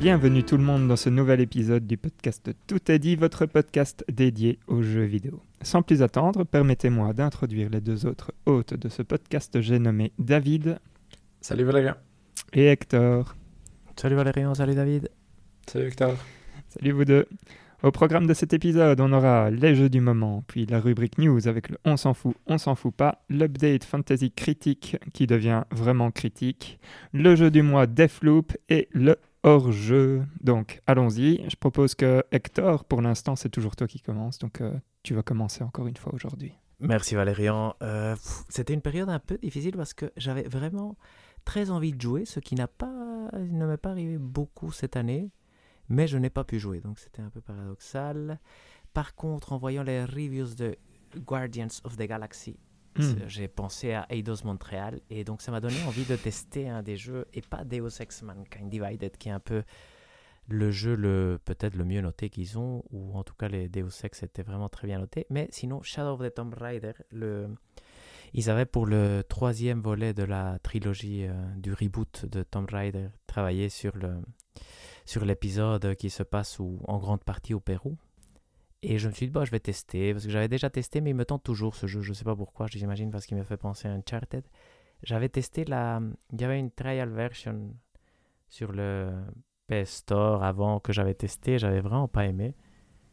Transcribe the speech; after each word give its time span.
Bienvenue 0.00 0.44
tout 0.44 0.56
le 0.56 0.62
monde 0.62 0.86
dans 0.86 0.94
ce 0.94 1.10
nouvel 1.10 1.40
épisode 1.40 1.84
du 1.84 1.96
podcast 1.96 2.48
Tout 2.68 2.88
est 2.88 3.00
dit, 3.00 3.16
votre 3.16 3.46
podcast 3.46 4.04
dédié 4.08 4.60
aux 4.68 4.80
jeux 4.80 5.02
vidéo. 5.02 5.42
Sans 5.60 5.82
plus 5.82 6.02
attendre, 6.02 6.44
permettez-moi 6.44 7.12
d'introduire 7.12 7.68
les 7.68 7.80
deux 7.80 8.06
autres 8.06 8.32
hôtes 8.46 8.74
de 8.74 8.88
ce 8.88 9.02
podcast. 9.02 9.60
J'ai 9.60 9.80
nommé 9.80 10.12
David. 10.20 10.78
Salut 11.40 11.64
Valérien. 11.64 11.96
Et 12.52 12.66
Hector. 12.66 13.34
Salut 13.96 14.14
Valérien, 14.14 14.54
salut 14.54 14.76
David. 14.76 15.10
Salut 15.66 15.88
Hector. 15.88 16.14
Salut 16.68 16.92
vous 16.92 17.04
deux. 17.04 17.26
Au 17.82 17.90
programme 17.90 18.28
de 18.28 18.34
cet 18.34 18.52
épisode, 18.52 19.00
on 19.00 19.12
aura 19.12 19.50
les 19.50 19.74
jeux 19.74 19.88
du 19.88 20.00
moment, 20.00 20.44
puis 20.46 20.66
la 20.66 20.78
rubrique 20.78 21.18
news 21.18 21.48
avec 21.48 21.70
le 21.70 21.78
on 21.84 21.96
s'en 21.96 22.14
fout, 22.14 22.36
on 22.46 22.58
s'en 22.58 22.74
fout 22.76 22.94
pas, 22.94 23.22
l'update 23.28 23.84
fantasy 23.84 24.30
critique 24.30 24.96
qui 25.12 25.26
devient 25.28 25.62
vraiment 25.72 26.10
critique, 26.10 26.80
le 27.12 27.36
jeu 27.36 27.52
du 27.52 27.62
mois 27.62 27.86
Deathloop 27.86 28.56
et 28.68 28.88
le 28.92 29.16
hors-jeu. 29.42 30.24
Donc 30.40 30.80
allons-y, 30.86 31.48
je 31.48 31.56
propose 31.56 31.94
que 31.94 32.24
Hector, 32.32 32.84
pour 32.84 33.02
l'instant 33.02 33.36
c'est 33.36 33.48
toujours 33.48 33.76
toi 33.76 33.86
qui 33.86 34.00
commence, 34.00 34.38
donc 34.38 34.60
euh, 34.60 34.72
tu 35.02 35.14
vas 35.14 35.22
commencer 35.22 35.62
encore 35.62 35.86
une 35.86 35.96
fois 35.96 36.12
aujourd'hui. 36.14 36.52
Merci 36.80 37.14
Valérian. 37.14 37.74
Euh, 37.82 38.14
C'était 38.48 38.74
une 38.74 38.82
période 38.82 39.08
un 39.08 39.18
peu 39.18 39.36
difficile 39.38 39.76
parce 39.76 39.94
que 39.94 40.12
j'avais 40.16 40.44
vraiment 40.44 40.96
très 41.44 41.70
envie 41.70 41.92
de 41.92 42.00
jouer, 42.00 42.24
ce 42.24 42.40
qui 42.40 42.54
n'a 42.54 42.68
pas, 42.68 43.30
ne 43.32 43.66
m'est 43.66 43.76
pas 43.76 43.90
arrivé 43.90 44.18
beaucoup 44.18 44.70
cette 44.70 44.96
année 44.96 45.30
mais 45.88 46.06
je 46.06 46.18
n'ai 46.18 46.30
pas 46.30 46.44
pu 46.44 46.58
jouer, 46.58 46.80
donc 46.80 46.98
c'était 46.98 47.22
un 47.22 47.30
peu 47.30 47.40
paradoxal. 47.40 48.38
Par 48.92 49.14
contre, 49.14 49.52
en 49.52 49.58
voyant 49.58 49.82
les 49.82 50.04
reviews 50.04 50.54
de 50.54 50.76
Guardians 51.16 51.68
of 51.84 51.96
the 51.96 52.02
Galaxy, 52.02 52.58
hmm. 53.02 53.28
j'ai 53.28 53.48
pensé 53.48 53.92
à 53.92 54.06
Eidos 54.10 54.44
Montréal, 54.44 55.00
et 55.10 55.24
donc 55.24 55.42
ça 55.42 55.50
m'a 55.50 55.60
donné 55.60 55.76
envie 55.86 56.04
de 56.04 56.16
tester 56.16 56.68
un 56.68 56.82
des 56.82 56.96
jeux, 56.96 57.26
et 57.34 57.40
pas 57.40 57.64
Deus 57.64 58.00
Ex 58.00 58.22
Mankind 58.22 58.68
Divided, 58.68 59.16
qui 59.16 59.28
est 59.28 59.32
un 59.32 59.40
peu 59.40 59.62
le 60.48 60.70
jeu 60.70 60.94
le 60.94 61.38
peut-être 61.44 61.76
le 61.76 61.84
mieux 61.84 62.00
noté 62.00 62.30
qu'ils 62.30 62.58
ont, 62.58 62.82
ou 62.90 63.16
en 63.16 63.22
tout 63.22 63.34
cas 63.34 63.48
les 63.48 63.68
Deus 63.68 63.90
Ex 64.02 64.22
étaient 64.22 64.42
vraiment 64.42 64.68
très 64.68 64.86
bien 64.86 64.98
notés, 64.98 65.26
mais 65.30 65.48
sinon 65.50 65.82
Shadow 65.82 66.14
of 66.14 66.20
the 66.20 66.34
Tomb 66.34 66.54
Raider. 66.54 66.92
Ils 68.34 68.50
avaient 68.50 68.66
pour 68.66 68.86
le 68.86 69.22
troisième 69.26 69.80
volet 69.80 70.12
de 70.12 70.22
la 70.22 70.58
trilogie 70.62 71.26
euh, 71.26 71.32
du 71.56 71.72
reboot 71.72 72.26
de 72.26 72.42
Tomb 72.42 72.66
Raider 72.70 73.08
travaillé 73.26 73.68
sur 73.70 73.96
le, 73.96 74.20
sur 75.06 75.24
l'épisode 75.24 75.94
qui 75.94 76.10
se 76.10 76.22
passe 76.22 76.60
en 76.60 76.98
grande 76.98 77.24
partie 77.24 77.54
au 77.54 77.60
Pérou. 77.60 77.96
Et 78.82 78.98
je 78.98 79.08
me 79.08 79.12
suis 79.12 79.26
dit, 79.26 79.32
bah, 79.32 79.44
je 79.44 79.50
vais 79.50 79.60
tester, 79.60 80.12
parce 80.12 80.24
que 80.24 80.30
j'avais 80.30 80.48
déjà 80.48 80.70
testé, 80.70 81.00
mais 81.00 81.10
il 81.10 81.16
me 81.16 81.24
tente 81.24 81.42
toujours 81.42 81.74
ce 81.74 81.86
jeu. 81.86 82.00
Je 82.00 82.10
ne 82.10 82.14
sais 82.14 82.24
pas 82.24 82.36
pourquoi, 82.36 82.66
j'imagine 82.68 83.10
parce 83.10 83.26
qu'il 83.26 83.36
me 83.36 83.42
fait 83.42 83.56
penser 83.56 83.88
à 83.88 83.92
Uncharted. 83.92 84.44
J'avais 85.02 85.28
testé 85.28 85.64
la. 85.64 86.00
Il 86.32 86.40
y 86.40 86.44
avait 86.44 86.58
une 86.58 86.70
trial 86.70 87.10
version 87.10 87.74
sur 88.48 88.72
le 88.72 89.10
PS 89.68 89.90
Store 89.98 90.42
avant 90.42 90.80
que 90.80 90.92
j'avais 90.92 91.14
testé. 91.14 91.58
J'avais 91.58 91.80
vraiment 91.80 92.08
pas 92.08 92.26
aimé. 92.26 92.54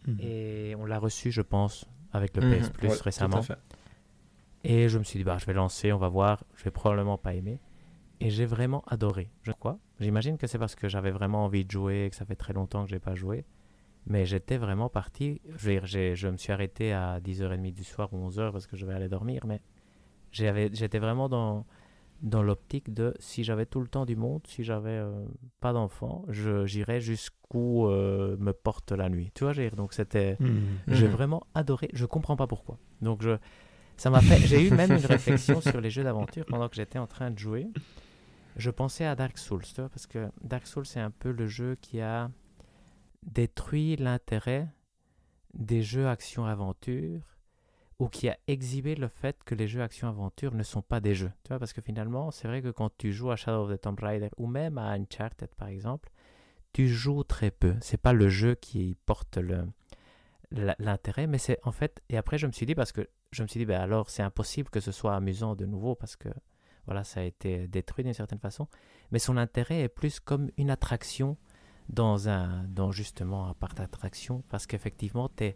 Mhm. 0.08 0.17
Et 0.19 0.75
on 0.77 0.86
l'a 0.86 0.99
reçu, 0.99 1.31
je 1.31 1.41
pense, 1.41 1.86
avec 2.11 2.36
le 2.38 2.41
PS 2.41 2.67
mhm. 2.67 2.73
Plus 2.73 3.02
récemment. 3.02 3.41
Et 4.63 4.89
je 4.89 4.97
me 4.97 5.03
suis 5.03 5.19
dit, 5.19 5.23
bah, 5.23 5.38
je 5.39 5.45
vais 5.45 5.53
lancer, 5.53 5.91
on 5.93 5.97
va 5.97 6.09
voir. 6.09 6.43
Je 6.55 6.63
vais 6.63 6.71
probablement 6.71 7.17
pas 7.17 7.36
aimer. 7.36 7.59
Et 8.19 8.30
j'ai 8.30 8.45
vraiment 8.45 8.83
adoré. 8.88 9.30
Je 9.43 9.52
crois. 9.52 9.77
J'imagine 9.99 10.38
que 10.38 10.47
c'est 10.47 10.58
parce 10.58 10.75
que 10.75 10.88
j'avais 10.88 11.11
vraiment 11.11 11.45
envie 11.45 11.66
de 11.66 11.71
jouer 11.71 12.05
et 12.05 12.09
que 12.09 12.16
ça 12.16 12.25
fait 12.25 12.36
très 12.36 12.53
longtemps 12.53 12.83
que 12.83 12.89
j'ai 12.89 12.99
pas 12.99 13.13
joué. 13.13 13.45
Mais 14.08 14.25
j'étais 14.25 14.58
vraiment 14.58 14.89
parti. 14.89 15.42
Je, 15.58 15.70
veux 15.70 15.80
dire, 15.80 15.86
je 16.16 16.28
me 16.28 16.38
suis 16.38 16.52
arrêté 16.52 16.94
à 16.94 17.20
10h30 17.20 17.73
du 17.73 17.84
soir 17.84 18.14
ou 18.14 18.30
11h 18.30 18.52
parce 18.52 18.67
que 18.67 18.78
je 18.78 18.86
vais 18.86 18.94
aller 18.94 19.10
dormir. 19.10 19.45
Mais 19.48 19.61
j'étais 20.32 20.99
vraiment 20.99 21.27
dans, 21.27 21.66
dans 22.21 22.43
l'optique 22.43 22.93
de 22.93 23.16
si 23.20 23.43
j'avais 23.43 23.66
tout 23.66 23.82
le 23.82 23.88
temps 23.88 24.05
du 24.05 24.16
monde, 24.16 24.42
si 24.48 24.64
j'avais 24.64 24.89
euh, 24.92 25.26
pas 25.60 25.73
d'enfant, 25.73 26.23
j'irais 26.30 27.02
jusqu'où 27.02 27.88
euh, 27.88 28.38
me 28.38 28.54
porte 28.54 28.92
la 28.92 29.10
nuit. 29.10 29.32
Tu 29.33 29.43
vois, 29.43 29.54
donc 29.71 29.93
c'était. 29.93 30.37
Mmh. 30.39 30.60
J'ai 30.87 31.08
mmh. 31.08 31.11
vraiment 31.11 31.48
adoré. 31.55 31.89
Je 31.93 32.05
comprends 32.05 32.36
pas 32.36 32.48
pourquoi. 32.48 32.77
Donc 33.02 33.23
je. 33.23 33.37
Ça 33.98 34.10
m'a 34.10 34.22
fait. 34.22 34.37
J'ai 34.45 34.67
eu 34.67 34.72
même 34.72 34.92
une 34.92 35.05
réflexion 35.05 35.61
sur 35.61 35.82
les 35.82 35.89
jeux 35.89 36.04
d'aventure 36.04 36.45
pendant 36.45 36.67
que 36.70 36.76
j'étais 36.76 36.99
en 36.99 37.08
train 37.08 37.32
de 37.32 37.39
jouer 37.39 37.70
je 38.55 38.70
pensais 38.70 39.05
à 39.05 39.16
Dark 39.16 39.37
Souls, 39.37 39.64
tu 39.64 39.82
vois, 39.82 39.89
parce 39.89 40.08
que 40.08 40.30
Dark 40.43 40.66
Souls, 40.67 40.86
c'est 40.86 40.99
un 40.99 41.11
peu 41.11 41.32
le 41.32 41.48
jeu 41.48 41.77
qui 41.82 41.99
a 41.99 42.30
détruit 43.25 43.95
l'intérêt 43.97 44.67
des 45.53 45.81
jeux 45.81 46.08
action-aventure 46.08 47.21
ou 47.99 48.08
qui 48.08 48.27
a 48.27 48.37
exhibé 48.47 48.95
le 48.95 49.08
fait 49.08 49.43
que 49.45 49.55
les 49.55 49.67
jeux 49.67 49.81
action-aventure 49.81 50.53
ne 50.53 50.63
sont 50.63 50.81
pas 50.81 50.99
des 50.99 51.15
jeux. 51.15 51.31
Tu 51.43 51.49
vois, 51.49 51.59
parce 51.59 51.73
que 51.73 51.81
finalement, 51.81 52.30
c'est 52.31 52.47
vrai 52.47 52.61
que 52.61 52.69
quand 52.69 52.91
tu 52.97 53.13
joues 53.13 53.31
à 53.31 53.36
Shadow 53.36 53.63
of 53.63 53.71
the 53.71 53.81
Tomb 53.81 53.95
Raider 53.99 54.30
ou 54.37 54.47
même 54.47 54.77
à 54.77 54.91
Uncharted, 54.91 55.49
par 55.55 55.69
exemple, 55.69 56.09
tu 56.73 56.89
joues 56.89 57.23
très 57.23 57.52
peu. 57.52 57.75
C'est 57.80 58.02
pas 58.02 58.13
le 58.13 58.27
jeu 58.27 58.55
qui 58.55 58.97
porte 59.05 59.37
le 59.37 59.65
l'intérêt, 60.52 61.27
mais 61.27 61.37
c'est 61.37 61.59
en 61.63 61.71
fait. 61.71 62.02
Et 62.09 62.17
après, 62.17 62.37
je 62.37 62.47
me 62.47 62.52
suis 62.52 62.65
dit 62.65 62.75
parce 62.75 62.92
que 62.92 63.09
je 63.31 63.43
me 63.43 63.47
suis 63.47 63.59
dit, 63.59 63.65
ben 63.65 63.81
alors, 63.81 64.09
c'est 64.09 64.23
impossible 64.23 64.69
que 64.69 64.80
ce 64.80 64.92
soit 64.92 65.15
amusant 65.15 65.55
de 65.55 65.65
nouveau 65.65 65.95
parce 65.95 66.15
que 66.15 66.30
voilà, 66.86 67.03
ça 67.03 67.21
a 67.21 67.23
été 67.23 67.67
détruit 67.67 68.03
d'une 68.03 68.13
certaine 68.13 68.39
façon, 68.39 68.67
mais 69.11 69.19
son 69.19 69.37
intérêt 69.37 69.81
est 69.81 69.89
plus 69.89 70.19
comme 70.19 70.52
une 70.57 70.69
attraction 70.69 71.37
dans, 71.90 72.30
un, 72.30 72.64
dans 72.68 72.92
justement 72.92 73.48
un 73.48 73.54
parc 73.54 73.78
d'attraction, 73.78 74.44
parce 74.50 74.66
qu'effectivement, 74.68 75.30
tu 75.36 75.46
es, 75.46 75.56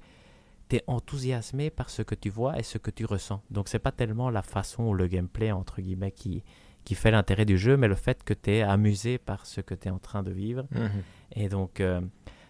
es, 0.72 0.84
enthousiasmé 0.88 1.70
par 1.70 1.90
ce 1.90 2.02
que 2.02 2.16
tu 2.16 2.30
vois 2.30 2.58
et 2.60 2.64
ce 2.64 2.78
que 2.78 2.92
tu 2.92 3.06
ressens. 3.06 3.42
Donc, 3.50 3.68
c'est 3.68 3.80
pas 3.80 3.92
tellement 3.92 4.30
la 4.30 4.42
façon 4.42 4.84
ou 4.84 4.94
le 4.94 5.08
gameplay, 5.08 5.52
entre 5.52 5.82
guillemets, 5.82 6.12
qui, 6.12 6.44
qui 6.84 6.96
fait 6.96 7.12
l'intérêt 7.12 7.46
du 7.46 7.58
jeu, 7.58 7.78
mais 7.78 7.88
le 7.88 7.96
fait 7.96 8.24
que 8.24 8.34
tu 8.34 8.52
es 8.52 8.62
amusé 8.62 9.18
par 9.18 9.46
ce 9.46 9.62
que 9.62 9.74
tu 9.74 9.88
es 9.88 9.92
en 9.92 10.00
train 10.00 10.24
de 10.24 10.32
vivre. 10.32 10.66
Mhm. 10.72 11.04
Et 11.34 11.50
donc, 11.50 11.80
euh, 11.80 12.02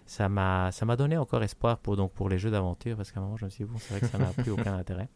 ça 0.05 0.27
m'a 0.27 0.95
donné 0.97 1.17
encore 1.17 1.43
espoir 1.43 1.79
pour, 1.79 1.95
donc, 1.95 2.11
pour 2.13 2.29
les 2.29 2.37
jeux 2.37 2.51
d'aventure, 2.51 2.97
parce 2.97 3.11
qu'à 3.11 3.19
un 3.19 3.23
moment, 3.23 3.37
je 3.37 3.45
me 3.45 3.49
suis 3.49 3.63
dit, 3.63 3.71
bon, 3.71 3.77
c'est 3.79 3.93
vrai 3.93 4.01
que 4.01 4.07
ça 4.07 4.17
n'a 4.17 4.33
plus 4.33 4.51
aucun 4.51 4.73
intérêt. 4.77 5.07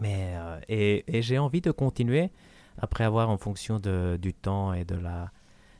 Mais, 0.00 0.34
euh, 0.36 0.60
et, 0.68 1.16
et 1.16 1.22
j'ai 1.22 1.38
envie 1.38 1.60
de 1.60 1.70
continuer 1.70 2.30
après 2.78 3.04
avoir, 3.04 3.30
en 3.30 3.38
fonction 3.38 3.78
de, 3.80 4.18
du 4.20 4.32
temps 4.34 4.72
et 4.72 4.84
de 4.84 4.94
la 4.94 5.32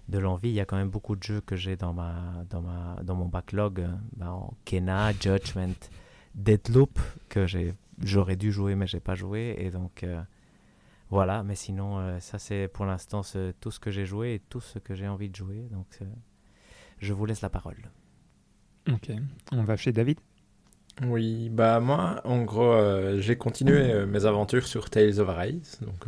de 0.08 0.19
l'envie, 0.19 0.48
il 0.48 0.54
y 0.54 0.60
a 0.60 0.64
quand 0.64 0.76
même 0.76 0.88
beaucoup 0.88 1.16
de 1.16 1.22
jeux 1.22 1.41
que 1.41 1.56
j'ai 1.56 1.76
dans 1.76 1.92
ma 1.92 2.44
dans 2.48 2.62
ma 2.62 3.02
dans 3.02 3.14
mon 3.14 3.26
backlog, 3.26 3.86
ben, 4.16 4.50
Kena, 4.64 5.12
Judgment, 5.20 5.78
Deadloop 6.34 6.98
que 7.28 7.46
j'ai 7.46 7.74
j'aurais 8.02 8.36
dû 8.36 8.52
jouer 8.52 8.74
mais 8.74 8.86
j'ai 8.86 9.00
pas 9.00 9.14
joué 9.14 9.56
et 9.58 9.70
donc 9.70 10.02
euh, 10.02 10.20
voilà. 11.10 11.42
Mais 11.42 11.54
sinon, 11.54 11.98
euh, 11.98 12.20
ça 12.20 12.38
c'est 12.38 12.68
pour 12.68 12.86
l'instant 12.86 13.22
tout 13.60 13.70
ce 13.70 13.78
que 13.78 13.91
j'ai 13.91 14.06
joué 14.06 14.34
et 14.34 14.38
tout 14.38 14.60
ce 14.60 14.78
que 14.78 14.94
j'ai 14.94 15.08
envie 15.08 15.28
de 15.28 15.36
jouer. 15.36 15.68
Donc 15.70 15.98
je 16.98 17.12
vous 17.12 17.26
laisse 17.26 17.42
la 17.42 17.50
parole. 17.50 17.76
Ok, 18.91 19.10
on 19.52 19.64
va 19.64 19.76
chez 19.76 19.92
David? 19.92 20.18
Oui, 21.06 21.48
bah 21.50 21.78
moi, 21.78 22.20
en 22.24 22.42
gros, 22.42 22.74
j'ai 23.18 23.36
continué 23.36 24.04
mes 24.06 24.24
aventures 24.24 24.66
sur 24.66 24.91
Tales 24.91 25.20
of 25.20 25.28
Arise, 25.28 25.78
donc 25.82 26.06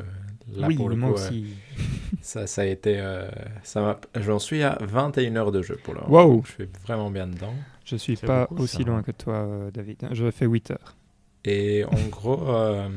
oui, 0.56 0.76
moi 0.96 1.10
aussi. 1.10 1.54
ça, 2.22 2.46
ça 2.46 2.62
a 2.62 2.66
été. 2.66 2.96
Euh, 2.98 3.28
ça 3.62 4.00
J'en 4.16 4.38
suis 4.38 4.62
à 4.62 4.78
21 4.80 5.36
heures 5.36 5.52
de 5.52 5.62
jeu 5.62 5.78
pour 5.82 5.94
le 5.94 6.00
moment. 6.00 6.24
Wow. 6.24 6.42
Je 6.46 6.52
suis 6.52 6.68
vraiment 6.84 7.10
bien 7.10 7.26
dedans. 7.26 7.54
Je 7.84 7.96
suis 7.96 8.16
pas 8.16 8.48
aussi 8.56 8.84
loin 8.84 9.02
que 9.02 9.10
toi, 9.10 9.34
euh, 9.34 9.70
David. 9.70 10.08
Je 10.12 10.30
fais 10.30 10.46
8 10.46 10.72
heures. 10.72 10.96
Et 11.44 11.84
en 11.84 12.08
gros, 12.08 12.48
euh, 12.50 12.88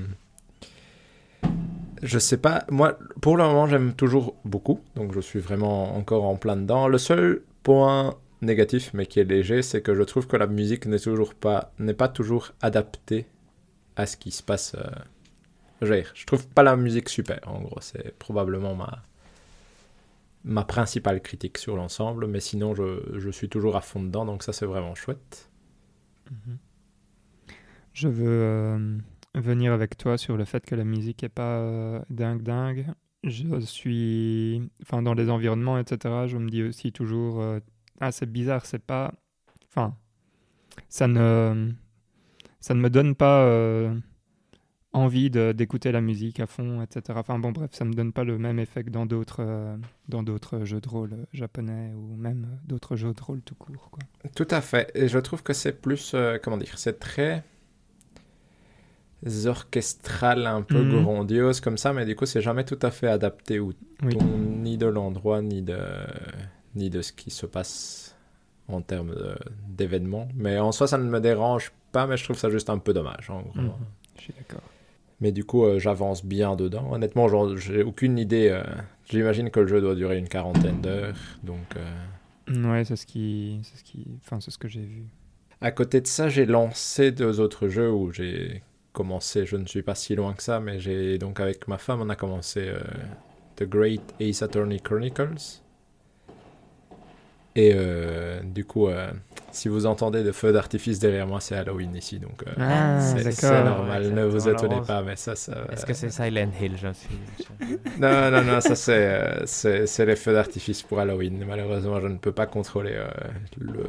je 2.02 2.20
sais 2.20 2.38
pas. 2.38 2.66
Moi, 2.70 2.98
pour 3.22 3.38
le 3.38 3.44
moment, 3.44 3.68
j'aime 3.68 3.94
toujours 3.94 4.36
beaucoup. 4.46 4.82
Donc, 4.96 5.14
je 5.14 5.20
suis 5.20 5.40
vraiment 5.40 5.96
encore 5.96 6.26
en 6.26 6.36
plein 6.36 6.58
dedans. 6.58 6.88
Le 6.88 6.98
seul 6.98 7.42
point 7.64 8.16
négatif, 8.42 8.92
mais 8.94 9.06
qui 9.06 9.20
est 9.20 9.24
léger, 9.24 9.62
c'est 9.62 9.82
que 9.82 9.96
je 9.96 10.04
trouve 10.04 10.28
que 10.28 10.36
la 10.36 10.48
musique 10.48 10.86
n'est 10.86 11.00
toujours 11.00 11.34
pas, 11.34 11.72
n'est 11.80 11.94
pas 11.94 12.10
toujours 12.10 12.52
adaptée 12.62 13.26
à 13.96 14.06
ce 14.06 14.18
qui 14.18 14.32
se 14.32 14.44
passe 14.44 14.76
je, 15.86 16.26
trouve 16.26 16.48
pas 16.48 16.64
la 16.64 16.76
musique 16.76 17.10
super, 17.10 17.40
en 17.48 17.62
gros. 17.62 17.80
C'est 17.82 18.18
probablement 18.18 18.76
ma, 18.76 19.04
ma 20.44 20.64
principale 20.64 21.22
critique 21.22 21.58
sur 21.58 21.76
l'ensemble, 21.76 22.28
mais 22.28 22.40
sinon, 22.40 22.76
je, 22.76 23.18
je, 23.18 23.30
suis 23.30 23.50
toujours 23.50 23.76
à 23.76 23.82
fond 23.82 24.02
dedans, 24.02 24.26
donc 24.26 24.44
ça, 24.44 24.54
c'est 24.54 24.66
vraiment 24.66 24.96
chouette. 24.96 25.50
Mhm. 26.32 26.58
Je 27.94 28.08
veux 28.08 28.28
euh, 28.28 28.98
venir 29.36 29.72
avec 29.72 29.98
toi 29.98 30.18
sur 30.18 30.36
le 30.36 30.46
fait 30.46 30.66
que 30.66 30.76
la 30.76 30.84
musique 30.84 31.24
est 31.24 31.30
pas 31.30 31.58
euh, 31.60 32.00
dingue 32.10 32.42
dingue. 32.42 32.88
Je 33.24 33.60
suis, 33.60 34.70
enfin, 34.82 35.02
dans 35.02 35.14
les 35.14 35.30
environnements, 35.30 35.78
etc. 35.78 36.28
Je 36.28 36.38
me 36.38 36.50
dis 36.50 36.64
aussi 36.64 36.92
toujours, 36.92 37.42
euh, 37.42 37.60
ah, 38.02 38.12
c'est 38.12 38.26
bizarre, 38.26 38.66
c'est 38.66 38.84
pas, 38.84 39.14
enfin, 39.70 39.96
ça 40.90 41.08
ne, 41.08 41.72
ça 42.60 42.74
ne 42.74 42.82
me 42.82 42.90
donne 42.90 43.16
pas 43.16 43.46
envie 44.94 45.32
d'écouter 45.32 45.92
la 45.92 46.02
musique 46.02 46.40
à 46.40 46.46
fond, 46.46 46.82
etc. 46.82 47.18
Enfin 47.18 47.40
bon, 47.40 47.52
bref, 47.52 47.72
ça 47.74 47.84
me 47.84 47.94
donne 47.94 48.14
pas 48.14 48.24
le 48.24 48.38
même 48.38 48.60
effet 48.60 48.84
que 48.84 48.92
dans 48.92 49.08
d'autres 49.08 49.42
euh, 49.42 49.76
dans 50.08 50.22
d'autres 50.22 50.64
jeux 50.66 50.80
de 50.80 50.88
rôle 50.88 51.26
japonais 51.34 51.92
ou 51.96 52.16
même 52.16 52.48
d'autres 52.66 52.96
jeux 52.96 53.14
de 53.14 53.22
rôle 53.22 53.42
tout 53.42 53.56
court. 53.56 53.90
Quoi. 53.92 54.04
Tout 54.36 54.48
à 54.52 54.62
fait. 54.62 54.92
Et 54.94 55.08
je 55.08 55.18
trouve 55.18 55.42
que 55.42 55.54
c'est 55.54 55.82
plus, 55.82 56.12
euh, 56.14 56.38
comment 56.42 56.58
dire, 56.58 56.78
c'est 56.78 57.00
très 57.00 57.44
orchestral, 59.46 60.46
un 60.46 60.62
peu 60.62 60.84
mhm. 60.84 61.02
grandiose 61.02 61.60
comme 61.60 61.78
ça, 61.78 61.94
mais 61.94 62.06
du 62.06 62.16
coup, 62.16 62.26
c'est 62.26 62.42
jamais 62.42 62.66
tout 62.66 62.80
à 62.82 62.92
fait 62.92 63.08
adapté 63.08 63.60
ou 63.60 63.74
ni 64.04 64.78
de 64.78 64.86
l'endroit 64.86 65.42
ni 65.42 65.62
de 65.62 65.78
ni 66.76 66.90
de 66.90 67.02
ce 67.02 67.14
qui 67.14 67.30
se 67.32 67.46
passe 67.46 68.16
en 68.68 68.82
termes 68.82 69.16
d'événements. 69.68 70.28
Mais 70.36 70.60
en 70.60 70.72
soi, 70.72 70.88
ça 70.88 70.98
ne 70.98 71.10
me 71.10 71.20
dérange 71.20 71.72
pas, 71.92 72.06
mais 72.06 72.18
je 72.18 72.26
trouve 72.26 72.38
ça 72.38 72.50
juste 72.50 72.70
un 72.70 72.80
peu 72.80 72.94
dommage. 72.94 73.30
En 73.30 73.42
gros. 73.42 73.62
Mhm. 73.62 73.72
Je 74.18 74.22
suis 74.22 74.34
d'accord. 74.34 74.62
Mais 75.24 75.32
du 75.32 75.44
coup, 75.44 75.64
euh, 75.66 75.80
j'avance 75.80 76.24
bien 76.26 76.56
dedans. 76.56 76.92
Honnêtement, 76.92 77.28
j'ai 77.56 77.82
aucune 77.82 78.20
idée. 78.20 78.50
euh, 78.50 78.62
J'imagine 79.10 79.50
que 79.50 79.60
le 79.62 79.68
jeu 79.68 79.82
doit 79.82 79.96
durer 79.96 80.18
une 80.20 80.28
quarantaine 80.28 80.82
d'heures. 80.82 81.16
Donc, 81.44 81.76
euh, 81.78 82.64
Ouais, 82.70 82.84
c'est 82.84 82.98
ce 82.98 83.06
qui, 83.06 83.60
c'est 83.64 83.78
ce 83.80 83.84
qui, 83.84 84.06
enfin, 84.24 84.40
c'est 84.42 84.52
ce 84.52 84.58
que 84.58 84.68
j'ai 84.68 84.82
vu. 84.82 85.04
à 85.62 85.72
côté 85.72 86.02
de 86.02 86.08
ça, 86.08 86.28
j'ai 86.30 86.46
lancé 86.46 87.12
deux 87.12 87.40
autres 87.40 87.70
jeux 87.70 87.90
où 87.92 88.12
j'ai 88.12 88.62
commencé. 88.92 89.46
Je 89.46 89.56
ne 89.56 89.66
suis 89.66 89.82
pas 89.82 89.96
si 89.96 90.14
loin 90.14 90.34
que 90.34 90.44
ça, 90.44 90.60
mais 90.60 90.78
j'ai 90.80 91.18
donc 91.18 91.40
avec 91.40 91.68
ma 91.70 91.78
femme, 91.78 92.02
on 92.02 92.10
a 92.10 92.16
commencé 92.18 92.70
The 93.56 93.64
Great 93.64 94.14
Ace 94.20 94.42
Attorney 94.42 94.80
Chronicles. 94.82 95.62
Et 97.56 97.72
euh, 97.76 98.40
du 98.44 98.66
coup, 98.66 98.88
euh, 98.88 99.12
si 99.52 99.68
vous 99.70 99.86
entendez 99.86 100.24
de 100.24 100.32
feux 100.32 100.52
d'artifice 100.52 100.98
derrière 100.98 101.28
moi, 101.28 101.40
c'est 101.40 101.56
Halloween 101.56 101.96
ici, 101.96 102.18
donc 102.18 102.42
euh, 102.48 102.52
Ah, 102.60 103.00
c'est 103.00 103.64
normal. 103.64 104.04
Ouais, 104.04 104.10
ne 104.10 104.26
vous 104.26 104.50
étonnez 104.50 104.82
pas, 104.82 105.04
mais 105.04 105.16
ça, 105.16 105.36
ça. 105.36 105.54
Est-ce 105.72 105.86
que 105.86 105.94
c'est 105.94 106.10
Silent 106.10 106.50
Hill 106.60 106.74
je 106.82 106.88
suis... 106.94 107.78
Non, 108.00 108.32
non, 108.32 108.44
non, 108.44 108.60
ça 108.60 108.74
c'est 108.76 108.94
euh, 108.96 109.46
c'est 109.46 110.06
les 110.06 110.16
feux 110.16 110.34
d'artifice 110.34 110.82
pour 110.82 111.00
Halloween. 111.00 111.46
Malheureusement, 111.48 112.02
je 112.02 112.08
ne 112.08 112.18
peux 112.18 112.32
pas 112.32 112.48
contrôler 112.48 112.94
euh, 112.96 113.08
le, 113.60 113.86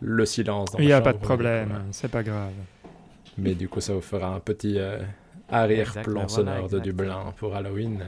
le 0.00 0.24
silence. 0.26 0.70
dans 0.72 0.78
Il 0.78 0.86
n'y 0.86 0.92
a 0.92 1.02
pas 1.02 1.12
de 1.12 1.18
problème, 1.18 1.68
voilà. 1.68 1.84
c'est 1.90 2.10
pas 2.10 2.22
grave. 2.22 2.52
Mais 3.36 3.54
du 3.54 3.68
coup, 3.68 3.82
ça 3.82 3.92
vous 3.92 4.00
fera 4.00 4.28
un 4.34 4.40
petit 4.40 4.78
euh, 4.78 4.96
arrière-plan 5.50 6.22
Exact, 6.22 6.28
sonore 6.30 6.54
voilà, 6.54 6.68
de. 6.68 6.78
Dublin 6.78 7.34
pour 7.36 7.54
Halloween. 7.54 8.04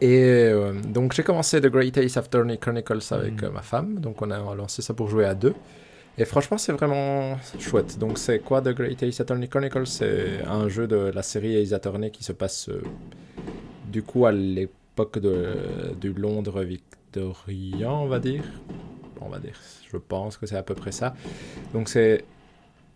Et 0.00 0.18
euh, 0.22 0.72
donc, 0.82 1.12
j'ai 1.12 1.22
commencé 1.22 1.60
The 1.60 1.66
Great 1.66 1.96
Ace 1.98 2.16
Attorney 2.16 2.58
Chronicles 2.58 3.02
avec 3.12 3.42
Mhm. 3.42 3.48
euh, 3.48 3.50
ma 3.50 3.62
femme. 3.62 3.98
Donc, 4.00 4.22
on 4.22 4.30
a 4.30 4.54
lancé 4.54 4.82
ça 4.82 4.94
pour 4.94 5.08
jouer 5.08 5.26
à 5.26 5.34
deux. 5.34 5.54
Et 6.18 6.24
franchement, 6.24 6.58
c'est 6.58 6.72
vraiment 6.72 7.38
chouette. 7.58 7.98
Donc, 7.98 8.18
c'est 8.18 8.40
quoi 8.40 8.62
The 8.62 8.70
Great 8.70 9.02
Ace 9.02 9.20
Attorney 9.20 9.48
Chronicles? 9.48 9.86
C'est 9.86 10.42
un 10.46 10.68
jeu 10.68 10.86
de 10.86 10.96
la 11.14 11.22
série 11.22 11.56
Ace 11.56 11.72
Attorney 11.72 12.10
qui 12.10 12.24
se 12.24 12.32
passe 12.32 12.68
euh, 12.70 12.82
du 13.84 14.02
coup 14.02 14.26
à 14.26 14.32
l'époque 14.32 15.18
de, 15.18 15.94
du 16.00 16.12
Londres 16.12 16.62
victorien, 16.62 17.90
on 17.90 18.06
va 18.08 18.18
dire. 18.20 18.44
On 19.20 19.28
va 19.28 19.38
dire, 19.38 19.58
je 19.92 19.96
pense 19.98 20.36
que 20.38 20.46
c'est 20.46 20.56
à 20.56 20.62
peu 20.62 20.74
près 20.74 20.92
ça. 20.92 21.14
Donc, 21.74 21.88
c'est 21.88 22.24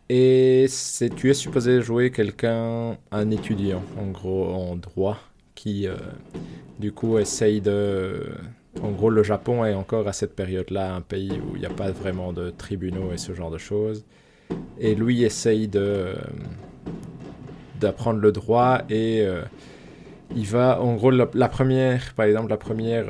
et 0.09 0.67
c'est, 0.69 1.11
tu 1.15 1.31
es 1.31 1.35
supposé 1.35 1.83
jouer 1.83 2.11
quelqu'un, 2.11 2.99
un 3.11 3.31
étudiant, 3.31 3.83
en 3.99 4.09
gros, 4.11 4.49
en 4.55 4.77
droit, 4.77 5.19
qui, 5.55 5.87
euh, 5.87 5.97
du 6.79 6.93
coup, 6.93 7.19
essaye 7.19 7.61
de... 7.61 8.35
En 8.83 8.91
gros, 8.91 9.11
le 9.11 9.23
Japon 9.23 9.65
est 9.65 9.75
encore 9.75 10.09
à 10.09 10.12
cette 10.12 10.35
période-là 10.35 10.95
un 10.95 11.01
pays 11.01 11.31
où 11.33 11.55
il 11.55 11.61
n'y 11.61 11.67
a 11.67 11.71
pas 11.71 11.93
vraiment 11.93 12.33
de 12.33 12.51
tribunaux 12.51 13.12
et 13.12 13.19
ce 13.19 13.33
genre 13.33 13.51
de 13.51 13.59
choses. 13.59 14.05
Et 14.79 14.95
lui 14.95 15.23
essaye 15.23 15.69
de, 15.69 15.81
euh, 15.81 16.15
d'apprendre 17.81 18.21
le 18.21 18.33
droit 18.33 18.83
et 18.91 19.23
euh, 19.23 19.43
il 20.35 20.47
va, 20.47 20.81
en 20.81 20.95
gros, 20.95 21.11
la, 21.11 21.29
la 21.35 21.49
première, 21.49 22.15
par 22.15 22.27
exemple, 22.27 22.51
la 22.51 22.56
première 22.56 23.06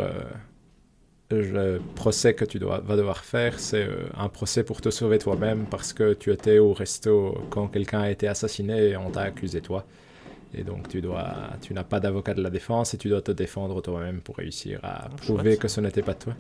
procès 1.95 2.35
que 2.35 2.45
tu 2.45 2.59
dois, 2.59 2.81
vas 2.81 2.97
devoir 2.97 3.25
faire, 3.25 3.59
c'est 3.59 3.89
un 4.17 4.29
procès 4.29 4.63
pour 4.63 4.81
te 4.81 4.91
sauver 4.91 5.19
toi-même 5.19 5.67
parce 5.71 5.93
que 5.93 6.13
tu 6.13 6.33
étais 6.33 6.59
au 6.59 6.73
resto 6.73 7.47
quand 7.51 7.69
quelqu'un 7.69 8.01
a 8.01 8.11
été 8.11 8.29
assassiné 8.29 8.91
et 8.91 8.97
on 8.97 9.11
t'a 9.11 9.23
accusé 9.23 9.61
toi. 9.61 9.85
Et 10.57 10.65
donc 10.65 10.89
tu 10.89 11.01
dois, 11.01 11.35
tu 11.63 11.75
n'as 11.75 11.85
pas 11.85 12.01
d'avocat 12.01 12.35
de 12.35 12.43
la 12.43 12.51
défense 12.51 12.95
et 12.95 12.99
tu 12.99 13.09
dois 13.09 13.23
te 13.23 13.33
défendre 13.33 13.81
toi-même 13.83 14.21
pour 14.21 14.37
réussir 14.37 14.81
à 14.83 15.09
Oh, 15.13 15.17
prouver 15.17 15.57
chouette. 15.57 15.59
que 15.59 15.69
ce 15.69 15.81
n'était 15.81 16.03
pas 16.03 16.15
toi. 16.15 16.35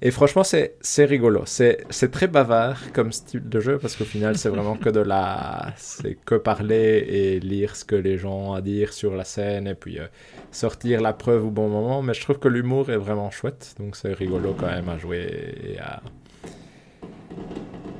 Et 0.00 0.12
franchement, 0.12 0.44
c'est 0.44 0.76
c'est 0.80 1.04
rigolo. 1.06 1.42
C'est 1.46 1.84
c'est 1.90 2.12
très 2.12 2.28
bavard 2.28 2.92
comme 2.92 3.10
style 3.10 3.48
de 3.48 3.58
jeu 3.60 3.78
parce 3.78 3.96
qu'au 3.96 4.04
final, 4.04 4.38
c'est 4.38 4.48
vraiment 4.48 4.76
que 4.76 4.90
de 4.90 5.00
la. 5.00 5.72
C'est 5.76 6.14
que 6.24 6.36
parler 6.36 7.04
et 7.08 7.40
lire 7.40 7.74
ce 7.74 7.84
que 7.84 7.96
les 7.96 8.16
gens 8.16 8.50
ont 8.50 8.52
à 8.52 8.60
dire 8.60 8.92
sur 8.92 9.16
la 9.16 9.24
scène 9.24 9.66
et 9.66 9.74
puis 9.74 9.98
euh, 9.98 10.06
sortir 10.52 11.00
la 11.00 11.12
preuve 11.12 11.46
au 11.46 11.50
bon 11.50 11.68
moment. 11.68 12.00
Mais 12.02 12.14
je 12.14 12.20
trouve 12.20 12.38
que 12.38 12.46
l'humour 12.48 12.90
est 12.90 12.96
vraiment 12.96 13.30
chouette. 13.32 13.74
Donc 13.80 13.96
c'est 13.96 14.12
rigolo 14.12 14.54
quand 14.58 14.68
même 14.68 14.88
à 14.88 14.98
jouer 14.98 15.54
et 15.74 15.78
à. 15.80 16.00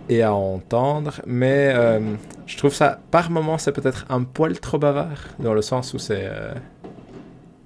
Et 0.09 0.23
à 0.23 0.33
entendre. 0.33 1.21
Mais 1.27 1.73
euh, 1.75 2.17
je 2.47 2.57
trouve 2.57 2.73
ça. 2.75 3.01
Par 3.11 3.31
moment, 3.31 3.59
c'est 3.59 3.73
peut-être 3.73 4.07
un 4.09 4.25
poil 4.25 4.59
trop 4.59 4.79
bavard. 4.79 5.19
Dans 5.39 5.53
le 5.55 5.63
sens 5.63 5.93
où 5.95 5.99
c'est. 5.99 6.23
euh, 6.25 6.55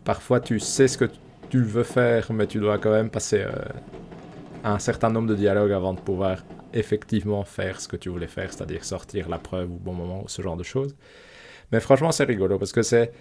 Parfois, 0.05 0.41
tu 0.41 0.59
sais 0.59 0.89
ce 0.89 0.99
que 0.99 1.05
tu 1.49 1.63
veux 1.63 1.83
faire, 1.85 2.33
mais 2.33 2.47
tu 2.47 2.59
dois 2.59 2.79
quand 2.79 2.91
même 2.91 3.11
passer. 3.11 3.41
euh, 3.43 3.53
un 4.65 4.79
certain 4.79 5.11
nombre 5.11 5.29
de 5.29 5.35
dialogues 5.35 5.73
avant 5.73 5.95
de 5.95 6.01
pouvoir 6.01 6.45
effectivement 6.73 7.45
faire 7.45 7.81
ce 7.81 7.89
que 7.89 7.97
tu 7.97 8.09
voulais 8.09 8.29
faire, 8.29 8.53
c'est-à-dire 8.53 8.85
sortir 8.85 9.29
la 9.29 9.39
preuve 9.39 9.71
au 9.73 9.77
bon 9.79 9.93
moment, 9.93 10.25
ce 10.29 10.43
genre 10.43 10.57
de 10.57 10.63
choses. 10.63 10.95
Mais 11.73 11.81
franchement, 11.81 12.13
c'est 12.13 12.25
rigolo 12.25 12.59
parce 12.59 12.73
que 12.73 12.83
c'est 12.83 13.13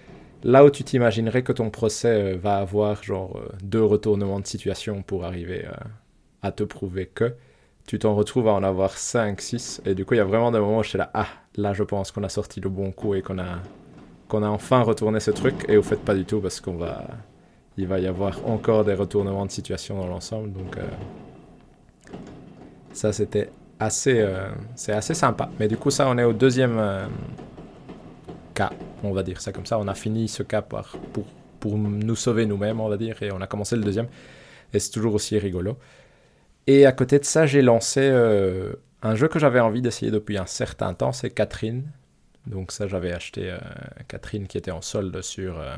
là 0.43 0.65
où 0.65 0.69
tu 0.71 0.83
t'imaginerais 0.83 1.43
que 1.43 1.53
ton 1.53 1.69
procès 1.71 2.35
va 2.35 2.57
avoir 2.57 3.03
genre 3.03 3.39
deux 3.63 3.83
retournements 3.83 4.39
de 4.39 4.47
situation 4.47 5.03
pour 5.03 5.25
arriver 5.25 5.65
à 6.41 6.51
te 6.51 6.63
prouver 6.63 7.07
que 7.07 7.35
tu 7.87 7.99
t'en 7.99 8.15
retrouves 8.15 8.47
à 8.47 8.53
en 8.53 8.63
avoir 8.63 8.97
5, 8.97 9.39
6 9.39 9.81
et 9.85 9.95
du 9.95 10.05
coup 10.05 10.13
il 10.13 10.17
y 10.17 10.21
a 10.21 10.25
vraiment 10.25 10.51
des 10.51 10.59
moments 10.59 10.79
où 10.79 10.83
je 10.83 10.89
suis 10.89 10.97
là, 10.97 11.09
ah 11.13 11.27
là 11.55 11.73
je 11.73 11.83
pense 11.83 12.11
qu'on 12.11 12.23
a 12.23 12.29
sorti 12.29 12.59
le 12.59 12.69
bon 12.69 12.91
coup 12.91 13.15
et 13.15 13.21
qu'on 13.21 13.39
a, 13.39 13.59
qu'on 14.27 14.43
a 14.43 14.49
enfin 14.49 14.81
retourné 14.81 15.19
ce 15.19 15.31
truc 15.31 15.65
et 15.67 15.77
au 15.77 15.83
fait 15.83 15.99
pas 15.99 16.15
du 16.15 16.25
tout 16.25 16.39
parce 16.39 16.61
qu'on 16.61 16.75
va 16.75 17.07
il 17.77 17.87
va 17.87 17.99
y 17.99 18.07
avoir 18.07 18.45
encore 18.47 18.83
des 18.83 18.93
retournements 18.93 19.45
de 19.45 19.51
situation 19.51 19.97
dans 19.97 20.07
l'ensemble 20.07 20.51
donc 20.51 20.77
euh, 20.77 20.81
ça, 22.93 23.13
c'était 23.13 23.49
assez, 23.79 24.19
euh, 24.19 24.49
c'est 24.75 24.93
assez 24.93 25.13
sympa. 25.13 25.49
Mais 25.59 25.67
du 25.67 25.77
coup, 25.77 25.91
ça, 25.91 26.07
on 26.09 26.17
est 26.17 26.23
au 26.23 26.33
deuxième 26.33 26.77
euh, 26.77 27.05
cas, 28.53 28.71
on 29.03 29.11
va 29.11 29.23
dire 29.23 29.41
ça 29.41 29.51
comme 29.51 29.65
ça. 29.65 29.79
On 29.79 29.87
a 29.87 29.95
fini 29.95 30.27
ce 30.27 30.43
cas 30.43 30.61
pour, 30.61 30.85
pour 31.59 31.77
nous 31.77 32.15
sauver 32.15 32.45
nous-mêmes, 32.45 32.79
on 32.79 32.89
va 32.89 32.97
dire, 32.97 33.21
et 33.23 33.31
on 33.31 33.41
a 33.41 33.47
commencé 33.47 33.75
le 33.75 33.83
deuxième. 33.83 34.07
Et 34.73 34.79
c'est 34.79 34.91
toujours 34.91 35.13
aussi 35.13 35.37
rigolo. 35.37 35.77
Et 36.67 36.85
à 36.85 36.91
côté 36.91 37.19
de 37.19 37.25
ça, 37.25 37.45
j'ai 37.45 37.61
lancé 37.61 38.01
euh, 38.01 38.73
un 39.01 39.15
jeu 39.15 39.27
que 39.27 39.39
j'avais 39.39 39.59
envie 39.59 39.81
d'essayer 39.81 40.11
depuis 40.11 40.37
un 40.37 40.45
certain 40.45 40.93
temps, 40.93 41.11
c'est 41.11 41.31
Catherine. 41.31 41.83
Donc 42.45 42.71
ça, 42.71 42.87
j'avais 42.87 43.11
acheté 43.11 43.49
euh, 43.49 43.57
Catherine 44.07 44.47
qui 44.47 44.57
était 44.57 44.71
en 44.71 44.81
solde 44.81 45.21
sur 45.21 45.59
euh, 45.59 45.75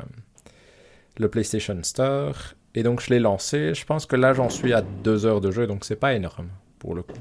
le 1.18 1.28
PlayStation 1.28 1.78
Store. 1.82 2.36
Et 2.74 2.82
donc 2.82 3.00
je 3.00 3.10
l'ai 3.10 3.20
lancé. 3.20 3.72
Je 3.74 3.84
pense 3.86 4.04
que 4.04 4.16
là, 4.16 4.32
j'en 4.32 4.50
suis 4.50 4.72
à 4.72 4.82
deux 4.82 5.26
heures 5.26 5.40
de 5.40 5.50
jeu, 5.50 5.66
donc 5.66 5.84
c'est 5.84 5.96
pas 5.96 6.14
énorme 6.14 6.48
pour 6.78 6.94
le 6.94 7.02
coup. 7.02 7.14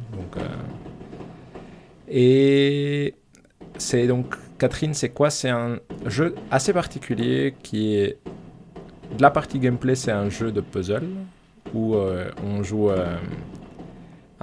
Et 2.10 3.16
c'est 3.78 4.08
donc 4.08 4.36
Catherine, 4.58 4.94
c'est 4.94 5.10
quoi? 5.10 5.30
C'est 5.30 5.50
un 5.50 5.80
jeu 6.06 6.36
assez 6.52 6.74
particulier 6.74 7.56
qui 7.64 7.96
est 7.96 8.18
de 9.18 9.22
la 9.22 9.30
partie 9.30 9.60
gameplay, 9.60 9.96
c'est 9.96 10.12
un 10.12 10.30
jeu 10.30 10.52
de 10.52 10.60
puzzle 10.60 11.08
où 11.74 11.96
on 11.96 12.64
joue 12.64 12.90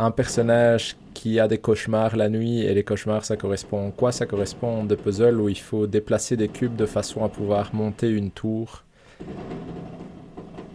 un 0.00 0.10
personnage 0.10 0.96
qui 1.14 1.38
a 1.38 1.46
des 1.46 1.58
cauchemars 1.58 2.16
la 2.16 2.28
nuit 2.28 2.60
et 2.60 2.72
les 2.74 2.84
cauchemars 2.84 3.24
ça 3.24 3.36
correspond 3.36 3.88
à 3.88 3.90
quoi? 3.90 4.12
Ça 4.12 4.26
correspond 4.26 4.82
à 4.82 4.86
des 4.86 4.96
puzzles 4.96 5.40
où 5.40 5.48
il 5.48 5.58
faut 5.58 5.86
déplacer 5.86 6.36
des 6.36 6.48
cubes 6.48 6.76
de 6.76 6.86
façon 6.86 7.24
à 7.24 7.28
pouvoir 7.28 7.74
monter 7.74 8.08
une 8.08 8.30
tour 8.30 8.84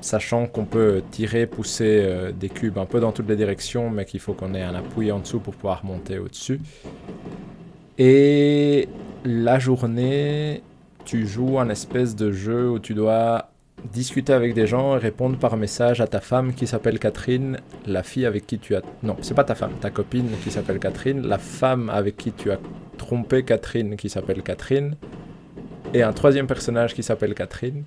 sachant 0.02 0.46
qu'on 0.46 0.66
peut 0.66 1.02
tirer, 1.10 1.48
pousser 1.48 2.04
euh, 2.04 2.32
des 2.32 2.50
cubes 2.50 2.78
un 2.78 2.86
peu 2.86 3.00
dans 3.00 3.12
toutes 3.12 3.28
les 3.28 3.36
directions, 3.36 3.90
mais 3.90 4.06
qu'il 4.06 4.20
faut 4.20 4.34
qu'on 4.34 4.54
ait 4.54 4.62
un 4.62 4.76
appui 4.76 5.12
en 5.12 5.20
dessous 5.20 5.40
pour 5.40 5.56
pouvoir 5.56 5.84
monter 5.84 6.20
au-dessus. 6.20 6.62
Et 7.98 8.88
la 9.24 9.58
journée, 9.58 10.62
tu 11.06 11.26
joues 11.26 11.58
un 11.60 11.70
espèce 11.70 12.16
de 12.16 12.32
jeu 12.32 12.70
où 12.70 12.78
tu 12.78 12.94
dois 12.94 13.50
discuter 13.92 14.34
avec 14.34 14.54
des 14.54 14.68
gens 14.68 14.96
et 14.96 15.00
répondre 15.00 15.38
par 15.38 15.58
message 15.58 16.02
à 16.02 16.08
ta 16.08 16.20
femme 16.20 16.54
qui 16.54 16.68
s'appelle 16.68 17.00
Catherine, 17.00 17.60
la 17.86 18.04
fille 18.04 18.26
avec 18.26 18.46
qui 18.46 18.60
tu 18.60 18.76
as... 18.76 18.82
Non, 19.04 19.16
c'est 19.22 19.34
pas 19.34 19.44
ta 19.44 19.56
femme, 19.56 19.74
ta 19.80 19.90
copine 19.90 20.30
qui 20.44 20.52
s'appelle 20.52 20.80
Catherine, 20.80 21.26
la 21.26 21.38
femme 21.38 21.90
avec 21.90 22.18
qui 22.18 22.32
tu 22.32 22.52
as 22.52 22.60
trompé 22.98 23.44
Catherine 23.44 23.96
qui 23.96 24.10
s'appelle 24.10 24.42
Catherine, 24.42 24.96
et 25.94 26.04
un 26.04 26.14
troisième 26.14 26.48
personnage 26.48 26.94
qui 26.94 27.04
s'appelle 27.04 27.34
Catherine. 27.34 27.86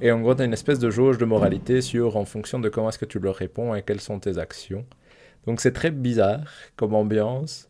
Et 0.00 0.12
en 0.12 0.20
gros, 0.20 0.34
tu 0.34 0.42
as 0.42 0.44
une 0.44 0.52
espèce 0.52 0.78
de 0.78 0.90
jauge 0.90 1.18
de 1.18 1.24
moralité 1.24 1.80
sur 1.80 2.16
en 2.16 2.24
fonction 2.24 2.58
de 2.58 2.68
comment 2.68 2.88
est-ce 2.88 2.98
que 2.98 3.04
tu 3.04 3.18
leur 3.18 3.34
réponds 3.34 3.74
et 3.74 3.82
quelles 3.82 4.00
sont 4.00 4.18
tes 4.18 4.38
actions. 4.38 4.86
Donc 5.46 5.60
c'est 5.60 5.72
très 5.72 5.90
bizarre 5.90 6.44
comme 6.76 6.94
ambiance. 6.94 7.68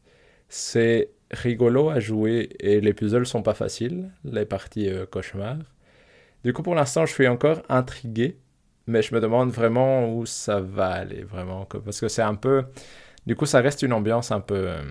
C'est 0.48 1.10
rigolo 1.30 1.90
à 1.90 2.00
jouer 2.00 2.50
et 2.58 2.80
les 2.80 2.92
puzzles 2.92 3.26
sont 3.26 3.42
pas 3.42 3.54
faciles, 3.54 4.10
les 4.24 4.44
parties 4.44 4.88
euh, 4.88 5.06
cauchemars. 5.06 5.58
Du 6.44 6.52
coup, 6.52 6.62
pour 6.62 6.74
l'instant, 6.74 7.06
je 7.06 7.12
suis 7.12 7.28
encore 7.28 7.62
intrigué, 7.68 8.38
mais 8.86 9.02
je 9.02 9.14
me 9.14 9.20
demande 9.20 9.50
vraiment 9.50 10.12
où 10.14 10.26
ça 10.26 10.60
va 10.60 10.88
aller, 10.88 11.22
vraiment. 11.24 11.66
Parce 11.66 12.00
que 12.00 12.08
c'est 12.08 12.22
un 12.22 12.34
peu... 12.34 12.64
Du 13.26 13.36
coup, 13.36 13.46
ça 13.46 13.60
reste 13.60 13.82
une 13.82 13.92
ambiance 13.92 14.32
un 14.32 14.40
peu... 14.40 14.54
euh, 14.56 14.82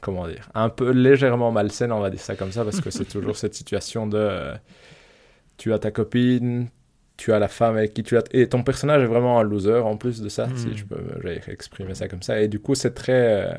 comment 0.00 0.26
dire, 0.28 0.48
un 0.54 0.68
peu 0.68 0.90
légèrement 0.90 1.50
malsaine, 1.52 1.92
on 1.92 2.00
va 2.00 2.10
dire 2.10 2.20
ça 2.20 2.36
comme 2.36 2.52
ça, 2.52 2.64
parce 2.64 2.80
que 2.80 2.90
c'est 2.90 3.04
toujours 3.08 3.36
cette 3.36 3.54
situation 3.54 4.06
de, 4.06 4.18
euh, 4.18 4.54
tu 5.56 5.72
as 5.72 5.78
ta 5.78 5.90
copine, 5.90 6.68
tu 7.16 7.32
as 7.32 7.38
la 7.38 7.48
femme 7.48 7.76
avec 7.76 7.94
qui 7.94 8.02
tu 8.02 8.16
as... 8.18 8.24
Et 8.32 8.48
ton 8.48 8.62
personnage 8.64 9.02
est 9.02 9.06
vraiment 9.06 9.38
un 9.40 9.42
loser 9.44 9.78
en 9.84 9.96
plus 9.96 10.20
de 10.20 10.28
ça, 10.28 10.48
si 10.54 10.68
Hmm. 10.68 10.76
je 10.76 10.84
peux 10.84 10.96
j'allais 11.22 11.40
exprimer 11.48 11.94
ça 11.94 12.08
comme 12.08 12.22
ça. 12.22 12.40
Et 12.40 12.48
du 12.48 12.60
coup, 12.60 12.74
c'est 12.74 12.94
très... 12.94 13.46
euh, 13.52 13.54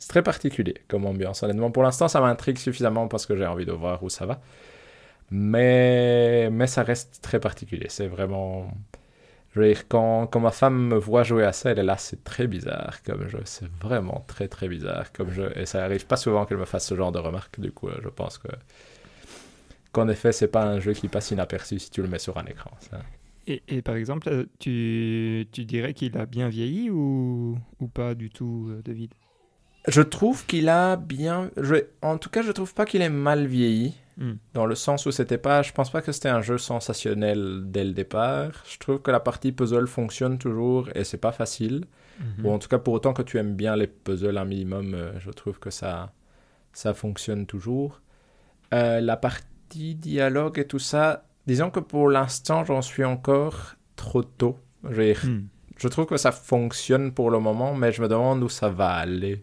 C'est 0.00 0.08
très 0.08 0.22
particulier 0.22 0.74
comme 0.88 1.06
ambiance, 1.06 1.44
honnêtement. 1.44 1.70
Pour 1.70 1.84
l'instant, 1.84 2.08
ça 2.08 2.20
m'intrigue 2.20 2.58
suffisamment 2.58 3.06
parce 3.06 3.26
que 3.26 3.36
j'ai 3.36 3.46
envie 3.46 3.66
de 3.66 3.72
voir 3.72 4.02
où 4.02 4.08
ça 4.08 4.26
va. 4.26 4.40
Mais, 5.30 6.50
mais 6.50 6.66
ça 6.66 6.82
reste 6.82 7.20
très 7.22 7.38
particulier. 7.38 7.86
C'est 7.88 8.08
vraiment... 8.08 8.72
Je 9.52 9.60
veux 9.60 9.66
dire, 9.66 9.86
quand, 9.88 10.26
quand 10.26 10.40
ma 10.40 10.52
femme 10.52 10.88
me 10.88 10.96
voit 10.96 11.22
jouer 11.22 11.44
à 11.44 11.52
ça, 11.52 11.70
elle 11.72 11.80
est 11.80 11.84
là, 11.84 11.96
c'est 11.98 12.24
très 12.24 12.46
bizarre 12.46 13.02
comme 13.04 13.28
jeu. 13.28 13.42
C'est 13.44 13.70
vraiment 13.80 14.24
très 14.26 14.48
très 14.48 14.68
bizarre 14.68 15.12
comme 15.12 15.30
jeu. 15.30 15.52
Et 15.56 15.66
ça 15.66 15.84
arrive 15.84 16.06
pas 16.06 16.16
souvent 16.16 16.46
qu'elle 16.46 16.58
me 16.58 16.64
fasse 16.64 16.86
ce 16.86 16.94
genre 16.94 17.12
de 17.12 17.18
remarques. 17.18 17.60
Du 17.60 17.70
coup, 17.70 17.88
euh, 17.88 18.00
je 18.02 18.08
pense 18.08 18.38
que 18.38 18.48
qu'en 19.92 20.08
effet, 20.08 20.32
c'est 20.32 20.48
pas 20.48 20.64
un 20.64 20.80
jeu 20.80 20.94
qui 20.94 21.08
passe 21.08 21.30
inaperçu 21.30 21.78
si 21.78 21.90
tu 21.90 22.00
le 22.00 22.08
mets 22.08 22.20
sur 22.20 22.38
un 22.38 22.46
écran. 22.46 22.70
Et, 23.46 23.62
et 23.68 23.82
par 23.82 23.96
exemple, 23.96 24.28
euh, 24.28 24.46
tu, 24.60 25.46
tu 25.52 25.64
dirais 25.64 25.94
qu'il 25.94 26.16
a 26.16 26.26
bien 26.26 26.48
vieilli 26.48 26.88
ou, 26.90 27.58
ou 27.80 27.88
pas 27.88 28.14
du 28.14 28.30
tout, 28.30 28.68
euh, 28.70 28.82
David? 28.82 29.12
Je 29.88 30.02
trouve 30.02 30.44
qu'il 30.46 30.68
a 30.68 30.96
bien. 30.96 31.50
je- 31.56 31.86
En 32.02 32.18
tout 32.18 32.28
cas, 32.30 32.42
je 32.42 32.52
trouve 32.52 32.74
pas 32.74 32.84
qu'il 32.84 33.02
est 33.02 33.08
mal 33.10 33.46
vieilli. 33.46 33.94
Hmm. 34.18 34.34
Dans 34.52 34.66
le 34.66 34.74
sens 34.74 35.06
où 35.06 35.10
c'était 35.10 35.38
pas. 35.38 35.62
Je 35.62 35.72
pense 35.72 35.90
pas 35.90 36.02
que 36.02 36.12
c'était 36.12 36.28
un 36.28 36.42
jeu 36.42 36.58
sensationnel 36.58 37.62
dès 37.64 37.84
le 37.84 37.92
départ. 37.92 38.50
Je 38.70 38.78
trouve 38.78 39.00
que 39.00 39.10
la 39.10 39.20
partie 39.20 39.52
puzzle 39.52 39.86
fonctionne 39.86 40.36
toujours 40.38 40.88
et 40.94 41.04
c'est 41.04 41.16
pas 41.16 41.32
facile. 41.32 41.84
Mhm. 42.20 42.44
Ou 42.46 42.50
en 42.50 42.58
tout 42.58 42.68
cas, 42.68 42.78
pour 42.78 42.92
autant 42.94 43.14
que 43.14 43.22
tu 43.22 43.38
aimes 43.38 43.54
bien 43.54 43.76
les 43.76 43.86
puzzles 43.86 44.36
un 44.36 44.44
minimum, 44.44 44.92
euh, 44.94 45.18
je 45.18 45.30
trouve 45.30 45.58
que 45.58 45.70
ça, 45.70 46.12
ça 46.74 46.92
fonctionne 46.92 47.46
toujours. 47.46 48.02
Euh, 48.74 49.00
la 49.00 49.16
partie 49.16 49.94
dialogue 49.94 50.58
et 50.58 50.66
tout 50.66 50.78
ça, 50.78 51.24
disons 51.46 51.70
que 51.70 51.80
pour 51.80 52.10
l'instant, 52.10 52.64
j'en 52.64 52.82
suis 52.82 53.04
encore 53.04 53.76
trop 53.96 54.22
tôt. 54.22 54.58
Je 54.90 55.26
Hmm. 55.26 55.46
je 55.78 55.88
trouve 55.88 56.04
que 56.04 56.18
ça 56.18 56.30
fonctionne 56.32 57.12
pour 57.12 57.30
le 57.30 57.38
moment, 57.38 57.74
mais 57.74 57.90
je 57.92 58.02
me 58.02 58.08
demande 58.08 58.42
où 58.42 58.50
ça 58.50 58.68
va 58.68 58.90
aller 58.90 59.42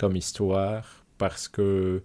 comme 0.00 0.16
histoire. 0.16 1.04
Parce 1.18 1.48
que, 1.48 2.02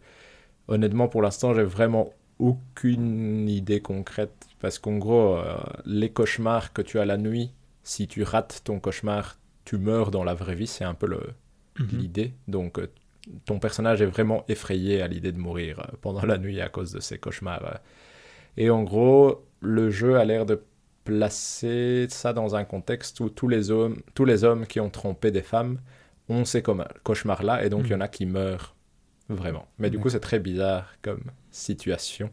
honnêtement, 0.68 1.08
pour 1.08 1.22
l'instant, 1.22 1.54
j'ai 1.54 1.64
vraiment 1.64 2.12
aucune 2.40 3.48
idée 3.48 3.80
concrète. 3.82 4.48
Parce 4.60 4.78
qu'en 4.80 4.98
gros, 4.98 5.38
euh, 5.38 5.56
les 5.86 6.10
cauchemars 6.12 6.74
que 6.74 6.82
tu 6.82 7.00
as 7.00 7.06
la 7.06 7.18
nuit, 7.18 7.52
si 7.84 8.08
tu 8.08 8.24
rates 8.24 8.62
ton 8.66 8.80
cauchemar, 8.80 9.38
tu 9.64 9.78
meurs 9.78 10.12
dans 10.12 10.24
la 10.26 10.34
vraie 10.34 10.56
vie. 10.56 10.68
C'est 10.68 10.84
un 10.84 10.94
peu 10.94 11.08
le, 11.08 11.22
Mhm. 11.80 11.98
l'idée. 12.00 12.34
Donc, 12.48 12.80
euh, 12.80 12.88
ton 13.46 13.60
personnage 13.60 14.02
est 14.02 14.06
vraiment 14.06 14.44
effrayé 14.48 15.02
à 15.02 15.08
l'idée 15.08 15.32
de 15.32 15.40
mourir 15.40 15.80
euh, 15.80 15.96
pendant 16.02 16.26
la 16.26 16.38
nuit 16.38 16.60
à 16.62 16.70
cause 16.70 16.92
de 16.92 17.00
ses 17.00 17.18
cauchemars. 17.18 17.80
Et 18.58 18.70
en 18.70 18.84
gros, 18.84 19.46
le 19.62 19.90
jeu 19.90 20.18
a 20.18 20.26
l'air 20.26 20.46
de 20.46 20.62
placer 21.04 22.08
ça 22.10 22.34
dans 22.34 22.56
un 22.56 22.64
contexte 22.66 23.20
où 23.20 23.30
tous 23.30 23.48
les 23.48 23.72
hommes, 23.72 23.98
tous 24.14 24.26
les 24.26 24.44
hommes 24.44 24.66
qui 24.68 24.80
ont 24.80 24.90
trompé 24.90 25.32
des 25.32 25.42
femmes 25.44 25.80
ont 26.30 26.46
ces 26.46 26.62
com- 26.62 26.86
cauchemars-là, 27.04 27.66
et 27.66 27.70
donc 27.70 27.86
il 27.86 27.92
y 27.92 27.96
en 27.96 28.02
a 28.02 28.08
qui 28.08 28.26
meurent 28.26 28.76
vraiment. 29.30 29.68
Mais 29.80 29.90
du 29.90 30.00
coup, 30.00 30.10
c'est 30.10 30.20
très 30.20 30.40
bizarre 30.40 30.94
comme 31.02 31.24
situation. 31.52 32.30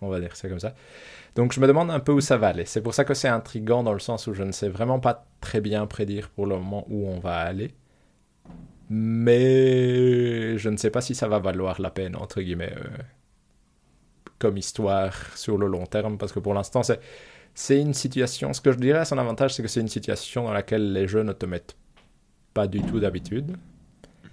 On 0.00 0.08
va 0.08 0.18
dire 0.20 0.34
ça 0.34 0.48
comme 0.48 0.58
ça. 0.60 0.74
Donc 1.36 1.52
je 1.52 1.60
me 1.60 1.66
demande 1.66 1.90
un 1.90 2.00
peu 2.00 2.12
où 2.12 2.20
ça 2.20 2.36
va 2.36 2.48
aller. 2.48 2.64
C'est 2.64 2.82
pour 2.82 2.92
ça 2.92 3.04
que 3.04 3.14
c'est 3.14 3.28
intriguant 3.28 3.82
dans 3.82 3.92
le 3.92 4.00
sens 4.00 4.26
où 4.26 4.34
je 4.34 4.42
ne 4.42 4.52
sais 4.52 4.68
vraiment 4.68 4.98
pas 5.00 5.26
très 5.40 5.60
bien 5.60 5.86
prédire 5.86 6.28
pour 6.30 6.46
le 6.46 6.56
moment 6.56 6.84
où 6.88 7.06
on 7.08 7.20
va 7.20 7.36
aller. 7.38 7.74
Mais 8.90 10.58
je 10.58 10.68
ne 10.68 10.76
sais 10.76 10.90
pas 10.90 11.00
si 11.00 11.14
ça 11.14 11.28
va 11.28 11.38
valoir 11.38 11.80
la 11.80 11.90
peine, 11.90 12.16
entre 12.16 12.42
guillemets, 12.42 12.74
euh, 12.76 13.02
comme 14.38 14.58
histoire 14.58 15.14
sur 15.36 15.56
le 15.56 15.66
long 15.66 15.86
terme, 15.86 16.18
parce 16.18 16.32
que 16.32 16.40
pour 16.40 16.52
l'instant, 16.52 16.82
c'est, 16.82 17.00
c'est 17.54 17.80
une 17.80 17.94
situation. 17.94 18.52
Ce 18.52 18.60
que 18.60 18.72
je 18.72 18.78
dirais 18.78 18.98
à 18.98 19.04
son 19.04 19.18
avantage, 19.18 19.54
c'est 19.54 19.62
que 19.62 19.68
c'est 19.68 19.80
une 19.80 19.88
situation 19.88 20.44
dans 20.44 20.52
laquelle 20.52 20.92
les 20.92 21.06
jeux 21.08 21.22
ne 21.22 21.32
te 21.32 21.46
mettent 21.46 21.76
pas 22.54 22.66
du 22.66 22.82
tout 22.82 23.00
d'habitude. 23.00 23.56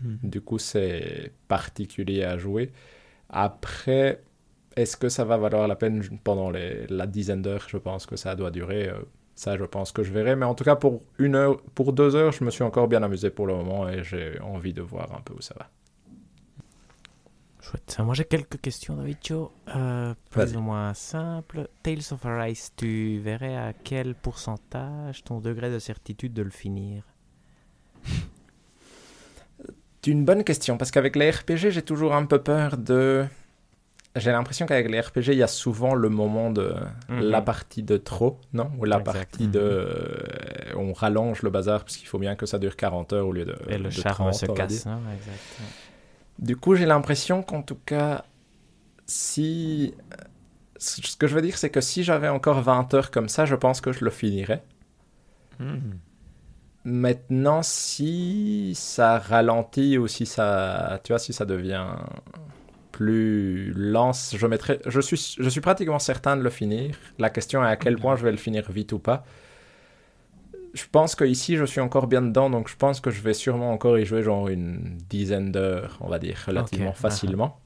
Mhm. 0.01 0.19
Du 0.23 0.41
coup, 0.41 0.59
c'est 0.59 1.31
particulier 1.47 2.23
à 2.23 2.37
jouer. 2.37 2.71
Après, 3.29 4.23
est-ce 4.75 4.97
que 4.97 5.09
ça 5.09 5.25
va 5.25 5.37
valoir 5.37 5.67
la 5.67 5.75
peine? 5.75 6.03
Pendant 6.23 6.51
les- 6.51 6.87
la 6.87 7.07
dizaine 7.07 7.41
d'heures 7.41 7.67
Je 7.69 7.77
pense 7.77 8.05
que 8.05 8.15
ça 8.17 8.35
doit 8.35 8.51
durer. 8.51 8.89
euh, 8.89 8.99
ça, 9.35 9.57
je 9.57 9.63
pense 9.65 9.91
que 9.93 10.03
je 10.03 10.11
verrai. 10.13 10.35
Mais 10.35 10.45
en 10.45 10.55
tout 10.55 10.63
cas, 10.65 10.75
pour 10.75 11.03
une 11.19 11.35
heure, 11.35 11.61
pour 11.75 11.93
deux 11.93 12.15
heures, 12.15 12.31
je 12.33 12.43
me 12.43 12.51
suis 12.51 12.63
encore 12.63 12.87
bien 12.87 13.03
amusé 13.03 13.29
pour 13.29 13.47
le 13.47 13.55
moment 13.55 13.89
et 13.89 14.03
j'ai 14.03 14.39
envie 14.41 14.73
de 14.73 14.81
voir 14.81 15.13
un 15.15 15.21
peu 15.21 15.33
où 15.35 15.41
ça 15.41 15.55
va. 15.59 15.69
Chouette. 17.61 17.97
Moi, 17.99 18.13
j'ai 18.15 18.25
quelques 18.25 18.59
questions, 18.61 18.95
David 18.95 19.17
Cho. 19.21 19.51
Euh, 19.75 20.13
plus 20.29 20.55
ou 20.55 20.61
moins 20.61 20.93
simples. 20.93 21.67
Tales 21.83 21.99
of 22.11 22.25
Arise, 22.25 22.71
tu 22.75 23.19
verrais 23.19 23.55
à 23.57 23.73
quel 23.73 24.15
pourcentage 24.15 25.23
ton 25.23 25.39
degré 25.41 25.69
de 25.69 25.79
certitude 25.79 26.33
de 26.33 26.41
le 26.41 26.49
finir? 26.51 27.03
C'est 30.01 30.11
une 30.11 30.25
bonne 30.25 30.43
question 30.43 30.77
parce 30.77 30.91
qu'avec 30.91 31.15
les 31.15 31.29
RPG, 31.31 31.69
j'ai 31.71 31.81
toujours 31.81 32.13
un 32.15 32.25
peu 32.25 32.41
peur 32.41 32.77
de. 32.77 33.25
J'ai 34.15 34.31
l'impression 34.31 34.65
qu'avec 34.65 34.89
les 34.89 34.99
RPG, 34.99 35.27
il 35.33 35.35
y 35.37 35.43
a 35.43 35.47
souvent 35.47 35.93
le 35.93 36.09
moment 36.09 36.49
de 36.49 36.73
Mhm. 37.09 37.19
la 37.21 37.41
partie 37.41 37.83
de 37.83 37.95
trop, 37.97 38.39
non? 38.53 38.71
Ou 38.79 38.85
la 38.85 38.97
Exact. 38.99 39.13
partie 39.13 39.47
de. 39.47 39.59
euh, 39.59 40.73
On 40.75 40.93
rallonge 40.93 41.41
le 41.43 41.49
bazar 41.51 41.81
parce 41.83 41.95
qu'il 41.97 42.07
faut 42.07 42.17
bien 42.19 42.35
que 42.35 42.45
ça 42.45 42.57
dure 42.59 42.75
40 42.75 43.13
heures 43.13 43.27
au 43.27 43.31
lieu 43.31 43.45
de. 43.45 43.55
Et 43.67 43.77
le 43.77 43.85
de 43.85 43.89
charme 43.91 44.31
30, 44.31 44.33
se 44.33 44.45
casse. 44.47 44.73
exact. 44.87 45.59
Du 46.39 46.55
coup, 46.55 46.75
j'ai 46.75 46.85
l'impression 46.85 47.43
qu'en 47.43 47.61
tout 47.61 47.77
cas, 47.85 48.23
si. 49.05 49.93
Ce 50.77 51.17
que 51.17 51.27
je 51.27 51.35
veux 51.35 51.41
dire, 51.41 51.57
c'est 51.57 51.69
que 51.69 51.81
si 51.81 52.03
j'avais 52.03 52.29
encore 52.29 52.61
20 52.61 52.93
heures 52.93 53.11
comme 53.11 53.27
ça, 53.29 53.45
je 53.45 53.55
pense 53.55 53.81
que 53.81 53.91
je 53.91 54.03
le 54.05 54.09
finirais. 54.11 54.63
Mhm. 55.59 55.99
Maintenant, 56.85 57.61
si 57.61 58.73
ça 58.75 59.19
ralentit 59.19 59.97
ou 59.97 60.07
si 60.07 60.25
ça, 60.25 60.99
tu 61.03 61.11
vois, 61.11 61.19
si 61.19 61.33
ça 61.33 61.45
devient 61.45 61.87
plus 62.91 63.73
lent, 63.73 64.11
je 64.33 64.47
mettrai, 64.47 64.79
je 64.85 65.01
suis, 65.01 65.35
je 65.39 65.49
suis 65.49 65.61
pratiquement 65.61 65.99
certain 65.99 66.37
de 66.37 66.41
le 66.41 66.49
finir. 66.49 66.95
La 67.17 67.29
question 67.29 67.63
est 67.63 67.67
à 67.67 67.75
quel 67.75 67.97
point 67.97 68.15
je 68.15 68.23
vais 68.23 68.31
le 68.31 68.37
finir 68.37 68.71
vite 68.71 68.93
ou 68.93 68.99
pas. 68.99 69.25
Je 70.73 70.83
pense 70.91 71.15
que 71.15 71.25
ici, 71.25 71.57
je 71.57 71.65
suis 71.65 71.81
encore 71.81 72.07
bien 72.07 72.21
dedans, 72.21 72.49
donc 72.49 72.69
je 72.69 72.75
pense 72.75 72.99
que 73.01 73.09
je 73.09 73.21
vais 73.21 73.33
sûrement 73.33 73.71
encore 73.71 73.97
y 73.97 74.05
jouer 74.05 74.21
genre 74.21 74.47
une 74.47 74.97
dizaine 75.09 75.51
d'heures, 75.51 75.97
on 76.01 76.07
va 76.07 76.19
dire, 76.19 76.37
relativement 76.45 76.93
facilement. 76.93 77.59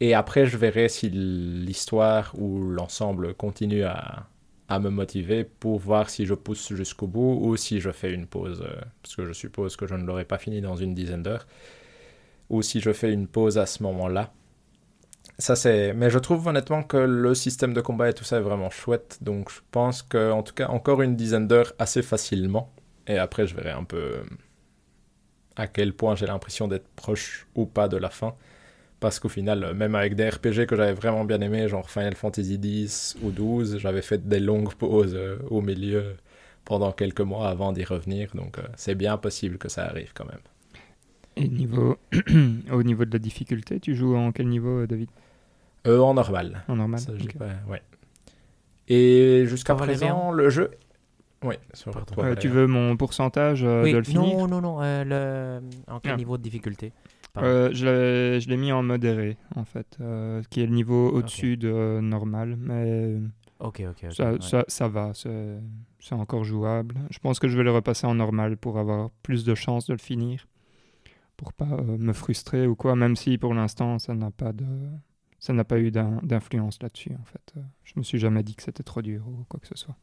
Et 0.00 0.14
après, 0.14 0.46
je 0.46 0.56
verrai 0.56 0.88
si 0.88 1.10
l'histoire 1.10 2.32
ou 2.38 2.70
l'ensemble 2.70 3.34
continue 3.34 3.84
à, 3.84 4.26
à 4.70 4.78
me 4.78 4.88
motiver 4.88 5.42
pour 5.44 5.80
voir 5.80 6.08
si 6.08 6.24
je 6.24 6.32
pousse 6.32 6.72
jusqu'au 6.72 7.08
bout 7.08 7.38
ou 7.42 7.56
si 7.56 7.80
je 7.80 7.90
fais 7.90 8.14
une 8.14 8.26
pause, 8.26 8.62
euh, 8.64 8.80
parce 9.02 9.16
que 9.16 9.26
je 9.26 9.32
suppose 9.32 9.76
que 9.76 9.86
je 9.88 9.94
ne 9.96 10.04
l'aurai 10.04 10.24
pas 10.24 10.38
fini 10.38 10.60
dans 10.60 10.76
une 10.76 10.94
dizaine 10.94 11.24
d'heures, 11.24 11.46
ou 12.48 12.62
si 12.62 12.80
je 12.80 12.92
fais 12.92 13.12
une 13.12 13.26
pause 13.26 13.58
à 13.58 13.66
ce 13.66 13.82
moment-là. 13.82 14.32
Ça 15.38 15.56
c'est, 15.56 15.92
mais 15.92 16.08
je 16.08 16.20
trouve 16.20 16.46
honnêtement 16.46 16.84
que 16.84 16.96
le 16.96 17.34
système 17.34 17.74
de 17.74 17.80
combat 17.80 18.10
et 18.10 18.12
tout 18.12 18.22
ça 18.22 18.36
est 18.36 18.42
vraiment 18.42 18.70
chouette, 18.70 19.18
donc 19.22 19.50
je 19.50 19.58
pense 19.72 20.02
que 20.02 20.30
en 20.30 20.44
tout 20.44 20.54
cas 20.54 20.68
encore 20.68 21.02
une 21.02 21.16
dizaine 21.16 21.48
d'heures 21.48 21.72
assez 21.80 22.02
facilement, 22.02 22.72
et 23.08 23.18
après 23.18 23.48
je 23.48 23.56
verrai 23.56 23.72
un 23.72 23.84
peu 23.84 23.96
euh, 23.96 24.22
à 25.56 25.66
quel 25.66 25.94
point 25.94 26.14
j'ai 26.14 26.26
l'impression 26.26 26.68
d'être 26.68 26.88
proche 26.94 27.48
ou 27.56 27.66
pas 27.66 27.88
de 27.88 27.96
la 27.96 28.08
fin. 28.10 28.36
Parce 29.00 29.18
qu'au 29.18 29.30
final, 29.30 29.72
même 29.74 29.94
avec 29.94 30.14
des 30.14 30.28
RPG 30.28 30.66
que 30.66 30.76
j'avais 30.76 30.92
vraiment 30.92 31.24
bien 31.24 31.40
aimé, 31.40 31.66
genre 31.68 31.88
Final 31.90 32.14
Fantasy 32.14 32.54
X 32.62 33.16
ou 33.22 33.30
12, 33.30 33.78
j'avais 33.78 34.02
fait 34.02 34.28
des 34.28 34.40
longues 34.40 34.74
pauses 34.74 35.14
euh, 35.16 35.38
au 35.48 35.62
milieu 35.62 36.16
pendant 36.66 36.92
quelques 36.92 37.22
mois 37.22 37.48
avant 37.48 37.72
d'y 37.72 37.84
revenir. 37.84 38.30
Donc 38.34 38.58
euh, 38.58 38.62
c'est 38.76 38.94
bien 38.94 39.16
possible 39.16 39.56
que 39.56 39.68
ça 39.70 39.86
arrive 39.86 40.12
quand 40.14 40.26
même. 40.26 40.40
Et 41.36 41.48
niveau... 41.48 41.96
au 42.72 42.82
niveau 42.82 43.04
de 43.06 43.12
la 43.12 43.18
difficulté, 43.18 43.80
tu 43.80 43.94
joues 43.94 44.14
en 44.16 44.32
quel 44.32 44.48
niveau, 44.48 44.80
euh, 44.80 44.86
David? 44.86 45.08
Euh, 45.86 45.98
en 46.00 46.12
normal. 46.12 46.62
En 46.68 46.76
normal 46.76 47.00
Ça, 47.00 47.12
pas- 47.38 47.46
ouais. 47.72 47.80
Et 48.88 49.44
jusqu'à 49.46 49.74
présent, 49.74 50.30
le 50.32 50.50
jeu... 50.50 50.70
Oui, 51.42 51.54
sur 51.72 51.92
toi, 52.04 52.24
Euh, 52.26 52.34
tu 52.34 52.48
veux 52.48 52.66
mon 52.66 52.98
pourcentage 52.98 53.64
euh, 53.64 53.82
oui, 53.82 53.92
de 53.92 53.98
le 53.98 54.04
finir 54.04 54.20
non, 54.36 54.46
non, 54.46 54.60
non. 54.60 54.78
euh, 54.82 55.60
le... 55.60 55.66
En 55.90 55.98
quel 56.00 56.12
Ah. 56.12 56.16
niveau 56.16 56.36
de 56.36 56.42
difficulté? 56.42 56.92
Euh, 57.38 57.70
je 57.72 58.48
l'ai- 58.48 58.56
mis 58.56 58.72
en 58.72 58.82
modéré, 58.82 59.36
en 59.54 59.64
fait, 59.64 59.96
euh, 60.00 60.42
qui 60.50 60.60
est 60.62 60.66
le 60.66 60.74
niveau 60.74 61.10
au-dessus 61.18 61.56
de 61.56 62.00
normal, 62.00 62.56
mais 62.58 63.16
ça, 64.12 64.32
ouais. 64.32 64.38
ça, 64.40 64.64
ça 64.68 64.88
va, 64.88 65.12
c'est 65.14 66.14
encore 66.14 66.44
jouable. 66.44 66.96
Je 67.10 67.18
pense 67.18 67.38
que 67.38 67.46
je 67.48 67.56
vais 67.56 67.62
le 67.62 67.70
repasser 67.72 68.06
en 68.06 68.14
normal 68.14 68.56
pour 68.56 68.78
avoir 68.78 69.10
plus 69.22 69.44
de 69.44 69.54
chances 69.54 69.86
de 69.86 69.92
le 69.92 69.98
finir, 69.98 70.46
pour 71.36 71.52
pas 71.52 71.68
euh, 71.70 71.98
me 71.98 72.12
frustrer 72.12 72.66
ou 72.66 72.74
quoi, 72.74 72.96
même 72.96 73.16
si 73.16 73.38
pour 73.38 73.54
l'instant 73.54 73.98
ça 73.98 74.14
n'a 74.14 74.30
pas 74.30 74.52
de 74.52 74.66
ça 75.38 75.52
n'a 75.54 75.64
pas 75.64 75.78
eu 75.78 75.90
d'in- 75.90 76.20
d'influence 76.22 76.82
là-dessus 76.82 77.12
en 77.18 77.24
fait. 77.24 77.54
Je 77.84 77.92
me 77.96 78.02
suis 78.02 78.18
jamais 78.18 78.42
dit 78.42 78.54
que 78.54 78.62
c'était 78.62 78.82
trop 78.82 79.00
dur 79.02 79.26
ou 79.26 79.44
quoi 79.48 79.58
que 79.60 79.66
ce 79.66 79.74
soit. 79.76 79.96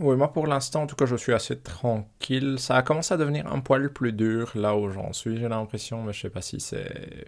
Oui, 0.00 0.16
moi 0.16 0.32
pour 0.32 0.46
l'instant, 0.46 0.82
en 0.82 0.86
tout 0.86 0.96
cas, 0.96 1.06
je 1.06 1.16
suis 1.16 1.32
assez 1.32 1.58
tranquille. 1.60 2.58
Ça 2.58 2.76
a 2.76 2.82
commencé 2.82 3.12
à 3.14 3.16
devenir 3.16 3.46
un 3.52 3.60
poil 3.60 3.92
plus 3.92 4.12
dur 4.12 4.50
là 4.54 4.76
où 4.76 4.90
j'en 4.90 5.12
suis, 5.12 5.36
j'ai 5.38 5.48
l'impression, 5.48 6.02
mais 6.02 6.12
je 6.12 6.20
sais 6.20 6.30
pas 6.30 6.42
si 6.42 6.60
c'est 6.60 7.26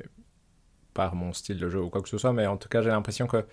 par 0.95 1.15
mon 1.15 1.33
style 1.33 1.59
de 1.59 1.69
jeu 1.69 1.81
ou 1.83 1.91
quoi 1.91 2.03
que 2.03 2.09
ce 2.09 2.19
soit, 2.19 2.33
mais 2.33 2.47
en 2.47 2.57
tout 2.57 2.69
cas, 2.69 2.83
j'ai 2.83 2.91
l'impression 2.91 3.27
que 3.27 3.45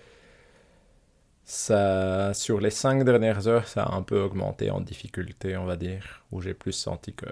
ça, 1.44 2.34
sur 2.34 2.60
les 2.60 2.70
cinq 2.70 3.04
dernières 3.04 3.48
heures, 3.48 3.66
ça 3.68 3.84
a 3.84 3.94
un 3.94 4.02
peu 4.02 4.20
augmenté 4.20 4.70
en 4.70 4.80
difficulté, 4.80 5.56
on 5.56 5.64
va 5.64 5.76
dire, 5.76 6.22
où 6.30 6.40
j'ai 6.40 6.54
plus 6.54 6.72
senti 6.72 7.14
que 7.14 7.26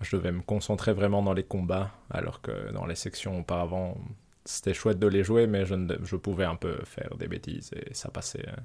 je 0.00 0.16
devais 0.16 0.32
me 0.32 0.42
concentrer 0.42 0.92
vraiment 0.92 1.22
dans 1.22 1.32
les 1.34 1.44
combats, 1.44 1.90
alors 2.10 2.40
que 2.42 2.72
dans 2.72 2.86
les 2.86 2.94
sections 2.94 3.38
auparavant, 3.40 3.96
c'était 4.44 4.74
chouette 4.74 4.98
de 4.98 5.06
les 5.06 5.24
jouer, 5.24 5.46
mais 5.46 5.66
je, 5.66 5.74
je 6.02 6.16
pouvais 6.16 6.44
un 6.44 6.56
peu 6.56 6.78
faire 6.84 7.16
des 7.18 7.28
bêtises 7.28 7.70
et 7.76 7.94
ça 7.94 8.10
passait 8.10 8.48
euh, 8.48 8.56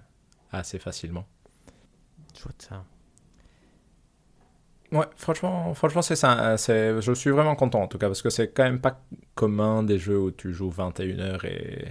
assez 0.51 0.79
facilement. 0.79 1.25
Ouais, 4.91 5.05
franchement, 5.15 5.73
franchement 5.73 6.01
c'est 6.01 6.15
ça. 6.15 6.57
C'est, 6.57 7.01
je 7.01 7.11
suis 7.13 7.31
vraiment 7.31 7.55
content 7.55 7.81
en 7.81 7.87
tout 7.87 7.97
cas, 7.97 8.07
parce 8.07 8.21
que 8.21 8.29
c'est 8.29 8.49
quand 8.49 8.63
même 8.63 8.79
pas 8.79 9.01
commun 9.33 9.83
des 9.83 9.97
jeux 9.97 10.19
où 10.19 10.31
tu 10.31 10.53
joues 10.53 10.69
21 10.69 11.19
heures 11.19 11.45
et 11.45 11.85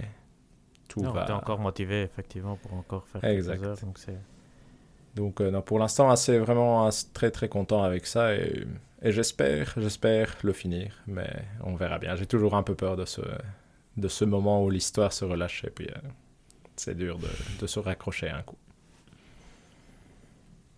tout 0.87 1.01
non, 1.01 1.11
va. 1.11 1.25
T'es 1.25 1.33
encore 1.33 1.59
motivé 1.59 2.03
effectivement 2.03 2.55
pour 2.55 2.73
encore 2.73 3.05
faire 3.07 3.23
exact. 3.23 3.63
heures, 3.63 3.77
donc 3.77 3.97
c'est. 3.97 4.17
Donc 5.15 5.39
euh, 5.41 5.51
non, 5.51 5.61
pour 5.61 5.79
l'instant, 5.79 6.09
assez 6.09 6.37
vraiment 6.39 6.89
très 7.13 7.31
très 7.31 7.47
content 7.47 7.83
avec 7.83 8.05
ça 8.05 8.35
et, 8.35 8.65
et 9.01 9.11
j'espère, 9.11 9.73
j'espère 9.77 10.35
le 10.43 10.53
finir, 10.53 11.01
mais 11.07 11.29
on 11.63 11.75
verra 11.75 11.99
bien. 11.99 12.15
J'ai 12.15 12.25
toujours 12.25 12.55
un 12.55 12.63
peu 12.63 12.75
peur 12.75 12.97
de 12.97 13.05
ce, 13.05 13.21
de 13.97 14.07
ce 14.07 14.25
moment 14.25 14.63
où 14.63 14.69
l'histoire 14.69 15.13
se 15.13 15.25
relâche 15.25 15.63
et 15.63 15.69
puis 15.69 15.87
euh, 15.87 16.09
c'est 16.75 16.95
dur 16.95 17.17
de, 17.19 17.27
de, 17.59 17.67
se 17.67 17.79
raccrocher 17.79 18.29
un 18.29 18.41
coup. 18.41 18.57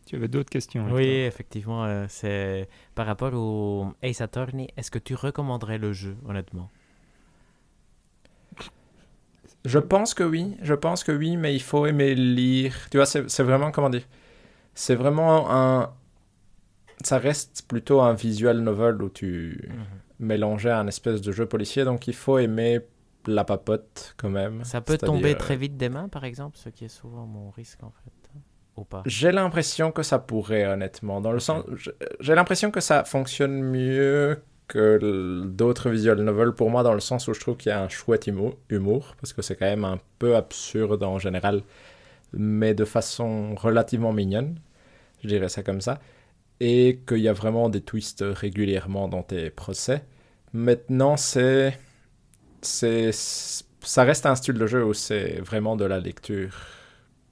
Tu 0.08 0.16
avais 0.16 0.30
d'autres 0.30 0.50
questions 0.50 0.86
Oui, 0.86 1.04
toi. 1.04 1.26
effectivement, 1.26 1.84
euh, 1.84 2.06
c'est 2.08 2.70
par 2.96 3.06
rapport 3.06 3.34
au 3.34 3.94
Ace 4.02 4.22
Attorney, 4.22 4.70
est-ce 4.78 4.90
que 4.90 5.00
tu 5.00 5.16
recommanderais 5.16 5.78
le 5.78 5.92
jeu, 5.92 6.16
honnêtement? 6.26 6.70
Je 9.66 9.80
pense 9.80 10.14
que 10.14 10.24
oui, 10.24 10.56
je 10.62 10.74
pense 10.74 11.04
que 11.04 11.12
oui, 11.12 11.36
mais 11.36 11.54
il 11.54 11.62
faut 11.62 11.86
aimer 11.86 12.16
lire. 12.16 12.74
Tu 12.90 12.96
vois, 12.96 13.06
c'est 13.06 13.44
vraiment, 13.44 13.72
comment 13.72 13.90
dire, 13.90 14.08
c'est 14.74 14.96
vraiment 14.96 15.52
un... 15.52 15.92
Ça 17.04 17.18
reste 17.18 17.66
plutôt 17.68 18.00
un 18.00 18.14
visual 18.14 18.62
novel 18.62 19.02
où 19.02 19.10
tu 19.10 19.60
mm 19.62 19.72
-hmm. 19.72 20.26
mélangeais 20.32 20.72
un 20.72 20.88
espèce 20.88 21.20
de 21.22 21.34
jeu 21.34 21.46
policier, 21.46 21.84
donc 21.84 22.08
il 22.08 22.16
faut 22.16 22.38
aimer 22.40 22.80
la 23.26 23.44
papote 23.44 24.16
quand 24.20 24.30
même. 24.30 24.64
Ça 24.64 24.80
peut 24.80 24.98
tomber 24.98 25.36
très 25.36 25.58
vite 25.58 25.76
des 25.76 25.90
mains, 25.90 26.08
par 26.08 26.24
exemple, 26.24 26.58
ce 26.58 26.70
qui 26.70 26.86
est 26.86 26.96
souvent 27.02 27.26
mon 27.26 27.50
risque 27.52 27.84
en 27.84 27.92
fait. 27.92 28.17
Ou 28.77 28.84
pas? 28.84 29.03
J'ai 29.05 29.31
l'impression 29.31 29.91
que 29.91 30.03
ça 30.03 30.19
pourrait, 30.19 30.65
honnêtement. 30.65 31.19
Dans 31.19 31.31
le 31.31 31.39
sens, 31.39 31.65
j'ai 32.19 32.36
l'impression 32.36 32.72
que 32.72 32.79
ça 32.79 33.03
fonctionne 33.03 33.62
mieux 33.62 34.39
que 34.67 35.43
d'autres 35.46 35.89
visual 35.89 36.19
novels 36.22 36.51
pour 36.51 36.69
moi, 36.69 36.84
dans 36.84 36.93
le 36.93 37.00
sens 37.00 37.27
où 37.27 37.34
je 37.34 37.39
trouve 37.39 37.57
qu'il 37.57 37.69
y 37.69 37.74
a 37.74 37.81
un 37.81 37.89
chouette 37.89 38.27
humour, 38.27 39.15
parce 39.19 39.34
que 39.34 39.41
c'est 39.41 39.55
quand 39.55 39.65
même 39.65 39.86
un 39.86 39.98
peu 40.19 40.36
absurde 40.36 41.03
en 41.03 41.19
général, 41.19 41.62
mais 42.34 42.74
de 42.74 42.86
façon 42.86 43.55
relativement 43.55 44.13
mignonne, 44.13 44.60
je 45.24 45.29
dirais 45.29 45.50
ça 45.50 45.63
comme 45.63 45.81
ça, 45.81 46.00
et 46.60 47.00
qu'il 47.07 47.19
y 47.19 47.29
a 47.29 47.34
vraiment 47.34 47.69
des 47.69 47.81
twists 47.81 48.25
régulièrement 48.27 49.07
dans 49.07 49.24
tes 49.24 49.50
procès. 49.50 50.03
Maintenant, 50.53 51.17
c'est 51.17 51.77
c'est 52.62 53.12
ça 53.13 54.03
reste 54.03 54.25
un 54.25 54.36
style 54.36 54.55
de 54.55 54.67
jeu 54.67 54.84
où 54.84 54.93
c'est 54.93 55.39
vraiment 55.39 55.75
de 55.75 55.86
la 55.86 56.00
lecture 56.00 56.57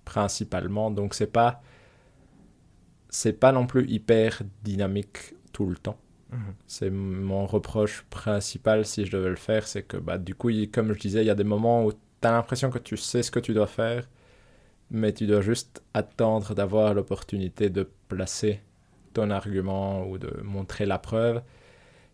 principalement. 0.05 0.91
Donc 0.91 1.13
c'est 1.13 1.27
pas 1.27 1.61
c'est 3.09 3.33
pas 3.33 3.51
non 3.51 3.65
plus 3.67 3.87
hyper 3.89 4.41
dynamique 4.63 5.35
tout 5.53 5.67
le 5.67 5.77
temps. 5.77 5.97
-hmm. 6.31 6.53
c'est 6.67 6.89
mon 6.89 7.45
reproche 7.45 8.05
principal 8.09 8.85
si 8.85 9.05
je 9.05 9.11
devais 9.17 9.29
le 9.29 9.35
faire 9.49 9.67
c'est 9.67 9.83
que 9.83 9.97
bah 9.97 10.17
du 10.17 10.33
coup 10.35 10.49
il, 10.49 10.69
comme 10.71 10.93
je 10.93 10.99
disais 10.99 11.21
il 11.23 11.27
y 11.27 11.29
a 11.29 11.35
des 11.43 11.49
moments 11.55 11.85
où 11.85 11.91
tu 11.93 12.27
as 12.27 12.31
l'impression 12.31 12.69
que 12.71 12.79
tu 12.79 12.97
sais 12.97 13.23
ce 13.23 13.31
que 13.31 13.41
tu 13.47 13.53
dois 13.53 13.67
faire 13.67 14.03
mais 14.91 15.13
tu 15.13 15.27
dois 15.27 15.41
juste 15.41 15.83
attendre 15.93 16.53
d'avoir 16.55 16.93
l'opportunité 16.93 17.69
de 17.69 17.89
placer 18.07 18.61
ton 19.13 19.29
argument 19.31 20.05
ou 20.07 20.17
de 20.17 20.41
montrer 20.43 20.85
la 20.85 20.99
preuve. 20.99 21.41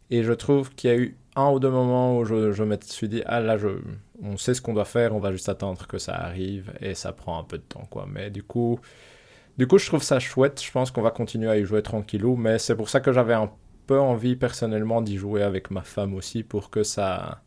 Et 0.10 0.24
je 0.24 0.34
trouve 0.34 0.74
qu'il 0.76 0.89
y 0.89 0.94
a 0.94 0.98
eu 0.98 1.18
un 1.36 1.50
ou 1.52 1.60
deux 1.60 1.70
moments 1.70 2.18
où 2.18 2.26
je, 2.26 2.52
je 2.52 2.63
me 2.63 2.78
suis 2.82 3.10
dit, 3.10 3.24
ah 3.26 3.39
là, 3.39 3.58
je, 3.58 3.70
on 4.22 4.38
sait 4.38 4.54
ce 4.54 4.62
qu'on 4.62 4.74
doit 4.74 4.86
faire, 4.86 5.16
on 5.16 5.20
va 5.20 5.32
juste 5.32 5.50
attendre 5.50 5.88
que 5.88 5.98
ça 5.98 6.16
arrive, 6.16 6.74
et 6.82 6.96
ça 6.96 7.12
prend 7.12 7.40
un 7.40 7.44
peu 7.44 7.58
de 7.58 7.64
temps, 7.64 7.86
quoi. 7.90 8.08
Mais 8.10 8.30
du 8.30 8.44
coup, 8.44 8.80
du 9.58 9.68
coup 9.68 9.78
je 9.78 9.88
trouve 9.88 10.04
ça 10.04 10.20
chouette, 10.20 10.62
je 10.64 10.72
pense 10.72 10.92
qu'on 10.92 11.02
va 11.02 11.12
continuer 11.12 11.50
à 11.50 11.58
y 11.58 11.66
jouer 11.66 11.82
tranquillou, 11.84 12.36
mais 12.36 12.60
c'est 12.60 12.76
pour 12.76 12.90
ça 12.90 13.00
que 13.02 13.12
j'avais 13.12 13.34
un 13.34 13.52
peu 13.88 14.00
envie 14.00 14.36
personnellement 14.36 15.02
d'y 15.02 15.18
jouer 15.18 15.44
avec 15.44 15.72
ma 15.72 15.82
femme 15.84 16.14
aussi, 16.16 16.44
pour 16.44 16.70
que 16.70 16.84
ça, 16.84 17.44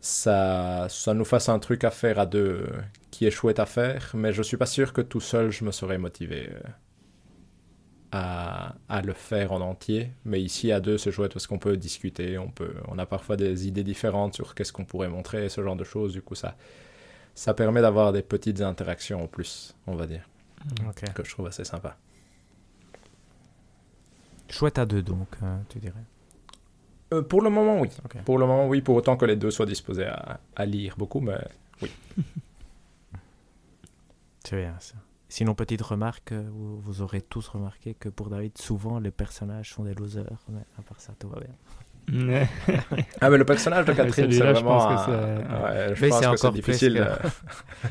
ça, 0.00 0.86
ça 0.88 1.14
nous 1.14 1.24
fasse 1.24 1.48
un 1.48 1.58
truc 1.58 1.84
à 1.84 1.90
faire 1.90 2.18
à 2.18 2.26
deux 2.26 2.66
qui 3.10 3.26
est 3.26 3.30
chouette 3.30 3.58
à 3.58 3.66
faire, 3.66 4.10
mais 4.14 4.32
je 4.32 4.42
suis 4.42 4.56
pas 4.56 4.66
sûr 4.66 4.92
que 4.92 5.00
tout 5.00 5.20
seul 5.20 5.50
je 5.50 5.64
me 5.64 5.72
serais 5.72 5.98
motivé. 5.98 6.50
À, 8.10 8.74
à, 8.88 9.02
le 9.02 9.12
faire 9.12 9.52
en 9.52 9.60
entier. 9.60 10.10
Mais 10.24 10.40
ici, 10.40 10.72
à 10.72 10.80
deux, 10.80 10.96
c'est 10.96 11.12
chouette 11.12 11.34
parce 11.34 11.46
qu'on 11.46 11.58
peut 11.58 11.76
discuter, 11.76 12.38
on, 12.38 12.48
peut, 12.48 12.72
on 12.88 12.98
a 12.98 13.04
parfois 13.04 13.36
des 13.36 13.68
idées 13.68 13.84
différentes 13.84 14.34
sur 14.34 14.54
qu'est-ce 14.54 14.72
qu'on 14.72 14.86
pourrait 14.86 15.10
montrer, 15.10 15.50
ce 15.50 15.62
genre 15.62 15.76
de 15.76 15.84
choses. 15.84 16.14
Du 16.14 16.22
coup, 16.22 16.34
ça, 16.34 16.56
ça 17.34 17.54
permet 17.54 17.82
d'avoir 17.82 18.12
des 18.12 18.22
petites 18.22 18.62
interactions 18.62 19.22
en 19.22 19.26
plus, 19.26 19.76
on 19.86 19.94
va 19.94 20.06
dire, 20.06 20.28
okay. 20.88 21.06
que 21.14 21.22
je 21.22 21.30
trouve 21.30 21.46
assez 21.46 21.64
sympa. 21.64 21.96
Chouette 24.48 24.78
à 24.78 24.86
deux, 24.86 25.02
donc, 25.02 25.28
euh, 25.42 25.58
tu 25.68 25.78
dirais 25.78 26.02
euh, 27.12 27.22
Pour 27.22 27.42
le 27.42 27.50
moment, 27.50 27.80
oui. 27.80 27.90
Okay. 28.06 28.20
Pour 28.24 28.38
le 28.38 28.46
moment, 28.46 28.66
oui, 28.66 28.80
pour 28.80 28.96
autant 28.96 29.16
que 29.16 29.26
les 29.26 29.36
deux 29.36 29.50
soient 29.50 29.66
disposés 29.66 30.06
à, 30.06 30.40
à 30.56 30.64
lire 30.64 30.94
beaucoup, 30.96 31.20
mais 31.20 31.38
oui. 31.82 31.90
c'est 34.44 34.56
bien 34.56 34.74
ça. 34.80 34.94
Sinon, 35.28 35.54
petite 35.54 35.82
remarque, 35.82 36.32
vous, 36.32 36.80
vous, 36.80 37.02
aurez 37.02 37.20
tous 37.20 37.46
remarqué 37.48 37.94
que 37.94 38.08
pour 38.08 38.30
David, 38.30 38.56
souvent 38.56 38.98
les 38.98 39.10
personnages 39.10 39.74
sont 39.74 39.84
des 39.84 39.94
losers, 39.94 40.46
mais 40.48 40.62
à 40.78 40.82
part 40.82 41.00
ça, 41.00 41.12
tout 41.18 41.28
va 41.28 41.40
bien. 41.40 41.54
ah, 43.20 43.28
mais 43.28 43.36
le 43.36 43.44
personnage 43.44 43.84
de 43.84 43.92
Catherine, 43.92 44.32
c'est 44.32 44.38
vraiment. 44.38 44.78
Je 44.80 44.94
pense 44.94 45.06
que 45.06 45.12
c'est 45.12 45.18
ouais, 45.18 45.94
je 45.94 46.02
mais 46.02 46.08
pense 46.08 46.18
c'est 46.18 46.24
que 46.24 46.30
encore 46.30 46.52
difficile. 46.52 47.06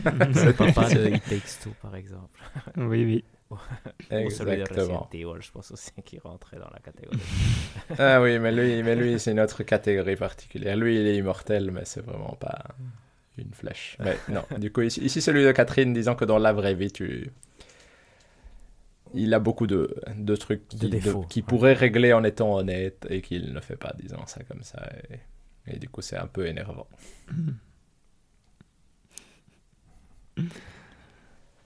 Que... 0.03 0.33
c'est 0.33 0.53
papa 0.57 0.89
de 0.89 1.07
It 1.09 1.23
Takes 1.23 1.59
Two, 1.63 1.73
par 1.81 1.95
exemple. 1.95 2.39
Oui, 2.77 3.05
oui. 3.05 3.23
Ou 3.49 4.29
celui 4.29 4.57
de 4.57 4.61
Exactement. 4.61 5.07
Resident 5.07 5.09
Evil, 5.13 5.41
je 5.41 5.51
pense 5.51 5.71
aussi, 5.71 5.91
qui 6.03 6.19
rentrait 6.19 6.57
dans 6.57 6.69
la 6.73 6.79
catégorie. 6.79 7.19
ah 7.99 8.21
oui, 8.21 8.39
mais 8.39 8.51
lui, 8.51 8.83
mais 8.83 8.95
lui 8.95 9.19
c'est 9.19 9.31
une 9.31 9.39
autre 9.39 9.63
catégorie 9.63 10.15
particulière. 10.15 10.75
Lui, 10.75 10.99
il 10.99 11.07
est 11.07 11.15
immortel, 11.15 11.71
mais 11.71 11.85
c'est 11.85 12.01
vraiment 12.01 12.35
pas 12.39 12.65
une 13.37 13.53
flèche. 13.53 13.97
Mais 13.99 14.17
non, 14.29 14.43
du 14.57 14.71
coup, 14.71 14.81
ici, 14.81 15.01
ici, 15.01 15.21
celui 15.21 15.43
de 15.43 15.51
Catherine, 15.51 15.93
disant 15.93 16.15
que 16.15 16.25
dans 16.25 16.37
la 16.39 16.53
vraie 16.53 16.73
vie, 16.75 16.91
tu... 16.91 17.31
il 19.13 19.33
a 19.33 19.39
beaucoup 19.39 19.67
de, 19.67 19.95
de 20.15 20.35
trucs 20.35 20.67
De 20.71 20.77
qui, 20.77 20.89
défauts, 20.89 21.23
qui 21.29 21.39
ouais. 21.39 21.45
pourrait 21.45 21.73
régler 21.73 22.13
en 22.13 22.23
étant 22.23 22.55
honnête 22.55 23.05
et 23.09 23.21
qu'il 23.21 23.53
ne 23.53 23.59
fait 23.61 23.77
pas, 23.77 23.93
disons 23.97 24.25
ça 24.27 24.43
comme 24.43 24.63
ça. 24.63 24.87
Et, 25.67 25.75
et 25.75 25.79
du 25.79 25.89
coup, 25.89 26.01
c'est 26.01 26.17
un 26.17 26.27
peu 26.27 26.45
énervant. 26.47 26.87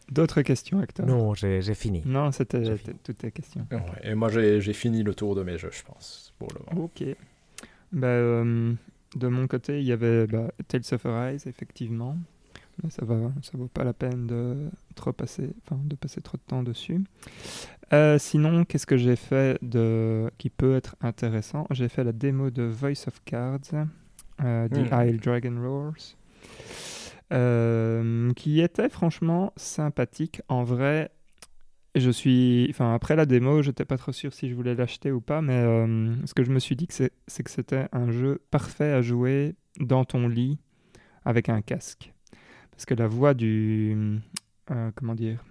D'autres 0.10 0.42
questions, 0.42 0.82
Hector? 0.82 1.06
Non, 1.06 1.34
j'ai 1.34 1.62
fini. 1.74 2.02
Non, 2.06 2.32
c'était 2.32 2.76
toutes 3.04 3.18
tes 3.20 3.32
questions. 3.32 3.66
Ouais, 3.72 3.80
et 4.04 4.14
moi, 4.16 4.30
j'ai 4.30 4.60
j'ai 4.60 4.74
fini 4.74 5.04
le 5.04 5.14
tour 5.16 5.36
de 5.36 5.44
mes 5.44 5.58
jeux, 5.58 5.72
je 5.72 5.84
pense, 5.84 6.34
pour 6.38 6.50
le 6.54 6.60
moment. 6.76 6.86
Ok. 6.86 7.04
Bah, 7.94 8.08
euh, 8.08 8.74
de 9.16 9.28
mon 9.28 9.48
côté, 9.48 9.80
il 9.80 9.86
y 9.86 9.92
avait 9.92 10.28
bah, 10.28 10.52
Tales 10.68 10.82
of 10.92 11.06
Arise, 11.06 11.48
effectivement. 11.48 12.18
Mais 12.84 12.90
ça 12.90 13.06
va, 13.06 13.32
ça 13.44 13.58
vaut 13.58 13.68
pas 13.68 13.84
la 13.84 13.94
peine 13.94 14.28
de 14.28 14.70
trop 14.96 15.14
passer, 15.14 15.52
enfin, 15.66 15.80
de 15.86 15.96
passer 15.96 16.22
trop 16.22 16.38
de 16.38 16.44
temps 16.48 16.64
dessus. 16.64 17.02
Euh, 17.94 18.18
sinon, 18.18 18.66
qu'est-ce 18.66 18.86
que 18.88 18.98
j'ai 18.98 19.16
fait 19.18 19.60
de 19.62 20.32
qui 20.38 20.50
peut 20.50 20.76
être 20.76 20.96
intéressant? 21.02 21.68
J'ai 21.72 21.90
fait 21.90 22.04
la 22.04 22.14
démo 22.14 22.50
de 22.50 22.64
Voice 22.64 23.08
of 23.08 23.22
Cards, 23.26 23.60
euh, 24.44 24.70
The 24.70 24.88
Hmm. 24.92 24.94
Isle 24.94 25.18
Dragon 25.20 25.56
Roars, 25.62 26.16
euh, 27.34 28.32
qui 28.34 28.62
était 28.62 28.90
franchement 28.90 29.54
sympathique. 29.56 30.42
En 30.48 30.64
vrai, 30.64 31.12
je 31.96 32.10
suis, 32.10 32.68
enfin 32.70 32.94
après 32.94 33.16
la 33.16 33.26
démo, 33.26 33.62
j'étais 33.62 33.86
pas 33.86 33.98
trop 33.98 34.12
sûr 34.12 34.34
si 34.34 34.50
je 34.50 34.56
voulais 34.56 34.76
l'acheter 34.76 35.12
ou 35.12 35.20
pas, 35.20 35.42
mais 35.42 35.58
euh, 35.58 36.14
ce 36.26 36.34
que 36.34 36.44
je 36.44 36.52
me 36.52 36.60
suis 36.60 36.76
dit, 36.76 36.88
que 36.88 36.94
c'est 36.94 37.44
que 37.44 37.52
c'était 37.52 37.88
un 37.92 38.12
jeu 38.12 38.42
parfait 38.50 38.92
à 38.92 39.02
jouer 39.02 39.56
dans 39.80 40.06
ton 40.06 40.28
lit 40.28 40.60
avec 41.26 41.50
un 41.50 41.62
casque, 41.62 42.14
parce 42.72 42.86
que 42.86 42.94
la 42.94 43.08
voix 43.08 43.34
du, 43.34 44.20
euh, 44.72 44.92
comment 44.96 45.16
dire, 45.16 45.44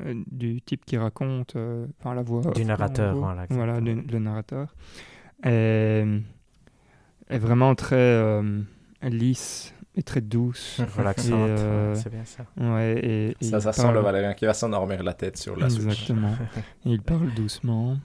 euh, 0.00 0.22
du 0.30 0.60
type 0.60 0.84
qui 0.84 0.98
raconte, 0.98 1.56
enfin 1.98 2.14
la 2.14 2.22
voix 2.22 2.42
Du 2.52 2.64
narrateur, 2.64 3.16
voilà, 3.16 3.46
voilà, 3.48 3.80
le, 3.80 4.18
narrateur, 4.18 4.74
est, 5.42 6.04
est 7.28 7.38
vraiment 7.38 7.74
très 7.74 8.22
lisse 9.02 9.75
et 9.96 10.02
très 10.02 10.20
douce. 10.20 10.80
Relaxante, 10.96 11.32
Et, 11.32 11.34
euh, 11.58 11.92
ouais, 11.94 11.98
c'est 12.00 12.10
bien 12.10 12.24
ça. 12.24 12.44
Ouais, 12.56 12.98
et, 13.02 13.36
et 13.40 13.44
Ça, 13.44 13.60
ça 13.60 13.72
sent 13.72 13.92
le 13.92 14.00
Valérien 14.00 14.34
qui 14.34 14.44
va 14.44 14.54
s'endormir 14.54 15.02
la 15.02 15.14
tête 15.14 15.38
sur 15.38 15.56
la 15.56 15.70
Switch. 15.70 15.84
Exactement. 15.86 16.34
Et 16.84 16.90
il 16.90 17.02
parle 17.02 17.32
doucement 17.34 17.96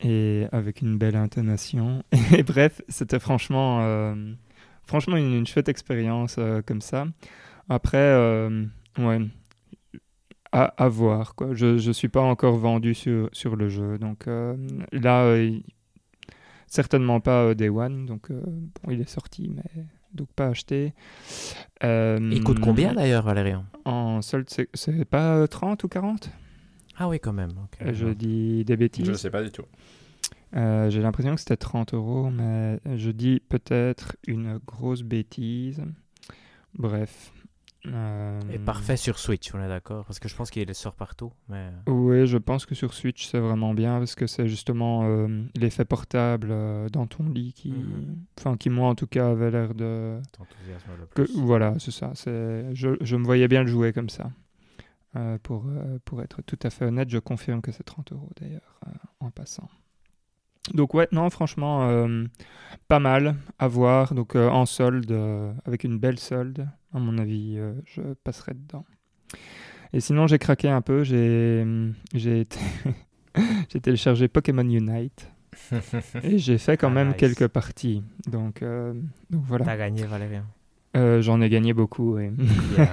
et 0.00 0.46
avec 0.52 0.82
une 0.82 0.98
belle 0.98 1.16
intonation. 1.16 2.02
Et 2.36 2.42
bref, 2.42 2.82
c'était 2.88 3.18
franchement, 3.18 3.80
euh, 3.80 4.14
franchement 4.84 5.16
une, 5.16 5.32
une 5.32 5.46
chouette 5.46 5.70
expérience 5.70 6.36
euh, 6.38 6.60
comme 6.60 6.82
ça. 6.82 7.06
Après, 7.70 7.96
euh, 7.96 8.66
ouais, 8.98 9.20
à, 10.52 10.64
à 10.76 10.88
voir. 10.88 11.34
Quoi. 11.34 11.54
Je 11.54 11.86
ne 11.86 11.92
suis 11.92 12.08
pas 12.08 12.20
encore 12.20 12.56
vendu 12.58 12.92
sur, 12.94 13.30
sur 13.32 13.56
le 13.56 13.70
jeu. 13.70 13.96
Donc 13.98 14.28
euh, 14.28 14.54
là, 14.92 15.24
euh, 15.24 15.58
certainement 16.66 17.20
pas 17.20 17.44
euh, 17.44 17.54
Day 17.54 17.70
One. 17.70 18.04
Donc 18.04 18.30
euh, 18.30 18.42
bon, 18.44 18.90
il 18.90 19.00
est 19.00 19.08
sorti, 19.08 19.50
mais 19.54 19.84
donc 20.16 20.28
pas 20.34 20.48
acheté. 20.48 20.92
Euh, 21.84 22.18
Il 22.32 22.42
coûte 22.42 22.58
combien 22.60 22.94
d'ailleurs, 22.94 23.22
Valérian 23.24 23.64
En 23.84 24.22
solde, 24.22 24.48
c'est- 24.48 25.04
pas 25.04 25.36
euh, 25.36 25.46
30 25.46 25.84
ou 25.84 25.88
40 25.88 26.30
Ah 26.96 27.08
oui, 27.08 27.20
quand 27.20 27.32
même. 27.32 27.50
Euh, 27.82 27.92
Je 27.92 28.08
dis 28.08 28.64
des 28.64 28.76
bêtises. 28.76 29.06
Je 29.06 29.12
sais 29.12 29.30
pas 29.30 29.42
du 29.42 29.50
tout. 29.50 29.64
Euh, 30.56 30.88
J'ai 30.90 31.02
l'impression 31.02 31.34
que 31.34 31.40
c'était 31.40 31.56
30 31.56 31.92
euros, 31.94 32.30
mais 32.30 32.80
je 32.96 33.10
dis 33.10 33.40
peut-être 33.48 34.16
une 34.26 34.58
grosse 34.66 35.02
bêtise. 35.02 35.82
Bref. 36.78 37.32
Euh, 37.86 38.40
Et 38.52 38.58
parfait 38.58 38.96
sur 38.96 39.18
Switch, 39.18 39.54
on 39.54 39.60
est 39.62 39.68
d'accord 39.68 40.04
Parce 40.06 40.18
que 40.18 40.28
je 40.28 40.34
pense 40.34 40.50
qu'il 40.50 40.72
sort 40.74 40.94
partout. 40.94 41.32
Mais... 41.48 41.70
Oui, 41.86 42.26
je 42.26 42.38
pense 42.38 42.66
que 42.66 42.74
sur 42.74 42.92
Switch 42.94 43.26
c'est 43.26 43.38
vraiment 43.38 43.74
bien 43.74 43.98
parce 43.98 44.14
que 44.14 44.26
c'est 44.26 44.48
justement 44.48 45.04
euh, 45.04 45.44
l'effet 45.56 45.84
portable 45.84 46.48
euh, 46.50 46.88
dans 46.88 47.06
ton 47.06 47.28
lit 47.28 47.52
qui, 47.52 47.70
Mhm. 47.72 48.16
enfin 48.38 48.56
qui 48.56 48.70
moi 48.70 48.88
en 48.88 48.94
tout 48.94 49.06
cas 49.06 49.30
avait 49.30 49.50
l'air 49.50 49.74
de 49.74 50.20
T'enthousiasme 50.32 50.90
le 50.98 51.06
que 51.06 51.22
plus. 51.22 51.40
voilà 51.40 51.74
c'est 51.78 51.90
ça. 51.92 52.10
C'est 52.14 52.74
je, 52.74 52.90
je 53.00 53.16
me 53.16 53.24
voyais 53.24 53.48
bien 53.48 53.62
le 53.62 53.68
jouer 53.68 53.92
comme 53.92 54.08
ça. 54.10 54.30
Euh, 55.14 55.38
pour 55.42 55.64
euh, 55.68 55.98
pour 56.04 56.20
être 56.22 56.42
tout 56.42 56.58
à 56.62 56.68
fait 56.70 56.84
honnête, 56.84 57.08
je 57.08 57.18
confirme 57.18 57.62
que 57.62 57.72
c'est 57.72 57.84
30 57.84 58.12
euros 58.12 58.28
d'ailleurs 58.40 58.80
euh, 58.86 58.90
en 59.20 59.30
passant. 59.30 59.68
Donc 60.74 60.94
ouais, 60.94 61.08
non 61.12 61.30
franchement 61.30 61.88
euh, 61.88 62.24
pas 62.88 62.98
mal 62.98 63.36
à 63.58 63.68
voir. 63.68 64.14
Donc 64.14 64.34
euh, 64.36 64.48
en 64.48 64.66
solde 64.66 65.10
euh, 65.12 65.52
avec 65.64 65.84
une 65.84 65.98
belle 65.98 66.18
solde 66.18 66.68
à 66.94 66.98
mon 66.98 67.18
avis, 67.18 67.58
je 67.84 68.00
passerai 68.24 68.54
dedans. 68.54 68.84
Et 69.92 70.00
sinon, 70.00 70.26
j'ai 70.26 70.38
craqué 70.38 70.68
un 70.68 70.80
peu. 70.80 71.04
J'ai 71.04 71.64
j'ai 72.14 72.40
été- 72.40 72.58
j'ai 73.68 73.80
téléchargé 73.80 74.28
Pokémon 74.28 74.62
Unite 74.62 75.30
et 76.22 76.38
j'ai 76.38 76.58
fait 76.58 76.76
quand 76.76 76.88
Ah, 76.90 76.94
même 76.94 77.08
nice. 77.08 77.16
quelques 77.18 77.48
parties. 77.48 78.02
Donc, 78.26 78.62
donc 78.62 79.42
voilà. 79.44 79.64
T'as 79.64 79.76
gagné, 79.76 80.04
Valérian. 80.04 80.42
Euh, 80.96 81.20
j'en 81.20 81.40
ai 81.42 81.48
gagné 81.50 81.74
beaucoup. 81.74 82.16
oui. 82.16 82.30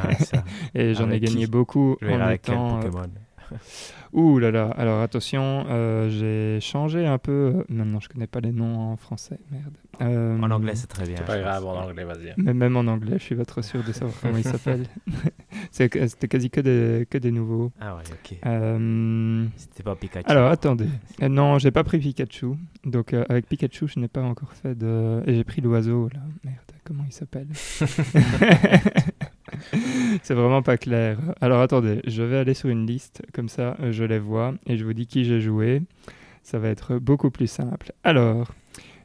Et 0.75 0.93
j'en 0.93 1.09
ai 1.09 1.19
gagné 1.21 1.47
beaucoup 1.47 1.95
en 2.01 2.29
étant. 2.29 2.79
Pokémon 2.79 3.09
Ouh 4.13 4.37
là 4.39 4.51
là. 4.51 4.69
Alors 4.77 5.01
attention, 5.01 5.65
euh, 5.69 6.09
j'ai 6.09 6.59
changé 6.61 7.05
un 7.07 7.17
peu. 7.17 7.31
euh, 7.31 7.63
Maintenant, 7.69 7.99
je 7.99 8.09
connais 8.09 8.27
pas 8.27 8.39
les 8.41 8.51
noms 8.51 8.91
en 8.91 8.97
français. 8.97 9.39
Merde. 9.51 9.73
Euh, 10.01 10.37
En 10.39 10.51
anglais, 10.51 10.75
c'est 10.75 10.87
très 10.87 11.05
bien. 11.05 11.15
C'est 11.17 11.25
pas 11.25 11.39
grave, 11.39 11.65
en 11.65 11.75
anglais, 11.89 12.03
vas-y. 12.03 12.33
Mais 12.37 12.53
même 12.53 12.75
en 12.77 12.81
anglais, 12.87 13.13
je 13.17 13.23
suis 13.23 13.35
pas 13.35 13.45
trop 13.45 13.61
sûr 13.61 13.83
de 13.83 13.91
savoir 13.91 14.15
comment 14.21 14.37
il 14.37 14.43
s'appelle. 14.53 14.85
C'était 15.71 16.27
quasi 16.27 16.49
que 16.49 16.61
des, 16.61 17.07
que 17.09 17.17
des 17.17 17.31
nouveaux. 17.31 17.71
Ah 17.79 17.95
ouais, 17.95 18.01
ok. 18.11 18.37
Euh, 18.45 19.45
C'était 19.55 19.83
pas 19.83 19.95
Pikachu. 19.95 20.25
Alors 20.29 20.49
attendez. 20.51 20.87
Euh, 21.21 21.29
non, 21.29 21.57
j'ai 21.59 21.71
pas 21.71 21.83
pris 21.83 21.99
Pikachu. 21.99 22.53
Donc 22.85 23.13
euh, 23.13 23.23
avec 23.29 23.47
Pikachu, 23.47 23.87
je 23.87 23.99
n'ai 23.99 24.07
pas 24.07 24.21
encore 24.21 24.53
fait 24.53 24.75
de. 24.77 25.21
Et 25.25 25.33
j'ai 25.35 25.43
pris 25.43 25.61
l'oiseau 25.61 26.09
là. 26.13 26.19
Merde, 26.43 26.57
comment 26.83 27.03
il 27.07 27.13
s'appelle? 27.13 27.47
C'est 30.23 30.33
vraiment 30.33 30.61
pas 30.61 30.77
clair. 30.77 31.17
Alors 31.41 31.61
attendez, 31.61 32.01
je 32.05 32.23
vais 32.23 32.37
aller 32.37 32.53
sur 32.53 32.69
une 32.69 32.85
liste, 32.85 33.21
comme 33.33 33.49
ça 33.49 33.75
euh, 33.79 33.91
je 33.91 34.03
les 34.03 34.19
vois 34.19 34.53
et 34.67 34.77
je 34.77 34.85
vous 34.85 34.93
dis 34.93 35.07
qui 35.07 35.25
j'ai 35.25 35.41
joué. 35.41 35.81
Ça 36.43 36.59
va 36.59 36.69
être 36.69 36.97
beaucoup 36.99 37.31
plus 37.31 37.47
simple. 37.47 37.93
Alors, 38.03 38.51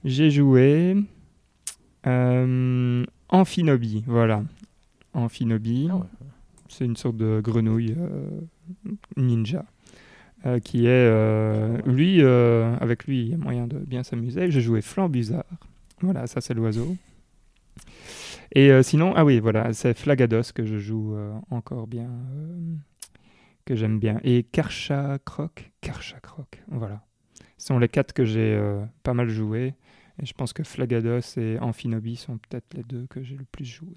j'ai 0.05 0.31
joué 0.31 0.97
euh, 2.07 3.05
Amphinobi, 3.29 4.05
voilà. 4.07 4.43
Amphinobi, 5.15 5.89
Ah 5.91 5.97
ouais. 5.97 6.03
c'est 6.69 6.85
une 6.85 6.97
sorte 6.97 7.17
de 7.17 7.41
grenouille 7.43 7.95
euh, 7.99 8.29
ninja. 9.17 9.65
euh, 10.47 10.59
qui 10.61 10.87
est 10.87 10.89
euh, 10.91 11.79
lui 11.87 12.23
euh, 12.23 12.77
avec 12.81 13.05
lui 13.07 13.21
il 13.23 13.29
y 13.31 13.35
a 13.35 13.39
moyen 13.39 13.67
de 13.67 13.79
bien 13.79 14.05
s'amuser 14.05 14.51
j'ai 14.53 14.61
joué 14.61 14.83
Flambusard 14.83 15.43
voilà 16.01 16.29
ça 16.29 16.41
c'est 16.41 16.55
l'oiseau 16.55 16.95
et 18.53 18.71
euh, 18.71 18.83
sinon 18.83 19.13
ah 19.17 19.25
oui 19.25 19.41
voilà 19.41 19.73
c'est 19.73 19.95
Flagados 19.95 20.53
que 20.55 20.65
je 20.65 20.79
joue 20.79 21.15
euh, 21.15 21.33
encore 21.51 21.87
bien 21.87 22.11
euh, 22.11 22.75
que 23.65 23.75
j'aime 23.75 23.99
bien. 23.99 24.21
Et 24.25 24.43
Karcha 24.45 25.19
Croc 25.25 25.71
Karcha 25.81 26.19
Croc 26.21 26.63
voilà. 26.69 27.05
Ce 27.59 27.67
sont 27.67 27.79
les 27.79 27.89
quatre 27.89 28.13
que 28.13 28.25
j'ai 28.25 28.59
pas 29.03 29.15
mal 29.15 29.29
joué 29.29 29.75
et 30.23 30.27
je 30.27 30.33
pense 30.33 30.53
que 30.53 30.63
Flagados 30.63 31.37
et 31.37 31.59
Amphinobi 31.61 32.17
sont 32.17 32.39
peut-être 32.39 32.73
les 32.75 32.85
deux 32.85 33.07
que 33.09 33.23
j'ai 33.23 33.37
le 33.37 33.45
plus 33.45 33.65
joué 33.65 33.97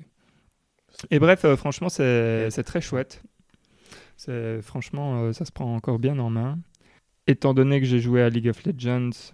et 1.09 1.19
bref 1.19 1.45
franchement 1.55 1.89
c'est 1.89 2.63
très 2.65 2.81
chouette. 2.81 3.23
Franchement, 4.61 5.31
ça 5.33 5.45
se 5.45 5.51
prend 5.51 5.73
encore 5.75 5.97
bien 5.97 6.19
en 6.19 6.29
main. 6.29 6.59
Étant 7.25 7.53
donné 7.53 7.79
que 7.79 7.87
j'ai 7.87 7.99
joué 7.99 8.21
à 8.21 8.29
League 8.29 8.49
of 8.49 8.63
Legends 8.65 9.33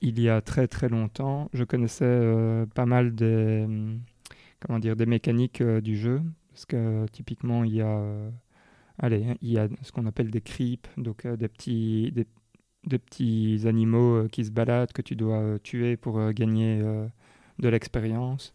il 0.00 0.20
y 0.20 0.28
a 0.28 0.40
très 0.40 0.68
très 0.68 0.88
longtemps, 0.88 1.50
je 1.52 1.64
connaissais 1.64 2.64
pas 2.74 2.86
mal 2.86 3.14
des 3.14 3.66
comment 4.60 4.78
dire 4.78 4.96
des 4.96 5.06
mécaniques 5.06 5.60
euh, 5.60 5.80
du 5.80 5.96
jeu 5.96 6.22
parce 6.50 6.66
que 6.66 7.06
typiquement 7.12 7.64
il 7.64 7.74
y 7.74 7.80
a 7.80 7.98
euh, 7.98 8.30
allez, 8.98 9.36
il 9.42 9.50
y 9.50 9.58
a 9.58 9.68
ce 9.82 9.92
qu'on 9.92 10.06
appelle 10.06 10.30
des 10.30 10.40
creeps, 10.40 10.88
donc 10.96 11.24
euh, 11.24 11.36
des 11.36 11.48
petits 11.48 12.12
des, 12.12 12.26
petits 12.98 13.62
animaux 13.66 14.28
qui 14.28 14.44
se 14.44 14.50
baladent 14.50 14.92
que 14.92 15.02
tu 15.02 15.14
dois 15.14 15.58
tuer 15.62 15.96
pour 15.96 16.32
gagner 16.32 16.80
de 17.58 17.68
l'expérience. 17.68 18.54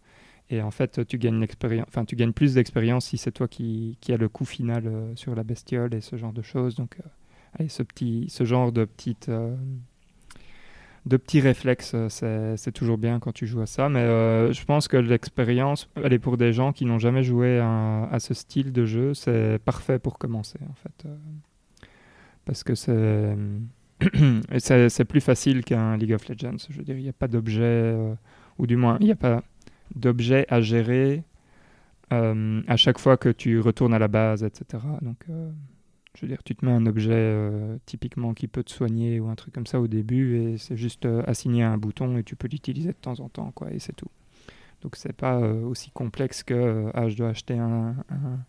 Et 0.50 0.62
en 0.62 0.72
fait, 0.72 1.06
tu 1.06 1.20
gagnes 1.20 1.46
enfin, 1.88 2.04
tu 2.06 2.16
gagnes 2.16 2.32
plus 2.32 2.56
d'expérience 2.56 3.06
si 3.08 3.18
c'est 3.18 3.32
toi 3.32 3.48
qui, 3.48 3.98
qui 4.02 4.12
as 4.12 4.18
le 4.18 4.30
coup 4.30 4.46
final 4.46 5.12
sur 5.16 5.36
la 5.36 5.44
bestiole 5.44 5.94
et 5.94 6.02
ce 6.02 6.16
genre 6.16 6.34
de 6.34 6.42
choses. 6.42 6.74
Donc, 6.74 6.98
allez, 7.54 7.70
ce 7.70 7.84
petit, 7.84 8.26
ce 8.30 8.44
genre 8.44 8.72
de 8.72 8.86
petites, 8.86 9.30
euh, 9.30 9.56
de 11.06 11.18
petits 11.18 11.42
réflexes, 11.42 11.92
euh, 11.96 12.56
c'est, 12.56 12.72
toujours 12.72 12.98
bien 12.98 13.20
quand 13.20 13.34
tu 13.34 13.46
joues 13.46 13.62
à 13.62 13.66
ça. 13.66 13.89
Mais 13.89 14.00
euh, 14.00 14.54
je 14.54 14.63
pense 14.63 14.88
que 14.88 14.98
l'expérience, 14.98 15.89
elle 16.02 16.13
est 16.13 16.20
pour 16.20 16.38
des 16.38 16.54
gens 16.54 16.72
qui 16.72 16.86
n'ont 16.86 17.00
jamais 17.00 17.24
joué 17.24 17.60
à, 17.60 18.18
ce 18.20 18.34
style 18.34 18.72
de 18.72 18.86
jeu, 18.86 19.13
c'est 19.13 19.60
parfait 19.60 20.00
pour 20.00 20.18
commencer, 20.18 20.60
en 20.70 20.74
fait, 20.76 21.06
euh, 21.06 21.16
parce 22.46 22.63
que 22.63 22.76
c'est 22.76 23.36
plus 25.06 25.22
facile 25.22 25.63
qu'un 25.63 25.98
League 25.98 26.13
of 26.13 26.28
Legends. 26.30 26.58
Je 26.70 26.78
veux 26.78 26.84
dire, 26.84 26.98
il 26.98 27.04
n'y 27.04 27.10
a 27.10 27.13
pas 27.13 27.28
d'objet, 27.28 27.96
ou 28.58 28.68
du 28.68 28.78
moins, 28.78 28.98
il 29.02 29.06
n'y 29.08 29.12
a 29.12 29.18
pas 29.18 29.44
d'objet 29.96 30.46
à 30.50 30.62
gérer 30.62 31.24
à 32.12 32.78
chaque 32.78 33.00
fois 33.00 33.18
que 33.18 33.30
tu 33.30 33.60
retournes 33.60 33.96
à 33.96 34.00
la 34.00 34.08
base, 34.08 34.44
etc. 34.44 34.84
Donc, 35.02 35.26
je 36.15 36.21
veux 36.21 36.28
dire, 36.28 36.43
tu 36.43 36.56
te 36.56 36.63
mets 36.65 36.71
un 36.71 36.86
objet 36.86 37.12
euh, 37.13 37.78
typiquement 37.86 38.34
qui 38.34 38.47
peut 38.47 38.63
te 38.63 38.71
soigner 38.71 39.19
ou 39.19 39.28
un 39.30 39.36
truc 39.36 39.54
comme 39.54 39.65
ça 39.67 39.80
au 39.82 39.88
début 39.88 40.38
et 40.38 40.58
c'est 40.58 40.78
juste 40.78 41.06
euh, 41.06 41.23
assigné 41.28 41.63
à 41.63 41.71
un 41.71 41.78
bouton 41.78 42.17
et 42.17 42.23
tu 42.23 42.36
peux 42.36 42.47
l'utiliser 42.47 42.89
de 42.89 42.97
temps 43.02 43.19
en 43.19 43.30
temps, 43.30 43.52
quoi, 43.52 43.71
et 43.71 43.80
c'est 43.80 43.95
tout. 43.95 44.10
Donc, 44.82 44.95
c'est 44.97 45.13
pas 45.13 45.39
euh, 45.39 45.63
aussi 45.63 45.91
complexe 45.91 46.43
que 46.43 46.54
euh, 46.54 46.91
ah, 46.93 47.08
je 47.10 47.15
dois 47.15 47.30
acheter 47.30 47.58
un, 47.58 47.95
un, 48.10 48.39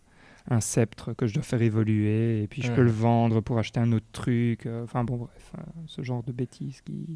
un 0.49 0.59
sceptre 0.61 1.13
que 1.13 1.27
je 1.27 1.33
dois 1.33 1.43
faire 1.43 1.61
évoluer 1.61 2.43
et 2.43 2.47
puis 2.47 2.61
je 2.61 2.71
peux 2.71 2.83
le 2.83 2.91
vendre 2.91 3.41
pour 3.41 3.57
acheter 3.57 3.79
un 3.79 3.91
autre 3.93 4.05
truc. 4.11 4.65
euh, 4.65 4.83
Enfin, 4.83 5.03
bon, 5.03 5.15
bref, 5.17 5.51
euh, 5.57 5.61
ce 5.87 6.01
genre 6.03 6.23
de 6.23 6.31
bêtises 6.33 6.81
qui. 6.81 7.15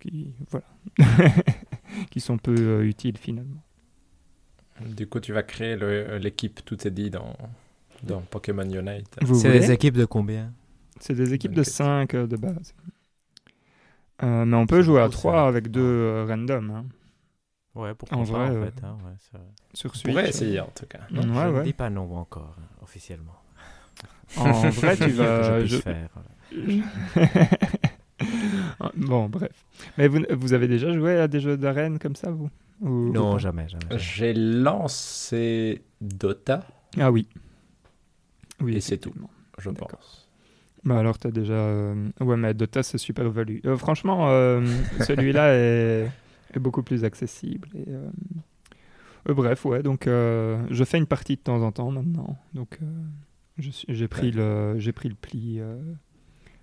qui 0.00 0.32
voilà. 0.50 0.64
qui 2.10 2.20
sont 2.20 2.38
peu 2.38 2.54
euh, 2.56 2.86
utiles 2.86 3.18
finalement. 3.18 3.60
Du 4.96 5.06
coup, 5.06 5.20
tu 5.20 5.32
vas 5.32 5.42
créer 5.42 5.76
l'équipe, 6.18 6.64
tout 6.64 6.86
est 6.86 6.90
dit 6.90 7.10
dans, 7.10 7.36
dans 8.02 8.20
Pokémon 8.20 8.62
Unite. 8.64 9.16
C'est 9.34 9.52
des 9.52 9.70
équipes 9.70 9.96
de 9.96 10.04
combien? 10.04 10.52
C'est 11.00 11.14
des 11.14 11.32
équipes 11.34 11.52
de 11.52 11.62
question. 11.62 11.84
5 11.84 12.14
de 12.16 12.36
base. 12.36 12.74
Euh, 14.22 14.44
mais 14.44 14.56
on 14.56 14.66
peut 14.66 14.82
jouer 14.82 15.00
à 15.00 15.06
beaucoup, 15.06 15.18
3 15.18 15.32
ça. 15.32 15.48
avec 15.48 15.68
deux 15.68 15.80
euh, 15.82 16.26
random 16.28 16.70
hein, 16.70 16.84
Ouais, 17.74 17.94
pourquoi 17.94 18.18
En 18.18 18.24
pas, 18.24 18.30
vrai, 18.32 18.48
en 18.50 18.54
euh, 18.54 18.64
fait. 18.66 18.84
hein, 18.84 18.96
ouais, 19.04 19.12
ça- 19.32 19.40
sur 19.74 19.90
On 19.90 19.94
Switch. 19.94 20.12
pourrait 20.14 20.28
essayer 20.28 20.60
en 20.60 20.68
tout 20.74 20.86
cas. 20.86 21.00
Ouais, 21.10 21.22
je 21.22 21.26
ne 21.28 21.50
ouais. 21.52 21.62
dis 21.64 21.72
pas 21.72 21.90
non 21.90 22.14
encore, 22.16 22.54
hein, 22.60 22.64
officiellement. 22.82 23.34
En 24.36 24.52
vrai, 24.70 24.96
tu 24.96 25.04
Que 25.06 25.10
vas. 25.12 25.60
je 25.60 25.60
puisse 25.64 25.72
je- 25.72 25.80
faire, 25.80 26.08
voilà. 26.14 26.28
bon, 28.96 29.28
bref. 29.28 29.64
Mais 29.98 30.08
vous, 30.08 30.20
vous 30.30 30.52
avez 30.52 30.68
déjà 30.68 30.92
joué 30.92 31.18
à 31.18 31.28
des 31.28 31.40
jeux 31.40 31.56
d'arène 31.56 31.98
comme 31.98 32.14
ça, 32.16 32.30
vous? 32.30 32.50
Ou- 32.80 33.10
Non, 33.12 33.38
jamais. 33.38 33.66
jamais. 33.68 33.98
J'ai 33.98 34.34
lancé 34.34 35.82
Dota, 36.00 36.64
Ah 36.98 37.10
oui. 37.10 37.26
Oui, 38.62 38.76
Et 38.76 38.80
c'est 38.80 38.98
tout. 38.98 39.12
je 39.58 39.70
pense. 39.70 40.28
Bah 40.84 40.98
alors, 40.98 41.18
t'as 41.18 41.30
déjà. 41.30 41.52
euh, 41.54 42.08
Ouais, 42.20 42.36
mais 42.36 42.54
Dota, 42.54 42.82
c'est 42.82 42.98
super 42.98 43.30
valu. 43.30 43.60
Euh, 43.66 43.76
franchement, 43.76 44.30
euh, 44.30 44.64
celui-là 45.06 45.54
est... 45.54 46.10
est 46.54 46.58
beaucoup 46.58 46.82
plus 46.82 47.04
accessible. 47.04 47.68
Et, 47.74 47.84
euh, 47.88 48.08
euh, 49.28 49.34
bref, 49.34 49.64
ouais, 49.64 49.82
donc 49.82 50.06
euh, 50.08 50.60
je 50.70 50.82
fais 50.82 50.98
une 50.98 51.06
partie 51.06 51.36
de 51.36 51.40
temps 51.42 51.62
en 51.62 51.70
temps 51.70 51.90
maintenant. 51.92 52.36
Donc, 52.54 52.78
euh, 52.82 52.86
j'ai 53.58 54.08
pris, 54.08 54.32
le... 54.32 54.74
j'ai 54.78 54.90
pris 54.92 55.08
le 55.08 55.14
pli 55.14 55.60
euh, 55.60 55.76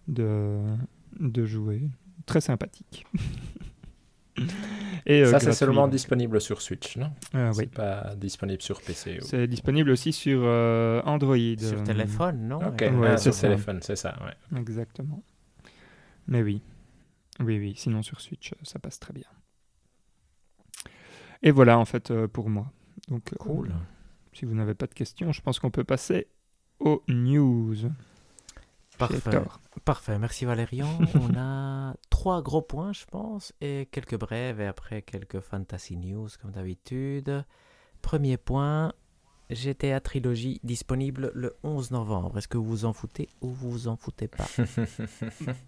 de... 0.10 0.58
de 1.20 1.46
jouer. 1.46 1.84
Très 2.26 2.42
sympathique. 2.42 3.06
Et, 5.06 5.22
euh, 5.24 5.32
Ça, 5.32 5.40
c'est 5.40 5.54
seulement 5.54 5.88
disponible 5.88 6.40
sur 6.42 6.62
Switch, 6.62 6.98
non? 6.98 7.12
Ah, 7.34 7.52
C'est 7.54 7.62
oui. 7.62 7.68
pas 7.68 8.14
disponible 8.16 8.62
sur 8.62 8.82
PC. 8.82 9.18
ou- 9.22 9.26
C'est 9.26 9.48
disponible 9.48 9.90
aussi 9.92 10.12
sur 10.14 10.42
euh, 10.44 11.02
Android. 11.06 11.36
Sur 11.58 11.80
euh, 11.80 11.84
téléphone, 11.84 12.48
non? 12.48 12.58
Ok, 12.68 12.82
Ouais, 12.82 13.10
ah, 13.12 13.18
sur 13.18 13.36
téléphone, 13.36 13.80
c'est 13.82 13.96
ça, 13.96 14.18
ouais. 14.24 14.60
Exactement. 14.60 15.24
Mais 16.28 16.44
oui. 16.44 16.62
Oui, 17.40 17.58
oui. 17.58 17.74
Sinon, 17.78 18.04
sur 18.04 18.20
Switch, 18.22 18.54
ça 18.64 18.78
passe 18.80 19.00
très 19.00 19.14
bien. 19.14 19.24
Et 21.42 21.52
voilà, 21.52 21.80
en 21.80 21.86
fait, 21.86 22.12
euh, 22.12 22.28
pour 22.28 22.50
moi. 22.50 22.72
Donc, 23.08 23.32
euh, 23.34 23.38
Cool. 23.40 23.72
si 24.34 24.46
vous 24.46 24.54
n'avez 24.54 24.74
pas 24.74 24.88
de 24.88 24.94
questions, 24.94 25.32
je 25.32 25.42
pense 25.42 25.60
qu'on 25.60 25.72
peut 25.72 25.84
passer 25.86 26.28
aux 26.80 27.02
news. 27.08 27.76
Parfait. 29.00 29.42
Parfait, 29.86 30.20
merci 30.20 30.46
Valérian. 30.46 30.90
On 31.16 31.38
a 31.38 31.96
trois 32.10 32.42
gros 32.42 32.62
points, 32.62 32.94
je 32.94 33.06
pense, 33.06 33.54
et 33.62 33.88
quelques 33.92 34.18
brèves, 34.18 34.60
et 34.60 34.68
après 34.68 35.02
quelques 35.02 35.40
fantasy 35.40 35.96
news, 35.96 36.28
comme 36.42 36.52
d'habitude. 36.52 37.46
Premier 38.02 38.38
point, 38.38 38.94
GTA 39.50 40.00
Trilogy 40.00 40.60
disponible 40.64 41.32
le 41.34 41.56
11 41.64 41.92
novembre. 41.92 42.38
Est-ce 42.38 42.48
que 42.48 42.58
vous 42.58 42.66
vous 42.66 42.86
en 42.86 42.94
foutez 42.94 43.30
ou 43.42 43.50
vous 43.50 43.72
vous 43.72 43.88
en 43.88 43.96
foutez 43.96 44.28
pas? 44.28 44.46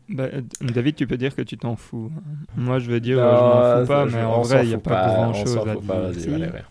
Bah, 0.09 0.27
David, 0.59 0.95
tu 0.95 1.07
peux 1.07 1.17
dire 1.17 1.33
que 1.35 1.41
tu 1.41 1.57
t'en 1.57 1.75
fous. 1.75 2.11
Moi, 2.55 2.79
je 2.79 2.91
vais 2.91 2.99
dire 2.99 3.17
Non, 3.17 3.23
je 3.23 3.41
m'en 3.41 3.81
fous 3.81 3.87
pas, 3.87 4.05
mais 4.05 4.23
on 4.23 4.33
en 4.33 4.41
vrai, 4.41 4.65
il 4.65 4.69
n'y 4.69 4.75
a 4.75 4.77
pas, 4.77 5.13
grand-chose 5.13 5.57
à 5.57 6.11
dire. 6.11 6.65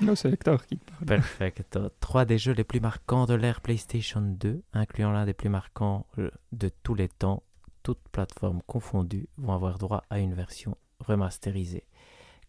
Non, 0.00 0.14
c'est 0.14 0.32
Hector 0.32 0.64
qui 0.66 0.76
parle. 0.76 1.04
Perfect. 1.04 1.78
Trois 2.00 2.24
des 2.24 2.38
jeux 2.38 2.52
les 2.52 2.64
plus 2.64 2.80
marquants 2.80 3.26
de 3.26 3.34
l'ère 3.34 3.60
PlayStation 3.60 4.20
2, 4.20 4.62
incluant 4.72 5.12
l'un 5.12 5.26
des 5.26 5.34
plus 5.34 5.50
marquants 5.50 6.06
euh, 6.18 6.30
de 6.52 6.70
tous 6.82 6.94
les 6.94 7.08
temps, 7.08 7.42
toutes 7.82 8.08
plateformes 8.10 8.62
confondues, 8.66 9.28
vont 9.36 9.52
avoir 9.52 9.78
droit 9.78 10.04
à 10.08 10.18
une 10.18 10.34
version 10.34 10.76
remasterisée. 11.00 11.84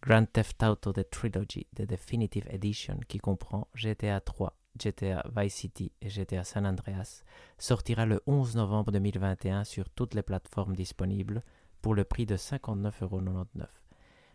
Grand 0.02 0.24
Theft 0.24 0.62
Auto 0.62 0.92
The 0.92 1.08
Trilogy, 1.08 1.66
The 1.76 1.82
Definitive 1.82 2.46
Edition, 2.48 2.98
qui 3.06 3.18
comprend 3.18 3.68
GTA 3.74 4.20
3, 4.20 4.56
GTA 4.78 5.24
Vice 5.36 5.54
City 5.54 5.92
et 6.00 6.08
GTA 6.08 6.44
San 6.44 6.66
Andreas, 6.66 7.22
sortira 7.58 8.06
le 8.06 8.20
11 8.26 8.56
novembre 8.56 8.92
2021 8.92 9.64
sur 9.64 9.88
toutes 9.90 10.14
les 10.14 10.22
plateformes 10.22 10.74
disponibles 10.74 11.42
pour 11.82 11.94
le 11.94 12.04
prix 12.04 12.26
de 12.26 12.36
59,99€. 12.36 13.66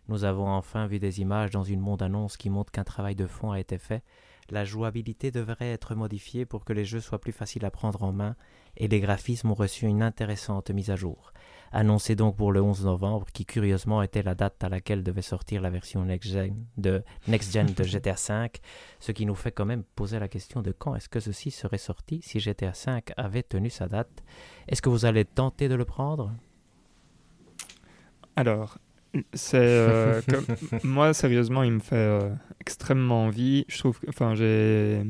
Nous 0.07 0.23
avons 0.23 0.47
enfin 0.47 0.87
vu 0.87 0.99
des 0.99 1.19
images 1.21 1.51
dans 1.51 1.63
une 1.63 1.81
bande-annonce 1.81 2.37
qui 2.37 2.49
montre 2.49 2.71
qu'un 2.71 2.83
travail 2.83 3.15
de 3.15 3.27
fond 3.27 3.51
a 3.51 3.59
été 3.59 3.77
fait. 3.77 4.03
La 4.49 4.63
jouabilité 4.63 5.29
devrait 5.29 5.71
être 5.71 5.93
modifiée 5.93 6.45
pour 6.45 6.63
que 6.63 6.71
les 6.71 6.85
jeux 6.85 7.01
soient 7.01 7.19
plus 7.19 7.33
faciles 7.33 7.65
à 7.65 7.71
prendre 7.71 8.03
en 8.03 8.13
main 8.13 8.37
et 8.77 8.87
les 8.87 9.01
graphismes 9.01 9.51
ont 9.51 9.55
reçu 9.55 9.85
une 9.85 10.01
intéressante 10.01 10.71
mise 10.71 10.89
à 10.89 10.95
jour. 10.95 11.33
Annoncé 11.73 12.15
donc 12.15 12.37
pour 12.37 12.53
le 12.53 12.61
11 12.61 12.85
novembre, 12.85 13.27
qui 13.33 13.45
curieusement 13.45 14.01
était 14.01 14.23
la 14.23 14.35
date 14.35 14.63
à 14.63 14.69
laquelle 14.69 15.03
devait 15.03 15.21
sortir 15.21 15.61
la 15.61 15.69
version 15.69 16.05
next-gen 16.05 16.55
de, 16.77 17.03
next 17.27 17.53
-gen 17.53 17.73
de 17.73 17.83
GTA 17.83 18.13
V, 18.13 18.51
ce 18.99 19.11
qui 19.11 19.25
nous 19.25 19.35
fait 19.35 19.51
quand 19.51 19.65
même 19.65 19.83
poser 19.83 20.17
la 20.17 20.29
question 20.29 20.61
de 20.61 20.71
quand 20.71 20.95
est-ce 20.95 21.09
que 21.09 21.19
ceci 21.19 21.51
serait 21.51 21.77
sorti 21.77 22.21
si 22.21 22.39
GTA 22.39 22.71
V 22.71 23.01
avait 23.17 23.43
tenu 23.43 23.69
sa 23.69 23.89
date. 23.89 24.23
Est-ce 24.69 24.81
que 24.81 24.89
vous 24.89 25.03
allez 25.03 25.25
tenter 25.25 25.67
de 25.67 25.75
le 25.75 25.83
prendre? 25.83 26.31
Alors, 28.37 28.77
c'est 29.33 29.57
euh, 29.59 30.21
comme- 30.29 30.79
moi 30.83 31.13
sérieusement, 31.13 31.63
il 31.63 31.71
me 31.73 31.79
fait 31.79 31.95
euh, 31.95 32.29
extrêmement 32.59 33.25
envie. 33.25 33.65
Je 33.67 33.77
trouve, 33.79 33.99
que- 33.99 34.07
enfin, 34.09 34.35
j'ai 34.35 35.03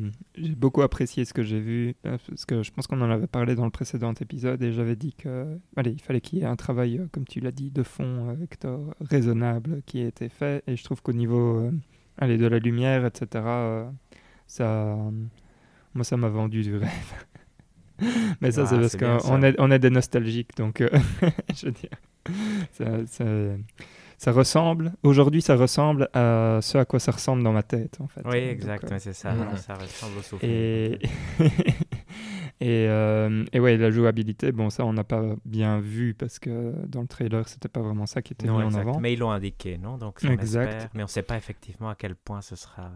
beaucoup 0.55 0.81
apprécié 0.81 1.25
ce 1.25 1.33
que 1.33 1.43
j'ai 1.43 1.59
vu 1.59 1.95
euh, 2.05 2.17
parce 2.29 2.45
que 2.45 2.63
je 2.63 2.71
pense 2.71 2.87
qu'on 2.87 3.01
en 3.01 3.09
avait 3.09 3.27
parlé 3.27 3.55
dans 3.55 3.65
le 3.65 3.71
précédent 3.71 4.13
épisode 4.13 4.61
et 4.63 4.71
j'avais 4.71 4.95
dit 4.95 5.13
que, 5.13 5.57
allez, 5.75 5.91
il 5.91 6.01
fallait 6.01 6.21
qu'il 6.21 6.39
y 6.39 6.41
ait 6.41 6.45
un 6.45 6.55
travail, 6.55 7.01
comme 7.11 7.25
tu 7.25 7.39
l'as 7.39 7.51
dit, 7.51 7.71
de 7.71 7.83
fond, 7.83 8.37
Hector, 8.43 8.95
raisonnable 9.01 9.81
qui 9.85 9.99
ait 10.01 10.07
été 10.07 10.29
fait. 10.29 10.63
Et 10.67 10.75
je 10.75 10.83
trouve 10.83 11.01
qu'au 11.01 11.13
niveau, 11.13 11.59
euh, 11.59 11.71
allez, 12.17 12.37
de 12.37 12.47
la 12.47 12.59
lumière, 12.59 13.05
etc., 13.05 13.43
ça, 14.45 14.95
moi, 15.93 16.03
ça 16.03 16.17
m'a 16.17 16.29
vendu 16.29 16.61
du 16.63 16.75
rêve. 16.77 16.89
Mais 18.41 18.51
ça, 18.51 18.61
Ah, 18.63 18.67
c'est 18.67 18.99
parce 18.99 19.23
qu'on 19.23 19.41
est, 19.41 19.55
on 19.59 19.71
est 19.71 19.79
des 19.79 19.89
nostalgiques, 19.89 20.55
donc 20.55 20.83
je 21.55 21.65
veux 21.65 21.71
dire, 21.71 21.89
ça, 22.71 23.05
ça- 23.07 23.25
ça 24.17 24.31
ressemble, 24.31 24.93
aujourd'hui, 25.03 25.41
ça 25.41 25.55
ressemble 25.55 26.09
à 26.13 26.59
ce 26.61 26.77
à 26.77 26.85
quoi 26.85 26.99
ça 26.99 27.11
ressemble 27.11 27.43
dans 27.43 27.53
ma 27.53 27.63
tête, 27.63 27.99
en 28.01 28.07
fait. 28.07 28.21
Oui, 28.25 28.37
exact, 28.37 28.91
euh, 28.91 28.97
c'est 28.99 29.13
ça, 29.13 29.33
voilà, 29.33 29.55
ça 29.57 29.75
ressemble 29.75 30.17
au 30.17 30.21
souffle. 30.23 30.43
et, 30.45 30.99
et, 32.59 32.87
euh, 32.89 33.45
et 33.53 33.59
ouais, 33.59 33.77
la 33.77 33.91
jouabilité, 33.91 34.51
bon, 34.51 34.71
ça, 34.71 34.85
on 34.85 34.93
n'a 34.93 35.03
pas 35.03 35.23
bien 35.45 35.79
vu 35.79 36.15
parce 36.15 36.39
que 36.39 36.73
dans 36.87 37.01
le 37.01 37.07
trailer, 37.07 37.47
c'était 37.47 37.69
pas 37.69 37.81
vraiment 37.81 38.07
ça 38.07 38.23
qui 38.23 38.33
était 38.33 38.47
Non, 38.47 38.57
mis 38.57 38.63
en 38.65 38.73
avant. 38.73 38.99
Mais 38.99 39.13
ils 39.13 39.19
l'ont 39.19 39.31
indiqué, 39.31 39.77
non? 39.77 39.97
Donc 39.97 40.19
on 40.23 40.29
Exact. 40.29 40.67
espère, 40.67 40.89
mais 40.95 41.03
on 41.03 41.05
ne 41.05 41.09
sait 41.09 41.21
pas 41.21 41.37
effectivement 41.37 41.89
à 41.89 41.95
quel 41.95 42.15
point 42.15 42.41
ce 42.41 42.55
sera 42.55 42.91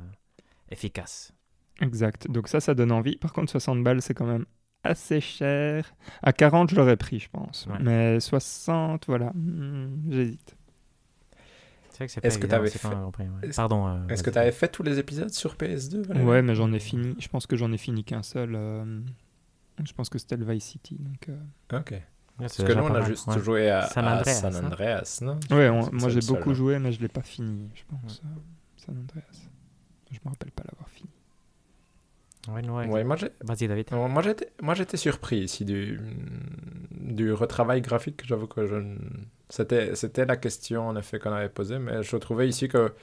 efficace. 0.72 1.34
Exact. 1.82 2.30
Donc 2.32 2.48
ça, 2.48 2.60
ça 2.60 2.74
donne 2.74 2.92
envie. 2.92 3.18
Par 3.18 3.32
contre, 3.32 3.52
60 3.52 3.84
balles, 3.84 4.02
c'est 4.02 4.14
quand 4.16 4.26
même 4.26 4.46
assez 4.84 5.22
cher. 5.22 5.94
À 6.24 6.34
40, 6.34 6.72
je 6.72 6.76
l'aurais 6.76 6.98
pris, 6.98 7.20
je 7.20 7.30
pense. 7.30 7.68
Ouais. 7.70 7.78
Mais 7.80 8.20
60, 8.20 9.06
voilà, 9.08 9.32
hmm, 9.36 10.10
j'hésite. 10.10 10.56
C'est 12.02 12.04
vrai 12.04 12.08
que 12.08 12.12
c'est 12.14 12.22
pas 12.22 12.28
Est-ce 12.28 12.38
évident, 12.38 12.58
c'est 12.66 12.82
pas 12.82 12.90
fait- 12.90 12.96
un 12.96 13.02
grand 13.02 13.12
prix, 13.12 13.24
ouais. 13.24 13.48
Est-ce- 13.50 13.56
Pardon. 13.56 13.88
euh, 13.88 14.08
Est-ce 14.08 14.24
que 14.24 14.30
tu 14.30 14.38
avais 14.38 14.52
fait 14.52 14.68
tous 14.68 14.84
les 14.84 14.98
épisodes 15.00 15.30
sur 15.32 15.56
PS2 15.56 16.02
Valérie? 16.04 16.26
Ouais, 16.26 16.42
mais 16.42 16.56
j'en 16.56 16.72
ai 16.74 16.80
fini. 16.80 17.16
Je 17.20 17.28
pense 17.28 17.46
que 17.48 17.56
j'en 17.56 17.72
ai 17.72 17.78
fini 17.78 18.04
qu'un 18.04 18.24
seul. 18.24 18.54
euh, 18.56 19.00
Je 19.84 19.94
pense 19.94 20.10
que 20.10 20.20
c'était 20.20 20.38
le 20.38 20.46
Vice 20.46 20.66
City. 20.66 20.98
Donc, 21.00 21.30
euh, 21.30 21.78
Ok. 21.80 21.94
Parce 22.38 22.58
que 22.58 22.72
nous, 22.74 22.84
on 22.84 22.94
a 22.96 23.02
juste 23.02 23.28
ouais. 23.28 23.40
joué 23.40 23.70
à 23.70 23.84
San 23.88 24.06
à 24.06 24.18
Andreas, 24.18 24.34
San 24.34 24.56
hein. 24.56 24.66
Andreas, 24.66 25.20
non? 25.22 25.40
Ouais, 25.52 25.70
on- 25.70 25.92
moi 25.92 26.10
j'ai 26.10 26.22
beaucoup 26.28 26.54
joué, 26.54 26.80
mais 26.80 26.92
je 26.92 27.00
l'ai 27.02 27.08
pas 27.08 27.22
fini, 27.22 27.70
je 27.76 27.84
pense. 27.88 28.22
euh, 28.26 28.28
San 28.78 28.98
Andreas. 28.98 29.50
Je 30.12 30.18
me 30.26 30.30
rappelle 30.30 30.52
pas 30.52 30.64
l'avoir 30.70 30.90
fini. 30.90 31.10
Ouais, 32.50 32.68
ouais. 32.68 32.88
Ouais, 32.88 33.04
moi 33.04 33.16
j'ai 33.16 33.30
Vas-y, 33.44 33.68
David. 33.68 33.92
Non, 33.92 34.10
Moi 34.10 34.22
j'étais, 34.24 34.52
moi 34.62 34.74
j'étais 34.74 34.98
surpris 34.98 35.40
ici 35.42 35.64
du, 35.66 36.00
du 36.92 37.32
retravail 37.34 37.82
graphique. 37.82 38.22
J'avoue 38.26 38.48
que 38.48 38.66
je, 38.66 38.76
ne- 38.76 38.98
c'était, 39.52 39.96
c'était 39.96 40.26
la 40.26 40.38
question 40.38 40.88
en 40.90 40.98
effet 40.98 41.20
qu'on 41.20 41.34
avait 41.34 41.50
posée, 41.50 41.80
mais 41.80 42.04
je 42.04 42.18
trouvais 42.18 42.50
ici 42.50 42.68
que 42.70 42.94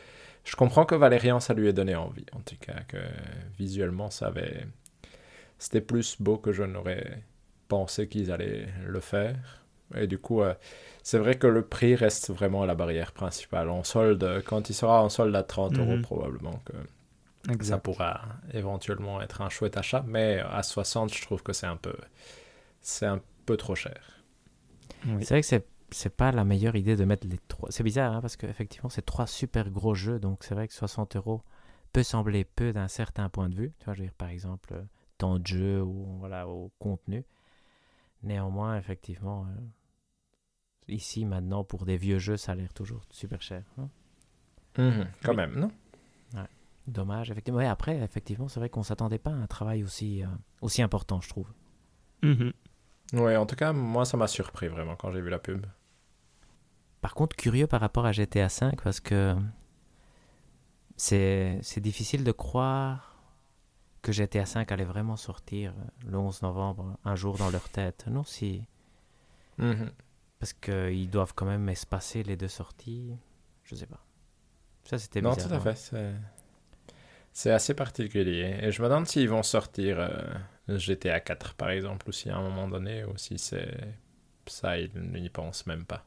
je 0.45 0.57
comprends 0.57 0.87
que 0.87 0.97
Valérian 0.97 1.41
ça 1.41 1.55
lui 1.55 1.69
ait 1.69 1.75
donné 1.75 1.95
envie. 1.97 2.27
En 2.35 2.41
tout 2.41 2.57
cas, 2.61 2.81
que 2.89 2.99
visuellement 3.59 4.11
ça 4.11 4.29
avait, 4.29 4.67
c'était 5.59 5.81
plus 5.83 6.21
beau 6.21 6.39
que 6.39 6.53
je 6.53 6.65
n'aurais 6.65 7.23
pensé 7.69 8.09
qu'ils 8.09 8.33
allaient 8.33 8.69
le 8.87 9.01
faire. 9.01 9.65
Et 9.97 10.07
du 10.07 10.19
coup, 10.19 10.43
euh, 10.43 10.55
c'est 11.03 11.19
vrai 11.19 11.37
que 11.37 11.47
le 11.47 11.63
prix 11.67 11.95
reste 11.97 12.31
vraiment 12.31 12.67
la 12.67 12.75
barrière 12.75 13.13
principale. 13.13 13.71
En 13.71 13.85
solde, 13.85 14.43
quand 14.47 14.71
il 14.71 14.75
sera 14.75 15.03
en 15.05 15.09
solde 15.11 15.37
à 15.37 15.43
30 15.45 15.79
euros 15.79 15.97
Mhm. 15.97 16.03
probablement 16.03 16.63
que 16.67 17.65
ça 17.65 17.79
pourra 17.79 18.23
éventuellement 18.53 19.23
être 19.23 19.41
un 19.43 19.49
chouette 19.49 19.77
achat, 19.79 20.05
mais 20.07 20.41
à 20.41 20.63
60, 20.63 21.15
je 21.15 21.23
trouve 21.23 21.43
que 21.43 21.53
c'est 21.55 21.67
un 21.67 21.77
peu, 21.77 21.95
c'est 22.83 23.07
un 23.07 23.21
peu 23.47 23.57
trop 23.57 23.75
cher. 23.75 24.23
Oui. 25.07 25.25
C'est 25.25 25.35
vrai 25.35 25.41
que 25.43 25.47
c'est 25.47 25.67
c'est 25.91 26.15
pas 26.15 26.33
la 26.33 26.45
meilleure 26.45 26.77
idée 26.77 26.97
de 26.97 27.05
mettre 27.05 27.27
les 27.27 27.39
trois. 27.39 27.71
C'est 27.71 27.83
bizarre 27.83 28.13
hein, 28.15 28.21
parce 28.21 28.37
qu'effectivement, 28.37 28.89
c'est 28.91 29.05
trois 29.05 29.27
super 29.27 29.71
gros 29.71 29.95
jeux, 29.95 30.19
donc 30.19 30.45
c'est 30.45 30.55
vrai 30.55 30.69
que 30.69 30.75
60 30.75 31.17
euros 31.17 31.43
peut 31.93 32.03
sembler 32.03 32.45
peu 32.45 32.73
d'un 32.73 32.89
certain 32.89 33.29
point 33.29 33.49
de 33.49 33.55
vue. 33.55 33.73
Tu 33.79 33.85
vois, 33.87 33.95
je 33.95 34.01
veux 34.01 34.07
dire 34.07 34.15
par 34.15 34.29
exemple 34.29 34.75
euh, 34.75 34.83
temps 35.17 35.39
de 35.39 35.47
jeu 35.47 35.83
ou 35.83 36.19
voilà 36.19 36.47
au 36.49 36.71
contenu. 36.79 37.25
Néanmoins, 38.23 38.77
effectivement, 38.77 39.47
euh, 39.47 39.61
ici 40.89 41.25
maintenant 41.25 41.65
pour 41.65 41.85
des 41.85 41.97
vieux 41.97 42.19
jeux, 42.19 42.37
ça 42.37 42.53
a 42.53 42.55
l'air 42.55 42.73
toujours 42.75 43.03
super 43.11 43.41
cher. 43.43 43.63
hein. 43.79 43.89
Quand 45.23 45.31
Oui. 45.31 45.37
même, 45.37 45.59
non 45.59 45.71
Dommage, 46.87 47.31
effectivement. 47.31 47.59
Ouais, 47.59 47.67
après, 47.67 47.99
effectivement, 47.99 48.49
c'est 48.49 48.61
vrai 48.61 48.71
qu'on 48.71 48.83
s'attendait 48.83 49.19
pas 49.19 49.29
à 49.31 49.35
un 49.35 49.47
travail 49.47 49.85
aussi, 49.85 50.23
euh, 50.25 50.27
aussi 50.63 50.81
important, 50.81 51.21
je 51.21 51.29
trouve. 51.29 51.53
Mhm. 52.23 52.53
Ouais, 53.13 53.37
en 53.37 53.45
tout 53.45 53.57
cas, 53.57 53.75
moi, 53.75 54.07
ça 54.07 54.17
m'a 54.17 54.27
surpris 54.27 54.69
vraiment 54.69 54.97
quand 54.97 55.11
j'ai 55.11 55.21
vu 55.21 55.29
la 55.29 55.39
pub. 55.39 55.67
Par 57.01 57.15
contre, 57.15 57.37
curieux 57.37 57.67
par 57.67 57.81
rapport 57.81 58.07
à 58.07 58.13
GTA 58.13 58.49
V 58.49 58.71
parce 58.83 59.01
que 59.01 59.37
c'est 60.97 61.81
difficile 61.81 62.25
de 62.25 62.33
croire 62.33 63.15
que 64.03 64.13
GTA 64.13 64.45
V 64.45 64.65
allait 64.69 64.85
vraiment 64.85 65.17
sortir 65.17 65.75
le 66.07 66.17
11 66.19 66.43
novembre, 66.43 66.99
un 67.05 67.15
jour 67.15 67.37
dans 67.37 67.51
leur 67.51 67.69
tête. 67.69 68.07
Non, 68.09 68.25
si. 68.25 68.65
Mhm. 69.59 69.91
Parce 70.39 70.53
qu'ils 70.53 71.11
doivent 71.11 71.35
quand 71.35 71.47
même 71.47 71.69
espacer 71.69 72.23
les 72.23 72.37
deux 72.37 72.49
sorties. 72.49 73.17
Je 73.65 73.75
sais 73.75 73.87
pas. 73.87 74.05
Ça, 74.85 74.99
c'était 74.99 75.21
Non, 75.21 75.35
bizarre. 75.35 75.49
tout 75.49 75.55
à 75.55 75.59
ouais. 75.59 75.75
fait. 75.75 75.77
C'est, 75.77 76.15
c'est 77.33 77.51
assez 77.51 77.75
particulier. 77.75 78.59
Et 78.63 78.73
je 78.73 78.83
me 78.83 78.89
demande 78.89 79.07
s'ils 79.07 79.29
vont 79.29 79.43
sortir 79.43 79.99
euh, 80.01 80.79
GTA 80.79 81.21
4, 81.21 81.55
par 81.55 81.71
exemple, 81.71 82.09
aussi 82.09 82.31
à 82.31 82.37
un 82.37 82.43
moment 82.43 82.69
donné, 82.69 83.05
ou 83.05 83.17
si 83.17 83.39
c'est 83.39 83.95
ça, 84.47 84.79
ils 84.79 84.91
n'y 84.97 85.29
pensent 85.29 85.67
même 85.67 85.85
pas. 85.85 86.05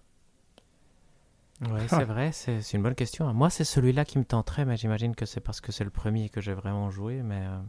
Ah. 1.63 1.67
c'est 1.87 2.03
vrai, 2.05 2.31
c'est 2.31 2.73
une 2.73 2.81
bonne 2.83 2.95
question. 2.95 3.31
Moi, 3.33 3.49
c'est 3.49 3.63
celui-là 3.63 4.05
qui 4.05 4.17
me 4.17 4.25
tenterait, 4.25 4.65
mais 4.65 4.77
j'imagine 4.77 5.15
que 5.15 5.25
c'est 5.25 5.41
parce 5.41 5.61
que 5.61 5.71
c'est 5.71 5.83
le 5.83 5.89
premier 5.91 6.29
que 6.29 6.41
j'ai 6.41 6.53
vraiment 6.53 6.89
joué, 6.89 7.21
mais... 7.21 7.41
euh, 7.45 7.59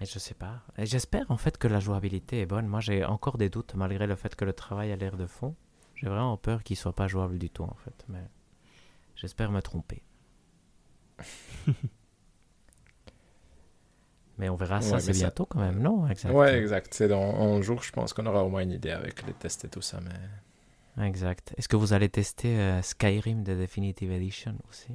Mais 0.00 0.06
je 0.06 0.18
sais 0.18 0.34
pas. 0.34 0.62
Et 0.78 0.86
j'espère 0.86 1.30
en 1.30 1.36
fait 1.36 1.58
que 1.58 1.68
la 1.68 1.80
jouabilité 1.80 2.40
est 2.40 2.46
bonne. 2.46 2.66
Moi, 2.66 2.80
j'ai 2.80 3.04
encore 3.04 3.36
des 3.36 3.50
doutes, 3.50 3.74
malgré 3.74 4.06
le 4.06 4.16
fait 4.16 4.34
que 4.34 4.44
le 4.46 4.52
travail 4.54 4.90
a 4.92 4.96
l'air 4.96 5.16
de 5.18 5.26
fond. 5.26 5.54
J'ai 5.94 6.08
vraiment 6.08 6.38
peur 6.38 6.62
qu'il 6.62 6.76
soit 6.76 6.94
pas 6.94 7.08
jouable 7.08 7.38
du 7.38 7.50
tout 7.50 7.64
en 7.64 7.74
fait, 7.84 8.04
mais 8.08 8.24
j'espère 9.16 9.50
me 9.52 9.60
tromper. 9.60 10.02
mais 14.38 14.48
on 14.48 14.56
verra 14.56 14.80
ça, 14.80 14.94
Ouais, 14.94 15.00
c'est 15.00 15.08
mais 15.08 15.12
ça- 15.14 15.24
bientôt 15.26 15.44
quand 15.44 15.60
même, 15.60 15.80
non? 15.82 16.08
Exact. 16.08 16.32
Ouais, 16.32 16.58
exact. 16.58 16.94
C'est 16.94 17.08
dans 17.08 17.20
11 17.20 17.62
jours, 17.62 17.82
je 17.82 17.92
pense 17.92 18.14
qu'on 18.14 18.24
aura 18.24 18.42
au 18.44 18.48
moins 18.48 18.62
une 18.62 18.70
idée 18.72 18.90
avec 18.92 19.26
les 19.26 19.34
tests 19.34 19.66
et 19.66 19.68
tout 19.68 19.82
ça. 19.82 20.00
Mais... 20.00 20.14
Exact. 21.02 21.54
Est-ce 21.56 21.68
que 21.68 21.76
vous 21.76 21.92
allez 21.92 22.08
tester 22.08 22.58
euh, 22.58 22.82
Skyrim 22.82 23.42
de 23.42 23.54
Definitive 23.54 24.12
Edition 24.12 24.54
aussi? 24.68 24.88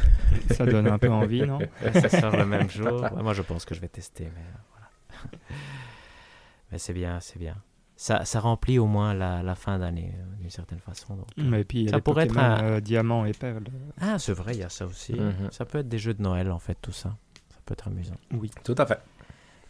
Ça 0.54 0.66
donne 0.66 0.86
un 0.88 0.98
peu 0.98 1.08
envie, 1.10 1.42
non? 1.42 1.58
Ça 1.92 2.08
sort 2.08 2.36
le 2.36 2.46
même 2.46 2.68
jour. 2.70 3.00
Ouais, 3.02 3.22
moi, 3.22 3.32
je 3.32 3.42
pense 3.42 3.64
que 3.64 3.74
je 3.74 3.80
vais 3.80 3.88
tester, 3.88 4.24
mais 4.34 4.40
euh, 4.40 5.20
voilà. 5.20 5.38
mais 6.72 6.78
c'est 6.78 6.92
bien, 6.94 7.20
c'est 7.20 7.38
bien. 7.38 7.56
Ça, 7.96 8.24
ça 8.24 8.40
remplit 8.40 8.78
au 8.80 8.86
moins 8.86 9.14
la, 9.14 9.42
la 9.44 9.54
fin 9.54 9.78
d'année, 9.78 10.12
euh, 10.18 10.36
d'une 10.40 10.50
certaine 10.50 10.80
façon. 10.80 11.14
donc, 11.14 11.26
euh. 11.38 11.42
Mais 11.44 11.62
puis, 11.62 11.80
il 11.80 11.84
y 11.84 11.88
a 11.88 11.92
Ça 11.92 12.00
pourrait 12.00 12.24
être 12.24 12.36
un- 12.38 12.62
euh, 12.64 12.80
diamant 12.80 13.24
et 13.26 13.32
perle. 13.32 13.62
Ah, 14.00 14.18
c'est 14.18 14.32
vrai, 14.32 14.54
il 14.54 14.60
y 14.60 14.64
a 14.64 14.68
ça 14.68 14.86
aussi. 14.86 15.12
Mhm. 15.12 15.50
Ça 15.52 15.64
peut 15.64 15.78
être 15.78 15.88
des 15.88 15.98
jeux 15.98 16.14
de 16.14 16.22
Noël, 16.22 16.50
en 16.50 16.58
fait, 16.58 16.76
tout 16.82 16.90
ça. 16.92 17.10
Ça 17.50 17.58
peut 17.64 17.74
être 17.74 17.86
amusant. 17.86 18.16
Oui. 18.32 18.50
Tout 18.64 18.74
à 18.78 18.86
fait. 18.86 18.98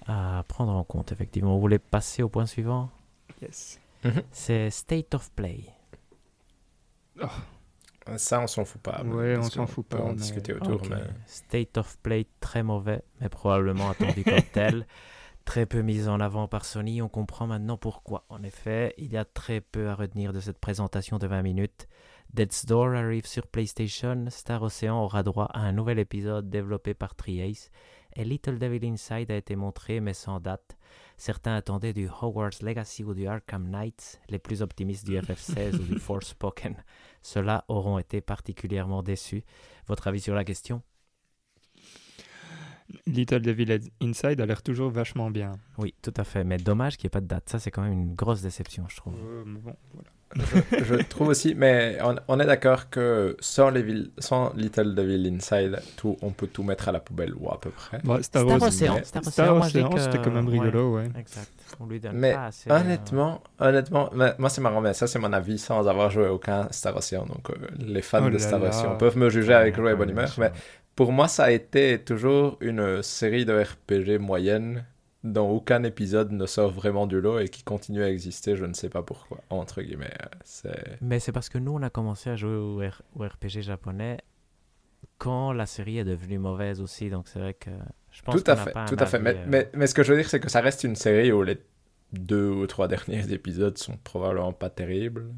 À 0.07 0.45
prendre 0.49 0.73
en 0.73 0.85
compte, 0.85 1.13
effectivement. 1.13 1.55
Vous 1.55 1.61
voulez 1.61 1.79
passer 1.79 2.23
au 2.23 2.29
point 2.31 2.47
suivant? 2.47 2.89
Yes. 3.43 3.79
C'est 4.31 4.71
State 4.71 5.15
of 5.15 5.31
Play. 5.33 5.65
Ça, 8.17 8.41
on 8.41 8.47
s'en 8.47 8.65
fout 8.65 8.81
pas. 8.83 9.03
Parce 9.05 9.07
on 9.39 9.43
s'en 9.51 9.67
fout 9.67 9.87
pas, 9.87 10.01
en 10.01 10.09
mais- 10.09 10.15
discuter 10.17 10.53
autour, 10.55 10.83
Ok. 10.83 10.89
mais... 10.91 11.03
State 11.27 11.79
of 11.79 11.99
Play 11.99 12.27
très 12.41 12.63
mauvais, 12.63 13.03
mais 13.21 13.29
probablement 13.29 13.91
attendu 13.91 14.25
comme 14.25 14.43
tel. 14.53 14.87
Très 15.45 15.67
peu 15.67 15.83
mis 15.83 16.09
en 16.09 16.21
avant 16.21 16.47
par 16.49 16.65
Sony, 16.65 17.03
on 17.03 17.09
comprend 17.09 17.47
maintenant 17.47 17.77
pourquoi. 17.77 18.25
En 18.29 18.43
effet, 18.45 18.95
il 18.99 19.13
y 19.13 19.17
a 19.17 19.25
très 19.25 19.61
peu 19.61 19.89
à 19.89 19.95
retenir 19.95 20.33
de 20.33 20.41
cette 20.41 20.59
présentation 20.59 21.19
de 21.19 21.27
20 21.27 21.43
minutes. 21.43 21.89
Death's 22.33 22.65
Door 22.65 22.95
arrive 22.95 23.27
sur 23.27 23.47
PlayStation, 23.47 24.27
Star 24.31 24.63
Ocean 24.63 24.97
aura 25.03 25.23
droit 25.23 25.47
à 25.53 25.61
un 25.61 25.73
nouvel 25.73 25.99
épisode 25.99 26.49
développé 26.49 26.95
par 26.95 27.15
Triace, 27.15 27.71
et 28.15 28.25
Little 28.25 28.59
Devil 28.59 28.87
Inside 28.89 29.31
a 29.31 29.37
été 29.37 29.55
montré 29.57 30.01
mais 30.01 30.15
sans 30.15 30.39
date. 30.41 30.77
Certains 31.17 31.55
attendaient 31.55 31.93
du 31.93 32.09
Hogwarts 32.09 32.63
Legacy 32.63 33.05
ou 33.05 33.15
du 33.15 33.27
Arkham 33.27 33.69
Knights, 33.69 34.21
les 34.29 34.39
plus 34.39 34.63
optimistes 34.63 35.07
du 35.07 35.17
FF16 35.17 35.75
ou 35.81 35.85
du 35.85 35.99
Forspoken. 35.99 36.77
Ceux-là 37.23 37.65
auront 37.69 37.99
été 37.99 38.21
particulièrement 38.21 39.03
déçus. 39.03 39.45
Votre 39.87 40.09
avis 40.09 40.21
sur 40.21 40.35
la 40.35 40.45
question? 40.45 40.83
Little 43.07 43.41
Devil 43.41 43.79
Inside 44.01 44.41
a 44.41 44.47
l'air 44.47 44.63
toujours 44.63 44.91
vachement 44.91 45.31
bien. 45.31 45.53
Oui, 45.79 45.95
tout 46.03 46.13
à 46.17 46.25
fait. 46.25 46.45
Mais 46.45 46.59
dommage 46.59 46.97
qu'il 46.97 47.07
n'y 47.07 47.09
ait 47.09 47.11
pas 47.11 47.21
de 47.21 47.27
date. 47.27 47.49
Ça, 47.49 47.59
c'est 47.59 47.71
quand 47.71 47.83
même 47.83 47.93
une 47.93 48.15
grosse 48.15 48.43
déception, 48.43 48.87
je 48.89 48.97
trouve. 48.97 49.15
Euh, 49.19 49.45
bon, 49.47 49.75
voilà. 49.95 50.11
Je, 50.37 50.85
je 50.85 50.95
trouve 51.03 51.29
aussi, 51.29 51.55
mais 51.55 51.99
on, 52.03 52.17
on 52.29 52.41
est 52.41 52.47
d'accord 52.47 52.89
que 52.91 53.37
sans, 53.41 53.71
les 53.71 53.83
villes- 53.83 54.11
sans 54.19 54.53
Little 54.55 54.95
Devil 54.95 55.27
Inside, 55.35 55.81
tout, 55.97 56.17
on 56.23 56.31
peut 56.31 56.47
tout 56.47 56.63
mettre 56.63 56.89
à 56.89 56.93
la 56.93 57.01
poubelle, 57.01 57.35
ou 57.39 57.51
à 57.51 57.61
peu 57.61 57.71
près. 57.71 57.99
Bon, 58.05 58.23
Star, 58.23 58.45
mais- 58.47 58.59
Star 58.71 59.25
Star 59.25 59.57
Ocean, 59.57 59.91
c'était 59.99 60.19
quand 60.23 60.31
même 60.31 60.49
rigolo, 60.49 60.97
ouais. 60.97 61.07
Exact. 61.19 61.49
On 61.81 61.87
lui 61.87 62.01
donne 62.01 62.13
Mais 62.17 62.35
pas 62.35 62.47
assez. 62.47 62.71
euh, 62.71 62.79
Honnêtement, 62.81 63.43
honnêtement, 63.59 64.11
moi 64.39 64.49
c'est 64.51 64.61
marrant, 64.61 64.81
mais 64.83 64.93
ça 64.93 65.07
c'est 65.07 65.19
mon 65.19 65.33
avis 65.33 65.59
sans 65.59 65.89
avoir 65.89 66.11
joué 66.11 66.29
aucun 66.29 66.69
Star 66.71 66.95
Ocean. 66.97 67.25
Donc 67.27 67.49
euh, 67.51 67.55
les 67.79 68.03
fans 68.03 68.23
Oh 68.27 68.31
de 68.31 68.39
Star. 68.39 68.63
Ocean 68.63 68.97
peuvent 68.99 69.17
me 69.17 69.31
juger 69.31 69.55
avec 69.55 69.77
joie 69.77 69.93
et 69.93 69.95
bonne 69.95 70.11
humeur. 70.11 70.31
Mais 70.39 70.53
pour 70.95 71.13
moi, 71.13 71.29
ça 71.29 71.45
a 71.45 71.51
été 71.51 71.99
toujours 71.99 72.59
une 72.61 73.03
série 73.03 73.47
de 73.47 73.55
RPG 73.55 74.19
moyenne 74.21 74.85
dont 75.25 75.51
aucun 75.51 75.85
épisode 75.85 76.33
ne 76.33 76.47
sort 76.47 76.71
vraiment 76.73 77.07
du 77.07 77.21
lot 77.21 77.39
et 77.39 77.49
qui 77.49 77.63
continue 77.63 78.03
à 78.03 78.11
exister. 78.11 78.57
Je 78.57 78.65
ne 78.65 78.75
sais 78.75 78.89
pas 78.89 79.03
pourquoi, 79.03 79.39
entre 79.51 79.83
guillemets. 79.83 80.13
euh, 80.67 80.73
Mais 81.01 81.21
c'est 81.21 81.33
parce 81.33 81.49
que 81.49 81.59
nous, 81.59 81.73
on 81.73 81.83
a 81.83 81.91
commencé 81.91 82.31
à 82.31 82.37
jouer 82.37 82.57
au, 82.57 82.83
R- 82.83 83.01
au 83.15 83.25
RPG 83.25 83.63
japonais 83.63 84.19
quand 85.19 85.53
la 85.53 85.67
série 85.67 85.99
est 85.99 86.05
devenue 86.05 86.39
mauvaise 86.39 86.81
aussi. 86.81 87.09
Donc 87.11 87.29
c'est 87.29 87.39
vrai 87.39 87.55
que 87.55 87.71
je 88.11 88.23
pense 88.23 88.43
tout 88.43 88.51
à 88.51 88.57
fait, 88.57 88.73
pas 88.73 88.85
tout 88.87 88.97
à 88.99 89.07
fait. 89.07 89.19
Mais, 89.19 89.37
euh, 89.37 89.45
mais, 89.47 89.71
mais 89.75 89.87
ce 89.87 89.95
que 89.95 90.03
je 90.03 90.13
veux 90.13 90.19
dire, 90.19 90.29
c'est 90.29 90.41
que 90.41 90.51
ça 90.51 90.61
reste 90.61 90.85
une 90.85 90.97
série 90.97 91.33
où 91.33 91.43
les 91.43 91.59
deux 92.13 92.51
ou 92.51 92.67
trois 92.67 92.89
derniers 92.89 93.33
épisodes 93.33 93.79
sont 93.79 93.97
probablement 93.99 94.53
pas 94.53 94.71
terribles. 94.71 95.33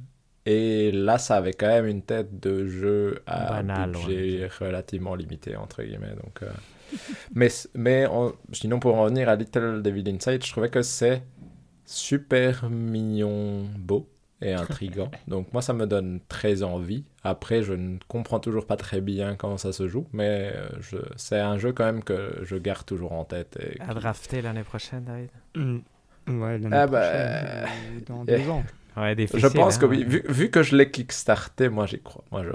Et 0.47 0.93
là, 0.93 1.19
ça 1.19 1.37
avait 1.37 1.55
quand 1.55 1.69
même 1.69 1.87
une 1.87 2.03
tête 2.03 2.39
de 2.41 2.67
jeu 2.67 3.23
à 3.27 3.63
Banal, 3.63 3.93
budget 3.93 4.49
relativement 4.61 5.15
limité, 5.15 5.57
entre 5.57 5.83
guillemets. 5.83 6.15
Donc, 6.23 6.43
euh, 6.43 6.51
mais 7.35 7.49
mais 7.75 8.07
on- 8.07 8.35
sinon, 8.53 8.79
pour 8.81 8.95
en 8.97 9.03
revenir 9.05 9.29
à 9.29 9.37
Little 9.37 9.83
Devil 9.83 10.05
Inside, 10.11 10.45
je 10.45 10.51
trouvais 10.51 10.71
que 10.71 10.83
c'est 10.83 11.23
super 11.87 12.71
mignon, 12.71 13.65
beau 13.79 14.09
et 14.43 14.53
intriguant. 14.55 15.11
Donc 15.29 15.53
moi, 15.53 15.63
ça 15.63 15.73
me 15.73 15.87
donne 15.87 16.21
très 16.29 16.63
envie. 16.63 17.05
Après, 17.23 17.63
je 17.63 17.73
ne 17.73 17.99
comprends 18.09 18.41
toujours 18.41 18.67
pas 18.67 18.77
très 18.77 19.01
bien 19.01 19.37
comment 19.37 19.59
ça 19.59 19.73
se 19.73 19.89
joue, 19.89 20.07
mais 20.13 20.53
euh, 20.55 20.69
je... 20.81 20.97
c'est 21.17 21.39
un 21.41 21.59
jeu 21.59 21.73
quand 21.73 21.85
même 21.85 22.05
que 22.05 22.41
je 22.43 22.57
garde 22.57 22.85
toujours 22.85 23.13
en 23.13 23.25
tête. 23.25 23.59
Et 23.61 23.81
À 23.81 23.95
drafter 23.95 24.43
l'année 24.43 24.65
prochaine, 24.65 25.05
David? 25.05 25.31
Mm. 25.55 25.79
Ouais, 26.27 26.59
l'année 26.59 26.77
Ah 26.77 26.87
bah, 26.87 27.01
prochaine, 27.11 27.69
ou 27.97 28.01
dans 28.01 28.25
deux 28.27 28.49
ans. 28.49 28.65
Ouais, 28.97 29.15
difficile. 29.17 29.41
Je 29.41 29.47
pense 29.49 29.77
hein, 29.77 29.81
que 29.81 29.87
oui, 29.87 29.99
ouais. 29.99 30.05
vu, 30.05 30.23
vu 30.29 30.51
que 30.51 30.63
je 30.63 30.77
l'ai 30.77 30.91
kickstarté, 30.91 31.69
moi 31.69 31.87
j'y 31.87 32.01
crois. 32.01 32.25
Moi 32.31 32.45
je, 32.45 32.51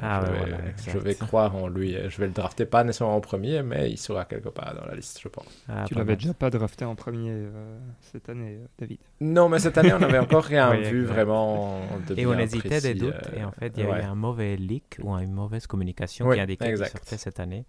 Ah 0.00 0.20
je, 0.24 0.26
ouais, 0.26 0.32
vais, 0.32 0.38
voilà, 0.50 0.68
exact. 0.70 0.92
je 0.92 0.98
vais 0.98 1.14
croire 1.16 1.56
en 1.56 1.66
lui. 1.68 1.96
Je 2.08 2.16
vais 2.18 2.26
le 2.26 2.32
drafter 2.32 2.66
pas 2.66 2.84
nécessairement 2.84 3.16
en 3.16 3.20
premier, 3.20 3.62
mais 3.62 3.90
il 3.90 3.98
sera 3.98 4.24
quelque 4.24 4.48
part 4.48 4.74
dans 4.74 4.86
la 4.86 4.94
liste, 4.94 5.20
je 5.20 5.28
pense. 5.28 5.46
Ah, 5.68 5.84
tu 5.86 5.94
l'avais 5.94 6.16
déjà 6.16 6.34
pas 6.34 6.50
drafté 6.50 6.84
en 6.84 6.94
premier 6.94 7.30
euh, 7.32 7.78
cette 8.00 8.28
année, 8.28 8.58
euh, 8.62 8.66
David. 8.78 8.98
Non, 9.20 9.48
mais 9.48 9.58
cette 9.58 9.76
année 9.78 9.92
on 9.92 9.98
n'avait 9.98 10.18
encore 10.18 10.44
rien 10.44 10.70
Oui, 10.76 10.82
vu 10.82 11.00
exact. 11.02 11.14
vraiment 11.14 11.80
de 12.06 12.18
Et 12.18 12.26
on 12.26 12.38
hésitait 12.38 12.80
des 12.80 12.94
doutes, 12.94 13.14
euh, 13.14 13.38
et 13.40 13.44
en 13.44 13.50
fait, 13.52 13.72
il 13.76 13.82
y 13.82 13.86
a 13.86 13.88
eu 13.88 13.92
ouais. 13.92 14.02
un 14.04 14.14
mauvais 14.14 14.56
leak 14.56 14.98
ou 15.02 15.12
une 15.16 15.32
mauvaise 15.32 15.66
communication 15.66 16.26
Oui, 16.28 16.36
qui 16.36 16.40
indiquait 16.42 16.74
qu'il 16.74 16.86
sortait 16.86 17.18
cette 17.18 17.40
année, 17.40 17.66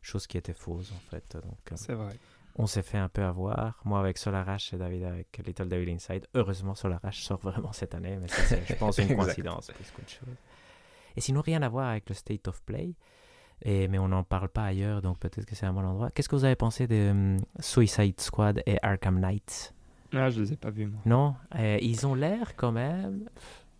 chose 0.00 0.26
qui 0.26 0.36
était 0.36 0.52
fausse 0.52 0.92
en 0.92 1.10
fait. 1.10 1.36
Euh, 1.36 1.40
C'est 1.76 1.94
vrai. 1.94 2.14
On 2.56 2.66
s'est 2.66 2.82
fait 2.82 2.98
un 2.98 3.08
peu 3.08 3.22
avoir. 3.22 3.80
Moi 3.84 3.98
avec 4.00 4.18
Solar 4.18 4.46
et 4.48 4.76
David 4.76 5.04
avec 5.04 5.40
Little 5.46 5.68
Devil 5.68 5.92
Inside. 5.92 6.26
Heureusement, 6.34 6.74
Solar 6.74 7.00
sort 7.12 7.40
vraiment 7.40 7.72
cette 7.72 7.94
année, 7.94 8.18
mais 8.20 8.28
c'est, 8.28 8.66
je 8.66 8.74
pense, 8.74 8.98
une 8.98 9.08
coïncidence 9.16 9.70
plus 9.72 9.84
chose. 10.06 10.34
Et 11.16 11.20
sinon, 11.20 11.40
rien 11.40 11.62
à 11.62 11.68
voir 11.68 11.88
avec 11.88 12.08
le 12.08 12.14
State 12.14 12.48
of 12.48 12.62
Play. 12.62 12.94
Et, 13.64 13.86
mais 13.86 13.98
on 13.98 14.08
n'en 14.08 14.24
parle 14.24 14.48
pas 14.48 14.64
ailleurs, 14.64 15.02
donc 15.02 15.18
peut-être 15.18 15.44
que 15.46 15.54
c'est 15.54 15.66
un 15.66 15.72
bon 15.72 15.84
endroit. 15.84 16.10
Qu'est-ce 16.10 16.28
que 16.28 16.34
vous 16.34 16.44
avez 16.44 16.56
pensé 16.56 16.86
de 16.88 17.10
hum, 17.10 17.36
Suicide 17.60 18.20
Squad 18.20 18.62
et 18.66 18.78
Arkham 18.82 19.20
Knight? 19.20 19.72
Ah, 20.14 20.30
je 20.30 20.40
les 20.40 20.52
ai 20.52 20.56
pas 20.56 20.70
vus, 20.70 20.86
moi. 20.86 21.00
Non? 21.06 21.34
Euh, 21.54 21.78
Ils 21.80 22.06
ont 22.06 22.14
l'air 22.14 22.56
quand 22.56 22.72
même 22.72 23.28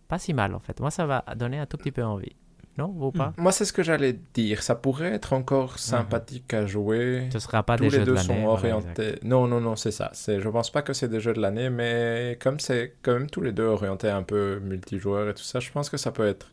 pas 0.07 0.19
si 0.19 0.33
mal 0.33 0.53
en 0.53 0.59
fait. 0.59 0.79
Moi, 0.79 0.91
ça 0.91 1.05
va 1.05 1.23
donner 1.35 1.59
un 1.59 1.65
tout 1.65 1.77
petit 1.77 1.91
peu 1.91 2.03
envie. 2.03 2.35
Non, 2.77 2.87
vous 2.87 3.11
pas 3.11 3.33
Moi 3.37 3.51
c'est 3.51 3.65
ce 3.65 3.73
que 3.73 3.83
j'allais 3.83 4.17
dire. 4.33 4.63
Ça 4.63 4.75
pourrait 4.75 5.13
être 5.13 5.33
encore 5.33 5.77
sympathique 5.79 6.53
à 6.53 6.65
jouer. 6.65 7.29
Ce 7.31 7.39
sera 7.39 7.61
pas 7.63 7.77
Tous 7.77 7.83
des 7.83 7.89
les 7.91 7.97
jeux 7.99 8.05
deux 8.05 8.11
de 8.11 8.15
l'année. 8.15 8.27
sont 8.27 8.33
voilà, 8.33 8.51
orientés. 8.77 9.19
non, 9.23 9.47
non, 9.47 9.61
non, 9.61 9.75
c'est 9.75 9.91
ça. 9.91 10.09
C'est, 10.13 10.39
je 10.41 10.49
pense 10.49 10.71
pas 10.71 10.81
que 10.81 10.93
c'est 10.93 11.07
des 11.07 11.19
jeux 11.19 11.33
de 11.33 11.41
l'année, 11.41 11.69
mais 11.69 12.37
comme 12.41 12.59
c'est 12.59 12.95
quand 13.03 13.13
même 13.13 13.29
tous 13.29 13.41
les 13.41 13.51
deux 13.51 13.65
orientés 13.65 14.09
un 14.09 14.23
peu 14.23 14.59
multijoueurs 14.63 15.29
et 15.29 15.33
tout 15.33 15.43
ça, 15.43 15.59
je 15.59 15.71
pense 15.71 15.89
que 15.89 15.97
ça 15.97 16.11
peut 16.11 16.27
être. 16.27 16.51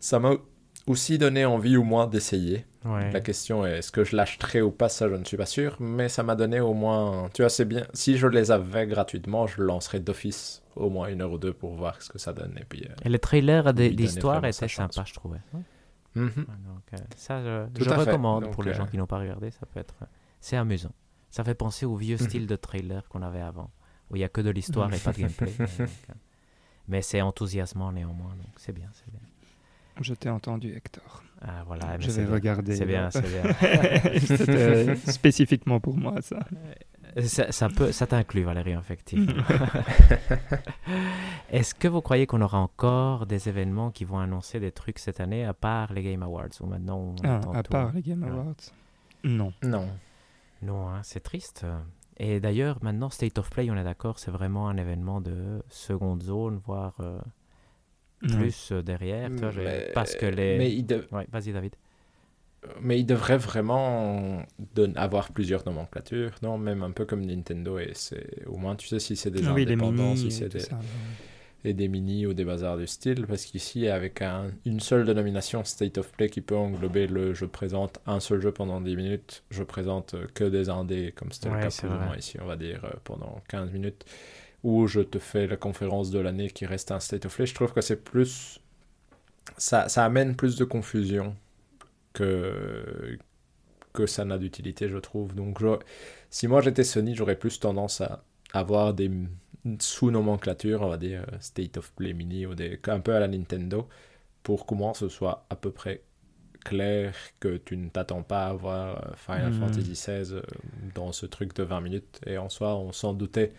Ça 0.00 0.18
m'a 0.18 0.32
aussi 0.86 1.18
donné 1.18 1.44
envie 1.44 1.76
au 1.76 1.82
moins 1.82 2.06
d'essayer. 2.06 2.64
Ouais. 2.84 3.10
La 3.12 3.20
question 3.20 3.64
est 3.66 3.78
est-ce 3.78 3.90
que 3.92 4.04
je 4.04 4.14
l'achèterai 4.16 4.60
ou 4.60 4.70
pas 4.70 4.88
Ça, 4.90 5.08
je 5.08 5.14
ne 5.14 5.24
suis 5.24 5.36
pas 5.38 5.46
sûr, 5.46 5.76
mais 5.80 6.08
ça 6.10 6.22
m'a 6.22 6.34
donné 6.36 6.60
au 6.60 6.74
moins. 6.74 7.30
Tu 7.32 7.42
vois, 7.42 7.48
c'est 7.48 7.64
bien. 7.64 7.86
Si 7.94 8.16
je 8.18 8.26
les 8.26 8.50
avais 8.50 8.86
gratuitement, 8.86 9.46
je 9.46 9.62
lancerais 9.62 10.00
d'office 10.00 10.62
au 10.76 10.90
moins 10.90 11.08
une 11.08 11.20
heure 11.22 11.32
ou 11.32 11.38
deux 11.38 11.52
pour 11.52 11.74
voir 11.74 12.00
ce 12.02 12.10
que 12.10 12.18
ça 12.18 12.32
donne. 12.32 12.56
Et 12.60 12.64
puis. 12.64 12.84
euh, 12.88 12.94
Et 13.04 13.08
le 13.08 13.18
trailer 13.18 13.72
d'histoire 13.74 14.44
était 14.44 14.68
sympa, 14.68 15.04
je 15.04 15.14
trouvais. 15.14 15.40
Ouais. 15.52 15.60
mhm. 16.14 16.30
Donc, 16.36 16.82
euh, 16.92 16.96
ça, 17.16 17.42
je, 17.42 17.84
je 17.84 17.90
recommande 17.90 18.44
Donc, 18.44 18.52
pour 18.52 18.62
les 18.62 18.74
gens 18.74 18.84
euh, 18.84 18.86
qui 18.86 18.96
n'ont 18.98 19.06
pas 19.06 19.18
regardé. 19.18 19.50
Ça 19.50 19.66
peut 19.66 19.80
être. 19.80 19.94
C'est 20.40 20.56
amusant. 20.56 20.92
Ça 21.30 21.42
fait 21.44 21.54
penser 21.54 21.86
au 21.86 21.96
vieux 21.96 22.16
Mhm. 22.20 22.24
style 22.28 22.46
de 22.46 22.56
trailer 22.56 23.08
qu'on 23.08 23.22
avait 23.22 23.40
avant, 23.40 23.70
où 24.10 24.16
il 24.16 24.20
n'y 24.20 24.24
a 24.24 24.28
que 24.28 24.40
de 24.40 24.50
l'histoire 24.50 24.92
et 24.94 24.98
pas 24.98 25.12
de 25.12 25.18
gameplay. 25.22 25.52
Donc, 25.58 25.68
euh, 25.80 25.86
mais 26.88 27.02
c'est 27.02 27.20
enthousiasmant 27.22 27.90
néanmoins, 27.92 28.34
donc 28.36 28.52
c'est 28.56 28.72
bien, 28.72 28.88
c'est 28.92 29.10
bien. 29.10 29.20
Je 30.00 30.12
t'ai 30.14 30.28
entendu, 30.28 30.74
Hector. 30.76 31.22
Ah, 31.40 31.62
voilà, 31.66 31.96
mais 31.98 32.04
je 32.04 32.10
c'est 32.10 32.20
vais 32.20 32.26
bien. 32.26 32.34
regarder. 32.34 32.74
C'est 32.76 32.84
bien, 32.86 33.06
euh, 33.06 33.10
c'est 33.10 33.22
bien. 33.22 34.18
C'était 34.36 34.96
spécifiquement 34.96 35.78
pour 35.80 35.96
moi, 35.96 36.20
ça. 36.20 36.40
Ça, 37.22 37.52
ça 37.52 37.68
peut, 37.68 37.92
ça 37.92 38.06
t'inclut, 38.06 38.42
Valérie, 38.42 38.72
effectivement. 38.72 39.32
Est-ce 41.50 41.74
que 41.74 41.88
vous 41.88 42.00
croyez 42.00 42.26
qu'on 42.26 42.40
aura 42.40 42.58
encore 42.58 43.26
des 43.26 43.48
événements 43.48 43.90
qui 43.90 44.04
vont 44.04 44.18
annoncer 44.18 44.60
des 44.60 44.72
trucs 44.72 44.98
cette 44.98 45.20
année, 45.20 45.44
à 45.44 45.54
part 45.54 45.92
les 45.92 46.02
Game 46.02 46.22
Awards, 46.22 46.48
ou 46.60 46.66
maintenant 46.66 46.98
on 46.98 47.14
Ah, 47.24 47.40
à 47.54 47.62
tout? 47.62 47.70
part 47.70 47.92
les 47.92 48.02
Game 48.02 48.22
Ouais. 48.22 48.30
Awards? 48.30 48.54
Non. 49.22 49.52
Non. 49.62 49.88
Non, 50.62 50.88
hein, 50.88 51.00
c'est 51.02 51.22
triste. 51.22 51.66
Et 52.16 52.40
d'ailleurs, 52.40 52.78
maintenant, 52.82 53.10
State 53.10 53.38
of 53.38 53.50
Play, 53.50 53.70
on 53.70 53.76
est 53.76 53.84
d'accord, 53.84 54.18
c'est 54.18 54.30
vraiment 54.30 54.68
un 54.68 54.76
événement 54.76 55.20
de 55.20 55.62
seconde 55.68 56.22
zone, 56.22 56.60
voire 56.64 56.94
euh, 57.00 57.18
plus 58.22 58.72
euh, 58.72 58.82
derrière. 58.82 59.30
Mais- 59.30 59.90
Parce 59.94 60.14
que 60.16 60.26
les... 60.26 60.58
Mais 60.58 60.72
il, 60.72 60.86
de- 60.86 61.06
Ouais, 61.12 61.26
vas-y, 61.32 61.52
David. 61.52 61.74
Mais 62.80 62.98
il 63.00 63.04
devrait 63.04 63.36
vraiment 63.36 64.42
avoir 64.96 65.32
plusieurs 65.32 65.64
nomenclatures, 65.66 66.32
non? 66.42 66.58
Même 66.58 66.82
un 66.82 66.90
peu 66.90 67.04
comme 67.04 67.24
Nintendo, 67.24 67.78
et 67.78 67.90
c'est 67.94 68.46
au 68.46 68.56
moins 68.56 68.76
tu 68.76 68.88
sais 68.88 68.98
si 68.98 69.16
c'est 69.16 69.30
des 69.30 69.46
oui, 69.48 69.62
indépendants, 69.62 70.14
mini 70.14 70.30
si 70.30 70.30
c'est 70.30 70.48
des... 70.48 70.60
ça. 70.60 70.78
et 71.64 71.72
des 71.74 71.88
mini 71.88 72.26
ou 72.26 72.34
des 72.34 72.44
bazars 72.44 72.76
du 72.76 72.86
style, 72.86 73.26
parce 73.26 73.44
qu'ici, 73.44 73.88
avec 73.88 74.22
un, 74.22 74.48
une 74.64 74.80
seule 74.80 75.04
dénomination 75.04 75.64
State 75.64 75.98
of 75.98 76.10
Play 76.12 76.28
qui 76.28 76.40
peut 76.40 76.56
englober 76.56 77.06
le 77.06 77.34
je 77.34 77.44
présente 77.46 78.00
un 78.06 78.20
seul 78.20 78.40
jeu 78.40 78.52
pendant 78.52 78.80
10 78.80 78.96
minutes, 78.96 79.44
je 79.50 79.62
présente 79.62 80.14
que 80.34 80.44
des 80.44 80.68
indés, 80.68 81.12
comme 81.16 81.32
c'était 81.32 81.48
Ouais, 81.48 81.56
le 81.56 81.62
cas 81.62 81.76
plus 81.76 81.88
ou 81.88 81.98
moins 81.98 82.16
ici, 82.16 82.38
on 82.40 82.46
va 82.46 82.56
dire, 82.56 82.84
euh, 82.84 82.90
pendant 83.04 83.42
15 83.48 83.72
minutes, 83.72 84.04
ou 84.62 84.86
je 84.86 85.00
te 85.00 85.18
fais 85.18 85.46
la 85.46 85.56
conférence 85.56 86.10
de 86.10 86.18
l'année 86.18 86.50
qui 86.50 86.66
reste 86.66 86.90
un 86.92 87.00
State 87.00 87.26
of 87.26 87.34
Play, 87.36 87.46
je 87.46 87.54
trouve 87.54 87.72
que 87.72 87.80
c'est 87.80 88.02
plus... 88.02 88.60
Ça, 89.58 89.88
ça 89.88 90.04
amène 90.06 90.34
plus 90.34 90.56
de 90.56 90.64
confusion 90.64 91.36
que, 92.14 93.18
que 93.92 94.06
ça 94.06 94.24
n'a 94.24 94.38
d'utilité, 94.38 94.88
je 94.88 94.98
trouve. 94.98 95.34
Donc, 95.34 95.60
je- 95.60 95.78
si 96.30 96.48
moi 96.48 96.60
j'étais 96.62 96.84
Sony, 96.84 97.14
j'aurais 97.14 97.38
plus 97.38 97.60
tendance 97.60 98.00
à 98.00 98.24
avoir 98.52 98.94
des 98.94 99.10
sous-nomenclatures, 99.80 100.82
on 100.82 100.88
va 100.88 100.96
dire 100.96 101.24
euh, 101.32 101.36
State 101.40 101.76
of 101.78 101.92
Play 101.94 102.12
Mini 102.12 102.46
ou 102.46 102.54
des, 102.54 102.80
un 102.88 103.00
peu 103.00 103.14
à 103.14 103.20
la 103.20 103.28
Nintendo, 103.28 103.88
pour 104.42 104.66
comment 104.66 104.94
ce 104.94 105.08
soit 105.08 105.46
à 105.50 105.56
peu 105.56 105.72
près 105.72 106.04
clair 106.64 107.14
que 107.40 107.56
tu 107.58 107.76
ne 107.76 107.88
t'attends 107.90 108.22
pas 108.22 108.46
à 108.48 108.52
voir 108.54 109.04
euh, 109.12 109.14
Final 109.16 109.52
Mhm. 109.52 109.52
Fantasy 109.52 109.94
XVI 109.94 110.34
euh, 110.34 110.42
dans 110.94 111.12
ce 111.12 111.26
truc 111.26 111.54
de 111.56 111.62
20 111.64 111.80
minutes. 111.80 112.20
Et 112.26 112.38
en 112.38 112.48
soi, 112.48 112.76
on 112.76 112.92
s'en 112.92 113.14
doutait 113.14 113.52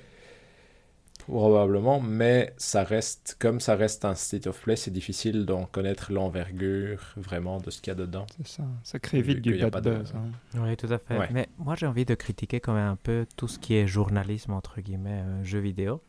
probablement, 1.28 2.00
mais 2.00 2.54
ça 2.58 2.84
reste, 2.84 3.36
comme 3.40 3.60
ça 3.60 3.76
reste 3.76 4.06
un 4.06 4.16
State 4.16 4.48
of 4.48 4.62
Play, 4.62 4.76
c'est 4.76 4.92
difficile 4.92 5.46
d'en 5.46 5.66
connaître 5.66 6.12
l'envergure 6.12 7.00
vraiment 7.18 7.60
de 7.60 7.70
ce 7.72 7.82
qu'il 7.82 7.92
y 7.92 7.96
a 7.96 7.96
dedans. 7.96 8.26
C'est 8.38 8.48
ça. 8.48 8.64
Ça 8.84 9.00
crée 9.00 9.22
vite 9.22 9.42
du 9.42 9.58
bad 9.58 9.72
pas 9.72 9.82
de- 9.82 9.96
buzz. 9.96 10.14
hein. 10.16 10.32
Oui, 10.60 10.76
tout 10.78 10.92
à 10.92 10.98
fait. 10.98 11.18
Ouais. 11.18 11.30
Mais 11.32 11.50
moi, 11.58 11.76
j'ai 11.76 11.88
envie 11.88 12.06
de 12.06 12.16
critiquer 12.16 12.60
quand 12.60 12.74
même 12.74 12.88
un 12.88 12.96
peu 12.96 13.26
tout 13.36 13.48
ce 13.48 13.60
qui 13.60 13.76
est 13.76 13.88
journalisme, 13.88 14.54
entre 14.54 14.82
guillemets, 14.82 15.22
euh, 15.26 15.44
jeux 15.44 15.60
vidéo. 15.60 16.02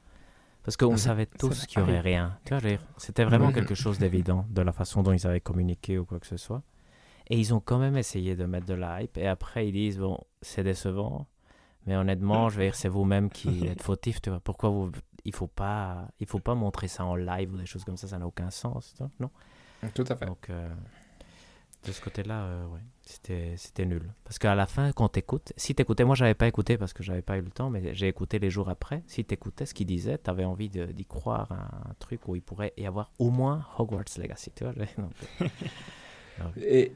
Parce 0.64 0.76
qu'on 0.76 0.90
Mhm. 0.92 0.96
savait 0.98 1.26
tous 1.26 1.64
qu'il 1.66 1.80
n'y 1.80 1.88
aurait 1.88 2.00
rien. 2.00 2.38
Tu 2.44 2.52
vois, 2.54 2.60
c'était 2.96 3.24
vraiment 3.24 3.48
Mhm. 3.48 3.54
quelque 3.54 3.74
chose 3.76 3.98
d'évident 4.00 4.44
de 4.50 4.62
la 4.62 4.72
façon 4.72 5.02
dont 5.02 5.12
ils 5.12 5.24
avaient 5.26 5.40
communiqué 5.40 5.96
ou 5.98 6.04
quoi 6.04 6.18
que 6.18 6.26
ce 6.26 6.36
soit. 6.36 6.62
Et 7.30 7.38
ils 7.38 7.54
ont 7.54 7.60
quand 7.60 7.78
même 7.78 7.96
essayé 7.96 8.34
de 8.34 8.44
mettre 8.46 8.66
de 8.66 8.74
la 8.74 9.02
hype. 9.02 9.16
Et 9.16 9.28
après, 9.28 9.68
ils 9.68 9.72
disent, 9.72 9.98
bon, 9.98 10.18
c'est 10.42 10.64
décevant. 10.64 11.26
Mais 11.86 11.96
honnêtement, 11.96 12.48
je 12.50 12.56
veux 12.58 12.64
dire, 12.64 12.74
c'est 12.74 12.88
vous-même 12.88 13.30
qui 13.30 13.66
êtes 13.66 13.82
fautif. 13.82 14.20
Tu 14.20 14.30
vois. 14.30 14.40
Pourquoi 14.40 14.70
vous... 14.70 14.90
il 15.24 15.34
faut 15.34 15.46
pas, 15.46 16.08
il 16.20 16.26
faut 16.26 16.40
pas 16.40 16.54
montrer 16.54 16.88
ça 16.88 17.04
en 17.04 17.14
live 17.16 17.52
ou 17.54 17.56
des 17.58 17.66
choses 17.66 17.84
comme 17.84 17.96
ça. 17.96 18.08
Ça 18.08 18.18
n'a 18.18 18.26
aucun 18.26 18.50
sens. 18.50 18.94
Non? 19.20 19.30
Tout 19.94 20.04
à 20.08 20.16
fait. 20.16 20.26
donc, 20.26 20.48
euh, 20.50 20.68
de 21.86 21.92
ce 21.92 22.00
côté-là, 22.00 22.42
euh, 22.42 22.66
ouais, 22.66 22.80
c'était, 23.02 23.54
c'était 23.56 23.84
nul. 23.86 24.12
Parce 24.24 24.40
qu'à 24.40 24.56
la 24.56 24.66
fin, 24.66 24.90
quand 24.90 25.08
t'écoutes, 25.10 25.52
si 25.56 25.72
t'écoutais, 25.74 26.04
moi 26.04 26.16
j'avais 26.16 26.34
pas 26.34 26.48
écouté 26.48 26.76
parce 26.78 26.92
que 26.92 27.04
j'avais 27.04 27.22
pas 27.22 27.36
eu 27.38 27.42
le 27.42 27.50
temps, 27.50 27.70
mais 27.70 27.94
j'ai 27.94 28.08
écouté 28.08 28.40
les 28.40 28.50
jours 28.50 28.68
après. 28.68 29.04
Si 29.06 29.24
t'écoutais 29.24 29.66
ce 29.66 29.74
qu'il 29.74 29.86
disait, 29.86 30.18
t'avais 30.18 30.44
envie 30.44 30.68
de- 30.68 30.86
d'y 30.86 31.04
croire 31.04 31.52
un 31.52 31.94
truc 32.00 32.26
où 32.26 32.34
il 32.34 32.42
pourrait 32.42 32.72
y 32.76 32.86
avoir 32.86 33.12
au 33.20 33.30
moins 33.30 33.64
Hogwarts 33.78 34.04
Legacy, 34.18 34.50
tu 34.56 34.64
vois. 34.64 34.72
donc, 34.98 35.12
euh, 36.40 36.46
Et 36.60 36.92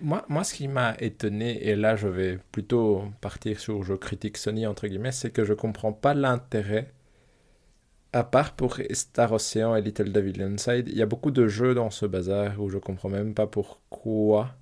moi, 0.00 0.24
moi, 0.28 0.44
ce 0.44 0.54
qui 0.54 0.68
m'a 0.68 0.94
étonné, 1.00 1.66
et 1.68 1.74
là 1.76 1.96
je 1.96 2.08
vais 2.08 2.38
plutôt 2.52 3.04
partir 3.20 3.58
sur 3.58 3.82
je 3.82 3.94
critique 3.94 4.36
Sony 4.36 4.66
entre 4.66 4.86
guillemets, 4.86 5.12
c'est 5.12 5.30
que 5.30 5.44
je 5.44 5.52
comprends 5.52 5.92
pas 5.92 6.14
l'intérêt, 6.14 6.92
à 8.12 8.22
part 8.22 8.54
pour 8.54 8.78
Star 8.92 9.32
Ocean 9.32 9.74
et 9.74 9.82
Little 9.82 10.12
Devil 10.12 10.40
Inside, 10.42 10.88
il 10.88 10.96
y 10.96 11.02
a 11.02 11.06
beaucoup 11.06 11.32
de 11.32 11.48
jeux 11.48 11.74
dans 11.74 11.90
ce 11.90 12.06
bazar 12.06 12.60
où 12.60 12.68
je 12.70 12.78
comprends 12.78 13.08
même 13.08 13.34
pas 13.34 13.46
pourquoi 13.48 14.54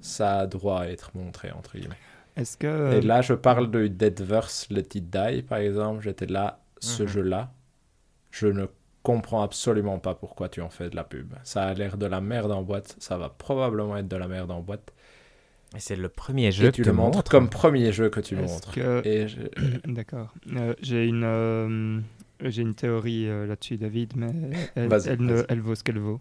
ça 0.00 0.38
a 0.40 0.46
droit 0.46 0.82
à 0.82 0.88
être 0.88 1.10
montré 1.16 1.50
entre 1.50 1.76
guillemets. 1.76 1.96
Est-ce 2.36 2.56
que. 2.56 2.92
Et 2.92 3.00
là, 3.00 3.22
je 3.22 3.32
parle 3.32 3.70
de 3.70 3.86
Deadverse 3.88 4.68
Let 4.70 4.88
It 4.94 5.10
Die, 5.10 5.42
par 5.42 5.58
exemple. 5.58 6.02
J'étais 6.02 6.26
là, 6.26 6.60
ce 6.80 7.02
Mhm. 7.02 7.08
jeu-là. 7.08 7.52
Je 8.30 8.46
ne 8.48 8.66
comprends 9.06 9.42
absolument 9.42 9.98
pas 10.00 10.14
pourquoi 10.14 10.48
tu 10.48 10.60
en 10.60 10.68
fais 10.68 10.90
de 10.90 10.96
la 10.96 11.04
pub. 11.04 11.32
Ça 11.44 11.62
a 11.64 11.74
l'air 11.74 11.96
de 11.96 12.06
la 12.06 12.20
merde 12.20 12.50
en 12.50 12.62
boîte. 12.62 12.96
Ça 12.98 13.16
va 13.16 13.28
probablement 13.28 13.96
être 13.96 14.08
de 14.08 14.16
la 14.16 14.26
merde 14.28 14.50
en 14.50 14.60
boîte. 14.60 14.92
Et 15.76 15.80
c'est 15.80 15.96
le 15.96 16.08
premier 16.08 16.50
jeu 16.52 16.66
Et 16.66 16.70
que 16.70 16.76
tu 16.76 16.82
tu 16.82 16.88
le 16.88 16.92
montres 16.94 17.16
montres. 17.18 17.30
comme 17.30 17.48
premier 17.48 17.92
jeu 17.92 18.08
que 18.10 18.20
tu 18.20 18.34
montres. 18.36 18.72
que- 18.72 19.02
je- 19.04 19.90
D'accord. 19.92 20.32
Euh, 20.56 20.74
j'ai 20.80 21.06
une, 21.06 21.22
euh, 21.24 22.00
j'ai 22.40 22.62
une 22.62 22.74
théorie 22.74 23.28
euh, 23.28 23.46
là-dessus, 23.46 23.76
David, 23.76 24.14
mais 24.16 24.32
elle, 24.74 24.88
Vas-y, 24.88 25.08
elle, 25.08 25.22
ne- 25.22 25.34
vas-y. 25.34 25.46
elle 25.48 25.60
vaut 25.60 25.74
ce 25.74 25.84
qu'elle 25.84 25.98
vaut. 25.98 26.20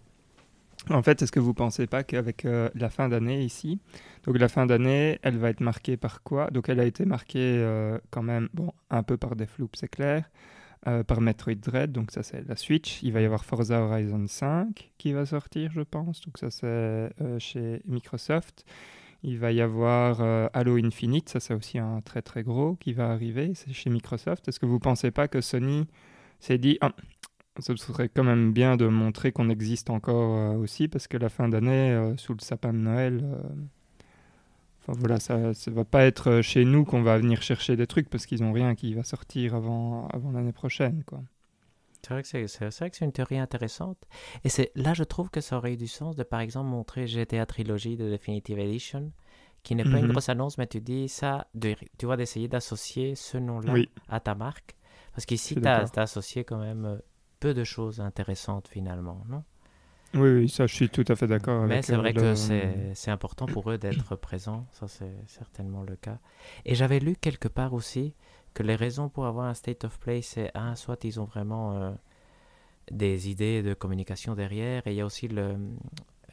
En 0.90 1.02
fait, 1.02 1.22
est-ce 1.22 1.32
que 1.32 1.40
vous 1.40 1.54
pensez 1.56 1.88
pas 1.88 2.04
qu'avec 2.04 2.46
euh, 2.46 2.70
la 2.76 2.90
fin 2.90 3.10
d'année 3.10 3.42
ici, 3.44 3.80
donc 4.26 4.38
la 4.38 4.48
fin 4.50 4.66
d'année, 4.68 5.18
elle 5.24 5.38
va 5.38 5.50
être 5.50 5.62
marquée 5.62 5.98
par 5.98 6.22
quoi? 6.22 6.50
Donc 6.52 6.70
elle 6.70 6.80
a 6.80 6.86
été 6.86 7.06
marquée 7.06 7.40
euh, 7.60 7.98
quand 8.12 8.22
même, 8.22 8.50
bon, 8.54 8.72
un 8.92 9.02
peu 9.02 9.18
par 9.18 9.36
des 9.36 9.48
floops, 9.48 9.80
c'est 9.80 9.88
clair, 9.88 10.30
euh, 10.88 11.04
par 11.04 11.20
Metroid 11.20 11.56
Dread, 11.56 11.92
donc 11.92 12.12
ça 12.12 12.22
c'est 12.22 12.48
la 12.48 12.56
Switch. 12.56 13.02
Il 13.02 13.12
va 13.12 13.22
y 13.22 13.26
avoir 13.26 13.44
Forza 13.44 13.82
Horizon 13.82 14.28
5 14.28 14.92
qui 14.98 15.14
va 15.14 15.26
sortir, 15.26 15.72
je 15.72 15.82
pense, 15.82 16.22
donc 16.22 16.38
ça 16.38 16.52
c'est 16.52 16.68
euh, 16.68 17.40
chez 17.40 17.82
Microsoft. 17.86 18.66
Il 19.24 19.40
va 19.40 19.52
y 19.52 19.62
avoir 19.62 20.22
euh, 20.22 20.48
Halo 20.54 20.78
Infinite, 20.78 21.30
ça 21.30 21.40
c'est 21.40 21.56
aussi 21.56 21.80
un 21.80 22.02
très 22.02 22.22
très 22.22 22.44
gros 22.44 22.76
qui 22.76 22.94
va 22.94 23.10
arriver, 23.10 23.54
c'est 23.56 23.74
chez 23.74 23.90
Microsoft. 23.90 24.48
Est-ce 24.48 24.60
que 24.60 24.68
vous 24.68 24.80
pensez 24.80 25.10
pas 25.10 25.28
que 25.28 25.42
Sony 25.42 25.88
s'est 26.40 26.60
dit, 26.60 26.78
ah, 26.82 26.94
ça 27.58 27.76
serait 27.76 28.10
quand 28.10 28.24
même 28.24 28.54
bien 28.54 28.78
de 28.78 28.86
montrer 28.86 29.32
qu'on 29.32 29.50
existe 29.50 29.90
encore 29.90 30.56
aussi, 30.58 30.88
parce 30.88 31.08
que 31.08 31.18
la 31.18 31.30
fin 31.30 31.50
d'année, 31.50 32.14
sous 32.18 32.34
le 32.34 32.42
sapin 32.42 32.74
de 32.74 32.78
Noël, 32.78 33.26
enfin 34.88 35.00
voilà, 35.00 35.20
ça 35.20 35.38
ne 35.38 35.72
va 35.72 35.86
pas 35.86 36.04
être 36.06 36.30
euh, 36.30 36.42
chez 36.42 36.66
nous 36.66 36.86
qu'on 36.86 37.02
va 37.02 37.18
venir 37.18 37.42
chercher 37.42 37.76
des 37.76 37.88
trucs, 37.88 38.10
parce 38.10 38.26
qu'ils 38.26 38.42
n'ont 38.42 38.54
rien 38.54 38.76
qui 38.76 38.94
va 38.94 39.04
sortir 39.04 39.56
avant, 39.56 40.08
avant 40.10 40.32
l'année 40.32 40.54
prochaine. 40.54 41.04
Quoi. 41.06 41.22
C'est 42.02 42.14
vrai 42.14 42.22
que 42.22 42.48
c'est, 42.48 43.02
une 43.02 43.12
théorie 43.12 43.40
intéressante. 43.40 43.98
Et 44.44 44.50
c'est 44.50 44.72
là, 44.76 44.94
je 44.94 45.04
trouve 45.04 45.32
que 45.32 45.42
ça 45.42 45.58
aurait 45.58 45.74
eu 45.74 45.78
du 45.78 45.88
sens 45.88 46.16
de, 46.16 46.22
par 46.22 46.40
exemple, 46.40 46.70
montrer 46.70 47.08
GTA 47.08 47.48
Trilogy 47.48 47.98
de 47.98 48.10
Definitive 48.10 48.60
Edition, 48.60 49.12
qui 49.64 49.74
n'est 49.74 49.84
pas 49.84 49.98
une 49.98 50.06
Mhm. 50.06 50.12
grosse 50.12 50.30
annonce, 50.30 50.60
mais 50.60 50.68
tu 50.68 50.82
dis 50.82 51.10
ça, 51.10 51.48
de, 51.56 51.76
tu 51.98 52.06
vois, 52.06 52.16
d'essayer 52.16 52.48
d'associer 52.48 53.16
ce 53.16 53.40
nom-là 53.40 53.74
Oui. 53.74 53.90
à 54.08 54.20
ta 54.20 54.36
marque. 54.36 54.76
Parce 55.14 55.26
qu'ici, 55.26 55.56
tu 55.56 55.68
as, 55.68 55.86
d'accord. 55.86 56.04
associé 56.04 56.44
quand 56.44 56.60
même 56.60 56.86
euh, 56.86 56.98
peu 57.40 57.56
de 57.56 57.64
choses 57.64 58.00
intéressantes 58.00 58.68
finalement, 58.68 59.24
non? 59.28 59.44
Oui, 60.16 60.30
oui, 60.30 60.50
ça, 60.50 60.66
je 60.66 60.74
suis 60.74 60.90
tout 60.90 61.04
à 61.08 61.16
fait 61.16 61.28
d'accord 61.28 61.66
Mais 61.66 61.82
c'est 61.82 61.94
euh, 61.94 61.98
vrai 61.98 62.14
le- 62.14 62.22
que 62.22 62.94
c'est, 62.94 63.12
important 63.12 63.46
pour 63.48 63.70
eux 63.70 63.78
d'être 63.78 64.16
présents, 64.16 64.66
ça 64.72 64.88
c'est 64.88 65.14
certainement 65.28 65.84
le 65.84 65.96
cas. 65.96 66.20
Et 66.66 66.74
j'avais 66.76 67.00
lu 67.00 67.16
quelque 67.16 67.48
part 67.48 67.74
aussi 67.74 68.14
que 68.54 68.64
les 68.64 68.76
raisons 68.76 69.10
pour 69.10 69.26
avoir 69.26 69.46
un 69.48 69.54
state 69.54 69.84
of 69.84 70.00
play, 70.00 70.22
c'est 70.22 70.52
un, 70.56 70.76
soit 70.76 71.04
ils 71.04 71.20
ont 71.20 71.26
vraiment 71.26 71.76
euh, 71.76 71.92
des 72.92 73.30
idées 73.30 73.62
de 73.62 73.74
communication 73.74 74.36
derrière, 74.36 74.88
et 74.88 74.92
il 74.92 74.96
y 74.96 75.02
a 75.02 75.06
aussi 75.06 75.28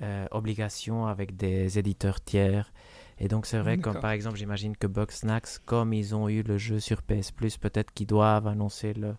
l'obligation 0.00 1.06
avec 1.06 1.36
des 1.36 1.78
éditeurs 1.78 2.20
tiers. 2.22 2.72
Et 3.18 3.28
donc 3.28 3.46
c'est 3.46 3.58
vrai, 3.58 3.76
comme 3.78 3.94
D'accord. 3.94 4.02
par 4.02 4.10
exemple, 4.12 4.36
j'imagine 4.36 4.76
que 4.76 4.86
Bugsnax, 4.86 5.58
comme 5.64 5.92
ils 5.92 6.14
ont 6.14 6.28
eu 6.28 6.42
le 6.42 6.58
jeu 6.58 6.80
sur 6.80 7.02
PS 7.02 7.30
Plus, 7.32 7.56
peut-être 7.56 7.92
qu'ils 7.92 8.06
doivent 8.06 8.46
annoncer 8.46 8.94
le, 8.94 9.14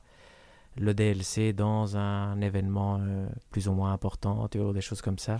le 0.78 0.94
DLC 0.94 1.54
dans 1.54 1.98
un 1.98 2.40
événement 2.42 3.00
euh, 3.02 3.28
plus 3.52 3.68
ou 3.68 3.74
moins 3.74 3.94
important, 3.94 4.48
tu 4.48 4.58
vois, 4.60 4.74
des 4.74 4.82
choses 4.82 5.02
comme 5.02 5.20
ça. 5.20 5.40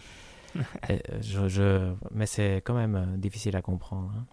Et, 0.90 0.94
euh, 1.12 1.22
je, 1.22 1.48
je- 1.48 1.94
Mais 2.12 2.26
c'est 2.28 2.58
quand 2.64 2.76
même 2.76 2.96
euh, 2.96 3.18
difficile 3.18 3.56
à 3.56 3.62
comprendre. 3.62 4.12
hein. 4.16 4.26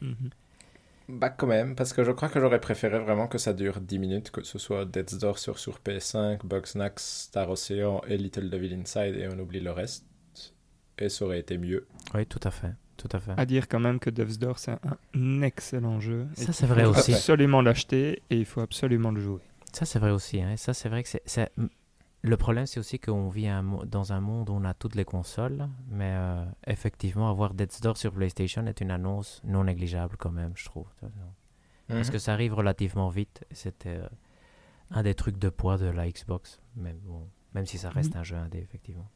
Mhm. 0.00 0.30
Bah 1.08 1.28
quand 1.28 1.48
même, 1.48 1.74
parce 1.74 1.92
que 1.92 2.04
je 2.04 2.12
crois 2.12 2.28
que 2.28 2.38
j'aurais 2.38 2.60
préféré 2.60 3.00
vraiment 3.00 3.26
que 3.26 3.36
ça 3.36 3.52
dure 3.52 3.80
10 3.80 3.98
minutes, 3.98 4.30
que 4.30 4.44
ce 4.44 4.58
soit 4.60 4.84
Death's 4.84 5.18
Door 5.18 5.38
sur, 5.40 5.58
sur 5.58 5.80
PS5, 5.84 6.46
Bugsnax, 6.46 7.24
Star 7.24 7.50
Ocean 7.50 8.00
et 8.06 8.16
Little 8.16 8.48
Devil 8.48 8.72
Inside, 8.74 9.16
et 9.16 9.26
on 9.28 9.36
oublie 9.40 9.58
le 9.60 9.72
reste. 9.72 10.06
Et 10.98 11.08
ça 11.08 11.24
aurait 11.24 11.40
été 11.40 11.58
mieux. 11.58 11.86
Oui, 12.14 12.26
tout 12.26 12.38
à 12.44 12.50
fait. 12.52 12.72
Tout 12.96 13.08
à 13.12 13.18
fait. 13.18 13.32
À 13.36 13.44
dire 13.44 13.66
quand 13.66 13.80
même 13.80 13.98
que 13.98 14.08
Death's 14.10 14.38
Door, 14.38 14.58
c'est 14.60 14.76
un 15.14 15.42
excellent 15.42 15.98
jeu. 16.00 16.28
Ça, 16.34 16.52
c'est 16.52 16.66
vrai 16.66 16.84
faut 16.84 16.90
aussi. 16.90 17.12
absolument 17.14 17.60
l'acheter 17.60 18.22
et 18.30 18.36
il 18.36 18.44
faut 18.44 18.60
absolument 18.60 19.10
le 19.10 19.20
jouer. 19.20 19.40
Ça, 19.72 19.84
c'est 19.86 19.98
vrai 19.98 20.10
aussi. 20.10 20.40
Hein. 20.42 20.56
Ça, 20.56 20.74
c'est 20.74 20.88
vrai 20.88 21.02
que 21.02 21.08
c'est. 21.24 21.52
Le 22.22 22.36
problème, 22.36 22.66
c'est 22.66 22.78
aussi 22.78 22.98
qu'on 22.98 23.30
vit 23.30 23.48
un 23.48 23.62
dans 23.86 24.12
un 24.12 24.20
monde 24.20 24.50
où 24.50 24.52
on 24.52 24.64
a 24.64 24.74
toutes 24.74 24.94
les 24.94 25.06
consoles, 25.06 25.66
mais 25.88 26.12
euh, 26.12 26.44
effectivement, 26.66 27.30
avoir 27.30 27.54
Death's 27.54 27.80
Door 27.80 27.96
sur 27.96 28.12
PlayStation 28.12 28.66
est 28.66 28.82
une 28.82 28.90
annonce 28.90 29.40
non 29.42 29.64
négligeable 29.64 30.16
quand 30.18 30.30
même, 30.30 30.52
je 30.54 30.66
trouve. 30.66 30.86
Parce 31.88 32.06
Mhm. 32.08 32.12
que 32.12 32.18
ça 32.18 32.34
arrive 32.34 32.52
relativement 32.54 33.08
vite. 33.08 33.44
C'était 33.52 33.96
euh, 33.96 34.08
un 34.90 35.02
des 35.02 35.14
trucs 35.14 35.38
de 35.38 35.48
poids 35.48 35.78
de 35.78 35.86
la 35.86 36.10
Xbox, 36.10 36.60
même, 36.76 36.98
bon, 36.98 37.26
même 37.54 37.64
si 37.64 37.78
ça 37.78 37.88
reste 37.88 38.14
un 38.16 38.22
jeu 38.22 38.36
indé, 38.36 38.58
effectivement. 38.58 39.08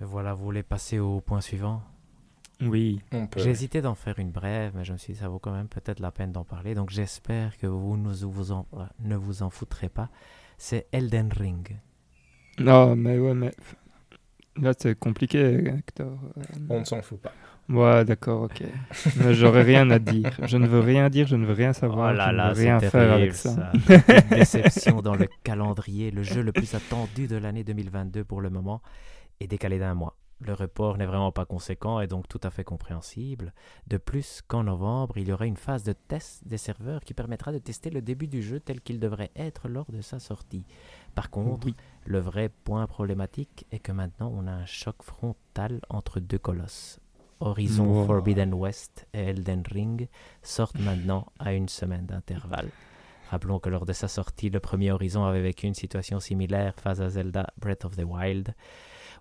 Mais 0.00 0.06
voilà, 0.06 0.32
vous 0.34 0.44
voulez 0.44 0.62
passer 0.62 0.98
au 0.98 1.20
point 1.20 1.40
suivant? 1.42 1.82
Oui. 2.62 3.00
Hésité 3.36 3.82
d'en 3.82 3.94
faire 3.94 4.18
une 4.18 4.30
brève, 4.30 4.72
mais 4.74 4.84
je 4.84 4.92
me 4.92 4.98
suis 4.98 5.12
dit 5.12 5.18
ça 5.18 5.28
vaut 5.28 5.38
quand 5.38 5.52
même 5.52 5.68
peut-être 5.68 6.00
la 6.00 6.10
peine 6.10 6.32
d'en 6.32 6.44
parler. 6.44 6.74
Donc 6.74 6.90
j'espère 6.90 7.56
que 7.58 7.66
vous, 7.66 7.96
ne 7.96 8.12
vous 8.12 8.52
en, 8.52 8.66
euh, 8.74 8.84
ne 9.00 9.16
vous 9.16 9.42
en 9.42 9.50
foutrez 9.50 9.88
pas. 9.90 10.08
C'est 10.56 10.86
Elden 10.92 11.30
Ring. 11.32 11.78
Non, 12.58 12.96
mais 12.96 13.18
ouais, 13.18 13.34
mais 13.34 13.52
là 14.56 14.72
c'est 14.78 14.98
compliqué, 14.98 15.68
Hector. 15.68 16.18
Euh, 16.38 16.42
On 16.70 16.80
ne 16.80 16.84
s'en 16.84 17.02
fout 17.02 17.20
pas. 17.20 17.32
Ouais, 17.68 18.04
d'accord, 18.04 18.42
ok. 18.42 18.62
Mais 19.16 19.34
J'aurais 19.34 19.62
rien 19.64 19.90
à 19.90 19.98
dire. 19.98 20.38
Je 20.44 20.56
ne 20.56 20.66
veux 20.68 20.80
rien 20.80 21.10
dire, 21.10 21.26
je 21.26 21.34
ne 21.36 21.44
veux 21.44 21.52
rien 21.52 21.72
Oh 21.74 21.74
savoir, 21.74 22.12
là 22.14 22.26
je 22.28 22.30
ne 22.32 22.36
là, 22.36 22.48
veux 22.50 22.54
c'est 22.54 22.62
rien 22.62 22.80
faire 22.80 23.12
avec 23.12 23.32
terrible, 23.32 23.34
ça. 23.34 23.72
Petite 23.86 24.28
déception 24.30 25.02
dans 25.02 25.16
le 25.16 25.26
calendrier. 25.42 26.10
Le 26.12 26.22
jeu 26.22 26.42
le 26.42 26.52
plus 26.52 26.74
attendu 26.74 27.26
de 27.26 27.36
l'année 27.36 27.64
2022 27.64 28.24
pour 28.24 28.40
le 28.40 28.50
moment 28.50 28.80
est 29.40 29.48
décalé 29.48 29.78
d'un 29.78 29.94
mois. 29.94 30.16
Le 30.40 30.52
report 30.52 30.98
n'est 30.98 31.06
vraiment 31.06 31.32
pas 31.32 31.46
conséquent 31.46 31.98
et 32.00 32.06
donc 32.06 32.28
tout 32.28 32.40
à 32.42 32.50
fait 32.50 32.62
compréhensible. 32.64 33.54
De 33.86 33.96
plus, 33.96 34.42
qu'en 34.46 34.64
novembre, 34.64 35.16
il 35.16 35.28
y 35.28 35.32
aura 35.32 35.46
une 35.46 35.56
phase 35.56 35.82
de 35.82 35.94
test 35.94 36.46
des 36.46 36.58
serveurs 36.58 37.00
qui 37.04 37.14
permettra 37.14 37.52
de 37.52 37.58
tester 37.58 37.88
le 37.88 38.02
début 38.02 38.26
du 38.28 38.42
jeu 38.42 38.60
tel 38.60 38.82
qu'il 38.82 39.00
devrait 39.00 39.30
être 39.34 39.66
lors 39.68 39.90
de 39.90 40.02
sa 40.02 40.18
sortie. 40.18 40.66
Par 41.14 41.30
contre, 41.30 41.66
Oui. 41.68 41.74
le 42.04 42.18
vrai 42.20 42.50
point 42.50 42.86
problématique 42.86 43.66
est 43.72 43.78
que 43.78 43.92
maintenant 43.92 44.30
on 44.34 44.46
a 44.46 44.52
un 44.52 44.66
choc 44.66 45.02
frontal 45.02 45.80
entre 45.88 46.20
deux 46.20 46.38
colosses. 46.38 47.00
Horizon 47.40 47.84
Wow. 47.86 48.06
Forbidden 48.06 48.52
West 48.54 49.06
et 49.14 49.20
Elden 49.20 49.62
Ring 49.70 50.08
sortent 50.42 50.78
maintenant 50.80 51.26
à 51.38 51.54
une 51.54 51.68
semaine 51.70 52.04
d'intervalle. 52.06 52.68
Rappelons 53.30 53.58
que 53.58 53.70
lors 53.70 53.86
de 53.86 53.92
sa 53.94 54.06
sortie, 54.08 54.50
le 54.50 54.60
premier 54.60 54.92
Horizon 54.92 55.24
avait 55.24 55.42
vécu 55.42 55.66
une 55.66 55.74
situation 55.74 56.20
similaire 56.20 56.74
face 56.78 57.00
à 57.00 57.08
Zelda 57.08 57.46
Breath 57.58 57.84
of 57.86 57.96
the 57.96 58.04
Wild. 58.04 58.54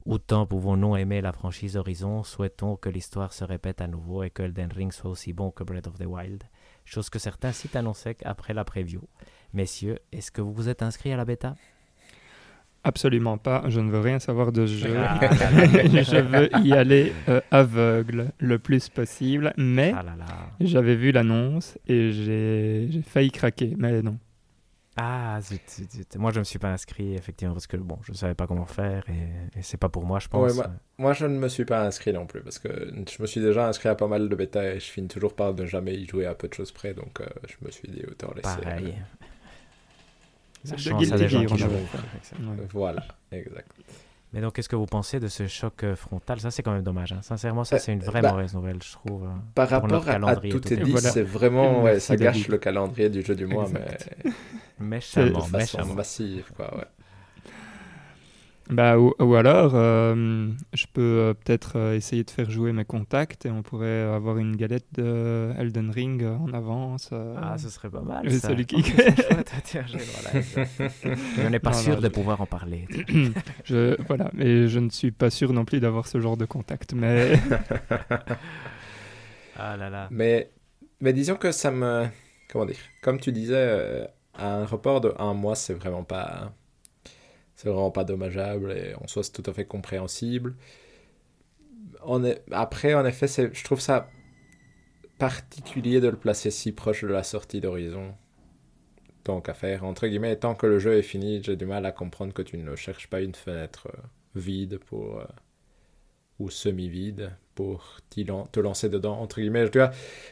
Autant 0.06 0.46
pouvons-nous 0.46 0.96
aimer 0.98 1.20
la 1.20 1.32
franchise 1.32 1.78
Horizon, 1.78 2.24
souhaitons 2.24 2.76
que 2.76 2.90
l'histoire 2.90 3.34
se 3.34 3.44
répète 3.44 3.82
à 3.82 3.88
nouveau 3.88 4.22
et 4.22 4.30
que 4.30 4.44
Elden 4.44 4.72
Ring 4.72 4.92
soit 4.92 5.10
aussi 5.10 5.34
bon 5.34 5.50
que 5.50 5.64
Breath 5.64 5.88
of 5.88 5.98
the 5.98 6.06
Wild. 6.06 6.44
Chose 6.86 7.10
que 7.10 7.18
certains 7.18 7.52
sites 7.52 7.76
annonçaient 7.76 8.18
après 8.24 8.54
la 8.54 8.64
preview. 8.64 9.02
Messieurs, 9.54 9.98
est-ce 10.12 10.30
que 10.32 10.42
vous 10.42 10.54
vous 10.54 10.70
êtes 10.70 10.84
inscrits 10.84 11.12
à 11.12 11.18
la 11.18 11.26
bêta? 11.26 11.56
Absolument 12.84 13.40
pas. 13.40 13.64
Je 13.68 13.80
ne 13.80 13.90
veux 13.90 14.00
rien 14.00 14.20
savoir 14.20 14.52
de 14.52 14.68
ce 14.68 14.74
jeu. 14.76 14.96
Ah 14.96 15.20
je 15.24 16.22
veux 16.22 16.50
y 16.64 16.74
aller 16.74 17.12
euh, 17.28 17.42
aveugle 17.50 18.32
le 18.38 18.60
plus 18.60 18.90
possible. 18.90 19.56
Mais 19.58 19.92
Ah 19.98 20.04
j'avais 20.60 20.96
vu 20.96 21.12
l'annonce 21.12 21.80
et 21.88 22.12
j'ai 22.12 23.02
failli 23.08 23.32
craquer. 23.32 23.74
Mais 23.80 24.04
non. 24.04 24.20
Ah, 24.98 25.40
zut, 25.42 25.62
zut, 25.70 25.92
zut. 25.92 26.16
Moi, 26.16 26.32
je 26.32 26.36
ne 26.38 26.40
me 26.40 26.44
suis 26.46 26.58
pas 26.60 26.72
inscrit, 26.72 27.16
effectivement, 27.16 27.54
parce 27.54 27.68
que 27.68 27.76
bon, 27.76 28.00
je 28.04 28.12
ne 28.14 28.18
savais 28.18 28.34
pas 28.34 28.48
comment 28.48 28.66
faire 28.66 29.04
et, 29.10 29.60
et 29.60 29.62
c'est 29.62 29.76
pas 29.78 29.90
pour 29.90 30.06
moi, 30.06 30.20
je 30.20 30.30
pense. 30.30 30.50
Ouais, 30.50 30.54
moi- 30.56 30.72
Moi, 30.98 31.12
je 31.14 31.26
ne 31.26 31.38
me 31.38 31.50
suis 31.50 31.66
pas 31.66 31.84
inscrit 31.86 32.14
non 32.14 32.26
plus 32.26 32.42
parce 32.42 32.60
que 32.60 32.70
je 32.70 33.22
me 33.22 33.28
suis 33.28 33.42
déjà 33.42 33.68
inscrit 33.68 33.90
à 33.90 33.96
pas 33.96 34.08
mal 34.08 34.30
de 34.30 34.36
bêta 34.36 34.64
et 34.74 34.80
je 34.80 34.86
finis 34.86 35.10
toujours 35.10 35.36
par 35.36 35.54
ne 35.54 35.66
jamais 35.66 35.96
y 35.96 36.08
jouer 36.08 36.26
à 36.26 36.34
peu 36.34 36.48
de 36.48 36.54
choses 36.54 36.72
près. 36.72 36.94
Donc, 36.94 37.20
euh, 37.20 37.26
je 37.48 37.66
me 37.66 37.72
suis 37.72 37.90
dit 37.90 38.04
autant 38.10 38.30
laisser. 38.36 38.42
Pareil. 38.62 38.96
C'est 40.64 40.78
Ça 40.80 40.96
à 40.98 41.18
des 41.18 41.28
gens 41.30 41.46
qui 41.46 41.58
jouent. 41.58 41.70
euh, 41.70 42.66
Voilà, 42.72 43.06
exact. 43.32 43.70
Mais 44.36 44.42
donc, 44.42 44.54
qu'est-ce 44.54 44.68
que 44.68 44.76
vous 44.76 44.86
pensez 44.86 45.20
de 45.22 45.30
ce 45.30 45.48
choc 45.48 45.84
euh, 45.86 45.96
frontal? 45.96 46.42
Ça, 46.42 46.52
c'est 46.52 46.62
quand 46.62 46.74
même 46.74 46.84
dommage. 46.84 47.14
hein. 47.14 47.22
Sincèrement, 47.22 47.64
ça, 47.64 47.78
Euh, 47.78 47.80
c'est 47.80 47.94
une 47.94 48.02
vraie 48.02 48.22
bah, 48.22 48.34
mauvaise 48.34 48.54
nouvelle, 48.54 48.84
je 48.84 48.92
trouve. 48.92 49.24
euh. 49.24 49.28
Par 49.56 49.68
Pour 49.70 49.90
rapport 49.90 50.10
à, 50.10 50.36
tout 50.36 50.68
est 50.68 50.74
est 50.74 50.78
dit, 50.84 50.92
Voilà. 50.92 51.10
c'est 51.10 51.24
vraiment, 51.24 51.82
ouais, 51.84 52.00
ça 52.02 52.18
gâche 52.18 52.50
le 52.50 52.58
calendrier 52.58 53.10
du 53.10 53.22
jeu 53.22 53.34
du 53.34 53.46
mois, 53.46 53.64
Exact. 53.64 54.10
mais 54.26 54.32
Méchamment, 54.80 55.40
de 55.40 55.46
façon 55.46 55.78
méchamment. 55.78 55.94
massive, 55.96 56.52
quoi. 56.56 56.76
Ouais. 56.78 56.84
Bah, 58.70 58.98
ou, 58.98 59.14
ou 59.20 59.36
alors, 59.36 59.74
euh, 59.76 60.50
je 60.74 60.86
peux 60.92 61.02
euh, 61.02 61.34
peut-être 61.36 61.74
euh, 61.78 61.96
essayer 61.96 62.24
de 62.24 62.32
faire 62.32 62.50
jouer 62.50 62.74
mes 62.74 62.84
contacts 62.84 63.46
et 63.46 63.52
on 63.52 63.62
pourrait 63.62 64.02
avoir 64.02 64.40
une 64.40 64.56
galette 64.56 64.88
de 64.94 65.52
Elden 65.60 65.92
Ring 65.92 66.24
euh, 66.24 66.36
en 66.38 66.52
avance. 66.52 67.10
euh. 67.14 67.36
Ah, 67.40 67.60
ce 67.60 67.70
serait 67.70 67.92
pas 67.92 68.02
mal. 68.02 68.30
Ça. 68.32 68.50
celui 68.50 68.66
qui- 68.70 68.84
on 71.46 71.50
n'est 71.52 71.60
pas 71.60 71.70
Non, 71.72 71.78
sûr 71.78 71.94
non, 71.94 72.00
de 72.00 72.06
je- 72.06 72.12
pouvoir 72.12 72.42
en 72.42 72.48
parler. 72.48 72.88
je, 73.66 74.02
voilà, 74.08 74.32
mais 74.34 74.68
je 74.68 74.80
ne 74.80 74.90
suis 74.90 75.12
pas 75.12 75.30
sûr 75.30 75.54
non 75.54 75.64
plus 75.64 75.80
d'avoir 75.80 76.08
ce 76.08 76.20
genre 76.20 76.38
de 76.38 76.46
contact. 76.46 76.94
Mais 76.94 77.34
Ah 79.58 79.78
là 79.78 79.90
là. 79.90 80.08
Mais, 80.12 80.50
mais 81.02 81.14
disons 81.14 81.36
que 81.36 81.52
ça 81.52 81.72
me. 81.72 82.06
Comment 82.52 82.66
dire 82.66 82.76
Comme 83.02 83.20
tu 83.20 83.32
disais, 83.32 83.54
euh, 83.56 84.06
un 84.38 84.66
report 84.66 85.02
de 85.02 85.14
un 85.18 85.34
mois, 85.34 85.56
c'est 85.56 85.74
vraiment 85.74 86.04
pas. 86.04 86.52
C'est 87.56 87.70
vraiment 87.70 87.92
pas 87.92 88.04
dommageable 88.04 88.72
et 88.74 88.96
en 88.96 89.08
soi, 89.08 89.24
c'est 89.24 89.32
tout 89.32 89.50
à 89.50 89.54
fait 89.54 89.66
compréhensible. 89.66 90.56
On 92.04 92.24
est... 92.24 92.42
Après, 92.52 92.94
en 92.94 93.06
effet, 93.06 93.28
c'est- 93.28 93.54
je 93.54 93.64
trouve 93.64 93.80
ça 93.82 94.10
particulier 95.18 96.00
de 96.00 96.08
le 96.08 96.16
placer 96.16 96.52
si 96.52 96.72
proche 96.72 97.02
de 97.04 97.10
la 97.10 97.24
sortie 97.24 97.60
d'Horizon. 97.60 98.16
Tant 99.26 99.42
qu'à 99.42 99.54
faire. 99.54 99.84
Entre 99.84 100.08
guillemets, 100.08 100.38
tant 100.38 100.56
que 100.56 100.66
le 100.68 100.80
jeu 100.80 100.94
est 100.98 101.02
fini, 101.02 101.44
j'ai 101.44 101.58
du 101.58 101.66
mal 101.66 101.86
à 101.86 101.92
comprendre 101.92 102.34
que 102.34 102.42
tu 102.42 102.58
ne 102.58 102.76
cherches 102.78 103.10
pas 103.10 103.20
une 103.22 103.36
fenêtre 103.36 103.88
euh, 103.94 104.02
vide 104.36 104.78
pour. 104.78 105.20
euh, 105.20 105.26
ou 106.40 106.50
semi-vide 106.50 107.32
pour 107.56 107.98
te 108.10 108.60
lancer 108.60 108.90
dedans. 108.90 109.20
Entre 109.20 109.40
guillemets, 109.40 109.70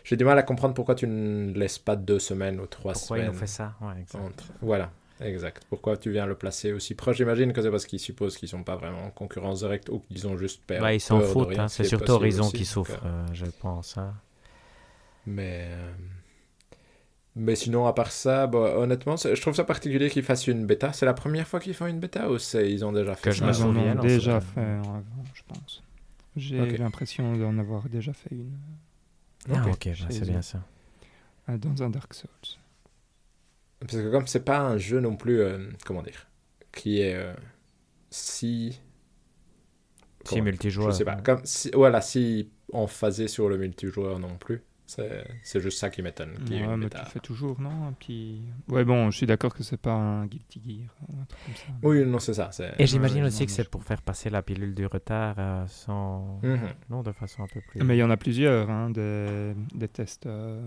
j'ai 0.03 0.17
du 0.17 0.25
mal 0.25 0.37
à 0.37 0.43
comprendre 0.43 0.73
pourquoi 0.73 0.95
tu 0.95 1.07
ne 1.07 1.53
laisses 1.53 1.79
pas 1.79 1.95
deux 1.95 2.19
semaines 2.19 2.59
ou 2.59 2.65
trois 2.67 2.93
Pourquoi 2.93 3.19
ils 3.19 3.21
semaines. 3.21 3.29
ont 3.29 3.33
fait 3.33 3.47
ça? 3.47 3.75
Ouais, 3.81 4.05
entre- 4.13 4.53
Voilà, 4.61 4.91
exact. 5.21 5.63
Pourquoi 5.69 5.97
tu 5.97 6.11
viens 6.11 6.25
le 6.25 6.35
placer 6.35 6.71
aussi 6.73 6.95
proche? 6.95 7.17
J'imagine 7.17 7.53
que 7.53 7.61
c'est 7.61 7.71
parce 7.71 7.85
qu'ils 7.85 7.99
supposent 7.99 8.37
qu'ils 8.37 8.49
sont 8.49 8.63
pas 8.63 8.75
vraiment 8.75 9.03
en 9.05 9.11
concurrence 9.11 9.59
directe 9.59 9.89
ou 9.89 9.99
qu'ils 9.99 10.27
ont 10.27 10.37
juste 10.37 10.61
peur. 10.65 10.81
Bah, 10.81 10.93
ils 10.93 10.99
s'en 10.99 11.21
foutent. 11.21 11.57
hein. 11.59 11.67
ce 11.67 11.77
C'est 11.83 11.89
surtout 11.89 12.11
Horizon 12.13 12.45
aussi, 12.47 12.57
qui 12.57 12.65
souffre, 12.65 12.99
euh, 13.05 13.07
euh, 13.07 13.33
je 13.33 13.45
pense. 13.45 13.97
hein. 13.97 14.13
Mais, 15.25 15.67
euh, 15.71 15.91
mais 17.35 17.55
sinon, 17.55 17.87
à 17.87 17.93
part 17.93 18.11
ça, 18.11 18.45
bah, 18.45 18.77
honnêtement, 18.77 19.15
je 19.17 19.39
trouve 19.41 19.55
ça 19.55 19.63
particulier 19.63 20.09
qu'ils 20.09 20.23
fassent 20.23 20.47
une 20.47 20.65
bêta. 20.65 20.93
C'est 20.93 21.05
la 21.05 21.13
première 21.15 21.47
fois 21.47 21.59
qu'ils 21.59 21.73
font 21.73 21.87
une 21.87 21.99
bêta 21.99 22.29
ou 22.29 22.37
c'est 22.37 22.71
ils 22.71 22.85
ont 22.85 22.91
déjà 22.91 23.15
fait 23.15 23.23
Que 23.23 23.31
je 23.31 23.39
ça 23.39 23.45
me 23.47 23.51
ils 23.51 23.63
en 23.63 23.75
ont 23.75 23.95
déjà 23.95 24.39
fait 24.39 24.59
avant, 24.61 25.03
je 25.33 25.41
pense. 25.47 25.83
J'ai 26.35 26.61
Ok. 26.73 26.77
l'impression 26.77 27.33
d'en 27.37 27.57
avoir 27.57 27.89
déjà 27.89 28.13
fait 28.13 28.29
une 28.35 28.51
Ah, 29.49 29.53
Ok. 29.53 29.65
bah, 29.65 30.07
c'est 30.09 30.25
bien 30.25 30.41
ça. 30.41 30.59
euh, 31.49 31.57
dans 31.57 31.83
un 31.83 31.89
Dark 31.89 32.13
Souls. 32.13 32.29
Parce 33.87 34.01
que 34.03 34.11
comme 34.11 34.27
c'est 34.27 34.43
pas 34.45 34.59
un 34.59 34.77
jeu 34.77 34.99
non 34.99 35.15
plus, 35.15 35.39
euh, 35.41 35.69
comment 35.85 36.01
dire, 36.01 36.27
qui 36.71 36.99
est 37.01 37.15
euh, 37.15 37.33
si... 38.09 38.79
Si 40.25 40.41
multijoueur. 40.41 40.91
Je 40.91 40.97
sais 40.97 41.05
pas. 41.05 41.15
Comme 41.17 41.41
si, 41.43 41.69
voilà, 41.73 41.99
si 42.01 42.49
on 42.71 42.87
phasait 42.87 43.27
sur 43.27 43.49
le 43.49 43.57
multijoueur 43.57 44.19
non 44.19 44.37
plus. 44.37 44.63
C'est 44.85 45.23
c'est 45.43 45.59
juste 45.61 45.79
ça 45.79 45.89
qui 45.89 46.01
m'étonne. 46.01 46.31
ait 46.51 46.65
Ouais, 46.67 46.77
mais 46.77 46.89
tu 46.89 46.97
le 46.97 47.05
fais 47.05 47.19
toujours, 47.19 47.59
non 47.59 47.87
Un 47.87 47.93
petit... 47.93 48.41
Ouais, 48.67 48.83
bon, 48.83 49.09
je 49.11 49.17
suis 49.17 49.25
d'accord 49.25 49.53
que 49.53 49.63
c'est 49.63 49.77
pas 49.77 49.93
un 49.93 50.25
Guilty 50.27 50.61
Gear, 50.63 50.95
un 51.21 51.25
truc 51.25 51.41
comme 51.45 51.55
ça. 51.55 51.63
Oui, 51.81 52.05
non, 52.05 52.19
c'est 52.19 52.33
ça. 52.33 52.49
Et 52.77 52.85
j'imagine 52.85 53.21
Ouais, 53.21 53.27
aussi 53.27 53.41
non, 53.41 53.45
que 53.47 53.51
c'est 53.51 53.63
je- 53.63 53.69
pour 53.69 53.83
faire 53.83 54.01
passer 54.01 54.29
la 54.29 54.41
pilule 54.43 54.75
du 54.75 54.85
retard 54.85 55.35
euh, 55.39 55.65
sans... 55.67 56.39
Mhm. 56.43 56.59
Non, 56.89 57.01
de 57.01 57.11
façon 57.13 57.43
un 57.43 57.47
peu 57.47 57.61
plus... 57.61 57.81
Mais 57.81 57.95
il 57.95 57.99
y 57.99 58.03
en 58.03 58.09
a 58.09 58.17
plusieurs, 58.17 58.69
hein, 58.69 58.89
des, 58.91 59.53
des 59.73 59.87
tests. 59.87 60.25
euh, 60.25 60.65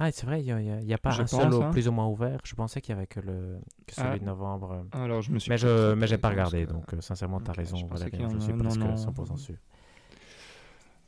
Ah, 0.00 0.10
c'est 0.12 0.26
vrai, 0.26 0.42
il 0.42 0.54
n'y 0.54 0.94
a, 0.94 0.98
pas 0.98 1.10
Je 1.10 1.22
un 1.22 1.24
pense, 1.24 1.54
au 1.54 1.62
hein. 1.62 1.70
plus 1.70 1.88
ou 1.88 1.92
moins 1.92 2.06
ouvert. 2.06 2.38
Je 2.44 2.54
pensais 2.54 2.80
qu'il 2.80 2.94
y 2.94 2.98
avait 2.98 3.06
que, 3.06 3.20
le... 3.20 3.58
que 3.86 3.94
celui 3.94 4.08
Ah. 4.12 4.18
de 4.18 4.24
novembre. 4.24 4.86
Alors, 4.92 5.22
je 5.22 5.30
me 5.32 5.38
suis 5.38 5.50
Mais 5.50 5.58
je 5.58 5.94
mais 5.94 6.06
j'ai 6.06 6.18
pas 6.18 6.28
regardé, 6.30 6.66
que- 6.66 6.72
donc 6.72 6.92
euh, 6.94 7.00
sincèrement, 7.00 7.40
tu 7.40 7.50
as 7.50 7.54
raison, 7.54 7.76
je 7.76 7.84
en 7.84 7.88
Je 7.96 8.38
suis 8.38 8.52
non, 8.52 8.58
presque 8.58 8.78
non. 8.78 8.94
100% 8.94 9.36
sûr. 9.36 9.54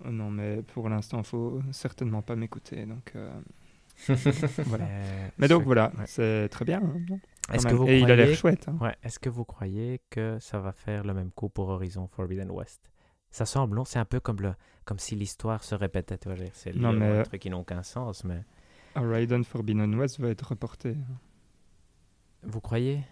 Euh, 0.07 0.11
Non, 0.11 0.31
mais 0.31 0.63
pour 0.63 0.89
l'instant, 0.89 1.23
faut 1.23 1.61
certainement 1.73 2.23
pas 2.23 2.37
m'écouter. 2.37 2.87
Donc, 2.87 3.13
euh, 3.17 3.31
voilà. 4.67 4.85
Euh, 4.87 5.29
Mais 5.39 5.49
donc 5.49 5.63
voilà, 5.65 5.93
ouais. 5.99 6.05
c'est 6.07 6.49
très 6.49 6.65
bien. 6.65 6.81
hein, 6.83 7.19
Est-ce 7.53 7.67
que 7.67 7.75
vous 7.75 7.87
Et 7.87 8.01
il 8.01 8.11
a 8.11 8.17
l'air 8.17 8.35
chouette. 8.37 8.67
hein. 8.69 8.77
Ouais, 8.81 8.97
est-ce 9.03 9.19
que 9.19 9.29
vous 9.29 9.45
croyez 9.45 10.01
que 10.11 10.39
ça 10.41 10.59
va 10.59 10.73
faire 10.73 11.05
le 11.05 11.15
même 11.15 11.31
coup 11.31 11.49
pour 11.49 11.69
Horizon 11.69 12.07
Forbidden 12.07 12.51
West? 12.51 12.81
Ça 13.31 13.45
semble, 13.47 13.77
non? 13.77 13.85
C'est 13.85 13.99
un 13.99 14.05
peu 14.05 14.19
comme, 14.21 14.41
le, 14.41 14.55
comme 14.85 14.99
si 14.99 15.15
l'histoire 15.15 15.63
se 15.63 15.75
répétait, 15.75 16.19
tu 16.19 16.29
vois. 16.29 16.39
C'est 16.55 16.75
Non, 16.75 16.93
lié 16.93 16.99
mais- 16.99 17.07
à 17.19 17.21
un 17.21 17.23
truc 17.23 17.41
qui 17.43 17.51
n'ont 17.51 17.61
aucun 17.61 17.83
sens, 17.83 18.25
mais 18.25 18.43
Horizon 18.97 19.43
Forbidden 19.45 19.95
West 19.95 20.21
va 20.21 20.29
être 20.29 20.49
reporté. 20.49 20.91
hein. 20.91 21.17
vous 22.45 22.61
croyez? 22.61 23.03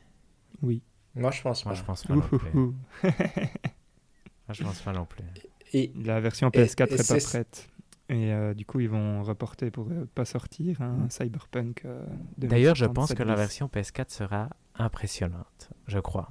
Oui. 0.63 0.83
Moi, 1.15 1.31
je 1.31 1.43
pense 1.43 1.63
pas. 1.63 1.71
Moi, 1.71 1.79
je 1.79 1.85
pense 1.85 2.05
pas 2.05 2.15
non 2.15 2.21
plus. 2.23 2.37
Ouhouhou. 2.55 2.75
Moi, 3.03 4.53
je 4.53 4.63
pense 4.65 4.81
pas 4.83 4.93
non 4.93 5.05
plus. 5.05 5.25
Et 5.73 5.93
La 6.05 6.21
version 6.21 6.49
Et- 6.53 6.65
PS4 6.65 6.91
et 6.91 6.95
est 6.95 7.09
pas 7.09 7.21
prête. 7.29 7.69
Et 8.11 8.33
euh, 8.33 8.55
du 8.55 8.65
coup, 8.65 8.81
ils 8.81 8.89
vont 8.89 9.23
reporter 9.23 9.71
pour 9.71 9.89
euh, 9.91 10.07
pas 10.15 10.25
sortir 10.25 10.81
un 10.81 11.11
Cyberpunk. 11.11 11.85
euh, 11.85 12.07
D'ailleurs, 12.39 12.75
je 12.75 12.87
pense 12.87 13.13
que 13.13 13.23
la 13.23 13.35
2077. 13.35 13.39
version 13.39 13.67
PS4 14.07 14.11
sera 14.15 14.49
impressionnante, 14.77 15.69
je 15.87 15.99
crois. 15.99 16.31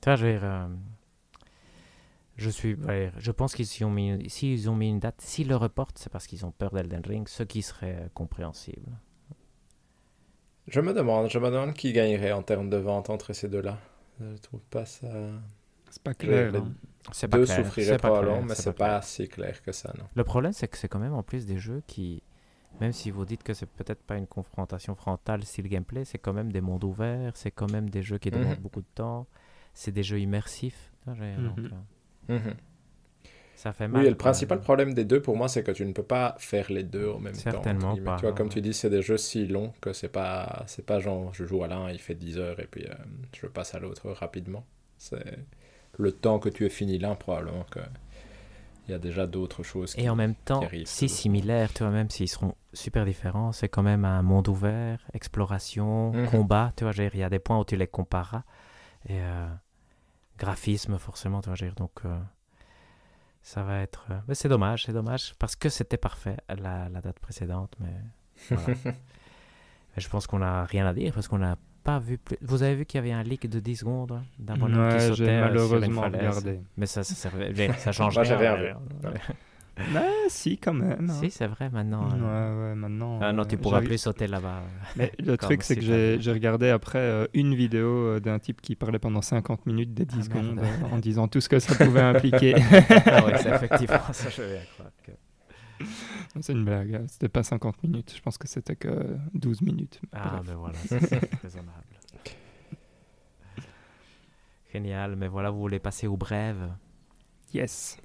Tu 0.00 0.08
vois, 0.08 0.14
je 0.16 0.26
euh, 0.26 0.68
je 2.36 2.50
suis, 2.50 2.74
ouais, 2.74 3.12
je 3.18 3.30
pense 3.30 3.54
qu'ils 3.54 3.84
ont 3.84 3.90
mis, 3.90 4.28
s'ils 4.30 4.68
ont 4.70 4.74
mis 4.76 4.88
une 4.88 4.98
date, 5.00 5.20
s'ils 5.20 5.48
le 5.48 5.56
reportent, 5.56 5.98
c'est 5.98 6.10
parce 6.10 6.26
qu'ils 6.26 6.44
ont 6.46 6.50
peur 6.52 6.70
d'Elden 6.72 7.02
Ring, 7.06 7.28
ce 7.28 7.42
qui 7.42 7.62
serait 7.62 7.96
euh, 8.00 8.08
compréhensible. 8.14 8.90
je 10.68 10.80
me 10.80 10.92
demande, 10.94 11.28
je 11.30 11.38
me 11.38 11.50
demande 11.50 11.74
qui 11.74 11.92
gagnerait 11.92 12.32
en 12.32 12.42
termes 12.42 12.70
de 12.70 12.76
vente 12.76 13.10
entre 13.10 13.32
ces 13.32 13.48
deux-là. 13.48 13.78
Je 14.20 14.36
trouve 14.40 14.60
pas 14.70 14.84
ça. 14.86 15.08
C'est 15.90 16.02
pas 16.02 16.14
clair. 16.14 16.52
les- 16.52 16.58
hein. 16.58 16.72
C'est 17.10 17.26
pas 17.26 17.38
Deux 17.38 17.44
clair, 17.46 17.64
souffriraient 17.64 17.96
probablement, 17.98 18.42
mais 18.42 18.54
c'est 18.54 18.72
pas 18.72 18.72
pas, 18.72 18.88
clair. 19.00 19.04
si 19.04 19.28
clair 19.28 19.62
que 19.62 19.72
ça, 19.72 19.92
non. 19.98 20.04
Le 20.14 20.22
problème, 20.24 20.52
c'est 20.52 20.68
que 20.68 20.78
c'est 20.78 20.86
quand 20.88 21.00
même 21.00 21.14
en 21.14 21.24
plus 21.24 21.44
des 21.46 21.58
jeux 21.58 21.82
qui, 21.88 22.22
même 22.80 22.92
si 22.92 23.10
vous 23.10 23.24
dites 23.24 23.42
que 23.42 23.54
c'est 23.54 23.66
peut-être 23.66 24.02
pas 24.04 24.16
une 24.16 24.28
confrontation 24.28 24.94
frontale 24.94 25.42
style 25.44 25.68
gameplay, 25.68 26.04
c'est 26.04 26.18
quand 26.18 26.32
même 26.32 26.52
des 26.52 26.60
mondes 26.60 26.84
ouverts, 26.84 27.32
c'est 27.36 27.50
quand 27.50 27.70
même 27.70 27.90
des 27.90 28.02
jeux 28.02 28.18
qui 28.18 28.30
demandent 28.30 28.56
Mhm. 28.56 28.62
beaucoup 28.62 28.80
de 28.82 28.86
temps, 28.94 29.26
c'est 29.74 29.90
des 29.92 30.04
jeux 30.04 30.20
immersifs. 30.20 30.92
donc, 31.06 31.58
Mhm. 31.58 31.70
Mhm. 32.28 32.54
Ça 33.56 33.72
fait 33.72 33.86
mal. 33.86 34.00
Oui, 34.00 34.06
et 34.06 34.10
le 34.10 34.16
principal 34.16 34.60
problème 34.60 34.92
des 34.94 35.04
deux 35.04 35.22
pour 35.22 35.36
moi, 35.36 35.48
c'est 35.48 35.62
que 35.62 35.70
tu 35.70 35.84
ne 35.84 35.92
peux 35.92 36.02
pas 36.02 36.34
faire 36.38 36.70
les 36.72 36.82
deux 36.82 37.08
en 37.08 37.20
même 37.20 37.32
temps. 37.34 37.40
Certainement 37.40 37.94
Tu 37.96 38.02
vois, 38.02 38.32
comme 38.32 38.48
ouais. 38.48 38.54
tu 38.54 38.60
dis, 38.60 38.74
c'est 38.74 38.90
des 38.90 39.02
jeux 39.02 39.18
si 39.18 39.46
longs 39.46 39.72
que 39.80 39.92
c'est 39.92 40.08
pas, 40.08 40.64
c'est 40.66 40.84
pas 40.84 40.98
genre 40.98 41.32
je 41.32 41.44
joue 41.44 41.62
à 41.62 41.68
l'un, 41.68 41.90
il 41.90 42.00
fait 42.00 42.14
10 42.14 42.38
heures 42.38 42.58
et 42.58 42.66
puis 42.66 42.84
euh, 42.86 42.94
je 43.34 43.46
passe 43.46 43.74
à 43.74 43.78
l'autre 43.78 44.10
rapidement. 44.10 44.64
C'est 44.98 45.38
le 45.98 46.12
temps 46.12 46.38
que 46.38 46.48
tu 46.48 46.64
aies 46.66 46.70
fini 46.70 46.98
l'un, 46.98 47.14
probablement 47.14 47.64
que 47.70 47.80
il 48.88 48.90
y 48.90 48.94
a 48.94 48.98
déjà 48.98 49.26
d'autres 49.26 49.62
choses. 49.62 49.94
Et 49.96 50.08
en 50.08 50.16
même 50.16 50.34
temps, 50.34 50.66
qui 50.66 50.86
si 50.86 51.08
similaires, 51.08 51.72
tu 51.72 51.84
vois, 51.84 51.92
même 51.92 52.10
s'ils 52.10 52.28
seront 52.28 52.54
super 52.72 53.04
différents, 53.04 53.52
c'est 53.52 53.68
quand 53.68 53.82
même 53.82 54.04
un 54.04 54.22
monde 54.22 54.48
ouvert, 54.48 54.98
exploration, 55.14 56.12
Mhm. 56.12 56.26
combat, 56.30 56.72
tu 56.76 56.84
vois, 56.84 56.92
il 56.96 57.16
y 57.18 57.22
a 57.22 57.30
des 57.30 57.38
points 57.38 57.58
où 57.60 57.64
tu 57.64 57.76
les 57.76 57.86
compareras. 57.86 58.42
Et 59.08 59.20
euh, 59.20 59.46
graphisme, 60.44 60.98
forcément, 60.98 61.40
tu 61.40 61.48
vois, 61.48 61.56
je 61.56 61.64
veux 61.64 61.70
dire, 61.70 61.76
donc 61.76 61.92
euh, 62.04 62.18
ça 63.42 63.62
va 63.62 63.78
être... 63.80 64.06
euh, 64.10 64.18
Mais 64.28 64.34
c'est 64.34 64.48
dommage, 64.48 64.84
c'est 64.84 64.92
dommage, 64.92 65.34
parce 65.38 65.56
que 65.56 65.68
c'était 65.68 65.96
parfait 65.96 66.36
la, 66.48 66.88
la 66.88 67.00
date 67.00 67.18
précédente, 67.20 67.74
mais 67.80 67.94
voilà. 68.56 68.78
Mais 68.84 68.92
je 70.02 70.08
pense 70.08 70.26
qu'on 70.26 70.38
n'a 70.40 70.64
rien 70.64 70.86
à 70.86 70.92
dire, 70.94 71.12
parce 71.14 71.28
qu'on 71.28 71.38
n'a 71.38 71.56
pas 71.84 71.98
vu 71.98 72.16
plus... 72.18 72.36
Vous 72.42 72.62
avez 72.62 72.76
vu 72.76 72.86
qu'il 72.86 72.98
y 72.98 73.00
avait 73.00 73.12
un 73.12 73.22
leak 73.24 73.48
de 73.48 73.58
10 73.60 73.76
secondes 73.76 74.12
hein, 74.12 74.22
d'un 74.38 74.56
bonhomme 74.56 74.88
qui 74.90 74.94
Ouais, 74.96 75.08
sautait 75.08 75.24
j'ai 75.24 75.30
euh, 75.30 75.58
sur 75.58 75.76
une 75.76 75.92
malheureusement 75.92 76.02
falaise. 76.02 76.20
regardé. 76.38 76.60
Mais 76.76 76.86
ça, 76.86 77.02
ça, 77.04 77.14
servait- 77.14 77.72
ça 77.74 77.90
change 77.92 78.14
Moi, 78.14 78.22
rien. 78.24 78.54
rien 78.54 78.56
vu. 78.56 78.74
euh, 79.78 79.82
Ah, 79.96 80.28
si, 80.28 80.58
quand 80.58 80.74
même. 80.74 81.08
hein. 81.10 81.14
Si, 81.20 81.30
c'est 81.30 81.46
vrai, 81.46 81.70
maintenant. 81.70 82.04
Ouais, 82.08 82.18
euh, 82.22 82.70
ouais, 82.70 82.74
maintenant. 82.74 83.18
Ah 83.22 83.32
non, 83.32 83.44
tu 83.44 83.56
pourras 83.56 83.80
j'ai- 83.80 83.86
plus 83.86 83.98
sauter 83.98 84.26
là-bas. 84.26 84.62
Mais 84.96 85.12
le 85.18 85.36
truc, 85.36 85.62
c'est 85.62 85.76
que 85.76 85.82
j'ai 85.82 86.32
regardé 86.32 86.68
après 86.68 86.98
euh, 86.98 87.26
une 87.34 87.54
vidéo 87.54 87.86
euh, 87.88 88.20
d'un 88.20 88.38
type 88.38 88.60
qui 88.60 88.76
parlait 88.76 88.98
pendant 88.98 89.22
50 89.22 89.66
minutes 89.66 89.94
des 89.94 90.04
10 90.04 90.16
Ah, 90.18 90.22
secondes 90.24 90.58
euh, 90.58 90.84
en 90.94 90.98
disant 90.98 91.26
tout 91.28 91.40
ce 91.40 91.48
que 91.48 91.58
ça 91.58 91.74
pouvait 91.84 92.00
impliquer. 92.14 92.54
ah 93.06 93.24
ouais, 93.24 93.38
c'est 93.38 93.50
effectivement 93.50 94.12
ça, 94.12 94.28
je 94.30 94.42
vais 94.42 94.60
croire. 94.74 94.90
que- 95.04 95.12
c'est 96.40 96.52
une 96.52 96.64
blague, 96.64 96.94
hein. 96.94 97.04
c'était 97.08 97.28
pas 97.28 97.42
50 97.42 97.82
minutes, 97.82 98.12
je 98.16 98.20
pense 98.22 98.38
que 98.38 98.46
c'était 98.46 98.76
que 98.76 99.16
12 99.34 99.62
minutes. 99.62 100.00
Ah, 100.12 100.34
Bref. 100.36 100.44
mais 100.48 100.54
voilà, 100.54 100.74
ça, 100.86 101.00
c'est 101.00 101.34
raisonnable. 101.42 101.72
Génial, 104.72 105.16
mais 105.16 105.28
voilà, 105.28 105.50
vous 105.50 105.58
voulez 105.60 105.78
passer 105.80 106.06
aux 106.06 106.16
brèves? 106.16 106.70
Yes. 107.52 107.98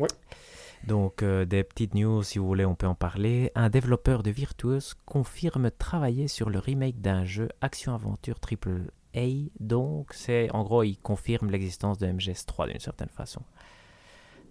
Donc, 0.86 1.22
euh, 1.24 1.46
des 1.46 1.64
petites 1.64 1.94
news, 1.96 2.24
si 2.24 2.40
vous 2.40 2.46
voulez, 2.48 2.66
on 2.66 2.76
peut 2.76 2.88
en 2.88 2.96
parler. 2.96 3.52
Un 3.56 3.70
développeur 3.70 4.24
de 4.24 4.32
Virtuos 4.32 4.94
confirme 5.06 5.70
travailler 5.72 6.28
sur 6.28 6.50
le 6.50 6.60
remake 6.60 7.02
d'un 7.02 7.26
jeu 7.26 7.50
action-aventure 7.62 8.40
triple 8.40 8.92
A. 9.16 9.26
Donc, 9.60 10.14
c'est 10.14 10.50
en 10.52 10.64
gros, 10.64 10.84
il 10.84 10.98
confirme 10.98 11.50
l'existence 11.50 11.98
de 11.98 12.08
MGS3 12.08 12.70
d'une 12.70 12.80
certaine 12.80 13.10
façon. 13.10 13.42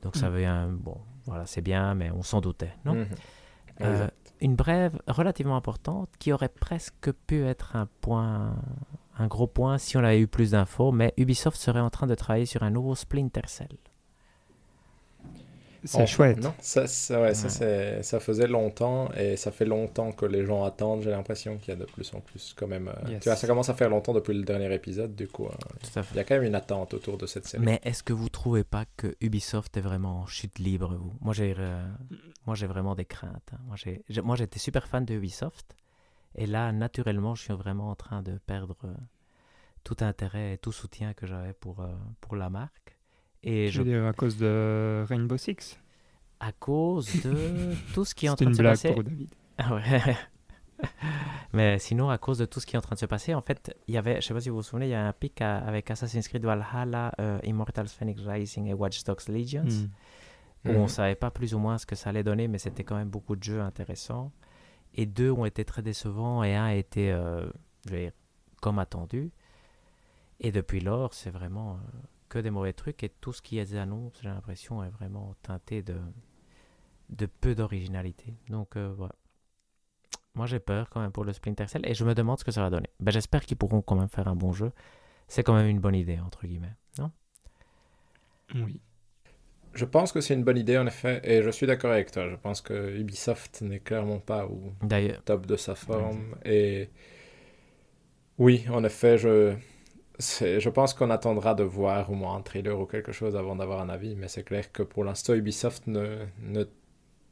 Donc, 0.02 0.16
ça 0.16 0.28
Mm. 0.28 0.32
veut 0.32 0.46
un. 0.46 0.68
Bon, 0.72 0.98
voilà, 1.24 1.46
c'est 1.46 1.62
bien, 1.62 1.94
mais 1.94 2.10
on 2.10 2.22
s'en 2.22 2.40
doutait, 2.40 2.74
non? 2.84 2.94
Mhm. 2.94 3.06
Euh, 3.82 4.08
une 4.40 4.56
brève 4.56 4.98
relativement 5.06 5.56
importante 5.56 6.10
qui 6.18 6.32
aurait 6.32 6.48
presque 6.50 7.10
pu 7.26 7.44
être 7.44 7.76
un 7.76 7.86
point, 8.00 8.54
un 9.18 9.26
gros 9.26 9.46
point 9.46 9.78
si 9.78 9.96
on 9.96 10.00
avait 10.04 10.20
eu 10.20 10.26
plus 10.26 10.50
d'infos, 10.52 10.92
mais 10.92 11.14
Ubisoft 11.16 11.56
serait 11.58 11.80
en 11.80 11.90
train 11.90 12.06
de 12.06 12.14
travailler 12.14 12.46
sur 12.46 12.62
un 12.62 12.70
nouveau 12.70 12.94
Splinter 12.94 13.42
Cell. 13.46 13.68
C'est 15.86 16.02
Oh, 16.02 16.06
chouette. 16.06 16.38
Non, 16.42 16.52
ça, 16.60 16.86
ça, 16.86 17.20
ouais, 17.22 17.34
ça, 17.34 17.64
Ouais. 17.64 18.02
ça 18.02 18.20
faisait 18.20 18.46
longtemps 18.46 19.10
et 19.16 19.36
ça 19.36 19.50
fait 19.50 19.64
longtemps 19.64 20.12
que 20.12 20.26
les 20.26 20.44
gens 20.44 20.64
attendent. 20.64 21.02
J'ai 21.02 21.10
l'impression 21.10 21.56
qu'il 21.58 21.68
y 21.68 21.76
a 21.76 21.80
de 21.80 21.84
plus 21.86 22.12
en 22.14 22.20
plus 22.20 22.54
quand 22.56 22.66
même. 22.66 22.88
euh, 22.88 23.08
Yes. 23.10 23.22
Tu 23.22 23.28
vois, 23.28 23.36
ça 23.36 23.46
commence 23.46 23.68
à 23.68 23.74
faire 23.74 23.88
longtemps 23.88 24.12
depuis 24.12 24.34
le 24.34 24.42
dernier 24.42 24.72
épisode, 24.74 25.14
du 25.14 25.28
coup. 25.28 25.46
euh, 25.46 25.50
Tout 25.80 25.98
à 25.98 26.02
fait. 26.02 26.14
il 26.14 26.16
y 26.16 26.20
a 26.20 26.24
quand 26.24 26.34
même 26.34 26.44
une 26.44 26.54
attente 26.54 26.92
autour 26.94 27.16
de 27.16 27.26
cette 27.26 27.46
série. 27.46 27.64
Mais 27.64 27.80
est-ce 27.84 28.02
que 28.02 28.12
vous 28.12 28.28
trouvez 28.28 28.64
pas 28.64 28.84
que 28.96 29.14
Ubisoft 29.20 29.76
est 29.76 29.80
vraiment 29.80 30.20
en 30.22 30.26
chute 30.26 30.58
libre, 30.58 30.94
vous? 30.94 31.14
Moi, 31.20 31.32
j'ai, 31.34 31.54
euh, 31.58 31.86
moi, 32.46 32.54
j'ai 32.54 32.66
vraiment 32.66 32.94
des 32.94 33.04
craintes. 33.04 33.50
hein. 33.52 33.58
Moi, 33.66 33.76
j'ai, 33.76 34.02
j'ai- 34.08 34.22
moi, 34.22 34.36
j'étais 34.36 34.58
super 34.58 34.86
fan 34.88 35.04
de 35.04 35.14
Ubisoft, 35.14 35.76
et 36.34 36.46
là, 36.46 36.72
naturellement, 36.72 37.34
je 37.34 37.42
suis 37.44 37.54
vraiment 37.54 37.90
en 37.90 37.94
train 37.94 38.22
de 38.22 38.38
perdre 38.46 38.76
euh, 38.84 38.92
tout 39.84 39.96
intérêt 40.00 40.54
et 40.54 40.58
tout 40.58 40.72
soutien 40.72 41.14
que 41.14 41.26
j'avais 41.26 41.52
pour 41.52 41.80
euh, 41.80 41.86
pour 42.20 42.34
la 42.36 42.50
marque. 42.50 42.95
Et 43.48 43.68
Je 43.68 43.72
je 43.72 43.78
veux 43.82 43.84
dire, 43.88 44.04
à 44.06 44.12
cause 44.12 44.36
de 44.36 45.04
Rainbow 45.08 45.36
Six. 45.38 45.78
à 46.40 46.52
cause 46.52 47.10
de 47.22 47.72
tout 47.94 48.04
ce 48.04 48.14
qui 48.14 48.26
est 48.26 48.28
en 48.28 48.32
C'est 48.36 48.44
train 48.44 48.46
une 48.46 48.50
de 48.52 48.56
se 48.56 48.62
blague 48.62 48.72
passer. 48.74 48.92
pour 48.92 49.04
David. 49.04 49.30
Ah 49.58 49.74
ouais. 49.76 50.16
Mais 51.52 51.78
sinon, 51.78 52.10
à 52.10 52.18
cause 52.18 52.38
de 52.38 52.44
tout 52.44 52.60
ce 52.60 52.66
qui 52.66 52.74
est 52.76 52.78
en 52.78 52.82
train 52.82 52.94
de 52.96 53.00
se 53.00 53.06
passer, 53.06 53.32
en 53.34 53.40
fait, 53.40 53.74
il 53.88 53.94
y 53.94 53.98
avait, 53.98 54.20
je 54.20 54.26
sais 54.26 54.34
pas 54.34 54.40
si 54.40 54.50
vous 54.50 54.56
vous 54.56 54.62
souvenez, 54.62 54.86
il 54.86 54.90
y 54.90 54.94
a 54.94 55.06
un 55.06 55.12
pic 55.12 55.40
à- 55.40 55.58
avec 55.58 55.90
Assassin's 55.90 56.28
Creed 56.28 56.44
Valhalla, 56.44 57.12
euh, 57.20 57.38
Immortals 57.44 57.88
Phoenix 57.88 58.20
Rising 58.26 58.66
et 58.66 58.74
Watch 58.74 59.02
Dogs 59.04 59.26
Legions, 59.28 59.62
Hmm. 59.64 60.68
où 60.68 60.72
on 60.72 60.82
Mhm. 60.82 60.88
savait 60.88 61.14
pas 61.14 61.30
plus 61.30 61.54
ou 61.54 61.58
moins 61.58 61.78
ce 61.78 61.86
que 61.86 61.94
ça 61.94 62.10
allait 62.10 62.24
donner, 62.24 62.48
mais 62.48 62.58
c'était 62.58 62.84
quand 62.84 62.96
même 62.96 63.08
beaucoup 63.08 63.36
de 63.36 63.42
jeux 63.42 63.60
intéressants. 63.62 64.32
Et 64.94 65.06
deux 65.06 65.30
ont 65.30 65.44
été 65.46 65.64
très 65.64 65.82
décevants 65.82 66.42
et 66.42 66.54
un 66.54 66.64
a 66.66 66.74
été, 66.74 67.10
euh, 67.12 67.46
je 67.86 67.90
vais 67.92 68.00
dire, 68.02 68.12
comme 68.60 68.78
attendu. 68.78 69.30
Et 70.40 70.52
depuis 70.52 70.80
lors, 70.80 71.14
c'est 71.14 71.30
vraiment 71.30 71.74
euh, 71.74 71.76
que 72.36 72.42
des 72.42 72.50
mauvais 72.50 72.74
trucs 72.74 73.02
et 73.02 73.08
tout 73.08 73.32
ce 73.32 73.40
qui 73.40 73.58
est 73.58 73.74
annonce, 73.74 74.12
j'ai 74.22 74.28
l'impression, 74.28 74.84
est 74.84 74.90
vraiment 74.90 75.34
teinté 75.42 75.82
de, 75.82 75.96
de 77.08 77.26
peu 77.26 77.54
d'originalité. 77.54 78.34
Donc 78.50 78.76
euh, 78.76 78.92
voilà. 78.94 79.14
Moi 80.34 80.44
j'ai 80.44 80.60
peur 80.60 80.90
quand 80.90 81.00
même 81.00 81.12
pour 81.12 81.24
le 81.24 81.32
Splinter 81.32 81.66
Cell 81.66 81.86
et 81.86 81.94
je 81.94 82.04
me 82.04 82.14
demande 82.14 82.38
ce 82.38 82.44
que 82.44 82.50
ça 82.50 82.60
va 82.60 82.68
donner. 82.68 82.90
Ben, 83.00 83.10
J'espère 83.10 83.46
qu'ils 83.46 83.56
pourront 83.56 83.80
quand 83.80 83.96
même 83.96 84.10
faire 84.10 84.28
un 84.28 84.36
bon 84.36 84.52
jeu. 84.52 84.70
C'est 85.28 85.42
quand 85.42 85.54
même 85.54 85.66
une 85.66 85.80
bonne 85.80 85.94
idée, 85.94 86.20
entre 86.20 86.46
guillemets. 86.46 86.74
Non? 86.98 87.10
Oui. 88.54 88.80
Je 89.72 89.84
pense 89.86 90.12
que 90.12 90.20
c'est 90.20 90.34
une 90.34 90.44
bonne 90.44 90.58
idée 90.58 90.78
en 90.78 90.86
effet, 90.86 91.20
et 91.24 91.42
je 91.42 91.50
suis 91.50 91.66
d'accord 91.66 91.90
avec 91.90 92.10
toi. 92.10 92.28
Je 92.28 92.36
pense 92.36 92.60
que 92.60 92.96
Ubisoft 92.98 93.62
n'est 93.62 93.80
clairement 93.80 94.20
pas 94.20 94.46
au 94.46 94.72
D'ailleurs, 94.82 95.22
top 95.24 95.46
de 95.46 95.56
sa 95.56 95.74
forme. 95.74 96.36
Et 96.44 96.90
oui, 98.38 98.66
en 98.70 98.84
effet, 98.84 99.18
je, 99.18 99.54
je 100.18 100.68
pense 100.68 100.94
qu'on 100.94 101.10
attendra 101.10 101.54
de 101.54 101.62
voir 101.62 102.10
au 102.10 102.14
moins 102.14 102.36
un 102.36 102.42
trailer 102.42 102.78
ou 102.78 102.86
quelque 102.86 103.12
chose 103.12 103.36
avant 103.36 103.56
d'avoir 103.56 103.80
un 103.80 103.88
avis, 103.88 104.14
mais 104.14 104.28
c'est 104.28 104.44
clair 104.44 104.72
que 104.72 104.82
pour 104.82 105.04
l'instant, 105.04 105.34
Ubisoft 105.34 105.86
ne, 105.86 106.24
ne, 106.40 106.64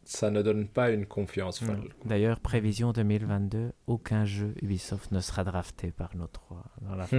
ça 0.04 0.30
ne 0.30 0.42
donne 0.42 0.66
pas 0.66 0.90
une 0.90 1.06
confiance 1.06 1.58
folle. 1.60 1.88
D'ailleurs, 2.04 2.40
prévision 2.40 2.92
2022, 2.92 3.72
aucun 3.86 4.24
jeu 4.24 4.54
Ubisoft 4.62 5.10
ne 5.12 5.20
sera 5.20 5.44
drafté 5.44 5.90
par 5.90 6.14
notre 6.16 6.42
dans 6.82 6.94
la. 6.94 7.06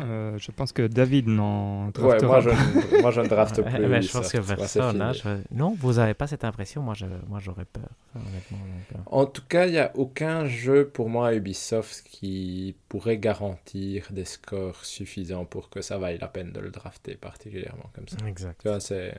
Euh, 0.00 0.36
je 0.38 0.50
pense 0.50 0.72
que 0.72 0.86
David 0.86 1.28
n'en 1.28 1.86
Ouais, 1.86 1.92
draftera 1.92 2.26
moi 2.28 2.40
je, 2.40 3.00
moi 3.00 3.10
je 3.10 3.20
ne 3.20 3.28
drafte 3.28 3.58
Ouais, 3.64 3.64
plus. 3.70 3.86
mais 3.86 4.02
je 4.02 4.10
pense 4.12 4.32
Ubisoft. 4.32 4.46
que 4.46 4.50
Ouais, 4.52 4.56
personne. 4.56 5.00
hein, 5.02 5.12
je- 5.12 5.42
Non, 5.54 5.74
vous 5.78 5.94
n'avez 5.94 6.14
pas 6.14 6.26
cette 6.26 6.44
impression. 6.44 6.82
Moi, 6.82 6.94
j'aurais 6.94 7.64
peur, 7.64 7.88
ça, 8.12 8.18
honnêtement. 8.20 8.58
donc, 8.58 8.96
euh. 8.96 8.98
En 9.06 9.26
tout 9.26 9.42
cas, 9.48 9.66
il 9.66 9.72
n'y 9.72 9.78
a 9.78 9.90
aucun 9.96 10.46
jeu 10.46 10.88
pour 10.88 11.08
moi 11.08 11.28
à 11.28 11.34
Ubisoft 11.34 12.02
qui 12.08 12.74
pourrait 12.88 13.18
garantir 13.18 14.06
des 14.10 14.24
scores 14.24 14.84
suffisants 14.84 15.44
pour 15.44 15.70
que 15.70 15.80
ça 15.82 15.98
vaille 15.98 16.18
la 16.18 16.28
peine 16.28 16.52
de 16.52 16.60
le 16.60 16.70
drafter 16.70 17.14
particulièrement 17.14 17.90
comme 17.94 18.08
ça. 18.08 18.16
Exact. 18.26 18.60
Tu 18.62 18.68
vois, 18.68 18.80
c'est... 18.80 19.14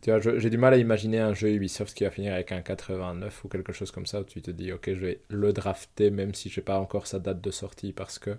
Tu 0.00 0.10
vois, 0.10 0.20
j'ai 0.20 0.50
du 0.50 0.58
mal 0.58 0.74
à 0.74 0.76
imaginer 0.76 1.18
un 1.18 1.34
jeu 1.34 1.50
Ubisoft 1.50 1.92
qui 1.96 2.04
va 2.04 2.10
finir 2.10 2.32
avec 2.32 2.52
un 2.52 2.60
89 2.60 3.44
ou 3.44 3.48
quelque 3.48 3.72
chose 3.72 3.90
comme 3.90 4.06
ça, 4.06 4.20
où 4.20 4.24
tu 4.24 4.40
te 4.40 4.50
dis, 4.50 4.72
ok, 4.72 4.94
je 4.94 5.00
vais 5.00 5.20
le 5.28 5.52
drafter 5.52 6.10
même 6.10 6.34
si 6.34 6.48
je 6.48 6.56
sais 6.56 6.60
pas 6.60 6.78
encore 6.78 7.06
sa 7.06 7.18
date 7.18 7.40
de 7.40 7.50
sortie, 7.50 7.92
parce 7.92 8.18
que 8.18 8.36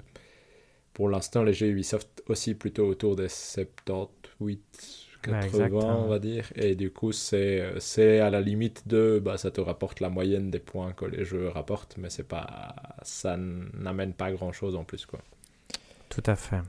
pour 0.93 1.09
l'instant, 1.09 1.43
les 1.43 1.53
jeux 1.53 1.67
Ubisoft 1.67 2.23
aussi 2.27 2.55
plutôt 2.55 2.87
autour 2.87 3.15
des 3.15 3.27
78, 3.27 5.07
80, 5.21 5.69
Ouais, 5.69 5.83
on 5.83 6.07
va 6.07 6.19
dire, 6.19 6.45
et 6.55 6.75
du 6.75 6.91
coup, 6.91 7.11
c'est, 7.11 7.61
à 8.21 8.29
la 8.29 8.39
limite 8.39 8.87
de, 8.87 9.21
bah, 9.23 9.37
ça 9.37 9.51
te 9.51 9.59
rapporte 9.59 9.99
la 9.99 10.09
moyenne 10.09 10.49
des 10.49 10.59
points 10.59 10.93
que 10.93 11.05
les 11.05 11.25
jeux 11.25 11.49
rapportent, 11.49 11.97
mais 11.97 12.09
c'est 12.09 12.27
pas, 12.27 12.73
ça 13.01 13.35
n'amène 13.37 14.13
pas 14.13 14.31
grand 14.31 14.53
chose 14.53 14.75
en 14.75 14.85
plus, 14.85 15.05
quoi. 15.05 15.19
Tout 16.07 16.23
à 16.25 16.35
fait. 16.35 16.61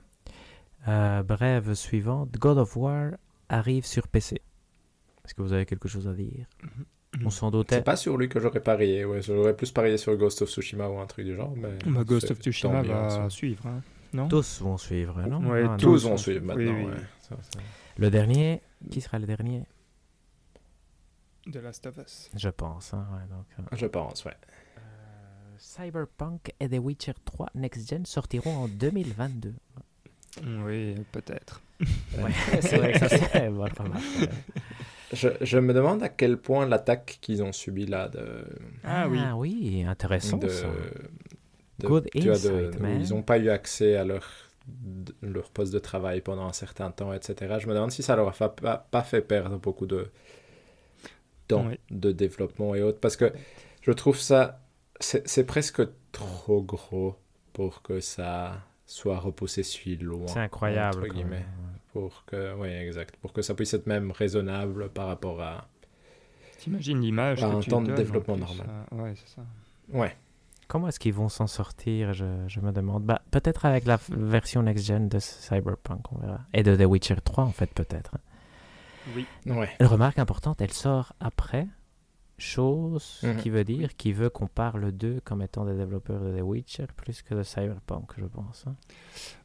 Euh, 0.88 1.22
brève 1.22 1.74
suivante. 1.74 2.32
God 2.38 2.58
of 2.58 2.76
War 2.76 3.12
arrive 3.48 3.86
sur 3.86 4.08
PC. 4.08 4.40
Est-ce 5.30 5.36
que 5.36 5.42
vous 5.42 5.52
avez 5.52 5.64
quelque 5.64 5.86
chose 5.86 6.08
à 6.08 6.12
dire? 6.12 6.44
On 7.24 7.30
s'en 7.30 7.46
C'est 7.46 7.52
doutait. 7.52 7.82
pas 7.82 7.94
sur 7.94 8.16
lui 8.16 8.28
que 8.28 8.40
j'aurais 8.40 8.58
parié, 8.58 9.04
ouais, 9.04 9.22
j'aurais 9.22 9.54
plus 9.54 9.70
parié 9.70 9.96
sur 9.96 10.16
Ghost 10.16 10.42
of 10.42 10.50
Tsushima 10.50 10.88
ou 10.88 10.98
un 10.98 11.06
truc 11.06 11.24
du 11.24 11.36
genre, 11.36 11.54
mais... 11.56 11.68
Bah, 11.86 12.02
Ghost 12.02 12.26
c'est 12.26 12.32
of 12.32 12.40
Tsushima 12.40 12.82
va 12.82 13.30
suivre, 13.30 13.64
hein. 13.68 13.80
non? 14.12 14.26
Tous 14.26 14.60
vont 14.60 14.76
suivre, 14.76 15.22
non? 15.22 15.48
Ouais, 15.48 15.62
Ah, 15.64 15.68
non. 15.68 15.76
Tous 15.76 16.04
vont 16.04 16.16
suivre 16.16 16.44
maintenant, 16.44 16.64
oui, 16.64 16.82
oui. 16.84 16.90
ouais. 16.90 16.96
Ça, 17.20 17.36
ça. 17.42 17.60
Le 17.96 18.10
dernier, 18.10 18.60
qui 18.90 19.00
sera 19.00 19.20
le 19.20 19.26
dernier? 19.26 19.62
De 21.46 21.60
Last 21.60 21.86
of 21.86 21.96
Us. 21.98 22.28
Je 22.36 22.48
pense. 22.48 22.92
hein, 22.92 23.06
ouais, 23.12 23.28
donc, 23.30 23.46
euh, 23.72 23.76
Je 23.76 23.86
pense, 23.86 24.24
ouais. 24.24 24.34
euh, 24.78 24.80
Cyberpunk 25.58 26.52
et 26.58 26.68
The 26.68 26.78
Witcher 26.80 27.12
3 27.24 27.50
Next 27.54 27.88
Gen 27.88 28.04
sortiront 28.04 28.64
en 28.64 28.66
2022. 28.66 29.54
Oui, 30.64 30.96
peut-être. 31.12 31.60
Ouais, 32.18 32.30
c'est 32.60 32.76
vrai 32.78 32.92
que 32.92 32.98
ça 32.98 33.08
c'est 33.08 33.48
bonne 33.48 33.70
remarque, 33.78 34.04
ouais. 34.20 34.28
Je, 35.12 35.28
je 35.40 35.58
me 35.58 35.72
demande 35.74 36.02
à 36.02 36.08
quel 36.08 36.36
point 36.36 36.66
l'attaque 36.66 37.18
qu'ils 37.20 37.42
ont 37.42 37.52
subie 37.52 37.86
là 37.86 38.08
de... 38.08 38.44
Ah 38.84 39.08
oui. 39.08 39.18
oui, 39.36 39.84
intéressant 39.86 40.36
de, 40.36 40.48
ça. 40.48 40.68
de- 41.80 41.86
Good 41.86 42.08
tu 42.12 42.20
vois, 42.28 42.32
de- 42.32 42.36
insight, 42.36 42.76
où 42.78 42.82
man. 42.82 43.00
ils 43.00 43.10
n'ont 43.10 43.22
pas 43.22 43.38
eu 43.38 43.48
accès 43.50 43.96
à 43.96 44.04
leur 44.04 44.26
de 44.68 45.12
leur 45.22 45.50
poste 45.50 45.72
de 45.72 45.80
travail 45.80 46.20
pendant 46.20 46.46
un 46.46 46.52
certain 46.52 46.92
temps, 46.92 47.12
etc. 47.12 47.56
Je 47.58 47.66
me 47.66 47.74
demande 47.74 47.90
si 47.90 48.04
ça 48.04 48.14
leur 48.14 48.28
a 48.28 48.32
fa- 48.32 48.50
pas, 48.50 48.76
pas 48.90 49.02
fait 49.02 49.20
perdre 49.22 49.58
beaucoup 49.58 49.86
de 49.86 50.06
temps 51.48 51.66
Oui. 51.66 51.80
de 51.90 52.12
développement 52.12 52.74
et 52.76 52.82
autres. 52.82 53.00
Parce 53.00 53.16
que 53.16 53.32
je 53.82 53.90
trouve 53.90 54.18
ça, 54.18 54.60
c'est 55.00 55.26
c'est 55.26 55.44
presque 55.44 55.82
trop 56.12 56.62
gros 56.62 57.16
pour 57.52 57.82
que 57.82 57.98
ça 58.00 58.60
soit 58.86 59.18
repoussé 59.18 59.62
si 59.64 59.96
loin. 59.96 60.26
C'est 60.28 60.38
incroyable. 60.38 60.98
entre 60.98 61.08
quand 61.08 61.14
guillemets. 61.14 61.46
Pour 61.92 62.24
que, 62.24 62.54
oui, 62.56 62.68
exact. 62.68 63.16
Pour 63.16 63.32
que 63.32 63.42
ça 63.42 63.54
puisse 63.54 63.74
être 63.74 63.86
même 63.86 64.10
raisonnable 64.12 64.88
par 64.90 65.06
rapport 65.08 65.40
à. 65.42 65.66
T'imagines 66.58 67.00
l'image 67.00 67.42
un 67.42 67.58
tu 67.60 67.70
temps 67.70 67.80
de 67.82 67.92
développement 67.94 68.36
normal. 68.36 68.66
euh, 68.92 68.96
ouais, 69.02 69.14
c'est 69.16 69.28
ça. 69.28 69.42
Ouais. 69.92 70.14
Comment 70.68 70.86
est-ce 70.88 71.00
qu'ils 71.00 71.14
vont 71.14 71.28
s'en 71.28 71.46
sortir 71.48 72.12
je, 72.12 72.24
je 72.46 72.60
me 72.60 72.70
demande. 72.70 73.02
Bah, 73.04 73.22
peut-être 73.32 73.64
avec 73.66 73.86
la 73.86 73.98
version 74.10 74.62
next-gen 74.62 75.08
de 75.08 75.18
Cyberpunk, 75.18 76.12
on 76.12 76.18
verra. 76.18 76.40
Et 76.52 76.62
de 76.62 76.76
The 76.76 76.84
Witcher 76.86 77.16
3, 77.24 77.44
en 77.44 77.50
fait, 77.50 77.72
peut-être. 77.74 78.12
Oui. 79.16 79.26
Ouais. 79.46 79.70
Une 79.80 79.86
remarque 79.86 80.18
importante, 80.20 80.60
elle 80.60 80.72
sort 80.72 81.14
après, 81.18 81.66
chose 82.38 83.20
Mhm. 83.24 83.36
qui 83.38 83.50
veut 83.50 83.64
dire 83.64 83.96
qu'il 83.96 84.14
veut 84.14 84.30
qu'on 84.30 84.46
parle 84.46 84.92
d'eux 84.92 85.20
comme 85.24 85.42
étant 85.42 85.64
des 85.64 85.74
développeurs 85.74 86.20
de 86.20 86.38
The 86.38 86.42
Witcher 86.42 86.86
plus 86.96 87.22
que 87.22 87.34
de 87.34 87.42
Cyberpunk, 87.42 88.12
je 88.18 88.26
pense. 88.26 88.64
hein. 88.66 88.76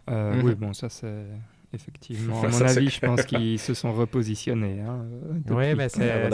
Euh, 0.10 0.36
Mhm. 0.36 0.44
Oui, 0.46 0.56
bon, 0.56 0.74
ça 0.74 0.90
c'est 0.90 1.26
effectivement. 1.74 2.42
À 2.44 2.48
mon 2.48 2.52
Ça, 2.52 2.66
avis, 2.68 2.90
je 2.90 3.00
pense 3.00 3.24
qu'ils 3.26 3.60
se 3.60 3.74
sont 3.74 3.94
repositionnés. 3.94 4.82
Hein, 4.82 5.06
euh, 5.06 5.34
Oui, 5.50 5.76
mais 5.76 5.90
c'est 5.90 6.30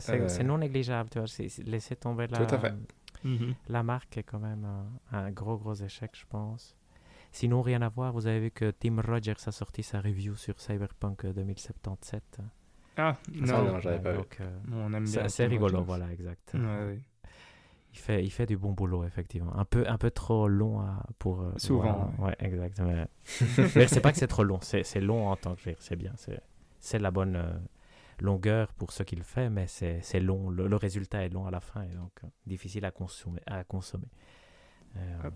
c'est 0.00 0.20
euh, 0.20 0.28
c'est 0.28 0.44
non 0.44 0.58
négligeable, 0.58 1.10
tu 1.10 1.18
vois. 1.18 1.28
Laisser 1.64 1.96
tomber 1.96 2.26
la, 2.28 2.38
Tout 2.44 2.54
à 2.54 2.58
fait. 2.58 2.74
Mhm. 3.24 3.54
la 3.68 3.82
marque 3.82 4.18
est 4.18 4.22
quand 4.22 4.38
même 4.40 4.64
un, 5.12 5.16
un 5.18 5.30
gros, 5.30 5.56
gros 5.56 5.74
échec, 5.74 6.10
je 6.14 6.24
pense. 6.28 6.76
Sinon, 7.32 7.62
rien 7.62 7.82
à 7.82 7.88
voir, 7.88 8.12
vous 8.12 8.26
avez 8.26 8.38
vu 8.40 8.50
que 8.50 8.70
Tim 8.70 9.00
Rogers 9.00 9.34
a 9.46 9.50
sorti 9.52 9.82
sa 9.82 10.00
review 10.00 10.36
sur 10.36 10.60
Cyberpunk 10.60 11.26
2077. 11.26 12.38
Ah, 12.96 13.16
Ça, 13.44 13.58
non. 13.62 13.72
non, 13.72 13.80
j'avais 13.80 13.98
pas 14.00 14.12
vu. 14.12 14.18
euh, 14.40 15.28
c'est 15.28 15.46
rigolo, 15.46 15.78
Rogers. 15.78 15.86
voilà, 15.86 16.12
exact. 16.12 16.52
Ouais, 16.54 16.60
ouais. 16.60 17.00
Il 17.94 17.98
fait, 17.98 18.24
il 18.24 18.30
fait 18.30 18.44
du 18.46 18.56
bon 18.58 18.72
boulot, 18.72 19.04
effectivement. 19.04 19.56
Un 19.56 19.64
peu, 19.64 19.88
un 19.88 19.96
peu 19.98 20.10
trop 20.10 20.48
long 20.48 20.80
à- 20.80 21.06
pour. 21.18 21.40
euh, 21.42 21.52
Souvent, 21.56 22.10
voilà. 22.18 22.30
Ouais, 22.30 22.36
exact. 22.40 22.80
Mais, 23.76 23.86
c'est 23.86 24.00
pas 24.00 24.10
que 24.12 24.18
c'est 24.18 24.26
trop 24.26 24.42
long, 24.44 24.58
c'est 24.60 24.82
c'est 24.82 25.00
long 25.00 25.28
en 25.28 25.36
tant 25.36 25.54
que. 25.54 25.70
C'est 25.78 25.96
bien. 25.96 26.12
c'est- 26.16 26.42
C'est 26.80 26.98
la 26.98 27.10
bonne 27.12 27.36
euh, 27.36 27.52
longueur 28.20 28.72
pour 28.74 28.92
ce 28.92 29.02
qu'il 29.04 29.22
fait, 29.22 29.48
mais 29.48 29.66
c'est 29.68 30.00
c'est 30.02 30.20
long. 30.20 30.50
Le, 30.50 30.66
le 30.68 30.76
résultat 30.76 31.24
est 31.24 31.30
long 31.30 31.46
à 31.46 31.50
la 31.50 31.60
fin 31.60 31.82
et 31.82 31.94
donc 31.94 32.12
euh, 32.24 32.26
difficile 32.46 32.84
à 32.84 32.90
consommer. 32.90 33.40
À 33.46 33.64
consommer. 33.64 34.08
Hop. 35.24 35.34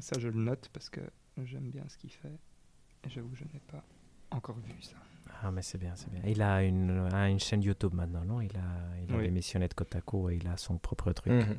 Ça, 0.00 0.18
je 0.18 0.28
le 0.28 0.40
note 0.40 0.68
parce 0.72 0.88
que 0.88 1.00
j'aime 1.44 1.68
bien 1.70 1.84
ce 1.88 1.96
qu'il 1.98 2.10
fait. 2.12 2.38
Et 3.04 3.10
j'avoue, 3.10 3.34
je 3.34 3.44
n'ai 3.44 3.60
pas 3.70 3.82
encore 4.30 4.56
vu 4.60 4.72
ça. 4.80 4.96
Ah, 5.42 5.50
mais 5.50 5.62
c'est 5.62 5.78
bien, 5.78 5.92
c'est 5.96 6.10
bien. 6.10 6.20
Il 6.26 6.40
a 6.42 6.62
une, 6.62 7.08
a 7.12 7.28
une 7.28 7.40
chaîne 7.40 7.62
YouTube 7.62 7.94
maintenant, 7.94 8.24
non? 8.24 8.40
Il 8.40 8.56
a, 8.56 9.00
il 9.06 9.12
a 9.12 9.16
Oui. 9.18 9.24
démissionné 9.24 9.68
de 9.68 9.74
Kotaku 9.74 10.30
et 10.30 10.36
il 10.36 10.46
a 10.48 10.56
son 10.56 10.78
propre 10.78 11.12
truc. 11.12 11.32
Mhm. 11.32 11.56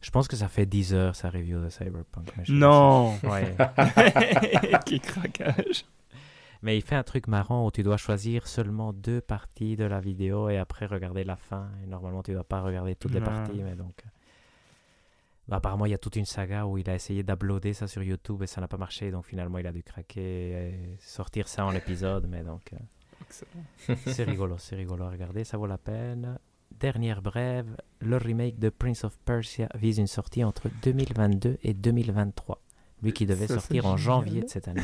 Je 0.00 0.10
pense 0.10 0.26
que 0.26 0.34
ça 0.36 0.48
fait 0.48 0.66
10 0.66 0.94
heures 0.94 1.14
sa 1.16 1.30
review 1.30 1.60
de 1.62 1.68
Cyberpunk. 1.68 2.32
Non 2.48 3.14
Ouais. 3.22 3.54
Qui 4.84 4.98
craquage 5.00 5.84
Mais 6.62 6.76
il 6.76 6.82
fait 6.82 6.96
un 6.96 7.04
truc 7.04 7.28
marrant 7.28 7.66
où 7.66 7.70
tu 7.70 7.82
dois 7.84 7.96
choisir 7.96 8.46
seulement 8.48 8.92
deux 8.92 9.20
parties 9.20 9.76
de 9.76 9.84
la 9.84 10.00
vidéo 10.00 10.48
et 10.48 10.58
après 10.58 10.86
regarder 10.86 11.22
la 11.24 11.36
fin. 11.36 11.68
Et 11.82 11.86
normalement, 11.86 12.22
tu 12.22 12.32
dois 12.32 12.42
pas 12.44 12.60
regarder 12.62 12.96
toutes 12.96 13.12
les 13.14 13.20
Non. 13.20 13.26
parties, 13.26 13.62
mais 13.62 13.74
donc. 13.76 13.94
Apparemment, 15.52 15.86
il 15.86 15.90
y 15.90 15.94
a 15.94 15.98
toute 15.98 16.16
une 16.16 16.24
saga 16.24 16.66
où 16.66 16.78
il 16.78 16.88
a 16.88 16.94
essayé 16.94 17.22
d'uploader 17.22 17.72
ça 17.72 17.86
sur 17.86 18.02
YouTube 18.02 18.42
et 18.42 18.46
ça 18.46 18.60
n'a 18.60 18.68
pas 18.68 18.76
marché. 18.76 19.10
Donc 19.10 19.26
finalement, 19.26 19.58
il 19.58 19.66
a 19.66 19.72
dû 19.72 19.82
craquer 19.82 20.22
et 20.22 20.96
sortir 21.00 21.48
ça 21.48 21.64
en 21.66 21.72
épisode. 21.72 22.26
Mais 22.28 22.42
donc, 22.42 22.72
euh, 22.72 23.94
c'est 24.06 24.24
rigolo, 24.24 24.56
c'est 24.58 24.76
rigolo 24.76 25.04
à 25.04 25.10
regarder, 25.10 25.44
ça 25.44 25.56
vaut 25.56 25.66
la 25.66 25.78
peine. 25.78 26.38
Dernière 26.80 27.22
brève, 27.22 27.76
le 28.00 28.16
remake 28.16 28.58
de 28.58 28.68
Prince 28.68 29.04
of 29.04 29.16
Persia 29.24 29.68
vise 29.74 29.98
une 29.98 30.06
sortie 30.06 30.42
entre 30.42 30.68
2022 30.82 31.58
et 31.62 31.74
2023. 31.74 32.60
Lui 33.02 33.12
qui 33.12 33.26
devait 33.26 33.48
Ça, 33.48 33.54
sortir 33.54 33.86
en 33.86 33.96
génial. 33.96 33.98
janvier 34.22 34.42
de 34.42 34.48
cette 34.48 34.68
année. 34.68 34.80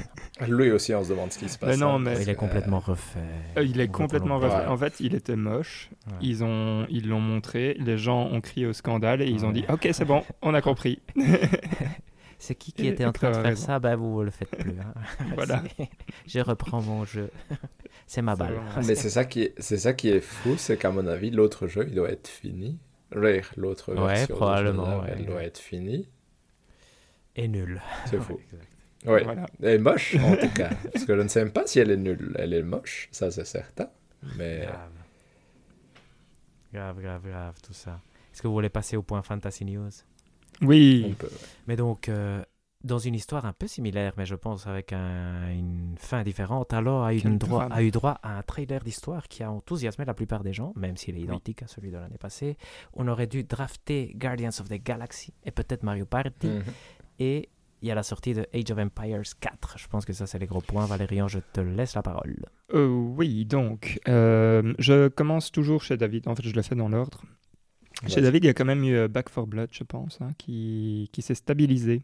Lui 0.46 0.70
aussi, 0.70 0.94
on 0.94 1.02
se 1.02 1.08
demande 1.10 1.32
ce 1.32 1.38
qui 1.38 1.48
se 1.48 1.58
passe. 1.58 1.70
Mais 1.70 1.76
non, 1.78 1.94
hein, 1.94 1.98
mais- 2.00 2.12
parce 2.12 2.24
il 2.24 2.28
est 2.30 2.34
complètement 2.34 2.80
refait. 2.80 3.18
Euh, 3.56 3.62
il 3.64 3.80
est 3.80 3.88
On 3.88 3.92
complètement 3.92 4.38
refait. 4.38 4.66
En 4.66 4.76
fait, 4.76 5.00
il 5.00 5.14
était 5.14 5.36
moche. 5.36 5.88
Ouais. 6.08 6.12
Ils 6.20 6.44
ont, 6.44 6.86
ils 6.90 7.08
l'ont 7.08 7.20
montré. 7.20 7.74
Les 7.80 7.96
gens 7.96 8.26
ont 8.26 8.40
crié 8.42 8.66
au 8.66 8.72
scandale 8.74 9.22
et 9.22 9.26
ils 9.30 9.44
ont 9.46 9.52
dit 9.52 9.64
OK, 9.70 9.88
c'est 9.92 10.04
bon, 10.04 10.22
on 10.42 10.52
a 10.54 10.60
compris. 10.60 11.00
C'est 12.38 12.56
qui 12.56 12.72
qui 12.72 12.88
était 12.88 13.04
en 13.04 13.12
train 13.12 13.28
de 13.30 13.34
faire 13.34 13.44
raison. 13.44 13.66
ça? 13.66 13.78
Ben 13.78 13.94
vous 13.94 14.20
le 14.20 14.32
faites 14.32 14.50
plus. 14.50 14.72
hein. 14.80 14.92
Voilà. 15.36 15.62
Je 16.26 16.40
reprends 16.40 16.82
mon 16.82 17.04
jeu. 17.04 17.30
C'est 18.08 18.20
ma 18.20 18.34
balle. 18.34 18.60
Mais 18.84 18.96
c'est 18.96 19.10
ça 19.10 19.24
qui 19.24 19.42
est, 19.42 19.54
c'est 19.58 19.76
ça 19.78 19.92
qui 19.92 20.08
est 20.08 20.20
fou, 20.20 20.56
c'est 20.56 20.76
qu'à 20.76 20.90
mon 20.90 21.06
avis, 21.06 21.30
l'autre 21.30 21.68
jeu, 21.68 21.84
il 21.88 21.94
doit 21.94 22.10
être 22.10 22.26
fini. 22.26 22.78
Rare, 23.12 23.44
l'autre 23.56 23.94
Ouais, 23.94 24.14
version 24.14 24.34
probablement, 24.34 25.04
elle 25.06 25.24
doit 25.24 25.44
être 25.44 25.58
finie. 25.58 26.08
Et 27.36 27.48
nul. 27.48 27.80
C'est 28.06 28.20
fou. 28.20 28.38
Voilà. 29.04 29.46
Elle 29.60 29.68
est 29.68 29.78
moche, 29.78 30.14
en 30.14 30.36
tout 30.36 30.48
cas. 30.54 30.70
Parce 30.92 31.04
que 31.04 31.16
je 31.16 31.22
ne 31.22 31.26
sais 31.26 31.42
même 31.42 31.52
pas 31.52 31.66
si 31.66 31.80
elle 31.80 31.90
est 31.90 31.96
nulle. 31.96 32.36
Elle 32.38 32.52
est 32.54 32.62
moche, 32.62 33.08
ça 33.10 33.32
c'est 33.32 33.44
certain. 33.44 33.88
Mais 34.38 34.60
Grave. 34.64 34.90
Grave, 36.72 37.00
grave, 37.02 37.22
grave, 37.28 37.54
tout 37.62 37.72
ça. 37.72 38.00
Est-ce 38.32 38.40
que 38.40 38.46
vous 38.48 38.54
voulez 38.54 38.68
passer 38.70 38.96
au 38.96 39.02
point 39.02 39.22
Fantasy 39.22 39.64
News? 39.64 39.90
On 40.62 40.66
Oui. 40.66 41.14
peut. 41.18 41.26
ouais. 41.26 41.32
Mais 41.66 41.74
donc, 41.76 42.08
euh, 42.08 42.42
dans 42.84 42.98
une 42.98 43.14
histoire 43.14 43.44
un 43.44 43.52
peu 43.52 43.66
similaire, 43.66 44.12
mais 44.16 44.24
je 44.24 44.34
pense 44.36 44.66
avec 44.68 44.92
un- 44.92 45.50
une 45.50 45.96
fin 45.98 46.22
différente, 46.22 46.72
alors 46.72 47.04
a 47.04 47.12
eu, 47.12 47.20
droit, 47.22 47.64
a 47.70 47.82
eu 47.82 47.90
droit 47.90 48.18
à 48.22 48.38
un 48.38 48.42
trailer 48.42 48.82
d'histoire 48.84 49.28
qui 49.28 49.42
a 49.42 49.50
enthousiasmé 49.50 50.04
la 50.04 50.14
plupart 50.14 50.42
des 50.44 50.52
gens, 50.52 50.72
même 50.76 50.96
s'il 50.96 51.16
est 51.16 51.20
identique 51.22 51.62
à 51.62 51.66
celui 51.66 51.90
de 51.90 51.96
l'année 51.98 52.18
passée. 52.18 52.56
On 52.94 53.06
aurait 53.08 53.26
dû 53.26 53.44
drafter 53.44 54.12
Guardians 54.16 54.50
of 54.60 54.68
the 54.68 54.82
Galaxy 54.82 55.34
et 55.44 55.50
peut-être 55.50 55.82
Mario 55.82 56.06
Party. 56.06 56.46
Mhm. 56.46 56.62
Et 57.18 57.48
il 57.82 57.88
y 57.88 57.90
a 57.90 57.94
la 57.94 58.02
sortie 58.02 58.32
de 58.34 58.46
Age 58.54 58.70
of 58.70 58.78
Empires 58.78 59.22
4. 59.40 59.76
Je 59.78 59.88
pense 59.88 60.04
que 60.04 60.12
ça, 60.12 60.26
c'est 60.26 60.38
les 60.38 60.46
gros 60.46 60.60
points. 60.60 60.86
Valérian, 60.86 61.26
je 61.28 61.40
te 61.52 61.60
laisse 61.60 61.94
la 61.94 62.02
parole. 62.02 62.36
Euh, 62.74 62.86
oui, 62.88 63.44
donc, 63.44 63.98
euh, 64.08 64.72
je 64.78 65.08
commence 65.08 65.50
toujours 65.50 65.82
chez 65.82 65.96
David. 65.96 66.28
En 66.28 66.34
fait, 66.36 66.44
je 66.46 66.54
le 66.54 66.62
fais 66.62 66.74
dans 66.76 66.88
l'ordre. 66.88 67.22
Chez. 68.06 68.20
David, 68.20 68.44
il 68.44 68.46
y 68.46 68.50
a 68.50 68.54
quand 68.54 68.64
même 68.64 68.82
eu 68.84 68.94
euh, 68.96 69.08
Back 69.08 69.28
for 69.28 69.46
Blood, 69.46 69.68
je 69.72 69.84
pense, 69.84 70.18
hein, 70.20 70.30
qui, 70.38 71.08
qui 71.12 71.22
s'est 71.22 71.34
stabilisé 71.34 72.02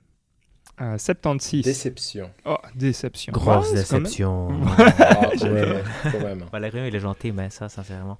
à 0.77 0.97
76. 0.99 1.65
Déception. 1.65 2.31
Oh, 2.45 2.57
déception. 2.77 3.33
Grosse 3.33 3.71
Ouais, 3.73 3.79
c'est 3.79 3.89
quand 3.89 3.95
même- 3.95 4.03
déception. 4.05 4.49
Ah, 5.01 5.31
J'ai- 5.35 5.51
ouais, 5.51 5.83
quand 6.05 6.21
même. 6.21 6.45
Valérian, 6.53 6.85
il 6.85 6.95
est 6.95 7.01
gentil, 7.01 7.33
mais 7.33 7.51
ça, 7.51 7.69
sincèrement. 7.69 8.19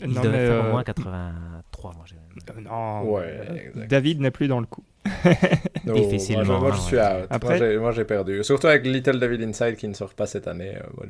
Il 0.00 0.08
Non, 0.12 0.22
devait 0.22 0.46
faire 0.46 0.64
euh, 0.64 0.68
au 0.68 0.72
moins 0.72 0.84
83, 0.84 1.92
moi, 1.94 2.04
j'ai 2.06 2.14
euh, 2.16 2.60
non, 2.62 3.02
Ouais, 3.10 3.70
euh. 3.76 3.86
David 3.86 4.20
n'est 4.20 4.30
plus 4.30 4.48
dans 4.48 4.60
le 4.60 4.66
coup. 4.66 4.84
Difficilement, 5.84 6.44
Moi, 6.44 6.54
je, 6.56 6.60
moi, 6.60 6.70
je 6.70 6.76
hein, 6.76 6.80
suis 6.80 6.96
ouais. 6.96 7.02
out. 7.22 7.26
Après- 7.30 7.58
Moi, 7.58 7.68
j'ai- 7.68 7.78
Moi, 7.78 7.92
j'ai 7.92 8.04
perdu. 8.04 8.44
Surtout 8.44 8.66
avec 8.66 8.84
Little 8.86 9.18
Devil 9.18 9.42
Inside 9.44 9.76
qui 9.76 9.88
ne 9.88 9.94
sort 9.94 10.14
pas 10.14 10.26
cette 10.26 10.46
année. 10.48 10.74
euh, 10.76 10.80
moi, 10.96 11.06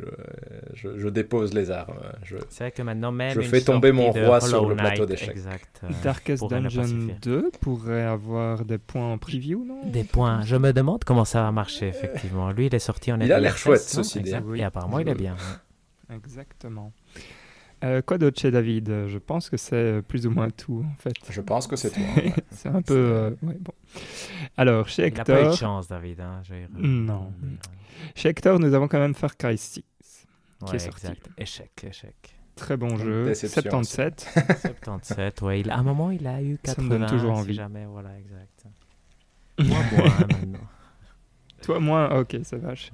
je, 0.75 0.89
je- 0.91 0.99
je 0.99 1.09
dépose 1.09 1.53
les 1.55 1.71
armes. 1.71 1.99
Je... 2.23 2.37
C'est 2.51 2.65
vrai 2.65 2.71
que 2.73 2.83
maintenant, 2.83 3.13
même. 3.13 3.33
Je 3.35 3.41
fais 3.41 3.61
tomber 3.61 3.93
mon 3.93 4.11
roi 4.11 4.41
sur 4.41 4.69
le 4.69 4.77
plateau 4.77 5.07
d'échecs. 5.07 5.37
Euh, 5.85 5.89
Darkest 6.03 6.49
Dungeon 6.49 6.85
suffire. 6.85 7.17
2 7.23 7.51
pourrait 7.61 8.03
avoir 8.05 8.65
des 8.65 8.79
points 8.79 9.13
en 9.13 9.19
preview, 9.19 9.65
non? 9.65 9.81
Des 9.91 10.05
points. 10.05 10.43
Je 10.45 10.57
me 10.57 10.73
demande 10.73 11.05
comment 11.05 11.25
ça 11.25 11.43
va 11.43 11.53
marcher, 11.53 11.89
effectivement. 11.89 12.51
Lui, 12.51 12.67
il 12.67 12.75
est 12.75 12.79
sorti 12.79 13.13
en 13.13 13.21
Il 13.21 13.33
a 13.33 13.41
l'air 13.41 13.57
chouette, 13.57 13.81
non 13.97 14.03
ceci 14.03 14.21
dit, 14.21 14.35
hein. 14.35 14.45
Et 14.55 14.63
apparemment, 14.65 14.99
il 14.99 15.09
est 15.09 15.15
bien. 15.15 15.37
Exactement. 16.15 16.93
Euh, 17.85 18.03
quoi 18.03 18.19
d'autre 18.19 18.41
chez 18.41 18.51
David? 18.51 19.07
Je 19.07 19.19
pense 19.19 19.49
que 19.51 19.57
c'est 19.57 19.77
euh, 19.77 20.03
plus 20.03 20.27
ou 20.27 20.31
moins 20.31 20.51
tout, 20.51 20.85
en 20.85 20.97
fait. 21.01 21.15
je 21.31 21.41
pense 21.41 21.67
que 21.67 21.77
c'est 21.77 21.97
ouais. 21.97 22.33
c'est 22.51 22.69
un 22.69 22.83
peu... 22.83 22.95
euh, 22.95 23.31
ouais, 23.43 23.57
bon. 23.61 23.73
Alors, 24.57 24.89
chez 24.89 25.07
Il 25.09 25.15
n'a 25.15 25.25
pas 25.25 25.33
eu 25.33 25.37
de 25.37 25.41
Hector, 25.43 25.57
chance, 25.57 25.89
David. 25.89 26.21
Hein. 26.21 26.43
Non. 26.77 27.33
chez 28.15 28.31
Hector, 28.31 28.59
nous 28.59 28.75
avons 28.75 28.89
quand 28.89 28.99
même 28.99 29.15
Far 29.15 29.37
Cry 29.37 29.57
6. 29.57 29.83
Ouais, 30.63 30.75
est 30.75 30.79
sorti. 30.81 31.07
exact. 31.07 31.29
Échec, 31.39 31.71
échec. 31.85 32.35
Très 32.57 32.77
bon 32.77 32.97
jeu. 32.97 33.27
Déception 33.27 33.85
77. 33.85 34.29
77, 34.63 35.43
ouais. 35.43 35.61
Il, 35.61 35.71
à 35.71 35.79
un 35.79 35.85
moment, 35.85 36.11
il 36.11 36.27
a 36.27 36.43
eu 36.43 36.59
80. 36.61 36.75
Ça 36.75 36.83
me 36.83 36.89
donne 36.89 37.09
toujours 37.09 37.35
si 37.37 37.41
envie. 37.41 37.55
jamais, 37.55 37.87
voilà, 37.87 38.19
exact. 38.19 38.67
Moi, 39.61 39.79
moins, 39.93 40.07
hein, 40.11 40.27
maintenant. 40.29 40.69
Toi, 41.63 41.81
moins 41.81 42.19
Ok, 42.19 42.37
ça 42.43 42.57
vache. 42.57 42.91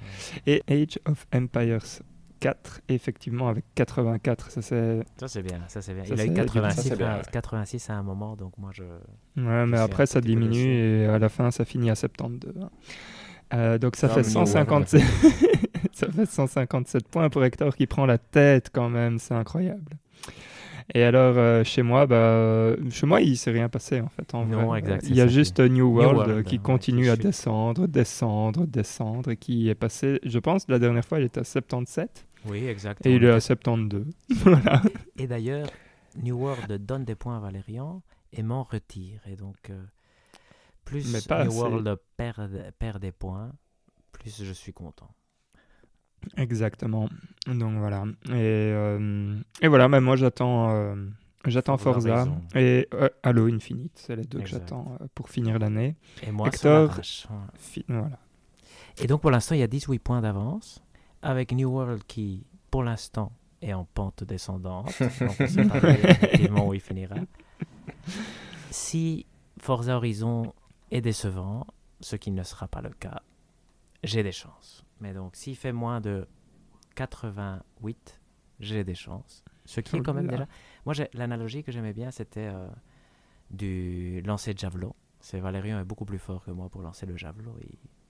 Et 0.47 0.62
Age 0.68 0.99
of 1.07 1.26
Empires 1.35 2.03
4, 2.41 2.80
effectivement, 2.89 3.49
avec 3.49 3.64
84. 3.74 4.51
Ça, 4.51 4.62
c'est... 4.62 5.01
Ça, 5.18 5.28
c'est 5.28 5.43
bien, 5.43 5.61
ça, 5.68 5.80
c'est 5.82 5.95
bien. 5.95 6.05
Ça, 6.05 6.14
il 6.14 6.20
a 6.20 6.24
eu 6.24 6.28
c'est- 6.28 6.35
86, 6.35 6.76
ça, 6.76 6.89
c'est 6.91 6.97
bien, 6.97 7.09
à, 7.11 7.16
ouais. 7.18 7.22
86 7.32 7.91
à 7.91 7.95
un 7.95 8.03
moment, 8.03 8.37
donc 8.37 8.57
moi, 8.59 8.70
je... 8.72 8.82
Ouais, 8.85 9.66
mais 9.66 9.76
C'est 9.76 9.82
après, 9.82 10.07
ça 10.07 10.20
diminue 10.20 11.03
et 11.03 11.07
à 11.07 11.18
la 11.18 11.28
fin, 11.28 11.51
ça 11.51 11.64
finit 11.64 11.91
à 11.91 11.95
72. 11.95 12.53
hein. 12.62 12.70
Euh, 13.55 13.78
donc, 13.78 13.97
ça 13.97 14.09
Non, 14.09 14.14
fait, 14.14 14.20
mais 14.20 14.26
nous, 14.26 14.32
157... 14.32 15.03
ça 15.93 16.11
fait 16.11 16.26
157 16.26 17.09
points 17.09 17.28
pour 17.30 17.45
Hector 17.45 17.74
qui 17.76 17.87
prend 17.87 18.05
la 18.07 18.18
tête 18.18 18.70
quand 18.72 18.89
même. 18.91 19.18
C'est 19.18 19.35
incroyable. 19.35 19.97
Et 20.93 21.03
alors, 21.03 21.39
euh, 21.39 21.64
chez 21.64 21.82
moi, 21.82 22.07
bah, 22.07 22.74
chez 22.91 23.07
moi, 23.07 23.20
il 23.22 23.37
s'est 23.39 23.51
rien 23.53 23.68
passé 23.70 24.01
en 24.03 24.09
fait. 24.09 24.35
En 24.35 24.45
Non, 24.45 24.66
vrai. 24.66 24.80
exact, 24.80 25.07
Il 25.09 25.16
y 25.16 25.20
a 25.22 25.24
ça 25.24 25.32
juste 25.32 25.61
New 25.61 25.87
World, 25.97 26.16
World, 26.28 26.45
qui 26.45 26.59
continue 26.59 27.09
à 27.09 27.16
descendre, 27.16 27.87
descendre, 27.87 28.66
descendre, 28.66 29.30
et 29.30 29.37
qui 29.39 29.68
est 29.70 29.74
passé, 29.74 30.20
je 30.24 30.39
pense, 30.39 30.68
la 30.68 30.78
dernière 30.78 31.05
fois, 31.05 31.20
il 31.20 31.24
était 31.24 31.41
à 31.41 31.45
77 31.45 32.26
Oui, 32.47 32.66
exact. 32.66 33.07
et 33.07 33.14
il 33.14 33.24
est 33.24 33.28
à 33.30 33.37
était- 33.37 33.41
72. 33.41 34.05
voilà. 34.45 34.82
Et 35.16 35.26
d'ailleurs, 35.26 35.68
New 36.22 36.37
World 36.39 36.85
donne 36.85 37.05
des 37.07 37.14
points 37.14 37.39
à 37.39 37.41
Valérian 37.41 38.03
et 38.32 38.43
m'en 38.43 38.62
retire. 38.62 39.20
Et 39.26 39.37
donc, 39.37 39.57
euh, 39.70 39.82
plus 40.85 41.11
Mais 41.14 41.20
pas 41.26 41.45
New 41.45 41.51
assez. 41.51 41.59
World 41.61 41.97
perd, 42.18 42.72
perd 42.78 43.01
des 43.01 43.12
points, 43.12 43.53
plus 44.12 44.43
je 44.45 44.53
suis 44.53 44.74
content. 44.74 45.09
Exactement. 46.36 47.08
Donc 47.46 47.78
voilà. 47.78 48.04
Et, 48.28 48.32
euh, 48.32 49.36
et 49.60 49.68
voilà, 49.68 49.88
mais 49.88 50.00
moi 50.00 50.16
j'attends 50.16 50.70
euh, 50.70 50.94
j'attends 51.46 51.76
Forza 51.76 52.24
et 52.54 52.88
euh, 52.94 53.08
Halo 53.22 53.46
Infinite. 53.52 53.92
C'est 53.96 54.16
les 54.16 54.24
deux 54.24 54.38
que 54.40 54.46
j'attends 54.48 54.96
euh, 55.00 55.06
pour 55.14 55.28
finir 55.28 55.58
l'année. 55.58 55.96
Et 56.22 56.30
moi, 56.30 56.48
Hector- 56.48 56.88
voilà. 57.88 58.18
Et 58.98 59.06
donc, 59.06 59.20
pour 59.22 59.30
l'instant, 59.30 59.54
il 59.54 59.58
y 59.58 59.62
a 59.64 59.66
18 59.66 59.98
points 59.98 60.20
d'avance. 60.20 60.80
Avec 61.22 61.52
New 61.52 61.68
World 61.70 62.02
qui, 62.06 62.44
pour 62.70 62.82
l'instant, 62.82 63.32
est 63.62 63.72
en 63.72 63.84
pente 63.84 64.24
descendante. 64.24 64.92
donc, 65.00 65.36
on 65.40 65.46
sait 65.48 65.64
pas 65.64 65.90
effectivement 65.90 66.68
où 66.68 66.74
il 66.74 66.80
finira. 66.80 67.16
Si 68.70 69.26
Forza 69.58 69.96
Horizon 69.96 70.52
est 70.90 71.00
décevant, 71.00 71.66
ce 72.00 72.16
qui 72.16 72.30
ne 72.30 72.42
sera 72.42 72.68
pas 72.68 72.82
le 72.82 72.90
cas, 72.90 73.22
j'ai 74.02 74.22
des 74.22 74.32
chances. 74.32 74.84
Mais 75.05 75.12
donc, 75.12 75.36
s'il 75.36 75.55
fait 75.55 75.70
moins 75.72 76.00
de 76.00 76.26
88, 76.94 78.20
j'ai 78.61 78.84
des 78.84 78.94
chances. 78.94 79.44
Ce 79.66 79.80
qui 79.80 79.96
est 79.96 80.00
quand 80.00 80.14
même 80.14 80.26
déjà. 80.30 80.46
Moi, 80.86 80.94
l'analogie 81.12 81.62
que 81.62 81.70
j'aimais 81.72 81.92
bien, 81.92 82.11
c'était 82.11 82.48
euh, 82.50 82.66
du 83.50 84.22
lancer 84.24 84.55
de 84.55 84.59
javelot. 84.59 84.96
C'est 85.20 85.40
Valérian 85.40 85.78
est 85.78 85.84
beaucoup 85.84 86.07
plus 86.07 86.18
fort 86.18 86.42
que 86.44 86.50
moi 86.50 86.68
pour 86.70 86.80
lancer 86.80 87.05
le 87.05 87.16
javelot. 87.18 87.55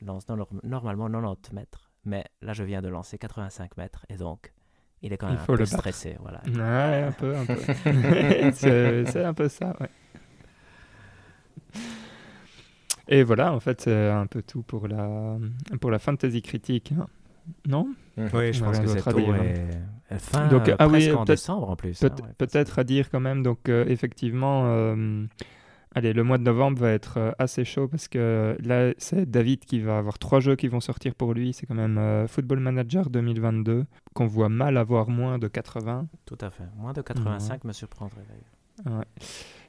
Il 0.01 0.07
lance 0.07 0.25
dans 0.27 0.37
leur- 0.37 0.49
normalement 0.63 1.09
90 1.09 1.53
mètres, 1.53 1.91
mais 2.05 2.25
là, 2.43 2.53
je 2.53 2.63
viens 2.63 2.81
de 2.81 2.89
lancer 2.89 3.19
85 3.19 3.77
mètres 3.77 4.07
et 4.09 4.17
donc, 4.17 4.53
il 5.03 5.13
est 5.13 5.17
quand 5.17 5.29
Il 5.29 5.33
même 5.35 5.43
un 5.43 5.47
peu 5.47 5.57
le 5.57 5.67
stressé. 5.67 6.17
Voilà. 6.21 6.43
Ouais, 6.47 7.03
un 7.03 7.13
peu, 7.13 7.37
un 7.37 7.45
peu. 7.45 7.57
c'est 8.53 9.05
c'est 9.07 9.25
un 9.25 9.35
peu 9.35 9.49
ça, 9.49 9.77
ouais. 9.81 9.91
Et 13.09 13.23
voilà, 13.23 13.53
en 13.53 13.61
fait, 13.61 13.83
c'est 13.83 14.09
un 14.11 14.27
peu 14.27 14.43
tout 14.43 14.63
pour 14.63 14.89
la, 14.89 15.37
pour 15.81 15.91
la 15.91 15.99
fantasy 15.99 16.43
critique. 16.43 16.93
hein. 16.99 17.07
Non? 17.67 17.89
Oui, 18.17 18.53
je 18.55 18.65
pense 18.65 18.79
que 18.81 18.87
c'est 18.87 19.19
et- 19.19 19.53
Et... 20.11 20.19
Fin, 20.19 20.49
Donc, 20.49 20.69
euh, 20.69 20.77
ah 20.79 20.87
oui, 20.89 21.11
en 21.11 21.17
peut-être- 21.17 21.27
décembre 21.27 21.71
en 21.71 21.77
plus. 21.77 21.99
Peut- 21.99 22.07
hein, 22.11 22.17
ouais, 22.23 22.31
Peut-être 22.39 22.79
à 22.79 22.85
dire 22.85 23.11
quand 23.11 23.21
même, 23.21 23.43
donc 23.43 23.69
euh, 23.69 23.85
effectivement, 23.89 24.65
euh, 24.67 25.27
allez, 25.95 26.13
le 26.13 26.23
mois 26.23 26.39
de 26.39 26.43
novembre 26.45 26.79
va 26.79 26.91
être 26.93 27.19
euh, 27.19 27.33
assez 27.39 27.65
chaud 27.65 27.89
parce 27.89 28.09
que 28.09 28.57
là, 28.63 28.93
c'est 28.99 29.29
David 29.31 29.65
qui 29.67 29.81
va 29.81 29.99
avoir 29.99 30.19
trois 30.19 30.41
jeux 30.41 30.57
qui 30.57 30.69
vont 30.69 30.81
sortir 30.81 31.15
pour 31.15 31.35
lui. 31.35 31.53
C'est 31.53 31.67
quand 31.67 31.75
même 31.75 31.99
euh, 31.99 32.27
Football 32.29 32.61
Manager 32.61 33.11
2022, 33.11 33.85
qu'on 34.15 34.27
voit 34.27 34.49
mal 34.49 34.77
avoir 34.79 35.09
moins 35.11 35.39
de 35.39 35.49
80. 35.49 36.07
Tout 36.27 36.39
à 36.41 36.51
fait. 36.51 36.65
Moins 36.79 36.93
de 36.95 37.03
85 37.03 37.65
me 37.65 37.73
surprendrait 37.73 38.23
d'ailleurs. 38.29 38.99
Ouais. 39.01 39.05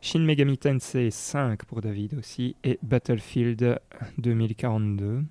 Shin 0.05 0.19
Megami 0.19 0.55
Tensei 0.55 1.09
5 1.09 1.65
pour 1.65 1.81
David 1.81 2.13
aussi 2.13 2.55
et 2.63 2.77
Battlefield 2.83 3.79
2042. 4.19 5.23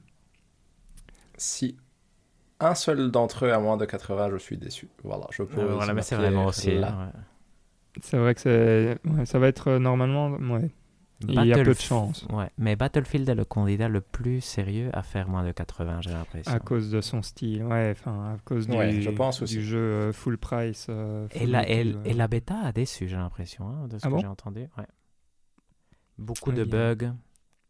Si 1.37 1.77
un 2.59 2.75
seul 2.75 3.13
d'entre 3.13 3.47
eux 3.47 3.53
a 3.53 3.61
moins 3.61 3.77
de 3.77 3.85
80, 3.85 4.31
je 4.33 4.37
suis 4.37 4.57
déçu. 4.57 4.89
Voilà, 5.05 5.29
je 5.31 5.43
Euh, 5.43 5.47
voilà, 5.47 5.87
ma 5.87 5.95
mais 5.95 6.03
c'est 6.03 6.17
vraiment 6.17 6.47
aussi. 6.47 6.73
C'est 8.03 8.17
vrai 8.17 8.35
que 8.35 8.99
ouais, 9.05 9.27
ça 9.27 9.39
va 9.39 9.47
être 9.47 9.69
euh, 9.69 9.79
normalement, 9.79 10.31
ouais, 10.31 10.69
il 11.27 11.35
y 11.47 11.53
a 11.53 11.57
peu 11.57 11.65
de 11.65 11.79
chance 11.79 12.27
Ouais, 12.31 12.51
mais 12.59 12.77
Battlefield 12.77 13.29
est 13.29 13.35
le 13.35 13.45
candidat 13.45 13.89
le 13.89 14.01
plus 14.01 14.41
sérieux 14.41 14.91
à 14.93 15.03
faire 15.03 15.29
moins 15.29 15.45
de 15.45 15.53
80, 15.53 16.01
j'ai 16.03 16.11
l'impression. 16.11 16.53
à 16.53 16.59
cause 16.59 16.91
de 16.91 17.01
son 17.01 17.23
style, 17.23 17.65
ouais, 17.65 17.91
enfin 17.97 18.35
à 18.35 18.39
cause 18.45 18.67
du, 18.67 18.77
Ouais, 18.77 19.01
je 19.01 19.11
pense 19.11 19.41
aussi. 19.43 19.57
du 19.57 19.65
jeu 19.65 19.79
euh, 19.79 20.13
full 20.13 20.37
price. 20.39 20.87
euh, 20.91 21.27
Et 21.33 21.47
la, 21.47 21.63
prix, 21.63 21.73
et, 21.73 21.85
ouais. 21.95 22.01
et 22.11 22.13
la 22.15 22.29
bêta 22.29 22.59
a 22.65 22.73
déçu, 22.73 23.09
j'ai 23.09 23.17
l'impression, 23.17 23.69
hein, 23.69 23.89
de 23.89 23.99
ce 23.99 24.07
Ah 24.07 24.09
que 24.09 24.15
bon 24.15 24.21
j'ai 24.21 24.27
entendu. 24.27 24.61
Ouais. 24.77 24.85
Beaucoup 26.19 26.51
Très 26.53 26.61
de 26.61 26.65
bien. 26.65 26.95
bugs. 26.95 27.13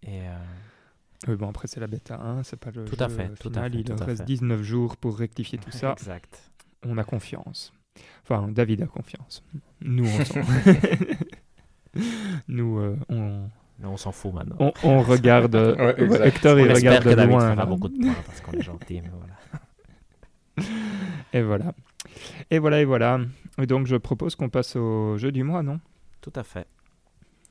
Et 0.02 0.20
euh, 0.28 0.36
Oui, 1.28 1.36
bon, 1.36 1.48
après, 1.48 1.66
c'est 1.68 1.80
la 1.80 1.86
bêta 1.86 2.20
1, 2.20 2.42
c'est 2.42 2.58
pas 2.58 2.70
le 2.70 2.84
Tout 2.84 2.96
jeu 2.96 3.02
à 3.02 3.08
fait, 3.08 3.28
tout 3.40 3.52
à 3.54 3.62
fait, 3.62 3.70
Il 3.78 3.84
tout 3.84 3.92
à 3.94 4.04
reste 4.04 4.18
fait. 4.22 4.24
19 4.26 4.62
jours 4.62 4.96
pour 4.96 5.16
rectifier 5.18 5.58
tout 5.58 5.70
ça. 5.70 5.92
Exact. 5.92 6.50
On 6.84 6.98
a 6.98 7.04
confiance. 7.04 7.72
Enfin, 8.24 8.48
David 8.48 8.82
a 8.82 8.86
confiance. 8.86 9.42
Nous, 9.80 10.04
on. 10.06 10.18
Nous, 12.48 12.78
euh, 12.78 12.96
on, 13.08 13.48
Mais 13.78 13.86
on 13.86 13.96
s'en 13.96 14.12
fout 14.12 14.32
maintenant. 14.32 14.56
on, 14.58 14.72
on 14.82 15.02
regarde... 15.02 15.54
Ouais, 15.78 15.94
exact. 16.02 16.26
Hector, 16.26 16.60
il 16.60 16.72
regarde 16.72 17.04
que 17.04 17.08
de 17.10 17.14
David 17.14 17.30
loin. 17.32 17.50
fera 17.52 17.66
beaucoup 17.66 17.88
de 17.88 17.98
points 17.98 18.14
parce 18.26 18.40
qu'on 18.40 18.52
est 18.52 18.62
gentil. 18.62 19.00
Mais 19.02 19.10
voilà. 19.12 19.34
Et 21.32 21.42
voilà. 21.42 21.74
Et 22.50 22.58
voilà, 22.58 22.80
et 22.80 22.84
voilà. 22.84 23.20
Et 23.58 23.66
donc, 23.66 23.86
je 23.86 23.96
propose 23.96 24.36
qu'on 24.36 24.48
passe 24.48 24.76
au 24.76 25.16
jeu 25.18 25.32
du 25.32 25.42
mois, 25.42 25.62
non? 25.64 25.80
Tout 26.20 26.32
à 26.36 26.44
fait. 26.44 26.66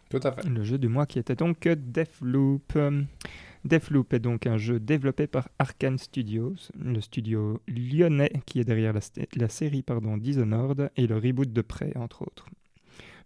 Tout 0.10 0.20
à 0.24 0.32
fait. 0.32 0.48
Le 0.48 0.64
jeu 0.64 0.78
du 0.78 0.88
mois 0.88 1.06
qui 1.06 1.20
était 1.20 1.36
donc 1.36 1.68
Deathloop. 1.68 2.74
Euh, 2.78 3.02
Deathloop 3.66 4.14
est 4.14 4.20
donc 4.20 4.46
un 4.48 4.58
jeu 4.58 4.80
développé 4.80 5.28
par 5.28 5.50
Arkane 5.60 5.98
Studios, 5.98 6.56
le 6.80 7.02
studio 7.02 7.62
lyonnais 7.68 8.32
qui 8.46 8.60
est 8.60 8.64
derrière 8.66 8.94
la 9.36 9.50
série 9.50 9.84
pardon, 9.84 10.18
Dishonored 10.18 10.92
et 10.98 11.08
le 11.08 11.16
reboot 11.16 11.52
de 11.52 11.62
Prey, 11.62 11.94
entre 11.96 12.22
autres. 12.24 12.46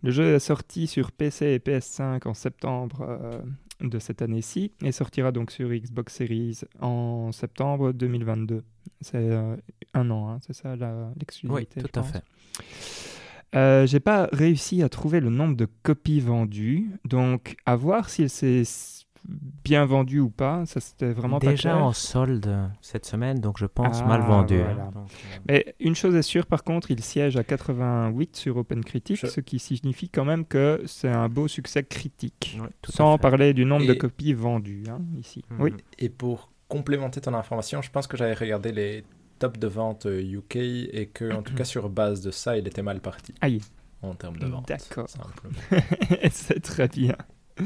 Le 0.03 0.11
jeu 0.11 0.35
est 0.35 0.39
sorti 0.39 0.87
sur 0.87 1.11
PC 1.11 1.45
et 1.47 1.57
PS5 1.59 2.27
en 2.27 2.33
septembre 2.33 3.05
euh, 3.07 3.39
de 3.81 3.99
cette 3.99 4.21
année-ci 4.21 4.71
et 4.83 4.91
sortira 4.91 5.31
donc 5.31 5.51
sur 5.51 5.69
Xbox 5.69 6.13
Series 6.15 6.59
en 6.79 7.31
septembre 7.31 7.91
2022. 7.93 8.63
C'est 9.01 9.17
euh, 9.17 9.55
un 9.93 10.09
an, 10.11 10.29
hein, 10.29 10.39
c'est 10.45 10.53
ça 10.53 10.75
la- 10.75 11.07
Oui, 11.07 11.13
l'exclusivité 11.19 11.81
tout 11.81 11.99
à 11.99 12.03
pense. 12.03 12.11
fait. 12.11 12.23
Euh, 13.55 13.87
j'ai 13.87 13.99
pas 14.01 14.29
réussi 14.33 14.83
à 14.83 14.89
trouver 14.89 15.19
le 15.19 15.29
nombre 15.29 15.55
de 15.55 15.67
copies 15.81 16.19
vendues, 16.19 16.89
donc 17.05 17.55
à 17.65 17.75
voir 17.75 18.09
s'il 18.09 18.29
s'est 18.29 18.61
s- 18.61 19.06
bien 19.25 19.85
vendu 19.85 20.19
ou 20.19 20.29
pas. 20.29 20.65
Ça 20.65 20.79
c'était 20.79 21.11
vraiment 21.11 21.39
pas 21.39 21.47
Déjà 21.51 21.71
clair. 21.71 21.83
en 21.83 21.93
solde 21.93 22.49
cette 22.81 23.05
semaine, 23.05 23.39
donc 23.39 23.57
je 23.59 23.65
pense 23.65 23.99
Ah, 24.01 24.05
mal 24.07 24.21
vendu. 24.21 24.57
voilà. 24.57 24.85
Donc, 24.93 25.07
euh, 25.09 25.37
Mais 25.47 25.75
une 25.79 25.95
chose 25.95 26.15
est 26.15 26.21
sûre, 26.21 26.45
par 26.45 26.63
contre, 26.63 26.91
il 26.91 27.03
siège 27.03 27.35
à 27.37 27.43
88 27.43 28.35
sur 28.35 28.57
OpenCritic, 28.57 29.17
Je- 29.21 29.27
ce 29.27 29.39
qui 29.41 29.59
signifie 29.59 30.09
quand 30.09 30.25
même 30.25 30.45
que 30.45 30.81
c'est 30.85 31.09
un 31.09 31.29
beau 31.29 31.47
succès 31.47 31.83
critique. 31.83 32.59
Sans 32.89 33.17
parler 33.17 33.53
du 33.53 33.65
nombre 33.65 33.85
de 33.85 33.93
copies 33.93 34.33
vendues 34.33 34.83
hein, 34.89 34.99
ici. 35.19 35.43
Mhm. 35.49 35.61
Oui. 35.61 35.73
Et 35.99 36.09
pour 36.09 36.51
complémenter 36.67 37.21
ton 37.21 37.33
information, 37.33 37.81
je 37.81 37.89
pense 37.91 38.07
que 38.07 38.17
j'avais 38.17 38.33
regardé 38.33 38.71
les 38.71 39.03
tops 39.39 39.59
de 39.59 39.67
vente 39.67 40.05
euh, 40.07 40.19
UK 40.21 40.55
et 40.55 41.09
que, 41.13 41.31
en 41.33 41.41
tout 41.43 41.53
cas, 41.53 41.63
sur 41.63 41.89
base 41.89 42.21
de 42.21 42.31
ça, 42.31 42.57
il 42.57 42.67
était 42.67 42.81
mal 42.81 42.99
parti 43.01 43.33
Aïe. 43.41 43.61
en 44.01 44.15
termes 44.15 44.37
de 44.37 44.47
vente. 44.47 44.67
D'accord. 44.67 45.07
c'est 46.31 46.59
très 46.61 46.87
bien. 46.87 47.15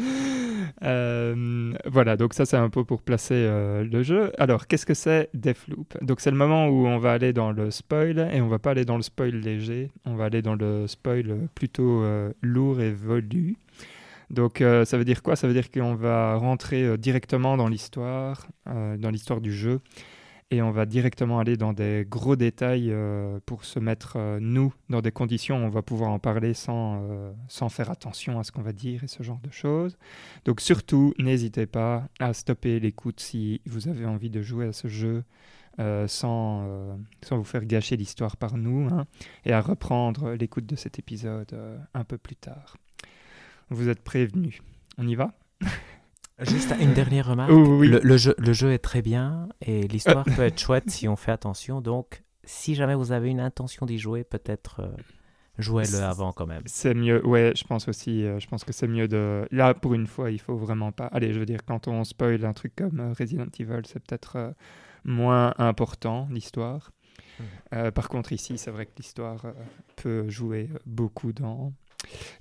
Euh, 0.84 1.74
voilà, 1.86 2.18
donc 2.18 2.34
ça 2.34 2.46
c'est 2.46 2.58
un 2.58 2.70
peu 2.70 2.84
pour 2.84 3.02
placer 3.04 3.36
euh, 3.36 3.84
le 3.84 4.02
jeu. 4.02 4.32
Alors, 4.40 4.66
qu'est-ce 4.66 4.86
que 4.86 4.94
c'est 4.94 5.30
Deathloop? 5.34 5.96
Donc 6.02 6.22
c'est 6.22 6.32
le 6.32 6.38
moment 6.38 6.68
où 6.70 6.88
on 6.88 6.98
va 6.98 7.12
aller 7.12 7.34
dans 7.34 7.52
le 7.52 7.70
spoil 7.70 8.30
et 8.34 8.42
on 8.42 8.48
va 8.48 8.58
pas 8.58 8.72
aller 8.72 8.86
dans 8.86 8.98
le 8.98 9.04
spoil 9.04 9.36
léger, 9.36 9.92
on 10.06 10.16
va 10.16 10.26
aller 10.26 10.42
dans 10.42 10.56
le 10.56 10.88
spoil 10.88 11.48
plutôt 11.54 12.04
euh, 12.04 12.32
lourd 12.42 12.82
et 12.82 12.92
volu. 12.92 13.58
Donc 14.32 14.60
ça 14.60 14.98
veut 14.98 15.04
dire 15.04 15.22
quoi? 15.22 15.36
Ça 15.36 15.46
veut 15.46 15.54
dire 15.54 15.70
qu'on 15.70 15.94
va 15.94 16.36
rentrer 16.36 16.98
directement 16.98 17.58
dans 17.58 17.68
l'histoire, 17.68 18.48
dans 18.66 19.10
l'histoire 19.10 19.42
du 19.42 19.52
jeu, 19.52 19.82
et 20.52 20.62
on 20.62 20.72
va 20.72 20.86
directement 20.86 21.40
aller 21.40 21.56
dans 21.56 21.72
des 21.72 22.06
gros 22.08 22.36
détails 22.36 22.92
euh, 22.92 23.40
pour 23.46 23.64
se 23.64 23.80
mettre, 23.80 24.18
euh, 24.18 24.38
nous, 24.42 24.74
dans 24.90 25.02
des 25.02 25.12
conditions 25.12 25.64
où 25.64 25.66
on 25.66 25.70
va 25.70 25.82
pouvoir 25.82 26.12
en 26.12 26.20
parler 26.20 26.54
sans, 26.54 27.08
euh, 27.10 27.32
sans 27.48 27.70
faire 27.70 27.90
attention 27.90 28.38
à 28.38 28.44
ce 28.44 28.52
qu'on 28.52 28.62
va 28.62 28.74
dire 28.74 29.06
et 29.06 29.08
ce 29.08 29.24
genre 29.24 29.40
de 29.40 29.50
choses. 29.50 29.98
Donc 30.44 30.60
surtout, 30.60 31.14
n'hésitez 31.18 31.66
pas 31.66 32.10
à 32.20 32.34
stopper 32.34 32.82
l'écoute 32.82 33.22
si 33.22 33.62
vous 33.66 33.88
avez 33.88 34.06
envie 34.06 34.30
de 34.30 34.42
jouer 34.42 34.68
à 34.68 34.74
ce 34.74 34.88
jeu 34.88 35.24
sans, 36.06 36.98
sans 37.24 37.38
vous 37.38 37.44
faire 37.44 37.66
gâcher 37.66 37.98
l'histoire 37.98 38.38
par 38.38 38.56
nous, 38.56 38.88
hein, 38.92 39.08
et 39.46 39.54
à 39.54 39.62
reprendre 39.62 40.34
l'écoute 40.34 40.68
de 40.68 40.76
cet 40.76 41.00
épisode 41.00 41.58
un 41.96 42.04
peu 42.04 42.20
plus 42.20 42.36
tard. 42.36 42.78
Vous 43.70 43.90
êtes 43.90 44.04
prévenus. 44.04 44.62
On 45.00 45.08
y 45.08 45.16
va? 45.16 45.34
Juste 46.42 46.74
une 46.80 46.94
dernière 46.94 47.28
remarque. 47.28 47.52
Oui. 47.52 47.88
le, 47.88 48.00
le 48.00 48.18
jeu, 48.18 48.36
le 48.38 48.54
jeu 48.54 48.72
est 48.72 48.80
très 48.80 49.02
bien 49.02 49.50
et 49.62 49.88
l'histoire 49.88 50.26
peut 50.36 50.44
être 50.44 50.60
chouette 50.60 50.90
si 50.90 51.08
on 51.08 51.16
fait 51.16 51.32
attention. 51.32 51.82
Donc, 51.82 52.24
si 52.44 52.76
jamais 52.76 52.96
vous 52.96 53.12
avez 53.12 53.30
une 53.30 53.40
intention 53.40 53.86
d'y 53.86 54.00
jouer, 54.00 54.24
peut-être 54.24 54.82
euh, 54.82 54.90
jouez-le 55.58 56.00
avant 56.00 56.32
quand 56.32 56.48
même. 56.48 56.64
C'est 56.66 56.94
mieux, 56.94 57.26
ouais, 57.26 57.54
je 57.56 57.64
pense 57.64 57.88
aussi, 57.88 58.26
euh, 58.26 58.40
je 58.40 58.48
pense 58.48 58.64
que 58.64 58.74
c'est 58.74 58.88
mieux 58.88 59.08
de... 59.08 59.48
Là, 59.52 59.74
pour 59.74 59.94
une 59.94 60.08
fois, 60.08 60.32
il 60.32 60.40
faut 60.40 60.56
vraiment 60.56 60.92
pas... 60.92 61.06
Allez, 61.08 61.34
je 61.34 61.40
veux 61.40 61.46
dire, 61.46 61.64
quand 61.66 61.88
on 61.88 62.04
spoil 62.04 62.44
un 62.46 62.54
truc 62.54 62.76
comme 62.76 63.00
euh, 63.00 63.14
Resident 63.18 63.48
Evil, 63.60 63.82
c'est 63.86 64.04
peut-être 64.04 64.54
moins 65.04 65.54
important, 65.58 66.28
l'histoire. 66.32 66.92
Euh, 67.74 67.90
par 67.92 68.08
contre, 68.10 68.34
ici, 68.34 68.58
c'est 68.58 68.72
vrai 68.72 68.86
que 68.86 68.92
l'histoire 68.98 69.46
peut 69.96 70.30
jouer 70.30 70.70
beaucoup 70.86 71.34
dans 71.34 71.74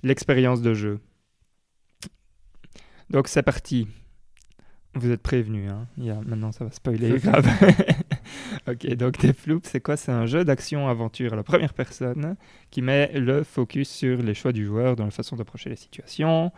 l'expérience 0.03 0.61
de 0.61 0.73
jeu. 0.73 0.99
Donc, 3.11 3.27
c'est 3.27 3.43
parti. 3.43 3.87
Vous 4.95 5.09
êtes 5.09 5.21
prévenus, 5.21 5.71
hein. 5.71 5.87
Il 5.97 6.05
y 6.05 6.09
a... 6.09 6.15
maintenant 6.15 6.51
ça 6.51 6.65
va 6.65 6.71
spoiler 6.71 7.17
grave. 7.23 7.47
ok, 8.67 8.93
donc 8.95 9.19
Deathloop, 9.19 9.65
c'est 9.65 9.79
quoi? 9.79 9.95
C'est 9.95 10.11
un 10.11 10.25
jeu 10.25 10.43
d'action-aventure 10.43 11.31
à 11.31 11.35
la 11.37 11.43
première 11.43 11.73
personne 11.73 12.35
qui 12.71 12.81
met 12.81 13.11
le 13.13 13.43
focus 13.43 13.89
sur 13.89 14.17
les 14.17 14.33
choix 14.33 14.51
du 14.51 14.65
joueur 14.65 14.97
dans 14.97 15.05
la 15.05 15.11
façon 15.11 15.37
d'approcher 15.37 15.69
les 15.69 15.77
situations, 15.77 16.51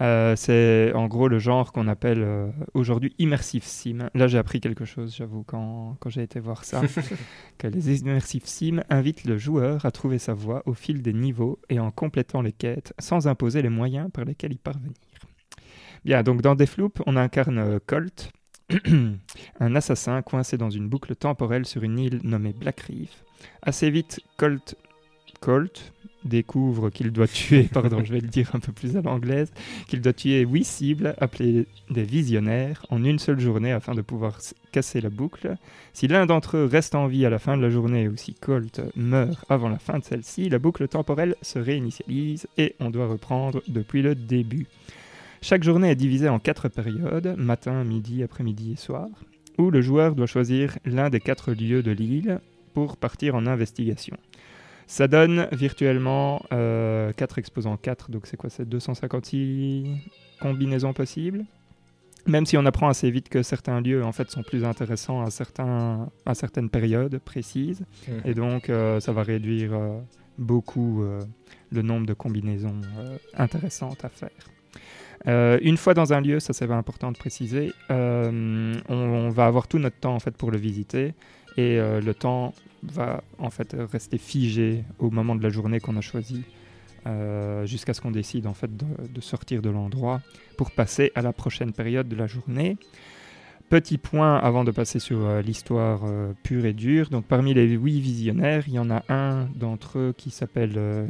euh, 0.00 0.36
c'est 0.36 0.92
en 0.94 1.06
gros 1.08 1.28
le 1.28 1.38
genre 1.38 1.72
qu'on 1.72 1.88
appelle 1.88 2.22
euh, 2.22 2.50
aujourd'hui 2.74 3.14
immersive 3.18 3.64
sim. 3.64 4.10
Là, 4.14 4.26
j'ai 4.28 4.38
appris 4.38 4.60
quelque 4.60 4.84
chose, 4.84 5.14
j'avoue, 5.16 5.42
quand, 5.42 5.96
quand 5.98 6.10
j'ai 6.10 6.22
été 6.22 6.40
voir 6.40 6.64
ça. 6.64 6.82
que 7.58 7.66
les 7.66 8.00
immersive 8.00 8.42
sim 8.44 8.82
invitent 8.90 9.24
le 9.24 9.38
joueur 9.38 9.84
à 9.84 9.90
trouver 9.90 10.18
sa 10.18 10.34
voie 10.34 10.62
au 10.66 10.74
fil 10.74 11.02
des 11.02 11.12
niveaux 11.12 11.58
et 11.68 11.80
en 11.80 11.90
complétant 11.90 12.42
les 12.42 12.52
quêtes 12.52 12.92
sans 12.98 13.26
imposer 13.26 13.62
les 13.62 13.68
moyens 13.68 14.10
par 14.12 14.24
lesquels 14.24 14.52
y 14.52 14.58
parvenir. 14.58 14.94
Bien, 16.04 16.22
donc 16.22 16.42
dans 16.42 16.54
Deathloop, 16.54 17.02
on 17.06 17.16
incarne 17.16 17.58
euh, 17.58 17.78
Colt, 17.86 18.30
un 19.60 19.74
assassin 19.74 20.22
coincé 20.22 20.56
dans 20.56 20.70
une 20.70 20.88
boucle 20.88 21.14
temporelle 21.16 21.66
sur 21.66 21.82
une 21.82 21.98
île 21.98 22.20
nommée 22.22 22.52
Black 22.52 22.80
Reef. 22.80 23.24
Assez 23.62 23.90
vite, 23.90 24.20
Colt, 24.36 24.76
Colt 25.40 25.92
découvre 26.24 26.90
qu'il 26.90 27.12
doit 27.12 27.28
tuer, 27.28 27.62
pardon, 27.72 28.04
je 28.04 28.12
vais 28.12 28.20
le 28.20 28.28
dire 28.28 28.50
un 28.54 28.60
peu 28.60 28.72
plus 28.72 28.96
à 28.96 29.02
l'anglaise, 29.02 29.52
qu'il 29.86 30.00
doit 30.00 30.12
tuer 30.12 30.40
huit 30.40 30.64
cibles 30.64 31.14
appelées 31.18 31.66
des 31.90 32.02
visionnaires 32.02 32.84
en 32.90 33.04
une 33.04 33.18
seule 33.18 33.40
journée 33.40 33.72
afin 33.72 33.94
de 33.94 34.02
pouvoir 34.02 34.38
casser 34.72 35.00
la 35.00 35.10
boucle. 35.10 35.56
Si 35.92 36.08
l'un 36.08 36.26
d'entre 36.26 36.56
eux 36.56 36.64
reste 36.64 36.94
en 36.94 37.06
vie 37.06 37.24
à 37.24 37.30
la 37.30 37.38
fin 37.38 37.56
de 37.56 37.62
la 37.62 37.70
journée 37.70 38.08
ou 38.08 38.16
si 38.16 38.34
Colt 38.34 38.80
meurt 38.96 39.44
avant 39.48 39.68
la 39.68 39.78
fin 39.78 39.98
de 39.98 40.04
celle-ci, 40.04 40.48
la 40.48 40.58
boucle 40.58 40.86
temporelle 40.88 41.36
se 41.42 41.58
réinitialise 41.58 42.46
et 42.56 42.74
on 42.80 42.90
doit 42.90 43.06
reprendre 43.06 43.62
depuis 43.68 44.02
le 44.02 44.14
début. 44.14 44.66
Chaque 45.40 45.62
journée 45.62 45.90
est 45.90 45.96
divisée 45.96 46.28
en 46.28 46.38
quatre 46.38 46.68
périodes, 46.68 47.34
matin, 47.38 47.84
midi, 47.84 48.22
après-midi 48.22 48.72
et 48.72 48.76
soir, 48.76 49.08
où 49.56 49.70
le 49.70 49.80
joueur 49.80 50.14
doit 50.14 50.26
choisir 50.26 50.78
l'un 50.84 51.10
des 51.10 51.20
quatre 51.20 51.52
lieux 51.52 51.82
de 51.82 51.92
l'île 51.92 52.40
pour 52.74 52.96
partir 52.96 53.34
en 53.34 53.46
investigation. 53.46 54.16
Ça 54.86 55.06
donne 55.06 55.48
virtuellement 55.52 56.42
euh, 56.52 57.12
4 57.12 57.38
exposants 57.38 57.76
4, 57.76 58.10
donc 58.10 58.26
c'est 58.26 58.36
quoi 58.36 58.50
C'est 58.50 58.68
256 58.68 59.84
combinaisons 60.40 60.92
possibles? 60.92 61.44
Même 62.26 62.46
si 62.46 62.56
on 62.56 62.66
apprend 62.66 62.88
assez 62.88 63.10
vite 63.10 63.28
que 63.28 63.42
certains 63.42 63.80
lieux 63.80 64.04
en 64.04 64.12
fait 64.12 64.30
sont 64.30 64.42
plus 64.42 64.64
intéressants 64.64 65.22
à, 65.22 65.30
certains, 65.30 66.10
à 66.26 66.34
certaines 66.34 66.68
périodes 66.68 67.18
précises, 67.18 67.84
mmh. 68.06 68.12
et 68.24 68.34
donc 68.34 68.70
euh, 68.70 69.00
ça 69.00 69.12
va 69.12 69.22
réduire 69.22 69.72
euh, 69.74 69.98
beaucoup 70.36 71.02
euh, 71.02 71.20
le 71.70 71.82
nombre 71.82 72.06
de 72.06 72.14
combinaisons 72.14 72.80
intéressantes 73.34 74.04
à 74.04 74.08
faire. 74.08 74.30
Euh, 75.26 75.58
une 75.62 75.76
fois 75.76 75.94
dans 75.94 76.12
un 76.12 76.20
lieu, 76.20 76.38
ça 76.40 76.52
c'est 76.52 76.70
important 76.70 77.10
de 77.10 77.16
préciser, 77.16 77.72
on, 77.90 78.72
on, 78.88 79.28
va 79.30 79.46
avoir 79.46 79.66
tout 79.66 79.78
notre 79.78 79.96
temps 79.96 80.14
en 80.14 80.20
fait 80.20 80.36
pour 80.36 80.50
le 80.50 80.58
visiter 80.58 81.14
et 81.56 81.78
le 81.78 82.12
temps 82.12 82.54
va 82.84 83.24
en 83.38 83.50
fait 83.50 83.74
rester 83.92 84.16
figé 84.18 84.84
au 85.00 85.10
moment 85.10 85.34
de 85.34 85.42
la 85.42 85.48
journée 85.48 85.80
qu'on 85.80 85.96
a 85.96 86.00
choisi 86.00 86.44
euh, 87.06 87.64
jusqu'à 87.64 87.94
ce 87.94 88.00
qu'on 88.00 88.10
décide 88.10 88.46
en 88.46 88.54
fait 88.54 88.76
de, 88.76 88.84
de 89.08 89.20
sortir 89.20 89.62
de 89.62 89.70
l'endroit 89.70 90.20
pour 90.56 90.72
passer 90.72 91.12
à 91.14 91.22
la 91.22 91.32
prochaine 91.32 91.72
période 91.72 92.08
de 92.08 92.16
la 92.16 92.26
journée. 92.26 92.76
Petit 93.70 93.98
point 93.98 94.36
avant 94.36 94.64
de 94.64 94.70
passer 94.70 94.98
sur 94.98 95.24
euh, 95.26 95.40
l'histoire 95.40 96.00
euh, 96.04 96.32
pure 96.42 96.64
et 96.64 96.72
dure. 96.72 97.08
Donc 97.10 97.24
parmi 97.24 97.54
les 97.54 97.66
huit 97.68 98.00
visionnaires, 98.00 98.64
il 98.66 98.74
y 98.74 98.78
en 98.78 98.90
a 98.90 99.04
un 99.08 99.44
d'entre 99.54 99.98
eux 99.98 100.14
qui 100.16 100.30
s'appelle 100.30 100.74
euh, 100.76 101.06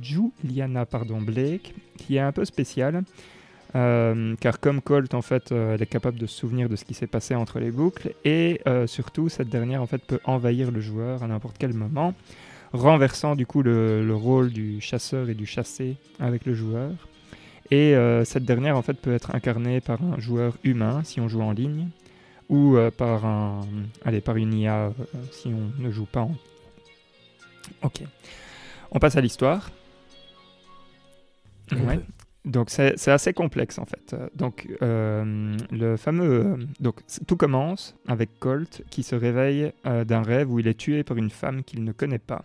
Juliana, 0.00 0.86
pardon, 0.86 1.20
Blake, 1.20 1.74
qui 1.96 2.16
est 2.16 2.20
un 2.20 2.32
peu 2.32 2.44
spécial. 2.44 3.02
Euh, 3.76 4.34
car 4.40 4.58
comme 4.58 4.80
Colt, 4.80 5.14
en 5.14 5.22
fait, 5.22 5.52
euh, 5.52 5.74
elle 5.74 5.82
est 5.82 5.86
capable 5.86 6.18
de 6.18 6.26
se 6.26 6.36
souvenir 6.36 6.68
de 6.68 6.76
ce 6.76 6.84
qui 6.84 6.94
s'est 6.94 7.06
passé 7.06 7.34
entre 7.34 7.60
les 7.60 7.70
boucles, 7.70 8.14
et 8.24 8.60
euh, 8.66 8.86
surtout, 8.86 9.28
cette 9.28 9.48
dernière, 9.48 9.82
en 9.82 9.86
fait, 9.86 10.02
peut 10.04 10.20
envahir 10.24 10.70
le 10.70 10.80
joueur 10.80 11.22
à 11.22 11.28
n'importe 11.28 11.56
quel 11.58 11.72
moment, 11.72 12.14
renversant 12.72 13.36
du 13.36 13.46
coup 13.46 13.62
le, 13.62 14.04
le, 14.04 14.14
rôle 14.14 14.50
du 14.50 14.80
chasseur 14.80 15.28
et 15.28 15.34
du 15.34 15.46
chassé 15.46 15.96
avec 16.18 16.46
le 16.46 16.54
joueur. 16.54 16.90
Et 17.72 17.94
cette 18.24 18.44
dernière, 18.44 18.76
en 18.76 18.82
fait, 18.82 18.94
peut 18.94 19.14
être 19.14 19.32
incarnée 19.32 19.80
par 19.80 20.02
un 20.02 20.18
joueur 20.18 20.56
humain 20.64 21.02
si 21.04 21.20
on 21.20 21.28
joue 21.28 21.40
en 21.40 21.52
ligne, 21.52 21.86
ou 22.48 22.76
par 22.96 23.24
un, 23.24 23.60
allez, 24.04 24.20
par 24.20 24.34
une 24.34 24.52
IA 24.54 24.92
si 25.30 25.52
on 25.54 25.80
ne 25.80 25.88
joue 25.92 26.06
pas 26.06 26.22
en. 26.22 26.34
Ok. 27.84 28.02
On 28.90 28.98
passe 28.98 29.14
à 29.14 29.20
l'histoire. 29.20 29.70
Donc 32.46 32.70
c'est 32.70 33.08
assez 33.08 33.34
complexe 33.34 33.78
en 33.78 33.84
fait. 33.84 34.16
Donc 34.34 34.66
euh, 34.80 35.56
le 35.70 35.96
fameux, 35.98 36.56
donc 36.80 37.00
tout 37.26 37.36
commence 37.36 37.94
avec 38.06 38.30
Colt 38.38 38.82
qui 38.88 39.02
se 39.02 39.14
réveille 39.14 39.72
euh, 39.86 40.04
d'un 40.04 40.22
rêve 40.22 40.50
où 40.50 40.58
il 40.58 40.66
est 40.66 40.78
tué 40.78 41.02
par 41.04 41.18
une 41.18 41.30
femme 41.30 41.62
qu'il 41.62 41.84
ne 41.84 41.92
connaît 41.92 42.18
pas. 42.18 42.44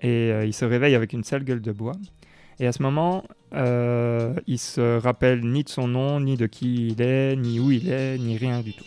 Et 0.00 0.32
euh, 0.32 0.46
il 0.46 0.54
se 0.54 0.64
réveille 0.64 0.94
avec 0.94 1.12
une 1.12 1.22
sale 1.22 1.44
gueule 1.44 1.60
de 1.60 1.72
bois. 1.72 1.96
Et 2.60 2.66
à 2.66 2.72
ce 2.72 2.82
moment, 2.82 3.24
euh, 3.54 4.34
il 4.46 4.58
se 4.58 4.98
rappelle 4.98 5.40
ni 5.40 5.64
de 5.64 5.68
son 5.68 5.88
nom, 5.88 6.20
ni 6.20 6.36
de 6.36 6.46
qui 6.46 6.88
il 6.88 7.00
est, 7.00 7.34
ni 7.34 7.58
où 7.58 7.70
il 7.70 7.90
est, 7.90 8.18
ni 8.18 8.36
rien 8.36 8.60
du 8.60 8.74
tout. 8.74 8.84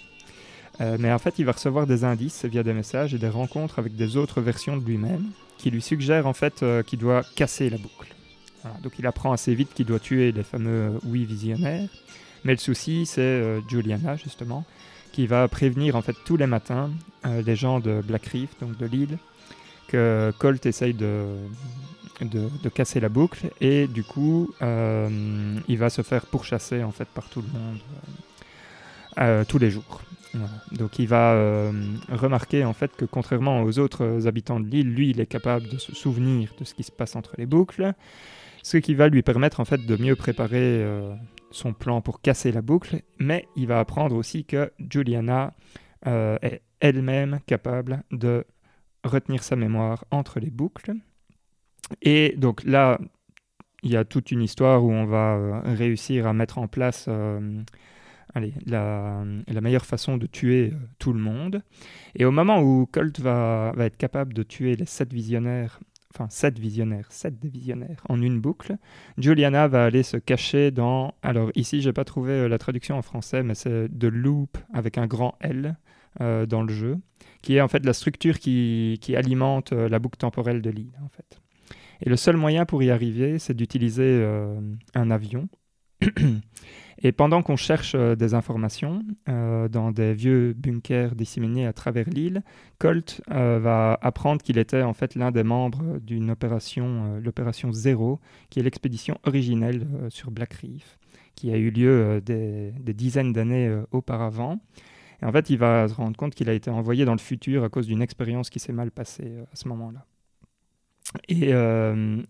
Euh, 0.81 0.97
mais 0.99 1.11
en 1.11 1.19
fait, 1.19 1.39
il 1.39 1.45
va 1.45 1.53
recevoir 1.53 1.87
des 1.87 2.03
indices 2.03 2.45
via 2.45 2.63
des 2.63 2.73
messages 2.73 3.13
et 3.13 3.17
des 3.17 3.29
rencontres 3.29 3.79
avec 3.79 3.95
des 3.95 4.15
autres 4.15 4.41
versions 4.41 4.77
de 4.77 4.85
lui-même 4.85 5.25
qui 5.57 5.71
lui 5.71 5.81
suggèrent 5.81 6.27
en 6.27 6.33
fait 6.33 6.61
euh, 6.61 6.83
qu'il 6.83 6.99
doit 6.99 7.23
casser 7.35 7.69
la 7.69 7.77
boucle. 7.77 8.12
Donc 8.81 8.93
il 8.99 9.07
apprend 9.07 9.31
assez 9.31 9.53
vite 9.55 9.73
qu'il 9.73 9.85
doit 9.85 9.99
tuer 9.99 10.31
les 10.31 10.43
fameux 10.43 10.99
oui 11.05 11.25
visionnaires. 11.25 11.89
Mais 12.43 12.53
le 12.53 12.57
souci, 12.57 13.05
c'est 13.05 13.21
euh, 13.21 13.61
Juliana, 13.67 14.15
justement, 14.15 14.65
qui 15.11 15.27
va 15.27 15.47
prévenir 15.47 15.95
en 15.95 16.01
fait 16.01 16.15
tous 16.25 16.37
les 16.37 16.47
matins 16.47 16.91
euh, 17.25 17.41
les 17.41 17.55
gens 17.55 17.79
de 17.79 18.01
Black 18.01 18.25
Reef, 18.27 18.49
donc 18.59 18.77
de 18.77 18.85
l'île, 18.85 19.17
que 19.87 20.33
Colt 20.39 20.65
essaye 20.65 20.93
de, 20.93 21.25
de, 22.21 22.69
casser 22.69 22.99
la 22.99 23.09
boucle 23.09 23.49
et 23.61 23.87
du 23.87 24.03
coup, 24.03 24.53
euh, 24.61 25.57
il 25.67 25.77
va 25.77 25.89
se 25.89 26.01
faire 26.01 26.25
pourchasser 26.25 26.83
en 26.83 26.91
fait 26.91 27.07
par 27.07 27.29
tout 27.29 27.41
le 27.41 27.47
monde 27.47 27.79
tous 29.47 29.59
les 29.59 29.69
jours. 29.69 30.01
Donc 30.71 30.97
il 30.97 31.07
va 31.07 31.69
remarquer 32.11 32.65
en 32.65 32.73
fait 32.73 32.95
que 32.95 33.05
contrairement 33.05 33.61
aux 33.61 33.77
autres 33.77 34.25
habitants 34.25 34.59
de 34.59 34.65
l'île, 34.65 34.91
lui 34.91 35.11
il 35.11 35.19
est 35.19 35.27
capable 35.27 35.69
de 35.69 35.77
se 35.77 35.93
souvenir 35.93 36.49
de 36.59 36.65
ce 36.65 36.73
qui 36.73 36.81
se 36.81 36.91
passe 36.91 37.15
entre 37.15 37.35
les 37.37 37.45
boucles, 37.45 37.93
ce 38.63 38.77
qui 38.77 38.95
va 38.95 39.09
lui 39.09 39.21
permettre 39.21 39.59
en 39.59 39.65
fait 39.65 39.85
de 39.85 40.01
mieux 40.01 40.15
préparer 40.15 40.81
euh, 40.81 41.13
son 41.51 41.73
plan 41.73 42.01
pour 42.01 42.21
casser 42.21 42.51
la 42.51 42.61
boucle, 42.61 43.01
mais 43.19 43.45
il 43.55 43.67
va 43.67 43.79
apprendre 43.79 44.15
aussi 44.15 44.45
que 44.45 44.71
Juliana 44.89 45.53
euh, 46.07 46.37
est 46.41 46.61
elle-même 46.79 47.39
capable 47.45 48.03
de 48.11 48.45
retenir 49.03 49.43
sa 49.43 49.57
mémoire 49.57 50.05
entre 50.11 50.39
les 50.39 50.49
boucles. 50.49 50.93
Et 52.01 52.35
donc 52.37 52.63
là, 52.63 52.99
il 53.83 53.91
y 53.91 53.97
a 53.97 54.05
toute 54.05 54.31
une 54.31 54.41
histoire 54.41 54.83
où 54.83 54.91
on 54.91 55.05
va 55.05 55.35
euh, 55.35 55.59
réussir 55.65 56.25
à 56.25 56.31
mettre 56.31 56.57
en 56.57 56.69
place 56.69 57.09
la, 58.65 59.25
meilleure 59.61 59.85
façon 59.85 60.15
de 60.15 60.25
tuer 60.25 60.71
tout 60.99 61.11
le 61.11 61.19
monde. 61.19 61.63
Et 62.15 62.23
au 62.23 62.31
moment 62.31 62.61
où 62.61 62.87
Colt 62.89 63.19
va 63.19 63.73
être 63.79 63.97
capable 63.97 64.33
de 64.33 64.43
tuer 64.43 64.77
les 64.77 64.85
sept 64.85 65.11
visionnaires 65.11 65.81
enfin 66.13 66.27
sept 66.29 66.59
visionnaires, 66.59 67.07
sept 67.11 67.43
visionnaires 67.43 68.03
en 68.07 68.21
une 68.21 68.39
boucle. 68.39 68.77
Juliana 69.17 69.67
va 69.67 69.85
aller 69.85 70.03
se 70.03 70.17
cacher 70.17 70.71
dans, 70.71 71.13
alors 71.23 71.51
ici 71.55 71.81
j'ai 71.81 71.93
pas 71.93 72.05
trouvé 72.05 72.31
euh, 72.31 72.47
la 72.47 72.57
traduction 72.57 72.97
en 72.97 73.01
français, 73.01 73.43
mais 73.43 73.55
c'est 73.55 73.87
de 73.89 74.07
loop 74.07 74.57
avec 74.73 74.97
un 74.97 75.07
grand 75.07 75.35
L 75.41 75.75
euh, 76.21 76.45
dans 76.45 76.61
le 76.61 76.73
jeu, 76.73 76.97
qui 77.41 77.55
est 77.55 77.61
en 77.61 77.67
fait 77.67 77.85
la 77.85 77.93
structure 77.93 78.39
qui, 78.39 78.99
alimente 79.15 79.73
euh, 79.73 79.89
la 79.89 79.99
boucle 79.99 80.17
temporelle 80.17 80.61
de 80.61 80.69
l'île 80.69 80.99
en 81.03 81.09
fait. 81.09 81.39
Et 82.01 82.09
le 82.09 82.17
seul 82.17 82.37
moyen 82.37 82.65
pour 82.65 82.83
y 82.83 82.91
arriver, 82.91 83.39
c'est 83.39 83.53
d'utiliser 83.53 84.27
un 84.93 85.09
avion. 85.09 85.47
Et 87.05 87.11
pendant 87.11 87.43
qu'on 87.43 87.57
cherche 87.57 87.95
euh, 87.95 88.15
des 88.15 88.33
informations 88.33 89.03
euh, 89.27 89.67
dans 89.67 89.91
des 89.91 90.13
vieux 90.13 90.53
bunkers 90.53 91.15
disséminés 91.15 91.67
à 91.67 91.73
travers 91.73 92.09
l'île, 92.09 92.43
Colt 92.79 93.21
euh, 93.29 93.59
va 93.61 93.99
apprendre 94.01 94.41
qu'il 94.41 94.57
était 94.57 94.81
en 94.81 94.93
fait 94.93 95.15
l'un 95.15 95.31
des 95.31 95.43
membres 95.43 95.99
d'une 95.99 96.31
opération, 96.31 97.19
l'opération 97.21 97.73
Zéro, 97.73 98.21
qui 98.49 98.59
est 98.59 98.63
l'expédition 98.63 99.17
originelle 99.25 99.85
sur 100.07 100.31
Black 100.31 100.53
Reef, 100.53 100.97
qui 101.35 101.51
a 101.51 101.57
eu 101.57 101.71
lieu 101.71 102.21
des, 102.21 102.71
des, 102.79 102.93
dizaines 102.93 103.33
d'années 103.33 103.69
auparavant. 103.91 104.59
Et 105.21 105.25
en 105.25 105.31
fait, 105.31 105.49
il 105.49 105.57
va 105.57 105.87
se 105.89 105.93
rendre 105.95 106.15
compte 106.15 106.35
qu'il 106.35 106.49
a 106.49 106.53
été 106.53 106.69
envoyé 106.69 107.03
dans 107.03 107.13
le 107.13 107.19
futur 107.19 107.65
à 107.65 107.69
cause 107.69 107.87
d'une 107.87 108.01
expérience 108.01 108.49
qui 108.49 108.59
s'est 108.59 108.73
mal 108.73 108.91
passée 108.91 109.33
à 109.51 109.55
ce 109.55 109.67
moment-là. 109.67 110.05
Et 111.27 111.51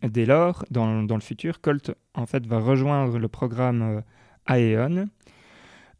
dès 0.07 0.25
lors, 0.25 0.65
dans, 0.71 1.03
dans, 1.03 1.15
le 1.15 1.21
futur, 1.21 1.61
Colt 1.61 1.91
en 2.15 2.25
fait 2.25 2.45
va 2.45 2.59
rejoindre 2.59 3.19
le 3.19 3.27
programme 3.27 4.03
Aeon 4.47 5.05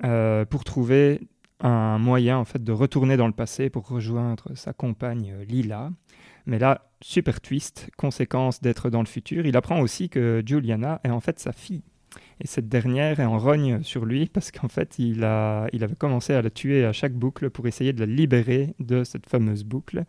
euh, 0.04 0.46
pour 0.46 0.64
trouver 0.64 1.22
un 1.60 1.98
moyen 1.98 2.38
en 2.38 2.46
fait 2.46 2.64
de 2.64 2.72
retourner 2.72 3.16
dans 3.16 3.28
le 3.28 3.34
passé 3.34 3.70
pour 3.70 3.88
rejoindre 3.88 4.50
sa 4.56 4.74
compagne 4.74 5.34
euh, 5.34 5.46
Lila. 5.46 5.92
Mais 6.46 6.60
là, 6.60 6.90
super 7.02 7.40
twist, 7.40 7.90
conséquence 7.96 8.62
d'être 8.62 8.90
dans 8.90 9.00
le 9.00 9.08
futur, 9.08 9.46
il 9.46 9.56
apprend 9.56 9.80
aussi 9.80 10.10
que 10.10 10.44
Juliana 10.46 11.00
est 11.04 11.10
en 11.10 11.22
fait 11.22 11.40
sa 11.40 11.54
fille. 11.54 11.84
Et 12.42 12.48
cette 12.48 12.68
dernière 12.68 13.20
est 13.20 13.26
en 13.26 13.40
rogne 13.40 13.82
sur 13.84 14.06
lui 14.06 14.28
parce 14.28 14.52
qu'en 14.52 14.68
fait, 14.68 15.00
il, 15.00 15.24
a, 15.24 15.68
il 15.72 15.84
avait 15.84 15.96
commencé 15.96 16.34
à 16.34 16.42
la 16.42 16.50
tuer 16.50 16.86
à 16.86 16.92
chaque 16.92 17.14
boucle 17.14 17.50
pour 17.50 17.68
essayer 17.68 17.94
de 17.94 18.02
la 18.02 18.06
libérer 18.06 18.76
de 18.80 19.04
cette 19.04 19.28
fameuse 19.28 19.64
boucle, 19.64 20.04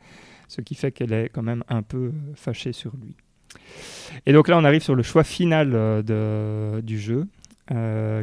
ce 0.48 0.60
qui 0.60 0.74
fait 0.74 0.92
qu'elle 0.92 1.12
est 1.12 1.28
quand 1.28 1.42
même 1.42 1.64
un 1.68 1.82
peu 1.82 2.12
fâchée 2.34 2.72
sur 2.72 2.96
lui. 2.96 3.16
Et 4.26 4.32
donc 4.32 4.48
là, 4.48 4.58
on 4.58 4.64
arrive 4.64 4.82
sur 4.82 4.94
le 4.94 5.02
choix 5.02 5.24
final 5.24 5.72
euh, 5.74 6.80
du 6.82 6.98
jeu, 6.98 7.20
euh, 7.20 7.24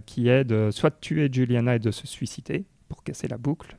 qui 0.05 0.29
est 0.29 0.43
de 0.43 0.69
soit 0.71 0.99
tuer 0.99 1.29
Juliana 1.31 1.75
et 1.75 1.79
de 1.79 1.91
se 1.91 2.07
suicider 2.07 2.65
pour 2.87 3.03
casser 3.03 3.27
la 3.27 3.37
boucle, 3.37 3.77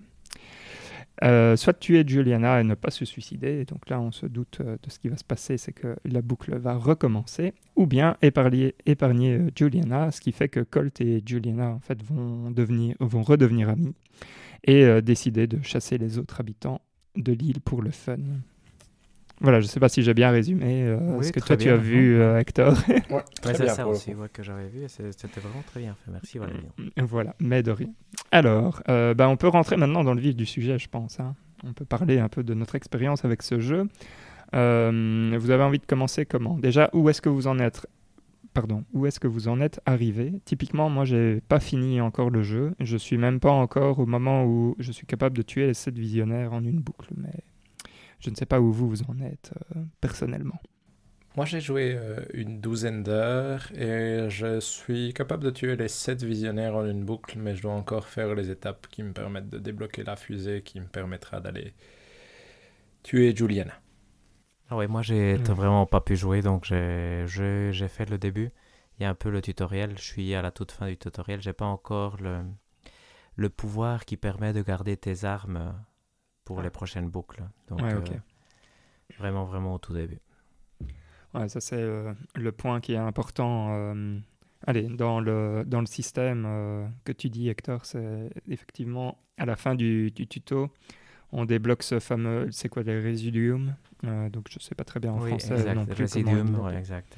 euh, 1.23 1.57
soit 1.57 1.75
tuer 1.75 2.05
Juliana 2.07 2.61
et 2.61 2.65
ne 2.65 2.75
pas 2.75 2.91
se 2.91 3.05
suicider, 3.05 3.61
et 3.61 3.65
donc 3.65 3.89
là 3.89 4.01
on 4.01 4.11
se 4.11 4.27
doute 4.27 4.61
de 4.61 4.91
ce 4.91 4.99
qui 4.99 5.09
va 5.09 5.17
se 5.17 5.25
passer, 5.25 5.59
c'est 5.59 5.73
que 5.73 5.97
la 6.05 6.23
boucle 6.23 6.57
va 6.57 6.75
recommencer, 6.75 7.53
ou 7.77 7.87
bien 7.87 8.17
épargner, 8.23 8.75
épargner 8.87 9.39
Juliana, 9.55 10.11
ce 10.11 10.21
qui 10.21 10.33
fait 10.33 10.49
que 10.49 10.61
Colt 10.61 11.01
et 11.01 11.23
Juliana 11.25 11.71
en 11.71 11.81
fait 11.81 12.03
vont, 12.03 12.51
devenir, 12.51 12.97
vont 12.99 13.23
redevenir 13.23 13.69
amis 13.69 13.95
et 14.65 15.03
décider 15.03 15.47
de 15.47 15.61
chasser 15.63 15.99
les 15.99 16.19
autres 16.19 16.41
habitants 16.41 16.81
de 17.17 17.33
l'île 17.33 17.61
pour 17.61 17.83
le 17.83 17.91
fun. 17.91 18.17
Voilà, 19.43 19.61
je 19.61 19.67
ne 19.67 19.71
sais 19.71 19.81
pas 19.81 19.89
si 19.89 20.03
j'ai 20.03 20.15
bien 20.15 20.31
résumé 20.31 20.85
euh, 20.85 21.21
ce 21.21 21.33
que 21.33 21.41
toi 21.41 21.57
tu 21.57 21.69
as 21.69 21.77
vu, 21.77 22.15
euh, 22.15 22.39
Hector. 22.39 22.75
ouais, 22.89 23.23
c'est 23.43 23.67
ça 23.67 23.89
aussi 23.89 24.13
que 24.33 24.43
j'avais 24.45 24.69
vu 24.69 24.85
et 24.85 24.89
c'était 24.89 25.41
vraiment 25.41 25.65
très 25.67 25.81
bien 25.81 25.95
fait. 25.95 26.13
Merci 26.13 26.39
Valérie. 26.39 26.63
Mm, 26.79 27.03
voilà, 27.03 27.35
mais 27.41 27.65
de 27.65 27.73
rien. 27.73 27.89
Alors, 28.31 28.83
euh, 28.89 29.15
bah, 29.15 29.29
on 29.29 29.37
peut 29.37 29.49
rentrer 29.49 29.77
maintenant 29.77 30.05
dans 30.05 30.15
le 30.15 30.21
vif 30.21 30.37
du 30.37 30.47
sujet, 30.47 30.79
je 30.79 30.89
pense. 30.89 31.19
Hein. 31.19 31.35
On 31.65 31.73
peut 31.73 31.85
parler 31.85 32.21
un 32.21 32.29
peu 32.29 32.45
de 32.45 32.55
notre 32.55 32.77
expérience 32.77 33.25
avec 33.25 33.43
ce 33.43 33.59
jeu. 33.59 33.89
vous 34.53 35.51
avez 35.51 35.63
envie 35.63 35.81
de 35.81 35.87
commencer 35.87 36.25
comment? 36.25 36.57
Déjà, 36.57 36.89
où 36.93 37.09
est-ce 37.09 37.21
que 37.21 37.29
vous 37.29 37.49
en 37.49 37.59
êtes? 37.59 37.87
Pardon, 38.55 38.85
où 38.93 39.07
est-ce 39.07 39.19
que 39.19 39.27
vous 39.27 39.49
en 39.49 39.61
êtes 39.61 39.81
arrivé? 39.87 40.35
Typiquement, 40.45 40.89
moi, 40.89 41.05
j'ai 41.05 41.41
pas 41.49 41.59
fini 41.59 42.01
encore 42.01 42.31
le 42.31 42.43
jeu. 42.43 42.75
Je 42.79 42.97
suis 42.97 43.17
même 43.17 43.41
pas 43.41 43.51
encore 43.51 43.99
au 43.99 44.07
moment 44.07 44.45
où 44.45 44.77
je 44.79 44.93
suis 44.93 45.07
capable 45.07 45.37
de 45.37 45.43
tuer 45.43 45.67
les 45.67 45.75
7 45.75 45.99
visionnaires 45.99 46.53
en 46.53 46.63
une 46.63 46.79
boucle, 46.79 47.09
mais 47.17 47.33
je 48.23 48.31
ne 48.31 48.37
sais 48.37 48.47
pas 48.47 48.61
où 48.61 48.73
vous, 48.73 48.89
vous 48.89 49.03
en 49.03 49.19
êtes 49.21 49.53
euh, 49.77 49.81
personnellement. 50.01 50.61
Moi, 51.37 51.47
j'ai 51.47 51.61
joué 51.61 51.95
euh, 51.97 52.21
une 52.35 52.61
douzaine 52.61 53.03
d'heures 53.03 53.73
et 53.73 54.27
je 54.29 54.61
suis 54.61 55.15
capable 55.15 55.43
de 55.43 55.51
tuer 55.51 55.77
les 55.77 55.89
sept 55.89 56.23
visionnaires 56.23 56.77
en 56.77 56.87
une 56.87 57.05
boucle, 57.05 57.39
mais 57.39 57.57
je 57.57 57.63
dois 57.63 57.73
encore 57.73 58.07
faire 58.07 58.35
les 58.35 58.51
étapes 58.51 58.87
qui 58.89 59.03
me 59.03 59.13
permettent 59.13 59.49
de 59.49 59.59
débloquer 59.59 60.05
la 60.05 60.15
fusée 60.15 60.63
qui 60.63 60.79
me 60.79 60.87
permettra 60.87 61.41
d'aller 61.41 61.73
tuer 63.03 63.35
Juliana. 63.35 63.73
Ah 64.69 64.77
ouais, 64.77 64.87
moi, 64.87 65.03
j'ai 65.03 65.37
hmm. 65.39 65.43
vraiment 65.43 65.87
pas 65.87 66.01
pu 66.01 66.17
jouer, 66.17 66.43
donc 66.43 66.65
j'ai 66.67 67.27
fait 67.89 68.09
le 68.09 68.19
début. 68.19 68.51
Il 68.99 69.03
y 69.03 69.07
a 69.07 69.11
un 69.11 69.15
peu 69.15 69.31
le 69.31 69.41
tutoriel. 69.41 69.95
Je 69.97 70.05
suis 70.05 70.35
à 70.35 70.43
la 70.43 70.51
toute 70.51 70.71
fin 70.71 70.87
du 70.87 70.97
tutoriel. 70.97 71.41
J'ai 71.41 71.55
pas 71.55 71.65
encore 71.65 72.19
le, 72.21 72.43
le 73.37 73.49
pouvoir 73.49 74.05
qui 74.05 74.17
permet 74.17 74.53
de 74.53 74.63
garder 74.63 74.97
tes 74.97 75.25
armes 75.25 75.75
pour 76.45 76.63
les 76.63 76.71
prochaines 76.71 77.09
boucles. 77.09 77.43
Donc, 77.69 77.83
euh, 77.83 78.01
vraiment, 79.19 79.45
vraiment 79.45 79.75
au 79.75 79.79
tout 79.79 79.93
début. 79.93 80.19
Ouais, 81.35 81.49
ça 81.49 81.61
c'est 81.61 81.81
euh, 81.81 82.13
le 82.35 82.53
point 82.53 82.81
qui 82.81 82.93
est 82.93 82.99
important. 82.99 83.69
Euh, 83.73 84.19
allez, 84.67 84.83
dans 84.83 85.21
le, 85.21 85.65
dans 85.67 85.81
le 85.81 85.87
système 85.87 86.93
que 87.05 87.13
tu 87.13 87.31
dis, 87.31 87.49
Hector, 87.49 87.85
c'est 87.85 88.31
effectivement 88.49 89.19
à 89.39 89.47
la 89.47 89.57
fin 89.57 89.75
du, 89.75 90.13
tuto, 90.13 90.71
on 91.33 91.45
débloque 91.45 91.83
ce 91.83 92.01
fameux, 92.01 92.51
c'est 92.51 92.69
quoi, 92.69 92.83
les 92.83 93.01
résidiums 93.01 93.75
Donc 94.03 94.49
je 94.51 94.57
ne 94.57 94.61
sais 94.61 94.75
pas 94.75 94.85
très 94.85 95.01
bien 95.01 95.13
en 95.13 95.21
français 95.21 95.55
exact, 95.55 95.75
non 95.75 95.87
plus. 95.87 96.17
Exact. 96.77 97.17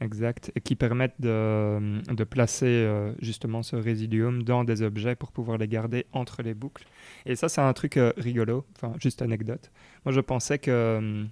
Exact, 0.00 0.50
et 0.56 0.60
qui 0.60 0.74
permettent 0.74 1.20
de, 1.20 2.00
de 2.12 2.24
placer 2.24 2.88
justement 3.20 3.62
ce 3.62 3.76
résidium 3.76 4.42
dans 4.42 4.64
des 4.64 4.82
objets 4.82 5.14
pour 5.14 5.32
pouvoir 5.32 5.58
les 5.58 5.68
garder 5.68 6.06
entre 6.12 6.42
les 6.42 6.54
boucles. 6.54 6.84
Et 7.26 7.36
ça, 7.36 7.48
c'est 7.48 7.60
un 7.60 7.72
truc 7.72 7.96
euh, 7.96 8.12
rigolo, 8.16 8.64
enfin, 8.76 8.94
juste 8.98 9.22
anecdote. 9.22 9.70
Moi, 10.04 10.12
je 10.12 10.20
pensais 10.20 10.58
que 10.58 10.70
euh, 10.70 11.24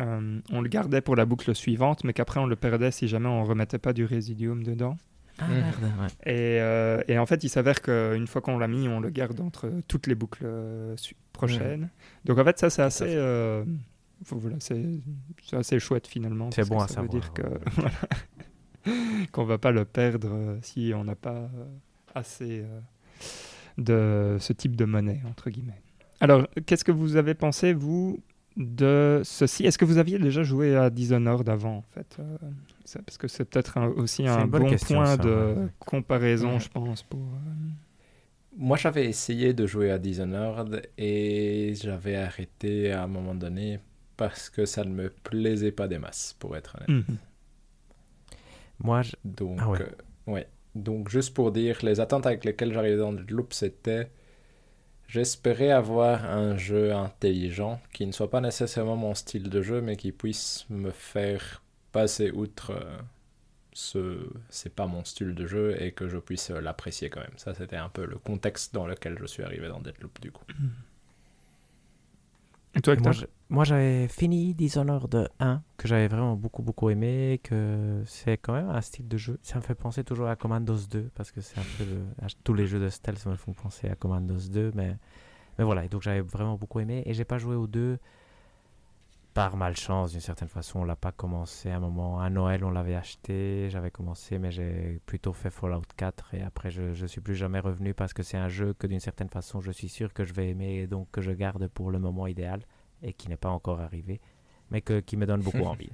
euh, 0.00 0.40
on 0.50 0.60
le 0.60 0.68
gardait 0.68 1.00
pour 1.00 1.16
la 1.16 1.24
boucle 1.24 1.54
suivante, 1.54 2.04
mais 2.04 2.12
qu'après, 2.12 2.40
on 2.40 2.46
le 2.46 2.56
perdait 2.56 2.90
si 2.90 3.08
jamais 3.08 3.28
on 3.28 3.44
remettait 3.44 3.78
pas 3.78 3.92
du 3.92 4.04
résidium 4.04 4.62
dedans. 4.62 4.96
Ah, 5.38 5.46
merde, 5.46 5.76
ouais. 6.00 6.32
et, 7.06 7.12
et, 7.12 7.18
en 7.18 7.26
fait, 7.26 7.44
il 7.44 7.48
s'avère 7.48 7.80
qu'une 7.80 8.26
fois 8.26 8.42
qu'on 8.42 8.58
l'a 8.58 8.66
mis, 8.66 8.88
on 8.88 8.98
le 8.98 9.10
garde 9.10 9.40
entre 9.40 9.70
toutes 9.86 10.08
les 10.08 10.16
boucles 10.16 10.46
prochaines. 11.32 11.90
Donc, 12.24 12.38
en 12.38 12.44
fait, 12.44 12.58
ça, 12.58 12.70
c'est 12.70 12.82
assez. 12.82 13.16
Voilà, 14.36 14.56
c'est 14.60 15.00
assez 15.52 15.78
chouette 15.78 16.06
finalement. 16.06 16.50
C'est 16.50 16.68
bon 16.68 16.78
à 16.78 16.88
ça 16.88 16.94
savoir. 16.94 17.12
veut 17.12 17.20
dire 17.20 17.32
que 17.32 18.90
qu'on 19.32 19.44
va 19.44 19.58
pas 19.58 19.70
le 19.72 19.84
perdre 19.84 20.58
si 20.62 20.92
on 20.94 21.04
n'a 21.04 21.14
pas 21.14 21.50
assez 22.14 22.64
de 23.78 24.36
ce 24.40 24.52
type 24.52 24.76
de 24.76 24.84
monnaie, 24.84 25.20
entre 25.28 25.50
guillemets. 25.50 25.80
Alors, 26.20 26.46
qu'est-ce 26.66 26.84
que 26.84 26.92
vous 26.92 27.16
avez 27.16 27.34
pensé, 27.34 27.72
vous, 27.72 28.18
de 28.56 29.20
ceci? 29.24 29.64
Est-ce 29.64 29.78
que 29.78 29.84
vous 29.84 29.98
aviez 29.98 30.18
déjà 30.18 30.42
joué 30.42 30.76
à 30.76 30.90
Dishonored 30.90 31.48
avant, 31.48 31.76
en 31.76 31.84
fait 31.94 32.16
euh, 32.18 32.36
Parce 33.06 33.18
que 33.18 33.28
c'est 33.28 33.44
peut-être 33.44 33.78
aussi 33.96 34.26
un 34.26 34.46
bon 34.46 34.74
point 34.76 35.16
de 35.16 35.68
comparaison, 35.78 36.58
je 36.58 36.68
pense. 36.68 37.04
Pour, 37.04 37.20
euh, 37.20 37.68
Moi, 38.56 38.76
j'avais 38.76 39.06
essayé 39.06 39.52
de 39.52 39.64
jouer 39.66 39.92
à 39.92 39.98
Dishonored 39.98 40.82
et 40.98 41.74
j'avais 41.80 42.16
arrêté 42.16 42.90
à 42.90 43.04
un 43.04 43.08
moment 43.08 43.36
donné 43.36 43.78
parce 44.18 44.50
que 44.50 44.66
ça 44.66 44.84
ne 44.84 44.90
me 44.90 45.08
plaisait 45.08 45.72
pas 45.72 45.88
des 45.88 45.98
masses, 45.98 46.36
pour 46.38 46.56
être 46.56 46.76
honnête. 46.76 47.06
Mhm. 47.08 47.16
Moi, 48.80 49.02
je... 49.02 49.12
Donc, 49.24 49.58
ah 49.62 49.68
ouais. 49.70 49.80
Euh, 49.80 50.32
ouais. 50.32 50.48
Donc, 50.74 51.08
juste 51.08 51.32
pour 51.32 51.52
dire, 51.52 51.78
les 51.82 52.00
attentes 52.00 52.26
avec 52.26 52.44
lesquelles 52.44 52.74
j'arrivais 52.74 52.98
dans 52.98 53.12
le 53.12 53.22
loop, 53.22 53.54
c'était 53.54 54.10
j'espérais 55.06 55.70
avoir 55.70 56.24
un 56.26 56.56
jeu 56.58 56.92
intelligent 56.92 57.80
qui 57.92 58.06
ne 58.06 58.12
soit 58.12 58.28
pas 58.28 58.42
nécessairement 58.42 58.96
mon 58.96 59.14
style 59.14 59.48
de 59.48 59.62
jeu, 59.62 59.80
mais 59.80 59.96
qui 59.96 60.12
puisse 60.12 60.66
me 60.68 60.90
faire 60.90 61.62
passer 61.92 62.30
outre 62.30 62.72
euh, 62.72 62.98
ce 63.72 64.28
c'est 64.50 64.74
pas 64.74 64.86
mon 64.86 65.04
style 65.04 65.36
de 65.36 65.46
jeu 65.46 65.80
et 65.80 65.92
que 65.92 66.08
je 66.08 66.18
puisse 66.18 66.50
l'apprécier 66.50 67.08
quand 67.08 67.20
même. 67.20 67.36
Ça, 67.36 67.54
c'était 67.54 67.76
un 67.76 67.88
peu 67.88 68.04
le 68.04 68.18
contexte 68.18 68.74
dans 68.74 68.86
lequel 68.86 69.16
je 69.20 69.26
suis 69.26 69.44
arrivé 69.44 69.68
dans 69.68 69.80
Deadloop 69.80 70.20
du 70.20 70.32
coup. 70.32 70.44
Et 72.74 72.80
toi, 72.80 72.96
moi, 72.96 73.12
j'avais 73.64 74.08
fini 74.08 74.54
Dishonored 74.54 75.30
1, 75.40 75.62
que 75.76 75.88
j'avais 75.88 76.08
vraiment 76.08 76.36
beaucoup, 76.36 76.62
beaucoup 76.62 76.90
aimé, 76.90 77.40
que 77.42 78.02
c'est 78.06 78.36
quand 78.36 78.52
même 78.52 78.68
un 78.68 78.80
style 78.82 79.08
de 79.08 79.16
jeu. 79.16 79.38
Ça 79.42 79.56
me 79.56 79.62
fait 79.62 79.74
penser 79.74 80.04
toujours 80.04 80.28
à 80.28 80.36
Commandos 80.36 80.86
2, 80.90 81.10
parce 81.14 81.32
que 81.32 81.40
c'est 81.40 81.58
un 81.58 81.64
peu. 81.78 81.84
Tous 82.44 82.54
les 82.54 82.66
jeux 82.66 82.78
de 82.78 82.88
stealth 82.88 83.24
me 83.26 83.36
font 83.36 83.52
penser 83.52 83.88
à 83.88 83.94
Commandos 83.94 84.50
2, 84.50 84.72
mais, 84.74 84.96
mais 85.58 85.64
voilà. 85.64 85.88
Donc, 85.88 86.02
j'avais 86.02 86.20
vraiment 86.20 86.56
beaucoup 86.56 86.80
aimé. 86.80 87.02
Et 87.06 87.14
j'ai 87.14 87.24
pas 87.24 87.38
joué 87.38 87.56
aux 87.56 87.66
deux 87.66 87.98
par 89.32 89.56
malchance, 89.56 90.12
d'une 90.12 90.20
certaine 90.20 90.48
façon. 90.48 90.80
On 90.80 90.84
l'a 90.84 90.96
pas 90.96 91.12
commencé 91.12 91.70
à 91.70 91.76
un 91.76 91.80
moment. 91.80 92.20
À 92.20 92.28
Noël, 92.28 92.64
on 92.64 92.70
l'avait 92.70 92.96
acheté. 92.96 93.68
J'avais 93.70 93.90
commencé, 93.90 94.38
mais 94.38 94.50
j'ai 94.50 95.00
plutôt 95.06 95.32
fait 95.32 95.50
Fallout 95.50 95.82
4. 95.96 96.34
Et 96.34 96.42
après, 96.42 96.70
je, 96.70 96.92
je 96.92 97.06
suis 97.06 97.22
plus 97.22 97.34
jamais 97.36 97.60
revenu 97.60 97.94
parce 97.94 98.12
que 98.12 98.22
c'est 98.22 98.36
un 98.36 98.48
jeu 98.48 98.74
que 98.74 98.86
d'une 98.86 99.00
certaine 99.00 99.30
façon, 99.30 99.62
je 99.62 99.70
suis 99.70 99.88
sûr 99.88 100.12
que 100.12 100.24
je 100.24 100.34
vais 100.34 100.50
aimer 100.50 100.80
et 100.80 100.86
donc 100.86 101.10
que 101.12 101.22
je 101.22 101.30
garde 101.30 101.66
pour 101.68 101.90
le 101.90 101.98
moment 101.98 102.26
idéal 102.26 102.60
et 103.02 103.12
qui 103.12 103.28
n'est 103.28 103.36
pas 103.36 103.50
encore 103.50 103.80
arrivé, 103.80 104.20
mais 104.70 104.80
que, 104.80 105.00
qui 105.00 105.16
me 105.16 105.26
donne 105.26 105.42
beaucoup 105.42 105.58
envie. 105.64 105.90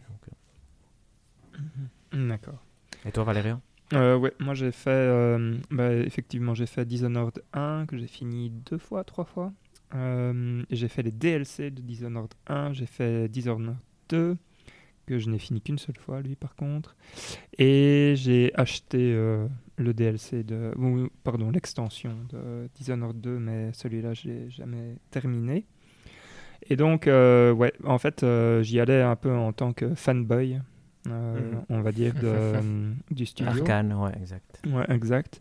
Mhm. 2.13 2.29
D'accord. 2.29 2.63
Et 3.05 3.13
toi, 3.13 3.25
Valérian? 3.25 3.61
Euh, 3.93 4.17
Ouais, 4.17 4.33
moi 4.41 4.55
j'ai 4.55 4.73
fait, 4.73 4.91
euh, 4.91 5.59
bah, 5.71 5.93
effectivement, 5.93 6.55
j'ai 6.55 6.67
fait 6.67 6.85
Dishonored 6.85 7.43
1, 7.53 7.87
que 7.87 7.97
j'ai 7.97 8.07
fini 8.07 8.51
deux 8.51 8.79
fois, 8.79 9.05
trois 9.05 9.25
fois. 9.25 9.53
Euh, 9.95 10.65
j'ai 10.71 10.89
fait 10.89 11.03
les 11.03 11.13
DLC 11.13 11.71
de 11.71 11.81
Dishonored 11.83 12.33
1, 12.47 12.73
j'ai 12.73 12.87
fait 12.87 13.29
Dishonored 13.29 13.77
2, 14.09 14.37
que 15.07 15.19
je 15.19 15.29
n'ai 15.29 15.39
fini 15.39 15.61
qu'une 15.61 15.79
seule 15.79 15.99
fois, 15.99 16.23
lui, 16.23 16.35
par 16.35 16.57
contre. 16.57 16.97
Et 17.59 18.15
j'ai 18.17 18.53
acheté 18.55 19.13
euh, 19.13 19.47
le 19.77 19.93
DLC 19.93 20.43
de. 20.43 20.73
pardon, 21.23 21.51
l'extension 21.51 22.17
de 22.31 22.69
Dishonored 22.75 23.21
2, 23.21 23.39
mais 23.39 23.73
celui-là, 23.75 24.15
je 24.15 24.29
l'ai 24.29 24.51
jamais 24.51 24.97
terminé. 25.11 25.67
Et 26.69 26.77
donc, 26.77 27.07
euh, 27.07 27.53
ouais, 27.53 27.73
en 27.85 27.99
fait, 27.99 28.23
euh, 28.23 28.63
j'y 28.63 28.81
allais 28.81 29.03
un 29.03 29.17
peu 29.17 29.33
en 29.33 29.53
tant 29.53 29.73
que 29.73 29.95
fanboy, 29.95 30.61
euh, 31.09 31.35
mhm. 31.41 31.65
on 31.69 31.81
va 31.81 31.93
dire, 31.93 32.15
de, 32.15 32.55
du 33.11 33.27
studio. 33.27 33.53
Arkane, 33.53 33.93
ouais, 33.93 34.13
exact. 34.21 34.61
Ouais, 34.67 34.85
exact. 34.89 35.41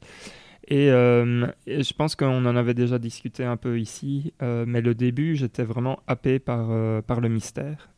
Et, 0.67 0.87
je 0.87 1.93
pense 1.93 2.15
qu'on 2.15 2.45
en 2.45 2.55
avait 2.55 2.73
déjà 2.73 2.99
discuté 2.99 3.43
un 3.43 3.57
peu 3.57 3.79
ici, 3.79 4.33
mais 4.41 4.81
le 4.81 4.95
début, 4.95 5.35
j'étais 5.35 5.63
vraiment 5.63 5.99
happé 6.07 6.39
par, 6.39 7.03
par 7.03 7.21
le 7.21 7.29
mystère 7.29 7.89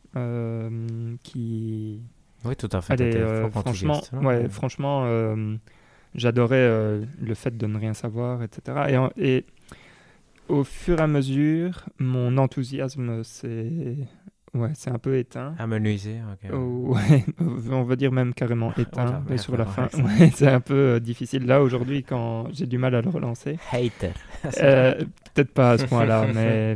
qui. 1.23 2.01
Oui, 2.43 2.55
tout 2.55 2.69
à 2.71 2.81
fait. 2.81 2.93
Allez, 2.93 3.49
franchement, 3.51 4.01
ouais, 4.21 4.49
franchement 4.49 5.05
j'adorais 6.15 6.67
le 7.21 7.33
fait 7.33 7.57
de 7.57 7.67
ne 7.67 7.77
rien 7.77 7.93
savoir, 7.93 8.41
etc. 8.41 9.11
Et, 9.17 9.37
et 9.37 9.45
au 10.49 10.63
fur 10.63 10.99
et 10.99 11.03
à 11.03 11.07
mesure, 11.07 11.85
mon 11.99 12.37
enthousiasme 12.37 13.23
s'est 13.23 13.97
ouais, 14.55 14.71
c'est 14.73 14.89
un 14.89 14.97
peu 14.97 15.17
éteint. 15.17 15.53
Amenuisé, 15.59 16.17
ok. 16.31 16.51
Oh, 16.53 16.95
ouais, 16.95 17.25
on 17.71 17.83
va 17.83 17.95
dire 17.95 18.11
même 18.11 18.33
carrément 18.33 18.73
éteint, 18.75 19.23
mais 19.29 19.37
sur 19.37 19.57
la 19.57 19.65
fin, 19.65 19.87
ouais, 19.93 20.31
c'est 20.33 20.47
un 20.47 20.61
peu 20.61 20.95
euh, 20.95 20.99
difficile. 20.99 21.45
Là, 21.45 21.61
aujourd'hui, 21.61 22.03
quand 22.03 22.47
j'ai 22.51 22.65
du 22.65 22.77
mal 22.77 22.95
à 22.95 23.01
le 23.01 23.09
relancer, 23.09 23.57
Hater. 23.71 24.11
euh, 24.61 24.95
peut-être 25.33 25.51
pas 25.51 25.71
à 25.71 25.77
ce 25.77 25.85
point-là, 25.85 26.27
mais, 26.33 26.75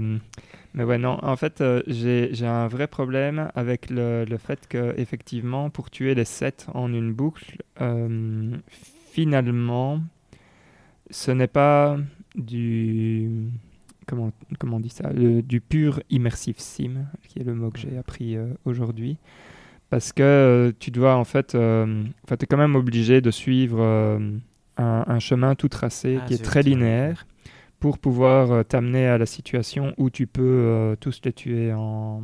mais 0.74 0.84
ouais, 0.84 0.98
non, 0.98 1.18
en 1.24 1.36
fait, 1.36 1.62
euh, 1.62 1.82
j'ai 1.88 2.46
un 2.46 2.68
vrai 2.68 2.88
problème 2.88 3.50
avec 3.56 3.90
le, 3.90 4.26
le 4.26 4.38
fait 4.38 4.68
que, 4.68 4.94
effectivement, 4.98 5.70
pour 5.70 5.90
tuer 5.90 6.16
les 6.16 6.26
7 6.26 6.68
en 6.74 6.94
une 6.94 7.14
boucle, 7.14 7.58
finalement, 9.12 10.02
ce 11.12 11.32
n'est 11.32 11.48
pas 11.48 11.98
du. 12.40 13.30
Comment, 14.07 14.32
comment 14.57 14.78
on 14.78 14.80
dit 14.80 14.90
ça 14.90 15.11
Le- 15.14 15.41
Du 15.41 15.61
pur 15.61 16.02
immersive 16.10 16.56
sim, 16.60 17.06
qui 17.28 17.40
est 17.40 17.44
le 17.44 17.53
mot 17.53 17.70
que 17.70 17.80
j'ai 17.80 17.98
appris 17.98 18.36
euh, 18.36 18.48
aujourd'hui. 18.66 19.18
Parce 19.90 20.14
que 20.14 20.24
euh, 20.24 20.72
tu 20.80 20.91
dois, 20.91 21.16
en 21.16 21.24
fait, 21.24 21.56
euh, 21.56 22.03
tu 22.28 22.34
es 22.34 22.45
quand 22.48 22.57
même 22.57 22.76
obligé 22.76 23.22
de 23.22 23.32
suivre 23.32 23.80
euh, 23.82 24.20
un, 24.78 25.03
un 25.07 25.20
chemin 25.20 25.56
tout 25.56 25.70
tracé 25.70 26.18
Ah, 26.22 26.26
qui 26.28 26.34
est 26.36 26.44
très 26.44 26.61
linéaire 26.64 27.26
pour 27.80 27.98
pouvoir 27.98 28.66
t'amener 28.66 29.07
à 29.07 29.18
la 29.18 29.26
situation 29.26 29.94
où 29.98 30.10
tu 30.10 30.28
peux 30.28 30.95
tous 30.99 31.22
les 31.24 31.32
tuer 31.34 31.72
en, 31.74 32.22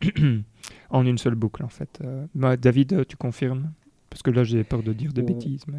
en 0.90 1.06
une 1.06 1.18
seule 1.18 1.34
boucle, 1.36 1.62
en 1.62 1.68
fait. 1.68 2.00
Bah, 2.34 2.56
David, 2.56 3.06
tu 3.06 3.16
confirmes? 3.16 3.70
Parce 4.10 4.22
que 4.22 4.30
là, 4.30 4.44
j'ai 4.44 4.64
peur 4.64 4.82
de 4.82 4.92
dire 4.92 5.12
des 5.12 5.22
bêtises, 5.22 5.64
mais... 5.68 5.78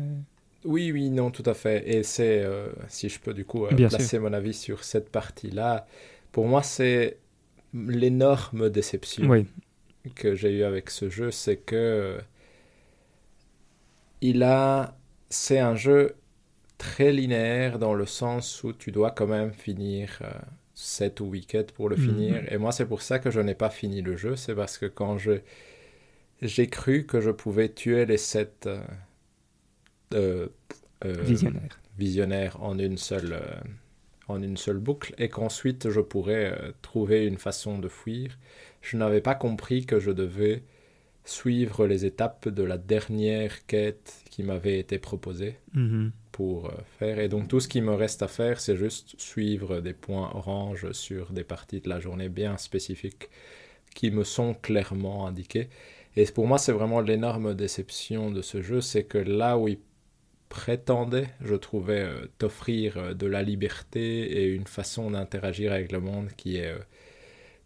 Oui, 0.65 0.91
oui, 0.91 1.09
non, 1.09 1.29
tout 1.31 1.43
à 1.45 1.53
fait. 1.53 1.87
Et 1.89 2.03
c'est, 2.03 2.41
euh, 2.43 2.69
si 2.87 3.09
je 3.09 3.19
peux 3.19 3.33
du 3.33 3.45
coup 3.45 3.65
euh, 3.65 3.79
placer 3.79 4.17
mon 4.19 4.31
avis 4.33 4.53
sur 4.53 4.83
cette 4.83 5.09
partie-là, 5.09 5.85
pour 6.31 6.47
moi, 6.47 6.63
c'est 6.63 7.17
l'énorme 7.73 8.69
déception 8.69 9.29
Oui, 9.29 9.47
que 10.15 10.35
j'ai 10.35 10.51
eu 10.59 10.63
avec 10.63 10.89
ce 10.91 11.09
jeu, 11.09 11.31
c'est 11.31 11.57
que 11.57 11.75
euh, 11.77 12.21
il 14.21 14.43
a, 14.43 14.97
c'est 15.29 15.59
un 15.59 15.75
jeu 15.75 16.15
très 16.77 17.11
linéaire 17.13 17.79
dans 17.79 17.93
le 17.95 18.05
sens 18.05 18.63
où 18.63 18.73
tu 18.73 18.91
dois 18.91 19.11
quand 19.11 19.27
même 19.27 19.53
finir 19.53 20.19
euh, 20.23 20.31
7 20.75 21.21
ou 21.21 21.27
8 21.31 21.45
quêtes 21.47 21.71
pour 21.73 21.89
le 21.89 21.95
Mhm. 21.95 21.97
finir. 21.97 22.51
Et 22.51 22.57
moi, 22.57 22.71
c'est 22.71 22.87
pour 22.87 23.01
ça 23.01 23.19
que 23.19 23.31
je 23.31 23.39
n'ai 23.41 23.55
pas 23.55 23.69
fini 23.71 24.01
le 24.01 24.17
jeu, 24.17 24.35
c'est 24.37 24.55
parce 24.55 24.77
que 24.79 24.87
quand 24.87 25.17
je 25.17 25.41
j'ai 26.41 26.67
cru 26.67 27.05
que 27.05 27.21
je 27.21 27.31
pouvais 27.31 27.69
tuer 27.69 28.05
les 28.05 28.17
7 28.17 28.69
visionnaire. 31.23 31.79
visionnaire 31.97 32.61
en 32.63 32.77
une 32.79 32.97
seule, 32.97 33.33
euh, 33.33 33.55
en 34.27 34.41
une 34.41 34.57
seule 34.57 34.77
boucle 34.79 35.13
et 35.17 35.29
qu'ensuite 35.29 35.89
je 35.89 35.99
pourrais 35.99 36.53
euh, 36.53 36.71
trouver 36.81 37.25
une 37.25 37.37
façon 37.37 37.77
de 37.79 37.87
fuir. 37.89 38.37
Je 38.81 38.97
n'avais 38.97 39.21
pas 39.21 39.35
compris 39.35 39.85
que 39.85 39.99
je 39.99 40.11
devais 40.11 40.63
suivre 41.25 41.87
les 41.87 42.05
étapes 42.05 42.49
de 42.49 42.63
la 42.63 42.77
dernière 42.77 43.65
quête 43.65 44.23
qui 44.29 44.43
m'avait 44.43 44.79
été 44.79 44.99
proposée 44.99 45.55
Mhm. 45.73 46.11
pour 46.33 46.65
euh, 46.67 46.71
faire. 46.99 47.19
Et 47.19 47.29
donc 47.29 47.47
tout 47.47 47.59
ce 47.61 47.67
qui 47.67 47.81
me 47.81 47.93
reste 47.93 48.21
à 48.23 48.27
faire, 48.27 48.59
c'est 48.59 48.75
juste 48.75 49.15
suivre 49.19 49.79
des 49.81 49.93
points 49.93 50.31
orange 50.33 50.91
sur 50.91 51.31
des 51.31 51.43
parties 51.45 51.79
de 51.81 51.87
la 51.89 51.99
journée 51.99 52.27
bien 52.29 52.57
spécifiques 52.57 53.29
qui 53.95 54.09
me 54.11 54.23
sont 54.23 54.53
clairement 54.55 55.27
indiquées. 55.27 55.69
Et 56.15 56.25
pour 56.25 56.45
moi, 56.47 56.57
c'est 56.57 56.71
vraiment 56.73 56.99
l'énorme 57.01 57.53
déception 57.55 58.31
de 58.31 58.41
ce 58.41 58.61
jeu, 58.61 58.81
c'est 58.81 59.03
que 59.03 59.17
là 59.17 59.57
où 59.57 59.67
il 59.67 59.79
prétendait, 60.53 61.29
je 61.41 61.55
trouvais, 61.55 62.01
euh, 62.03 62.27
t'offrir 62.37 62.97
euh, 62.97 63.13
de 63.15 63.25
la 63.25 63.41
liberté 63.41 64.21
et 64.43 64.45
une 64.53 64.67
façon 64.67 65.11
d'interagir 65.11 65.71
avec 65.73 65.91
le 65.91 65.99
monde 65.99 66.29
qui 66.37 66.57
est 66.57 66.67
euh, 66.67 66.77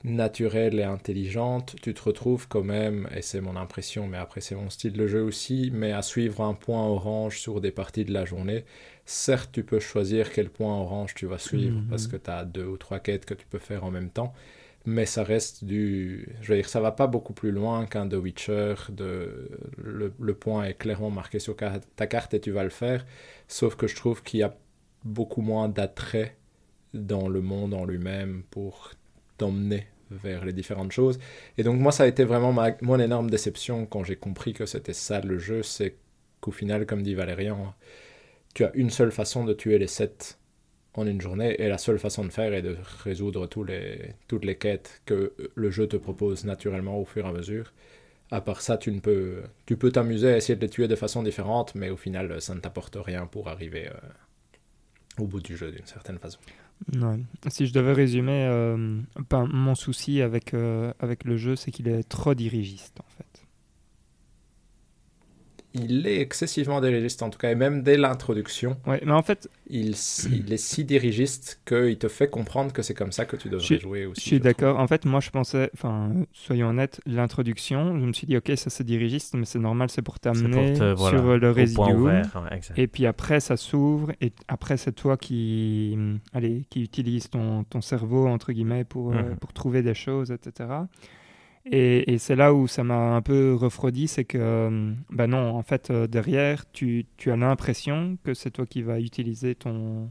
naturelle 0.03 0.79
et 0.79 0.83
intelligente, 0.83 1.75
tu 1.81 1.93
te 1.93 2.01
retrouves 2.03 2.47
quand 2.47 2.63
même, 2.63 3.09
et 3.15 3.21
c'est 3.21 3.41
mon 3.41 3.55
impression, 3.57 4.07
mais 4.07 4.17
après 4.17 4.41
c'est 4.41 4.55
mon 4.55 4.69
style 4.69 4.93
de 4.93 5.07
jeu 5.07 5.21
aussi, 5.23 5.71
mais 5.73 5.91
à 5.91 6.01
suivre 6.01 6.41
un 6.41 6.53
point 6.53 6.85
orange 6.87 7.39
sur 7.39 7.61
des 7.61 7.71
parties 7.71 8.05
de 8.05 8.13
la 8.13 8.25
journée. 8.25 8.65
Certes, 9.05 9.51
tu 9.53 9.63
peux 9.63 9.79
choisir 9.79 10.31
quel 10.31 10.49
point 10.49 10.75
orange 10.79 11.15
tu 11.15 11.25
vas 11.27 11.39
suivre 11.39 11.77
Mhm. 11.77 11.89
parce 11.89 12.07
que 12.07 12.17
tu 12.17 12.29
as 12.29 12.45
deux 12.45 12.65
ou 12.65 12.77
trois 12.77 12.99
quêtes 12.99 13.25
que 13.25 13.33
tu 13.33 13.45
peux 13.47 13.59
faire 13.59 13.83
en 13.85 13.91
même 13.91 14.09
temps, 14.11 14.33
mais 14.87 15.05
ça 15.05 15.21
reste 15.21 15.65
du... 15.65 16.29
Je 16.41 16.47
veux 16.47 16.55
dire, 16.55 16.69
ça 16.69 16.79
va 16.79 16.93
pas 16.93 17.07
beaucoup 17.07 17.33
plus 17.33 17.51
loin 17.51 17.85
qu'un 17.85 18.07
The 18.07 18.13
Witcher. 18.13 18.75
De... 18.87 19.49
Le, 19.77 20.13
le 20.17 20.33
point 20.33 20.63
est 20.63 20.75
clairement 20.75 21.09
marqué 21.09 21.39
sur 21.39 21.57
ta 21.57 22.07
carte 22.07 22.33
et 22.33 22.39
tu 22.39 22.51
vas 22.51 22.63
le 22.63 22.69
faire, 22.69 23.05
sauf 23.49 23.75
que 23.75 23.85
je 23.85 23.97
trouve 23.97 24.23
qu'il 24.23 24.39
y 24.39 24.43
a 24.43 24.57
beaucoup 25.03 25.41
moins 25.41 25.67
d'attrait 25.67 26.37
dans 26.93 27.27
le 27.27 27.41
monde 27.41 27.73
en 27.73 27.83
lui-même 27.83 28.43
pour 28.49 28.91
t'emmener 29.37 29.87
vers 30.09 30.45
les 30.45 30.53
différentes 30.53 30.93
choses. 30.93 31.19
Et 31.57 31.63
donc 31.63 31.81
moi, 31.81 31.91
ça 31.91 32.03
a 32.03 32.07
été 32.07 32.23
vraiment 32.23 32.55
mon 32.81 32.97
énorme 32.97 33.29
déception 33.29 33.85
quand 33.85 34.05
j'ai 34.05 34.15
compris 34.15 34.53
que 34.53 34.65
c'était 34.65 34.93
ça 34.93 35.19
le 35.19 35.37
jeu, 35.37 35.63
c'est 35.63 35.97
qu'au 36.39 36.51
final, 36.51 36.85
comme 36.85 37.03
dit 37.03 37.13
Valérian, 37.13 37.75
tu 38.53 38.63
as 38.63 38.73
une 38.73 38.89
seule 38.89 39.11
façon 39.11 39.43
de 39.43 39.51
tuer 39.51 39.79
les 39.79 39.87
sept 39.87 40.39
en 40.97 41.07
une 41.07 41.21
journée, 41.21 41.55
et 41.59 41.69
la 41.69 41.77
seule 41.77 41.99
façon 41.99 42.25
de 42.25 42.29
faire 42.29 42.53
est 42.53 42.61
de 42.61 42.75
résoudre 43.03 43.47
les, 43.65 44.13
toutes 44.27 44.43
les 44.43 44.55
quêtes 44.55 45.01
que 45.05 45.33
le 45.55 45.71
jeu 45.71 45.87
te 45.87 45.95
propose 45.95 46.43
naturellement 46.43 46.99
au 46.99 47.05
fur 47.05 47.25
et 47.25 47.29
à 47.29 47.31
mesure. 47.31 47.71
À 48.31 48.41
part 48.41 48.61
ça, 48.61 48.77
tu 48.77 48.91
ne 48.91 48.99
peux, 48.99 49.43
tu 49.65 49.77
peux 49.77 49.91
t'amuser 49.91 50.33
à 50.33 50.37
essayer 50.37 50.55
de 50.55 50.61
les 50.61 50.69
tuer 50.69 50.87
de 50.87 50.95
façon 50.95 51.23
différente, 51.23 51.75
mais 51.75 51.89
au 51.89 51.97
final, 51.97 52.41
ça 52.41 52.53
ne 52.55 52.59
t'apporte 52.59 52.97
rien 52.99 53.25
pour 53.25 53.47
arriver 53.47 53.87
euh, 53.87 55.21
au 55.23 55.27
bout 55.27 55.39
du 55.39 55.55
jeu 55.55 55.71
d'une 55.71 55.85
certaine 55.85 56.17
façon. 56.17 56.39
Ouais. 56.93 57.19
Si 57.49 57.67
je 57.67 57.73
devais 57.73 57.93
résumer, 57.93 58.45
euh, 58.49 58.99
ben, 59.29 59.45
mon 59.45 59.75
souci 59.75 60.21
avec, 60.21 60.53
euh, 60.53 60.93
avec 60.99 61.23
le 61.23 61.37
jeu, 61.37 61.55
c'est 61.55 61.71
qu'il 61.71 61.87
est 61.87 62.03
trop 62.07 62.33
dirigiste, 62.33 62.99
en 62.99 63.17
fait. 63.17 63.26
Il 65.81 66.07
est 66.07 66.19
excessivement 66.21 66.81
dirigiste 66.81 67.21
en 67.23 67.29
tout 67.29 67.37
cas, 67.39 67.51
et 67.51 67.55
même 67.55 67.83
dès 67.83 67.97
l'introduction, 67.97 68.77
Ouais, 68.85 69.01
mais 69.05 69.11
en 69.11 69.21
fait, 69.21 69.49
il, 69.69 69.91
est 69.91 70.57
si 70.57 70.83
dirigiste 70.83 71.61
qu'il 71.65 71.97
te 71.97 72.07
fait 72.07 72.29
comprendre 72.29 72.71
que 72.73 72.81
c'est 72.81 72.93
comme 72.93 73.11
ça 73.11 73.25
que 73.25 73.35
tu 73.35 73.49
devrais 73.49 73.65
Je 73.65 73.79
jouer 73.79 74.05
aussi. 74.05 74.21
Je 74.21 74.25
suis 74.27 74.39
d'accord. 74.39 74.79
En 74.79 74.87
fait, 74.87 75.05
moi, 75.05 75.19
je 75.19 75.29
pensais, 75.29 75.69
enfin, 75.73 76.11
soyons 76.33 76.69
honnêtes, 76.69 77.01
l'introduction, 77.05 77.99
je 77.99 78.05
me 78.05 78.13
suis 78.13 78.27
dit, 78.27 78.37
ok, 78.37 78.51
ça 78.55 78.69
c'est 78.69 78.83
dirigiste, 78.83 79.35
mais 79.35 79.45
c'est 79.45 79.59
normal, 79.59 79.89
c'est 79.89 80.01
pour 80.01 80.19
t'amener 80.19 80.73
voilà, 80.95 81.17
sur 81.17 81.37
le 81.37 81.51
résidu. 81.51 81.81
ouvert, 81.93 82.43
ouais, 82.49 82.57
exact. 82.57 82.77
Et 82.79 82.87
puis 82.87 83.05
après, 83.05 83.39
ça 83.39 83.57
s'ouvre, 83.57 84.11
et 84.21 84.31
après, 84.47 84.77
c'est 84.77 84.93
toi 84.93 85.17
qui, 85.17 85.97
allez, 86.33 86.65
qui 86.69 86.81
utilise 86.83 87.29
ton, 87.29 87.63
ton 87.65 87.81
cerveau, 87.81 88.27
entre 88.27 88.51
guillemets, 88.51 88.83
pour, 88.83 89.11
euh, 89.11 89.17
Mhm. 89.31 89.37
pour 89.37 89.53
trouver 89.53 89.81
des 89.81 89.93
choses, 89.95 90.31
etc. 90.31 90.69
Et, 91.71 92.13
et 92.13 92.17
c'est 92.17 92.35
là 92.35 92.53
où 92.53 92.67
ça 92.67 92.83
m'a 92.83 93.15
un 93.15 93.21
peu 93.21 93.53
refroidi, 93.55 94.07
c'est 94.07 94.25
que, 94.25 94.67
hum, 94.67 94.97
ben 95.09 95.27
non, 95.27 95.55
en 95.55 95.63
fait, 95.63 95.89
euh, 95.91 96.07
derrière, 96.07 96.69
tu, 96.71 97.05
tu 97.17 97.31
as 97.31 97.35
l'impression 97.37 98.17
que 98.23 98.33
c'est 98.33 98.51
toi 98.51 98.65
qui 98.65 98.81
vas 98.83 98.99
utiliser 98.99 99.55
ton, 99.55 100.09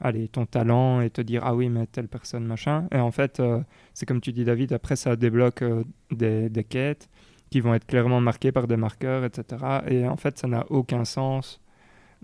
allez, 0.00 0.28
ton 0.28 0.46
talent 0.46 1.00
et 1.00 1.10
te 1.10 1.20
dire, 1.20 1.42
ah 1.44 1.54
oui, 1.54 1.68
mais 1.68 1.86
telle 1.86 2.08
personne, 2.08 2.44
machin. 2.44 2.88
Et 2.92 2.98
en 2.98 3.10
fait, 3.12 3.40
euh, 3.40 3.60
c'est 3.94 4.06
comme 4.06 4.20
tu 4.20 4.32
dis, 4.32 4.44
David, 4.44 4.72
après, 4.72 4.96
ça 4.96 5.14
débloque 5.16 5.62
euh, 5.62 5.84
des, 6.10 6.48
des 6.50 6.64
quêtes 6.64 7.08
qui 7.50 7.60
vont 7.60 7.74
être 7.74 7.86
clairement 7.86 8.20
marquées 8.20 8.50
par 8.50 8.66
des 8.66 8.76
marqueurs, 8.76 9.24
etc. 9.24 9.64
Et 9.88 10.08
en 10.08 10.16
fait, 10.16 10.36
ça 10.38 10.48
n'a 10.48 10.66
aucun 10.70 11.04
sens 11.04 11.60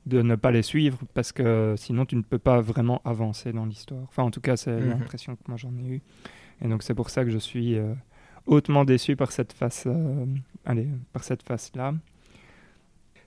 de 0.06 0.20
ne 0.22 0.34
pas 0.34 0.50
les 0.50 0.62
suivre 0.62 0.98
parce 1.14 1.30
que 1.30 1.74
sinon, 1.78 2.04
tu 2.06 2.16
ne 2.16 2.22
peux 2.22 2.38
pas 2.40 2.60
vraiment 2.60 3.00
avancer 3.04 3.52
dans 3.52 3.64
l'histoire. 3.66 4.02
Enfin, 4.08 4.24
en 4.24 4.32
tout 4.32 4.40
cas, 4.40 4.56
c'est 4.56 4.72
Mhm. 4.72 4.88
l'impression 4.88 5.36
que 5.36 5.42
moi 5.46 5.56
j'en 5.56 5.72
ai 5.78 5.86
eu. 5.88 6.02
Et 6.60 6.68
donc, 6.68 6.82
c'est 6.82 6.94
pour 6.94 7.10
ça 7.10 7.24
que 7.24 7.30
je 7.30 7.38
suis 7.38 7.76
euh, 7.78 7.94
hautement 8.46 8.84
déçu 8.84 9.16
par 9.16 9.32
cette 9.32 9.52
face, 9.52 9.84
euh, 9.86 10.24
allez, 10.64 10.88
par 11.12 11.24
cette 11.24 11.42
face-là. 11.42 11.94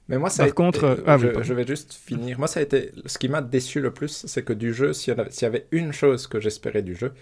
Mais 0.07 0.17
moi, 0.19 0.29
ça 0.29 0.37
Par 0.37 0.45
a 0.45 0.47
été- 0.49 0.55
contre, 0.55 0.83
euh, 0.83 0.95
ah 1.07 1.17
oui, 1.17 1.27
je, 1.41 1.53
vais 1.53 1.65
juste 1.65 1.93
finir. 1.93 2.37
Moi, 2.37 2.47
ça 2.47 2.59
a 2.59 2.63
été 2.63 2.91
ce 3.07 3.17
qui 3.17 3.27
m'a 3.27 3.41
déçu 3.41 3.81
le 3.81 3.91
plus, 3.91 4.25
c'est 4.27 4.43
que 4.43 4.53
du 4.53 4.73
jeu, 4.73 4.93
s'il 4.93 5.15
y, 5.15 5.19
avait- 5.19 5.31
s'il 5.31 5.43
y 5.43 5.45
avait 5.47 5.65
une 5.71 5.91
chose 5.93 6.27
que 6.27 6.39
j'espérais 6.39 6.83
du 6.83 6.93
jeu, 6.95 7.13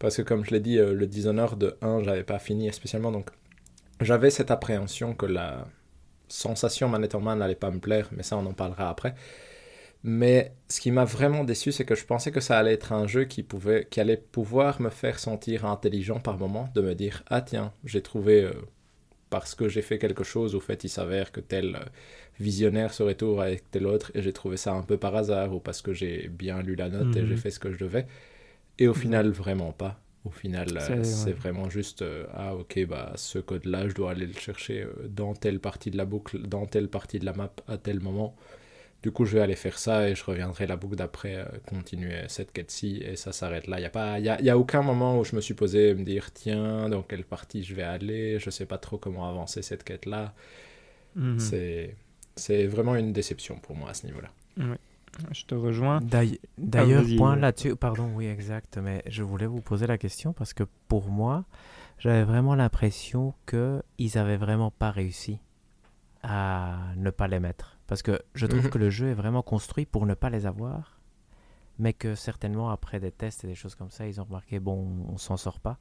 parce 0.00 0.16
que 0.16 0.22
comme 0.22 0.44
je 0.44 0.50
l'ai 0.50 0.60
dit, 0.60 0.78
euh, 0.78 0.92
le 0.92 1.06
Dishonored 1.06 1.56
de 1.58 1.76
1, 1.82 2.02
j'avais 2.02 2.24
pas 2.24 2.40
fini 2.40 2.72
spécialement, 2.72 3.12
donc 3.12 3.30
j'avais 4.00 4.30
cette 4.30 4.50
appréhension 4.50 5.14
que 5.14 5.26
la 5.26 5.68
sensation 6.28 6.88
manette 6.88 7.14
en 7.14 7.20
main 7.20 7.36
n'allait 7.36 7.54
pas 7.54 7.70
me 7.70 7.78
plaire, 7.78 8.08
mais 8.10 8.24
ça, 8.24 8.36
on 8.36 8.46
en 8.46 8.54
parlera 8.54 8.88
après. 8.90 9.14
Mais 10.04 10.52
ce 10.68 10.80
qui 10.80 10.90
m'a 10.90 11.04
vraiment 11.04 11.44
déçu, 11.44 11.70
c'est 11.70 11.84
que 11.84 11.94
je 11.94 12.04
pensais 12.04 12.32
que 12.32 12.40
ça 12.40 12.58
allait 12.58 12.72
être 12.72 12.92
un 12.92 13.06
jeu 13.06 13.24
qui, 13.24 13.42
pouvait, 13.44 13.86
qui 13.88 14.00
allait 14.00 14.16
pouvoir 14.16 14.80
me 14.80 14.90
faire 14.90 15.18
sentir 15.20 15.64
intelligent 15.64 16.18
par 16.20 16.38
moment, 16.38 16.68
de 16.74 16.80
me 16.80 16.94
dire 16.94 17.22
Ah, 17.28 17.40
tiens, 17.40 17.72
j'ai 17.84 18.02
trouvé, 18.02 18.42
euh, 18.44 18.52
parce 19.30 19.54
que 19.54 19.68
j'ai 19.68 19.82
fait 19.82 19.98
quelque 19.98 20.24
chose, 20.24 20.54
au 20.54 20.60
fait, 20.60 20.84
il 20.84 20.90
s'avère 20.90 21.32
que 21.32 21.40
tel 21.40 21.76
euh, 21.76 21.80
visionnaire 22.40 22.94
se 22.94 23.02
retourne 23.02 23.40
avec 23.42 23.70
tel 23.70 23.86
autre, 23.86 24.12
et 24.14 24.22
j'ai 24.22 24.32
trouvé 24.32 24.56
ça 24.58 24.74
un 24.74 24.82
peu 24.82 24.98
par 24.98 25.16
hasard, 25.16 25.54
ou 25.54 25.60
parce 25.60 25.82
que 25.82 25.92
j'ai 25.94 26.28
bien 26.28 26.62
lu 26.62 26.76
la 26.76 26.88
note 26.90 27.16
et 27.16 27.26
Mhm. 27.26 27.28
j'ai 27.28 27.36
fait 27.36 27.50
ce 27.52 27.60
que 27.60 27.72
je 27.72 27.78
devais. 27.78 28.06
Et 28.78 28.88
au 28.88 28.94
final, 28.94 29.30
vraiment 29.30 29.72
pas. 29.72 30.00
Au 30.24 30.30
final, 30.30 30.76
euh, 30.78 30.90
C'est- 30.96 31.00
ouais. 31.14 31.32
vraiment 31.32 31.68
juste 31.70 32.02
euh, 32.02 32.26
Ah, 32.34 32.54
ok, 32.54 32.86
bah, 32.86 33.12
ce 33.16 33.38
code-là, 33.38 33.88
je 33.88 33.94
dois 33.94 34.12
aller 34.12 34.26
le 34.26 34.34
chercher 34.34 34.86
dans 35.08 35.34
telle 35.34 35.60
partie 35.60 35.90
de 35.90 35.96
la 35.96 36.04
boucle, 36.04 36.40
dans 36.46 36.66
telle 36.66 36.88
partie 36.88 37.18
de 37.18 37.24
la 37.26 37.32
map, 37.32 37.52
à 37.68 37.78
tel 37.78 38.00
moment. 38.00 38.36
Du 39.02 39.10
coup, 39.10 39.24
je 39.24 39.34
vais 39.36 39.42
aller 39.42 39.56
faire 39.56 39.78
ça 39.78 40.08
et 40.08 40.14
je 40.14 40.24
reviendrai 40.24 40.66
la 40.66 40.76
boucle 40.76 40.96
d'après, 40.96 41.36
euh, 41.36 41.44
continuer 41.66 42.14
cette 42.28 42.52
quête-ci 42.52 43.02
et 43.04 43.16
ça 43.16 43.32
s'arrête 43.32 43.66
là. 43.66 43.78
Il 43.78 43.80
n'y 43.80 43.86
a, 43.86 43.90
pas, 43.90 44.18
y 44.20 44.28
a, 44.28 44.40
y 44.40 44.48
a 44.50 44.56
aucun 44.56 44.82
moment 44.82 45.18
où 45.18 45.24
je 45.24 45.34
me 45.36 45.40
suis 45.40 45.54
posé 45.54 45.94
me 45.94 46.04
dire 46.04 46.32
tiens, 46.32 46.88
dans 46.88 47.02
quelle 47.02 47.24
partie 47.24 47.64
je 47.64 47.74
vais 47.74 47.82
aller, 47.82 48.38
je 48.38 48.48
sais 48.50 48.66
pas 48.66 48.78
trop 48.78 48.98
comment 48.98 49.28
avancer 49.28 49.62
cette 49.62 49.82
quête-là. 49.84 50.34
Mhm. 51.16 51.38
C'est 51.38 51.96
C'est 52.36 52.66
vraiment 52.66 52.94
une 52.96 53.12
déception 53.12 53.56
pour 53.58 53.76
moi 53.76 53.90
à 53.90 53.94
ce 53.94 54.06
niveau-là. 54.06 54.30
Je 55.32 55.44
te 55.44 55.54
rejoins. 55.54 56.00
D'ail- 56.00 56.38
D'ailleurs, 56.56 57.02
point 57.18 57.36
là-dessus, 57.36 57.76
pardon, 57.76 58.08
oui, 58.14 58.26
exact, 58.26 58.78
mais 58.78 59.02
je 59.06 59.22
voulais 59.22 59.44
vous 59.46 59.60
poser 59.60 59.86
la 59.86 59.98
question 59.98 60.32
parce 60.32 60.54
que 60.54 60.64
pour 60.88 61.08
moi, 61.10 61.44
j'avais 61.98 62.24
vraiment 62.24 62.54
l'impression 62.54 63.34
qu'ils 63.46 64.16
avaient 64.16 64.38
vraiment 64.38 64.70
pas 64.70 64.90
réussi 64.90 65.38
à 66.22 66.78
ne 66.96 67.10
pas 67.10 67.28
les 67.28 67.40
mettre. 67.40 67.71
Parce 67.92 68.02
que 68.02 68.22
je 68.34 68.46
trouve 68.46 68.64
Mhm. 68.64 68.70
que 68.70 68.78
le 68.78 68.88
jeu 68.88 69.08
est 69.10 69.14
vraiment 69.14 69.42
construit 69.42 69.84
pour 69.84 70.06
ne 70.06 70.14
pas 70.14 70.30
les 70.30 70.46
avoir, 70.46 70.98
mais 71.78 71.92
que 71.92 72.14
certainement 72.14 72.70
après 72.70 73.00
des 73.00 73.10
tests 73.10 73.44
et 73.44 73.46
des 73.46 73.54
choses 73.54 73.74
comme 73.74 73.90
ça, 73.90 74.06
ils 74.06 74.18
ont 74.18 74.24
remarqué, 74.24 74.60
bon, 74.60 74.88
on 75.10 75.18
s'en 75.18 75.36
sort 75.36 75.60
pas, 75.60 75.76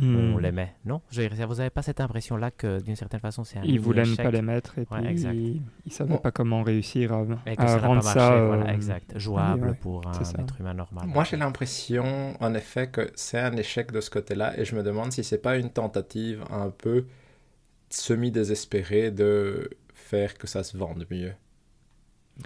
on 0.00 0.02
Mhm. 0.02 0.40
les 0.40 0.50
met. 0.50 0.74
Non 0.84 1.00
Vous 1.12 1.20
n'avez 1.20 1.70
pas 1.70 1.82
cette 1.82 2.00
impression-là 2.00 2.50
que 2.50 2.80
d'une 2.82 2.96
certaine 2.96 3.20
façon, 3.20 3.44
c'est 3.44 3.60
un 3.60 3.62
Ils 3.62 3.78
voulaient 3.78 4.02
ne 4.02 4.16
pas 4.16 4.32
les 4.32 4.42
mettre 4.42 4.76
et 4.80 4.86
Ouais, 4.90 4.98
puis 5.00 5.06
exact. 5.06 5.34
ils, 5.34 5.62
ils 5.86 5.92
savaient 5.92 6.10
Bon. 6.14 6.18
pas 6.18 6.32
comment 6.32 6.64
réussir 6.64 7.12
à, 7.12 7.22
et 7.46 7.54
que 7.54 7.62
à 7.62 7.68
ça 7.68 7.74
n'a 7.76 7.80
pas 7.82 7.86
rendre 7.86 8.02
marché, 8.02 8.18
ça 8.18 8.46
voilà, 8.46 8.74
exact, 8.74 9.16
jouable 9.16 9.68
ouais, 9.68 9.74
pour 9.74 10.04
un 10.08 10.24
ça. 10.24 10.40
être 10.40 10.60
humain 10.60 10.74
normal. 10.74 11.06
Moi, 11.06 11.22
j'ai 11.22 11.36
l'impression, 11.36 12.34
en 12.42 12.54
effet, 12.54 12.88
que 12.88 13.12
c'est 13.14 13.38
un 13.38 13.56
échec 13.56 13.92
de 13.92 14.00
ce 14.00 14.10
côté-là, 14.10 14.58
et 14.58 14.64
je 14.64 14.74
me 14.74 14.82
demande 14.82 15.12
si 15.12 15.22
c'est 15.22 15.38
pas 15.38 15.56
une 15.56 15.70
tentative 15.70 16.42
un 16.50 16.70
peu 16.70 17.06
semi-désespérée 17.90 19.12
de 19.12 19.70
faire 19.94 20.36
que 20.36 20.46
ça 20.46 20.62
se 20.64 20.76
vende 20.76 21.06
mieux, 21.10 21.32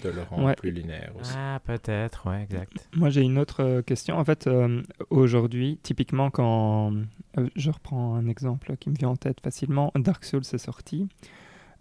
de 0.03 0.11
le 0.11 0.23
rendre 0.23 0.45
Ouais. 0.47 0.55
plus 0.55 0.71
linéaire 0.71 1.13
aussi. 1.19 1.33
Ah, 1.37 1.61
peut-être, 1.65 2.29
ouais, 2.29 2.43
exact. 2.43 2.89
Moi, 2.95 3.09
j'ai 3.11 3.23
une 3.23 3.39
autre 3.39 3.63
euh, 3.65 3.83
question. 3.83 4.17
En 4.19 4.25
fait, 4.25 4.47
euh, 4.47 4.83
aujourd'hui, 5.11 5.79
typiquement, 5.83 6.31
quand 6.31 6.93
euh, 7.39 7.49
je 7.57 7.71
reprends 7.71 8.15
un 8.15 8.27
exemple 8.29 8.77
qui 8.79 8.91
me 8.91 8.95
vient 8.95 9.09
en 9.11 9.17
tête 9.17 9.41
facilement, 9.41 9.91
Dark 9.97 10.25
Souls 10.25 10.43
est 10.53 10.59
sorti. 10.59 11.09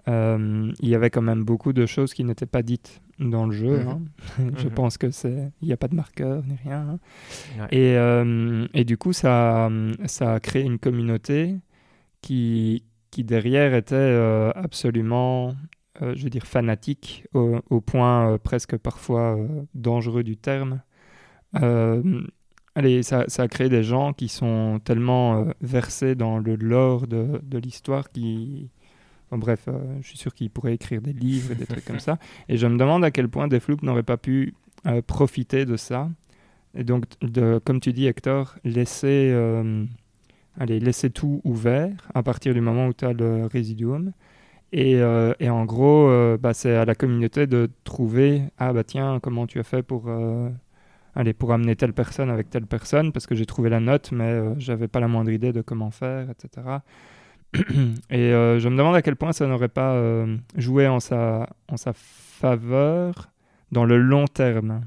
euh, 0.07 0.71
il 0.79 0.87
y 0.87 0.95
avait 0.95 1.09
quand 1.09 1.21
même 1.21 1.43
beaucoup 1.43 1.73
de 1.73 1.85
choses 1.85 2.13
qui 2.13 2.23
n'étaient 2.23 2.45
pas 2.45 2.61
dites 2.61 3.01
dans 3.19 3.45
le 3.45 3.51
jeu. 3.51 3.79
Mhm. 3.79 3.87
hein. 3.89 4.01
je 4.57 4.67
Mhm. 4.67 4.73
pense 4.73 4.97
que 4.97 5.11
c'est, 5.11 5.51
il 5.61 5.67
n'y 5.67 5.73
a 5.73 5.77
pas 5.77 5.89
de 5.89 5.95
marqueur 5.95 6.43
ni 6.45 6.55
rien. 6.63 6.87
hein. 6.91 6.99
Ouais. 7.59 7.67
Et, 7.77 7.97
euh, 7.97 8.65
et 8.73 8.85
du 8.85 8.97
coup, 8.97 9.11
ça, 9.11 9.69
ça 10.05 10.35
a 10.35 10.39
créé 10.39 10.63
une 10.63 10.79
communauté 10.79 11.57
qui, 12.21 12.83
qui 13.11 13.23
derrière 13.25 13.73
était 13.73 13.95
euh, 13.95 14.51
absolument, 14.55 15.53
euh, 16.01 16.13
je 16.15 16.23
veux 16.23 16.29
dire, 16.29 16.45
fanatique, 16.45 17.25
au, 17.33 17.59
au 17.69 17.81
point 17.81 18.33
euh, 18.33 18.37
presque 18.37 18.77
parfois 18.77 19.37
euh, 19.37 19.47
dangereux 19.73 20.23
du 20.23 20.37
terme. 20.37 20.81
Allez, 22.75 23.01
ça, 23.01 23.25
ça 23.27 23.43
a 23.43 23.47
créé 23.47 23.69
des 23.69 23.81
gens 23.81 24.13
qui 24.13 24.27
sont 24.27 24.79
tellement 24.83 25.47
versés 25.61 26.13
dans 26.13 26.37
le 26.37 26.55
lore 26.55 27.07
de, 27.07 27.41
de 27.41 27.57
l'histoire 27.57 28.11
qui... 28.11 28.69
Bref, 29.31 29.67
je 29.99 30.07
suis 30.07 30.17
sûr 30.17 30.31
qu'ils 30.35 30.51
pourraient 30.51 30.75
écrire 30.75 31.01
des 31.01 31.11
livres 31.11 31.53
et 31.53 31.55
des 31.55 31.65
trucs 31.65 31.83
comme 31.83 31.99
ça. 31.99 32.19
Et 32.49 32.55
je 32.57 32.67
me 32.67 32.77
demande 32.77 33.03
à 33.03 33.09
quel 33.09 33.27
point 33.29 33.47
Deathloop 33.47 33.81
n'aurait 33.81 34.03
pas 34.03 34.17
pu 34.17 34.53
profiter 35.07 35.65
de 35.65 35.75
ça. 35.75 36.11
Et 36.75 36.83
donc, 36.83 37.05
de, 37.21 37.59
comme 37.65 37.79
tu 37.79 37.93
dis, 37.93 38.05
Hector, 38.05 38.55
laisser, 38.63 39.33
allez, 40.59 40.79
laisser 40.79 41.09
tout 41.09 41.41
ouvert 41.43 42.07
à 42.13 42.21
partir 42.21 42.53
du 42.53 42.61
moment 42.61 42.85
où 42.85 42.93
tu 42.93 43.05
as 43.05 43.13
le 43.13 43.47
résiduum. 43.47 44.13
Et, 44.73 44.95
euh, 44.95 45.33
et 45.39 45.49
en 45.49 45.65
gros, 45.65 46.09
euh, 46.09 46.37
bah, 46.37 46.53
c'est 46.53 46.75
à 46.75 46.85
la 46.85 46.95
communauté 46.95 47.47
de 47.47 47.69
trouver 47.83 48.43
Ah, 48.57 48.73
bah 48.73 48.83
tiens, 48.83 49.19
comment 49.21 49.47
tu 49.47 49.59
as 49.59 49.63
fait 49.63 49.81
pour, 49.81 50.05
euh, 50.09 50.49
allez, 51.15 51.33
pour 51.33 51.53
amener 51.53 51.75
telle 51.75 51.93
personne 51.93 52.29
avec 52.29 52.49
telle 52.49 52.65
personne? 52.67 53.11
Parce 53.13 53.27
que 53.27 53.35
j'ai 53.35 53.45
trouvé 53.45 53.69
la 53.69 53.79
note, 53.79 54.11
mais 54.11 54.41
j'avais 54.59 54.87
pas 54.87 54.99
la 54.99 55.07
moindre 55.07 55.31
idée 55.31 55.53
de 55.53 55.61
comment 55.61 55.91
faire, 55.91 56.29
etc. 56.29 56.67
et 58.09 58.29
je 58.59 58.67
me 58.69 58.77
demande 58.77 58.95
à 58.95 59.01
quel 59.01 59.15
point 59.15 59.31
ça 59.31 59.47
n'aurait 59.47 59.69
pas 59.69 60.25
joué 60.55 60.87
en 60.87 60.99
sa, 60.99 61.49
en 61.69 61.77
sa 61.77 61.93
faveur 61.93 63.29
dans 63.71 63.85
le 63.85 63.97
long 63.97 64.25
terme 64.27 64.81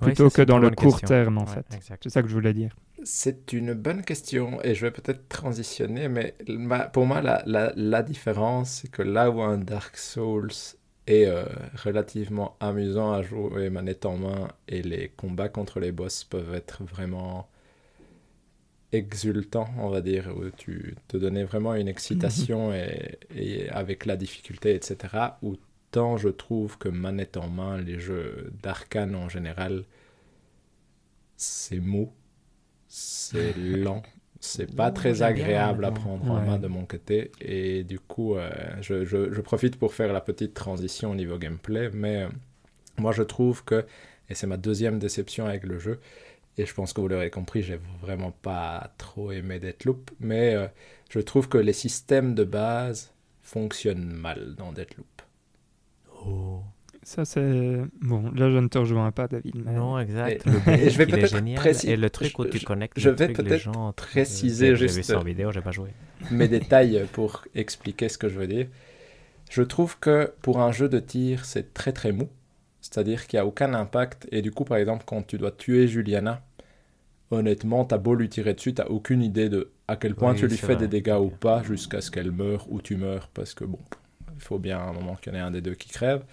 plutôt 0.00 0.30
que 0.30 0.42
dans 0.42 0.58
le 0.58 0.70
court 0.70 1.00
question. 1.00 1.08
terme, 1.08 1.38
en 1.38 1.44
Ouais, 1.44 1.46
fait. 1.46 1.66
C'est 2.02 2.10
ça 2.10 2.22
que 2.22 2.28
je 2.28 2.34
voulais 2.34 2.52
dire. 2.52 2.74
C'est 3.04 3.52
une 3.52 3.74
bonne 3.74 4.02
question 4.04 4.60
et 4.62 4.74
je 4.74 4.82
vais 4.86 4.90
peut-être 4.90 5.28
transitionner, 5.28 6.08
mais 6.08 6.34
ma- 6.48 6.88
pour 6.88 7.06
moi, 7.06 7.20
la, 7.22 7.42
la, 7.46 7.72
la 7.76 8.02
différence, 8.02 8.70
c'est 8.82 8.90
que 8.90 9.02
là 9.02 9.30
où 9.30 9.40
un 9.42 9.58
Dark 9.58 9.96
Souls 9.96 10.50
est 11.06 11.26
euh, 11.26 11.44
relativement 11.84 12.56
amusant 12.60 13.12
à 13.12 13.22
jouer 13.22 13.70
manette 13.70 14.06
en 14.06 14.16
main 14.16 14.48
et 14.68 14.82
les 14.82 15.10
combats 15.10 15.48
contre 15.48 15.78
les 15.80 15.92
boss 15.92 16.24
peuvent 16.24 16.54
être 16.54 16.84
vraiment 16.84 17.48
exultants, 18.92 19.68
on 19.78 19.88
va 19.90 20.00
dire, 20.00 20.32
où 20.36 20.50
tu 20.50 20.94
te 21.08 21.16
donnais 21.16 21.44
vraiment 21.44 21.74
une 21.74 21.88
excitation 21.88 22.72
et, 22.72 23.18
et 23.34 23.68
avec 23.70 24.06
la 24.06 24.16
difficulté, 24.16 24.74
etc. 24.74 25.38
Autant 25.42 26.16
je 26.16 26.28
trouve 26.28 26.78
que 26.78 26.88
manette 26.88 27.36
en 27.36 27.48
main, 27.48 27.78
les 27.80 27.98
jeux 27.98 28.52
d'arcane 28.62 29.14
en 29.14 29.28
général, 29.28 29.84
c'est 31.36 31.80
mou, 31.80 32.12
c'est 32.88 33.54
lent, 33.56 34.02
c'est 34.40 34.74
pas 34.74 34.90
très 34.90 35.22
agréable 35.22 35.84
à 35.84 35.90
prendre 35.92 36.30
en 36.30 36.40
main 36.40 36.58
de 36.58 36.68
mon 36.68 36.84
côté. 36.86 37.32
Et 37.40 37.84
du 37.84 37.98
coup, 38.00 38.36
euh, 38.36 38.50
je, 38.80 39.04
je- 39.04 39.32
je 39.32 39.40
profite 39.40 39.76
pour 39.76 39.94
faire 39.94 40.12
la 40.12 40.20
petite 40.20 40.54
transition 40.54 41.10
au 41.12 41.14
niveau 41.14 41.38
gameplay. 41.38 41.90
Mais 41.92 42.24
euh, 42.24 42.28
moi, 42.98 43.12
je 43.12 43.22
trouve 43.22 43.64
que, 43.64 43.84
et 44.28 44.34
c'est 44.34 44.46
ma 44.46 44.56
deuxième 44.56 44.98
déception 44.98 45.46
avec 45.46 45.64
le 45.64 45.78
jeu, 45.78 46.00
et 46.58 46.66
je 46.66 46.74
pense 46.74 46.92
que 46.92 47.00
vous 47.00 47.08
l'aurez 47.08 47.30
compris, 47.30 47.62
j'ai 47.62 47.80
vraiment 48.00 48.32
pas 48.32 48.92
trop 48.98 49.32
aimé 49.32 49.58
Deathloop, 49.60 50.10
mais 50.20 50.54
euh, 50.54 50.68
je 51.10 51.20
trouve 51.20 51.48
que 51.48 51.58
les 51.58 51.72
systèmes 51.74 52.34
de 52.34 52.44
base 52.44 53.12
fonctionnent 53.42 54.12
mal 54.12 54.54
dans 54.56 54.72
Deathloop. 54.72 55.06
Oh. 56.26 56.62
Ça, 57.08 57.24
c'est. 57.24 57.82
Bon, 58.00 58.32
là, 58.32 58.50
je 58.50 58.58
ne 58.58 58.66
te 58.66 58.78
rejoins 58.78 59.12
pas, 59.12 59.28
David. 59.28 59.54
Mais... 59.64 59.74
Non, 59.74 59.96
exact. 59.96 60.44
Et- 60.44 60.50
le 60.50 60.72
et 60.86 60.90
je 60.90 60.98
vais 60.98 61.06
peut-être 61.06 61.84
Et 61.84 61.96
le 61.96 62.10
truc 62.10 62.36
où 62.36 62.42
je- 62.42 62.48
tu 62.48 62.58
je- 62.58 62.64
connectes 62.66 62.98
je 62.98 63.10
vais 63.10 63.28
peut-être 63.28 63.92
préciser 63.94 64.70
J'ai- 64.70 64.74
J'ai 64.74 64.82
juste- 64.88 64.96
vu 64.96 65.02
ça 65.04 65.20
en 65.20 65.22
vidéo, 65.22 65.52
j'ai 65.52 65.60
pas 65.60 65.70
joué. 65.70 65.90
mes 66.32 66.48
détails 66.48 67.06
pour 67.12 67.44
expliquer 67.54 68.08
ce 68.08 68.18
que 68.18 68.28
je 68.28 68.36
veux 68.36 68.48
dire. 68.48 68.66
Je 69.50 69.62
trouve 69.62 70.00
que 70.00 70.32
pour 70.42 70.58
un 70.60 70.72
jeu 70.72 70.88
de 70.88 70.98
tir, 70.98 71.44
c'est 71.44 71.72
très 71.74 71.92
très 71.92 72.10
mou. 72.10 72.28
C'est-à-dire 72.80 73.28
qu'il 73.28 73.36
n'y 73.36 73.42
a 73.42 73.46
aucun 73.46 73.72
impact. 73.72 74.26
Et 74.32 74.42
du 74.42 74.50
coup, 74.50 74.64
par 74.64 74.76
exemple, 74.78 75.04
quand 75.06 75.24
tu 75.24 75.38
dois 75.38 75.52
tuer 75.52 75.86
Juliana, 75.86 76.42
honnêtement, 77.30 77.84
t'as 77.84 77.98
beau 77.98 78.16
lui 78.16 78.28
tirer 78.28 78.54
dessus, 78.54 78.74
t'as 78.74 78.86
aucune 78.86 79.22
idée 79.22 79.48
de 79.48 79.70
à 79.86 79.94
quel 79.94 80.16
point 80.16 80.32
Oui, 80.32 80.38
tu 80.40 80.48
lui 80.48 80.56
fais 80.56 80.74
vrai. 80.74 80.76
des 80.76 80.88
dégâts 80.88 81.18
ou 81.20 81.30
pas 81.30 81.62
jusqu'à 81.62 82.00
ce 82.00 82.10
qu'elle 82.10 82.32
meure 82.32 82.66
ou 82.68 82.80
tu 82.80 82.96
meurs. 82.96 83.28
Parce 83.28 83.54
que 83.54 83.64
bon, 83.64 83.78
il 84.34 84.40
faut 84.42 84.58
bien 84.58 84.78
à 84.78 84.82
un 84.82 84.92
moment 84.92 85.14
qu'il 85.14 85.32
y 85.32 85.36
en 85.36 85.38
ait 85.38 85.42
un 85.42 85.50
des 85.52 85.60
deux 85.60 85.74
qui 85.74 85.88
crève. 85.88 86.24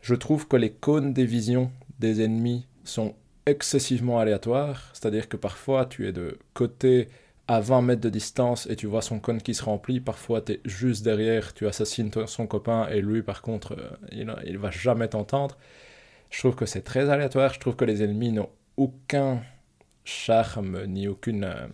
Je 0.00 0.14
trouve 0.14 0.48
que 0.48 0.56
les 0.56 0.70
cônes 0.70 1.12
des 1.12 1.26
visions 1.26 1.70
des 1.98 2.22
ennemis 2.22 2.66
sont 2.84 3.14
excessivement 3.46 4.18
aléatoires. 4.18 4.90
C'est-à-dire 4.92 5.28
que 5.28 5.36
parfois, 5.36 5.86
tu 5.86 6.08
es 6.08 6.12
de 6.12 6.38
côté 6.54 7.08
à 7.48 7.60
20 7.60 7.82
mètres 7.82 8.00
de 8.00 8.08
distance 8.08 8.66
et 8.70 8.76
tu 8.76 8.86
vois 8.86 9.02
son 9.02 9.18
cône 9.18 9.42
qui 9.42 9.54
se 9.54 9.64
remplit. 9.64 10.00
Parfois, 10.00 10.40
tu 10.40 10.52
es 10.52 10.60
juste 10.64 11.04
derrière, 11.04 11.52
tu 11.52 11.66
assassines 11.66 12.10
son 12.26 12.46
copain 12.46 12.88
et 12.88 13.00
lui, 13.00 13.22
par 13.22 13.42
contre, 13.42 13.72
euh, 13.78 13.90
il, 14.12 14.32
il 14.46 14.58
va 14.58 14.70
jamais 14.70 15.08
t'entendre. 15.08 15.56
Je 16.30 16.38
trouve 16.38 16.54
que 16.54 16.66
c'est 16.66 16.82
très 16.82 17.10
aléatoire. 17.10 17.52
Je 17.52 17.60
trouve 17.60 17.76
que 17.76 17.84
les 17.84 18.02
ennemis 18.02 18.32
n'ont 18.32 18.50
aucun 18.76 19.42
charme 20.04 20.84
ni 20.86 21.08
aucune 21.08 21.44
euh, 21.44 21.66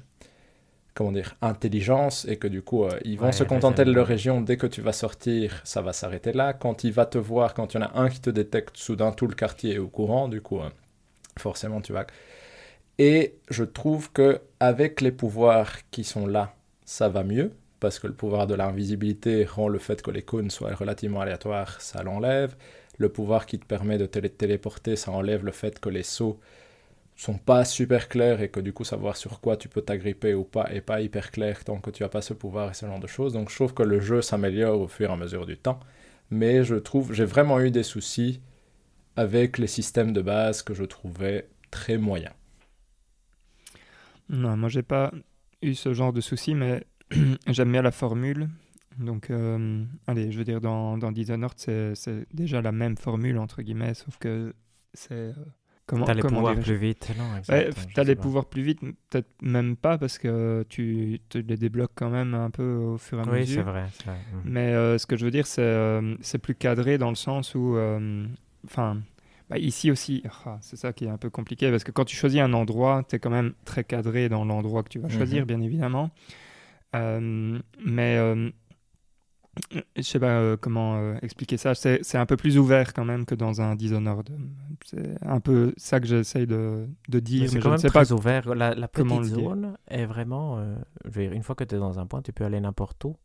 comment 0.97 1.13
dire 1.13 1.37
intelligence 1.43 2.27
et 2.29 2.39
que 2.39 2.49
du 2.49 2.63
coup 2.63 2.85
euh, 2.85 2.99
ils 3.05 3.19
vont 3.21 3.31
Ouais, 3.31 3.33
se 3.33 3.45
contenter 3.45 3.85
de 3.85 3.93
leur 3.93 4.09
région. 4.09 4.41
Dès 4.43 4.57
que 4.59 4.67
tu 4.69 4.83
vas 4.83 4.93
sortir 4.95 5.63
ça 5.65 5.83
va 5.83 5.93
s'arrêter 5.95 6.33
là. 6.33 6.55
Quand 6.55 6.85
il 6.85 6.93
va 6.93 7.07
te 7.07 7.19
voir 7.19 7.55
quand 7.55 7.75
il 7.75 7.79
y 7.81 7.85
en 7.85 7.87
a 7.87 8.01
un 8.01 8.09
qui 8.11 8.21
te 8.21 8.31
détecte 8.31 8.77
soudain 8.79 9.13
tout 9.13 9.29
le 9.29 9.35
quartier 9.37 9.75
est 9.75 9.79
au 9.79 9.89
courant 9.89 10.29
du 10.29 10.41
coup 10.43 10.61
euh, 10.61 10.71
forcément 11.39 11.81
tu 11.83 11.93
vas. 11.95 12.07
Et 12.99 13.37
je 13.51 13.65
trouve 13.65 14.13
que 14.13 14.41
avec 14.61 15.01
les 15.01 15.13
pouvoirs 15.13 15.73
qui 15.91 16.05
sont 16.05 16.27
là 16.27 16.55
ça 16.85 17.09
va 17.09 17.25
mieux 17.25 17.53
parce 17.81 17.99
que 17.99 18.07
le 18.07 18.15
pouvoir 18.15 18.47
de 18.47 18.55
l'invisibilité 18.55 19.45
rend 19.45 19.69
le 19.69 19.79
fait 19.79 20.03
que 20.03 20.11
les 20.11 20.23
cônes 20.23 20.51
soient 20.51 20.75
relativement 20.75 21.21
aléatoires 21.21 21.81
ça 21.81 22.03
l'enlève. 22.03 22.57
Le 22.99 23.11
pouvoir 23.11 23.45
qui 23.47 23.59
te 23.59 23.67
permet 23.67 23.99
de 23.99 24.07
te 24.07 24.19
télé- 24.19 24.31
téléporter 24.31 24.97
ça 24.97 25.11
enlève 25.13 25.45
le 25.45 25.53
fait 25.53 25.79
que 25.81 25.91
les 25.91 26.03
sauts 26.03 26.41
sont 27.17 27.39
pas 27.39 27.65
super 27.65 28.09
clairs 28.09 28.43
et 28.43 28.51
que 28.51 28.61
du 28.61 28.73
coup 28.73 28.85
savoir 28.85 29.17
sur 29.17 29.41
quoi 29.41 29.57
tu 29.57 29.69
peux 29.69 29.83
t'agripper 29.83 30.35
ou 30.35 30.45
pas 30.45 30.73
est 30.73 30.81
pas 30.83 31.01
hyper 31.01 31.31
clair 31.31 31.65
tant 31.65 31.79
que 31.81 31.91
tu 31.91 32.05
as 32.05 32.09
pas 32.11 32.23
ce 32.23 32.35
pouvoir 32.35 32.71
et 32.71 32.75
ce 32.75 32.87
genre 32.87 33.01
de 33.01 33.07
choses. 33.07 33.33
Donc 33.33 33.51
je 33.51 33.55
trouve 33.57 33.75
que 33.75 33.83
le 33.83 34.01
jeu 34.01 34.23
s'améliore 34.23 34.81
au 34.81 34.89
fur 34.89 35.11
et 35.11 35.13
à 35.13 35.17
mesure 35.17 35.47
du 35.47 35.57
temps, 35.59 35.81
mais 36.31 36.65
je 36.65 36.77
trouve 36.77 37.13
j'ai 37.15 37.25
vraiment 37.25 37.61
eu 37.61 37.71
des 37.71 37.83
soucis 37.83 38.41
avec 39.17 39.59
les 39.59 39.67
systèmes 39.69 40.13
de 40.13 40.23
base 40.23 40.63
que 40.63 40.75
je 40.75 40.85
trouvais 40.85 41.49
très 41.71 41.99
moyens. 41.99 42.35
Non, 44.29 44.57
moi, 44.57 44.69
j'ai 44.69 44.83
pas 44.83 45.13
eu 45.63 45.75
ce 45.75 45.95
genre 45.95 46.13
de 46.13 46.21
souci, 46.21 46.55
mais 46.55 46.85
j'aime 47.49 47.73
bien 47.73 47.83
la 47.83 47.93
formule. 47.93 48.49
Donc, 48.99 49.31
euh, 49.31 49.85
allez, 50.07 50.33
je 50.33 50.39
veux 50.39 50.45
dire, 50.45 50.61
dans, 50.61 50.99
dans 50.99 51.13
Dishonored, 51.13 51.55
c'est 51.59 51.95
c'est 51.95 52.27
déjà 52.35 52.63
la 52.63 52.73
même 52.73 52.97
formule, 52.97 53.39
entre 53.39 53.63
guillemets, 53.63 53.95
sauf 53.95 54.19
que 54.19 54.55
c'est... 54.95 55.13
euh, 55.13 55.35
comment 55.87 56.05
T'as 56.05 56.15
les 56.15 56.21
comment 56.23 56.37
pouvoirs 56.39 56.59
plus 56.59 56.77
vite. 56.77 57.11
Non, 57.17 57.25
Ouais, 57.55 57.71
t'as 57.95 58.05
les 58.05 58.15
pas. 58.17 58.23
pouvoirs 58.23 58.47
plus 58.47 58.63
vite, 58.63 58.81
peut-être 59.11 59.29
même 59.43 59.77
pas, 59.77 59.99
parce 59.99 60.19
que 60.19 60.65
tu 60.69 61.21
te 61.29 61.39
les 61.39 61.57
débloques 61.57 61.93
quand 61.95 62.11
même 62.11 62.35
un 62.35 62.51
peu 62.51 62.75
au 62.75 62.99
fur 62.99 63.19
et 63.19 63.23
à 63.23 63.25
Oui, 63.25 63.41
mesure. 63.41 63.63
c'est 63.65 63.71
vrai. 63.71 63.85
c'est 63.93 64.05
vrai. 64.07 64.17
Mhm. 64.35 64.41
Mais 64.45 64.73
euh, 64.75 64.99
ce 64.99 65.07
que 65.07 65.17
je 65.17 65.25
veux 65.25 65.31
dire, 65.31 65.47
c'est 65.47 65.63
euh, 65.63 66.15
c'est 66.21 66.39
plus 66.39 66.55
cadré 66.55 66.99
dans 66.99 67.11
le 67.11 67.15
sens 67.17 67.55
où, 67.55 67.77
euh, 67.77 68.27
enfin, 68.67 68.99
bah, 69.49 69.59
ici 69.59 69.91
aussi, 69.93 70.23
ah, 70.45 70.59
c'est 70.61 70.77
ça 70.77 70.93
qui 70.93 71.05
est 71.05 71.09
un 71.11 71.19
peu 71.19 71.31
compliqué 71.31 71.71
parce 71.71 71.85
que 71.85 71.93
quand 71.93 72.05
tu 72.05 72.17
choisis 72.17 72.41
un 72.41 72.53
endroit, 72.53 73.05
tu 73.09 73.17
es 73.17 73.19
quand 73.21 73.31
même 73.31 73.53
très 73.65 73.85
cadré 73.85 74.29
dans 74.29 74.45
l'endroit 74.45 74.83
que 74.83 74.89
tu 74.89 74.99
vas 74.99 75.09
choisir, 75.09 75.43
Mhm. 75.43 75.47
bien 75.47 75.61
évidemment. 75.61 76.11
Euh, 76.95 77.59
mais 77.85 78.17
euh, 78.17 78.51
je 79.97 80.03
sais 80.03 80.19
pas 80.19 80.39
euh, 80.39 80.57
comment 80.59 80.97
euh, 80.97 81.17
expliquer 81.23 81.57
ça. 81.57 81.75
C'est 81.75 82.17
un 82.17 82.27
peu 82.27 82.37
plus 82.37 82.59
ouvert 82.59 82.93
quand 82.93 83.05
même 83.05 83.25
que 83.25 83.35
dans 83.35 83.61
un 83.61 83.75
Dishonored. 83.75 84.29
C'est 84.85 85.17
un 85.23 85.41
peu 85.41 85.73
ça 85.77 86.01
que 86.01 86.07
j'essaye 86.07 86.47
de, 86.47 86.87
dire, 87.09 87.49
c'est 87.49 87.57
je 87.57 87.63
quand 87.63 87.71
même 87.71 87.79
sais 87.79 87.91
pas 87.91 88.13
ouvert. 88.13 88.55
La, 88.55 88.89
petite 88.89 89.25
zone 89.25 89.77
est 89.89 90.07
vraiment. 90.07 90.59
euh, 90.59 90.77
je 91.05 91.11
veux 91.11 91.23
dire, 91.27 91.33
une 91.33 91.43
fois 91.43 91.55
que 91.55 91.65
tu 91.65 91.75
es 91.75 91.79
dans 91.79 91.99
un 91.99 92.07
point, 92.07 92.23
tu 92.23 92.33
peux 92.33 92.45
aller 92.45 92.61
n'importe 92.61 93.05
où. 93.05 93.17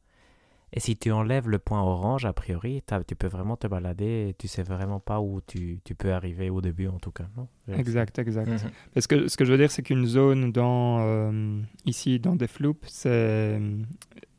Et 0.74 0.80
si 0.80 0.96
tu 0.96 1.12
enlèves 1.12 1.50
le 1.50 1.60
point 1.60 1.82
orange, 1.82 2.24
a 2.24 2.32
priori, 2.32 2.82
tu 3.06 3.16
peux 3.16 3.28
vraiment 3.28 3.58
te 3.58 3.68
balader 3.68 4.30
et 4.30 4.36
tu 4.38 4.48
sais 4.48 4.64
vraiment 4.64 5.02
pas 5.02 5.20
où 5.20 5.42
tu, 5.46 5.82
tu 5.84 5.96
peux 5.96 6.14
arriver 6.14 6.50
au 6.50 6.62
début, 6.62 6.88
en 6.88 6.98
tout 6.98 7.12
cas. 7.12 7.26
Non? 7.36 7.50
Exact, 7.68 8.18
exact. 8.20 8.48
Mhm. 8.48 8.72
Parce 8.94 9.06
que 9.06 9.28
ce 9.28 9.36
que 9.36 9.44
je 9.44 9.52
veux 9.52 9.58
dire, 9.58 9.70
c'est 9.70 9.84
qu'une 9.84 10.06
zone 10.06 10.54
dans 10.54 11.00
euh, 11.02 11.62
ici 11.86 12.20
dans 12.20 12.38
Deathloop, 12.38 12.86
c'est 12.88 13.60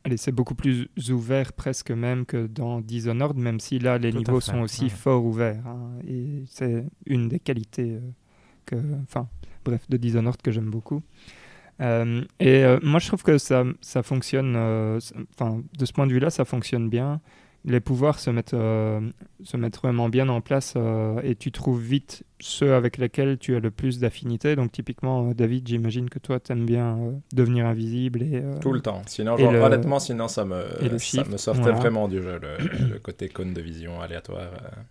allez, 0.03 0.17
c'est 0.17 0.31
beaucoup 0.31 0.55
plus 0.55 0.87
ouvert 1.09 1.53
presque 1.53 1.91
même 1.91 2.25
que 2.25 2.47
dans 2.47 2.81
Dishonored, 2.81 3.37
même 3.37 3.59
si 3.59 3.79
là 3.79 3.97
les 3.97 4.11
Tout 4.11 4.19
niveaux 4.19 4.39
fait, 4.39 4.51
sont 4.51 4.61
aussi 4.61 4.83
ouais. 4.83 4.89
fort 4.89 5.25
ouverts. 5.25 5.65
hein. 5.65 5.91
et 6.07 6.43
c'est 6.47 6.85
une 7.05 7.29
des 7.29 7.39
qualités 7.39 7.93
euh, 7.93 7.99
que, 8.65 8.75
enfin, 9.03 9.27
bref, 9.65 9.81
de 9.89 9.97
Dishonored 9.97 10.41
que 10.41 10.51
j'aime 10.51 10.69
beaucoup. 10.69 11.01
Euh, 11.81 12.23
et 12.39 12.63
euh, 12.63 12.79
moi, 12.83 12.99
je 12.99 13.07
trouve 13.07 13.23
que 13.23 13.37
ça, 13.37 13.63
ça 13.81 14.03
fonctionne. 14.03 14.55
Enfin, 14.55 15.61
de 15.77 15.85
ce 15.85 15.91
point 15.93 16.05
de 16.07 16.13
vue-là, 16.13 16.29
ça 16.29 16.45
fonctionne 16.45 16.89
bien. 16.89 17.19
Les 17.65 17.79
pouvoirs 17.79 18.19
se 18.19 18.29
mettent, 18.29 18.53
euh, 18.53 18.99
se 19.43 19.55
mettent 19.55 19.77
vraiment 19.77 20.09
bien 20.09 20.27
en 20.27 20.41
place 20.41 20.73
euh, 20.75 21.21
et 21.23 21.35
tu 21.35 21.49
trouves 21.53 21.81
vite 21.81 22.23
ceux 22.41 22.73
avec 22.73 22.97
lesquels 22.97 23.37
tu 23.37 23.55
as 23.55 23.61
le 23.61 23.71
plus 23.71 23.99
d'affinité. 23.99 24.57
Donc, 24.57 24.73
typiquement, 24.73 25.29
euh, 25.29 25.33
David, 25.33 25.65
j'imagine 25.65 26.09
que 26.09 26.19
toi, 26.19 26.41
tu 26.41 26.51
aimes 26.51 26.65
bien 26.65 26.97
euh, 26.97 27.11
devenir 27.33 27.65
invisible. 27.65 28.21
Et, 28.23 28.35
euh, 28.35 28.59
Tout 28.59 28.73
le 28.73 28.81
temps. 28.81 29.01
Sinon, 29.07 29.37
genre, 29.37 29.53
le- 29.53 29.59
honnêtement, 29.61 29.99
sinon 29.99 30.27
ça 30.27 30.43
me, 30.43 30.61
ça 30.81 30.97
shift, 30.97 31.29
me 31.31 31.37
sortait 31.37 31.61
voilà. 31.61 31.77
vraiment 31.77 32.09
du 32.09 32.21
jeu, 32.21 32.37
le, 32.41 32.87
le 32.93 32.99
côté 32.99 33.29
cône 33.29 33.53
de 33.53 33.61
vision 33.61 34.01
aléatoire. 34.01 34.41
euh. 34.41 34.81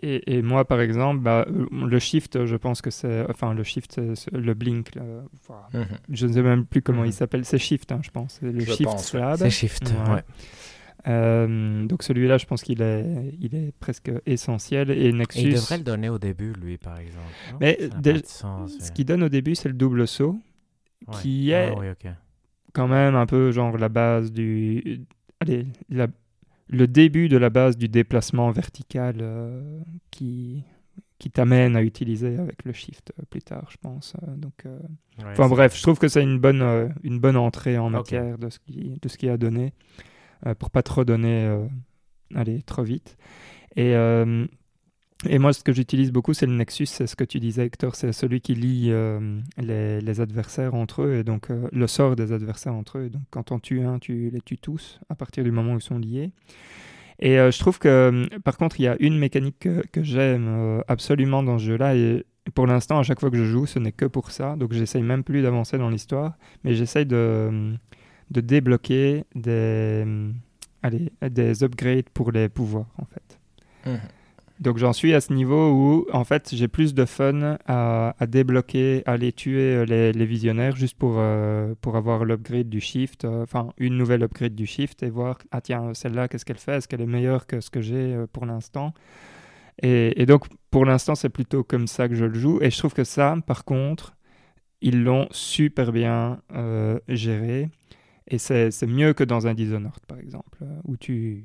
Et, 0.00 0.36
et 0.36 0.42
moi, 0.42 0.66
par 0.66 0.80
exemple, 0.82 1.20
bah, 1.20 1.46
le 1.48 1.98
shift, 1.98 2.44
je 2.44 2.56
pense 2.56 2.82
que 2.82 2.90
c'est. 2.90 3.24
Enfin, 3.30 3.54
le 3.54 3.62
shift, 3.62 3.98
le 4.32 4.52
blink. 4.54 4.94
là. 4.94 5.02
Enfin, 5.40 5.60
Mhm. 5.72 5.86
je 6.10 6.26
ne 6.26 6.32
sais 6.34 6.42
même 6.42 6.66
plus 6.66 6.82
comment 6.82 7.00
Mhm. 7.02 7.06
il 7.08 7.12
s'appelle. 7.14 7.44
C'est 7.46 7.56
shift, 7.58 7.92
hein, 7.92 8.00
je 8.02 8.10
pense. 8.10 8.38
C'est 8.40 8.52
le 8.52 8.60
Je 8.60 8.72
shift 8.72 8.98
slab. 8.98 9.36
C'est 9.38 9.48
shift. 9.50 9.90
Ouais. 10.06 10.14
ouais. 10.16 10.22
Euh, 11.08 11.84
donc 11.86 12.02
celui-là, 12.02 12.38
je 12.38 12.46
pense 12.46 12.62
qu'il 12.62 12.82
est, 12.82 13.36
il 13.40 13.54
est 13.54 13.72
presque 13.78 14.10
essentiel. 14.26 14.90
Et 14.90 15.06
Et 15.08 15.12
Nexus, 15.12 15.40
il 15.40 15.54
devrait 15.54 15.78
le 15.78 15.84
donner 15.84 16.08
au 16.08 16.18
début, 16.18 16.52
lui, 16.54 16.78
par 16.78 16.98
exemple. 16.98 17.24
Mais, 17.60 17.78
de 18.02 18.20
sens, 18.24 18.72
ce 18.78 18.84
ouais. 18.84 18.90
qui 18.94 19.04
donne 19.04 19.22
au 19.22 19.28
début, 19.28 19.54
c'est 19.54 19.68
le 19.68 19.74
double 19.74 20.06
saut, 20.08 20.38
Ouais. 21.06 21.14
qui 21.22 21.52
Ah 21.54 21.66
est 21.66 21.70
oui, 21.78 21.86
quand 22.72 22.88
même 22.88 23.14
un 23.14 23.26
peu 23.26 23.52
genre 23.52 23.76
la 23.78 23.88
base 23.88 24.32
du... 24.32 25.02
Allez, 25.40 25.66
la- 25.88 26.08
le 26.68 26.88
début 26.88 27.28
de 27.28 27.36
la 27.36 27.48
base 27.50 27.76
du 27.76 27.88
déplacement 27.88 28.50
vertical 28.50 29.18
euh, 29.20 29.80
qui, 30.10 30.64
qui 31.18 31.30
t'amène 31.30 31.76
à 31.76 31.82
utiliser 31.82 32.36
avec 32.38 32.64
le 32.64 32.72
shift 32.72 33.12
plus 33.30 33.42
tard, 33.42 33.68
je 33.70 33.76
pense. 33.80 34.14
Euh, 34.22 34.34
donc, 34.34 34.54
euh, 34.66 34.78
Ouais, 35.18 35.30
Enfin 35.30 35.48
bref, 35.48 35.76
je 35.76 35.82
trouve 35.82 35.98
que 35.98 36.08
c'est 36.08 36.22
une 36.22 36.38
bonne, 36.40 36.92
une 37.04 37.20
bonne 37.20 37.36
entrée 37.36 37.78
en 37.78 37.86
Ok. 37.86 37.92
matière 37.92 38.36
de 38.36 38.50
ce 38.50 38.58
qui, 38.58 38.98
de 39.00 39.08
ce 39.08 39.16
qui 39.16 39.28
a 39.28 39.36
donné, 39.36 39.72
pour 40.58 40.70
pas 40.70 40.82
trop 40.82 41.04
donner, 41.04 41.44
euh, 41.44 41.66
aller 42.34 42.62
trop 42.62 42.82
vite. 42.82 43.16
Et, 43.76 43.94
euh, 43.94 44.46
et 45.28 45.38
moi, 45.38 45.52
ce 45.52 45.62
que 45.62 45.72
j'utilise 45.72 46.12
beaucoup, 46.12 46.34
c'est 46.34 46.46
le 46.46 46.54
Nexus, 46.54 46.86
c'est 46.86 47.06
ce 47.06 47.16
que 47.16 47.24
tu 47.24 47.40
disais, 47.40 47.66
Hector, 47.66 47.94
c'est 47.94 48.12
celui 48.12 48.40
qui 48.40 48.54
lie 48.54 48.88
euh, 48.90 49.40
les, 49.58 50.20
adversaires 50.20 50.74
entre 50.74 51.02
eux, 51.02 51.14
et 51.16 51.24
donc 51.24 51.50
euh, 51.50 51.68
le 51.72 51.86
sort 51.86 52.16
des 52.16 52.32
adversaires 52.32 52.74
entre 52.74 52.98
eux. 52.98 53.08
Donc 53.08 53.22
quand 53.30 53.52
on 53.52 53.58
tue 53.58 53.82
un, 53.82 53.98
tu 53.98 54.30
les 54.30 54.40
tues 54.40 54.58
tous, 54.58 55.00
à 55.08 55.14
partir 55.14 55.42
du 55.42 55.50
moment 55.50 55.72
où 55.72 55.76
ils 55.76 55.82
sont 55.82 55.98
liés. 55.98 56.32
Et 57.18 57.38
euh, 57.38 57.50
je 57.50 57.58
trouve 57.58 57.78
que, 57.78 57.88
euh, 57.88 58.38
par 58.44 58.56
contre, 58.56 58.78
il 58.80 58.84
y 58.84 58.88
a 58.88 58.96
une 59.00 59.18
mécanique 59.18 59.58
que, 59.60 60.02
j'aime 60.02 60.48
euh, 60.48 60.80
absolument 60.88 61.42
dans 61.42 61.58
ce 61.58 61.64
jeu-là, 61.64 61.96
et 61.96 62.24
pour 62.54 62.66
l'instant, 62.66 62.98
à 62.98 63.02
chaque 63.02 63.20
fois 63.20 63.30
que 63.30 63.38
je 63.38 63.44
joue, 63.44 63.66
ce 63.66 63.78
n'est 63.78 63.92
que 63.92 64.04
pour 64.04 64.30
ça. 64.30 64.56
Donc, 64.56 64.72
j'essaye 64.72 65.02
même 65.02 65.24
plus 65.24 65.42
d'avancer 65.42 65.78
dans 65.78 65.88
l'histoire, 65.88 66.36
mais 66.62 66.74
j'essaye 66.74 67.06
de, 67.06 67.72
de 68.30 68.40
débloquer 68.40 69.24
des, 69.34 70.04
allez, 70.82 71.12
des 71.30 71.62
upgrades 71.62 72.08
pour 72.10 72.32
les 72.32 72.48
pouvoirs, 72.48 72.88
en 72.98 73.04
fait. 73.04 73.38
Mhm. 73.86 74.00
Donc, 74.58 74.78
j'en 74.78 74.94
suis 74.94 75.12
à 75.12 75.20
ce 75.20 75.34
niveau 75.34 75.70
où, 75.70 76.06
en 76.14 76.24
fait, 76.24 76.54
j'ai 76.54 76.66
plus 76.66 76.94
de 76.94 77.04
fun 77.04 77.58
à, 77.66 78.16
à 78.18 78.26
débloquer, 78.26 79.02
à 79.04 79.12
aller 79.12 79.30
tuer 79.30 79.76
euh, 79.76 79.84
les, 79.84 80.12
les 80.14 80.24
visionnaires 80.24 80.74
juste 80.74 80.96
pour, 80.96 81.16
euh, 81.18 81.74
pour 81.82 81.94
avoir 81.94 82.24
l'upgrade 82.24 82.70
du 82.70 82.80
shift, 82.80 83.26
euh, 83.26 83.42
enfin, 83.42 83.74
une 83.76 83.98
nouvelle 83.98 84.22
upgrade 84.22 84.54
du 84.54 84.64
shift 84.64 85.02
et 85.02 85.10
voir, 85.10 85.36
ah 85.50 85.60
tiens, 85.60 85.92
celle-là, 85.92 86.28
qu'est-ce 86.28 86.46
qu'elle 86.46 86.56
fait? 86.56 86.76
Est-ce 86.76 86.88
qu'elle 86.88 87.02
est 87.02 87.06
meilleure 87.06 87.46
que 87.46 87.60
ce 87.60 87.68
que 87.68 87.82
j'ai 87.82 88.14
euh, 88.14 88.26
pour 88.32 88.46
l'instant? 88.46 88.94
Et, 89.82 90.22
et 90.22 90.24
donc, 90.24 90.46
pour 90.70 90.86
l'instant, 90.86 91.14
c'est 91.14 91.28
plutôt 91.28 91.62
comme 91.62 91.86
ça 91.86 92.08
que 92.08 92.14
je 92.14 92.24
le 92.24 92.38
joue. 92.38 92.58
Et 92.62 92.70
je 92.70 92.78
trouve 92.78 92.94
que 92.94 93.04
ça, 93.04 93.36
par 93.46 93.66
contre, 93.66 94.16
ils 94.80 95.04
l'ont 95.04 95.28
super 95.32 95.92
bien 95.92 96.40
géré. 97.08 97.68
Et 98.28 98.38
c'est 98.38 98.86
mieux 98.86 99.12
que 99.12 99.24
dans 99.24 99.46
un 99.46 99.54
Dishonored, 99.54 100.04
par 100.06 100.18
exemple, 100.18 100.64
où 100.84 100.96
tu, 100.96 101.44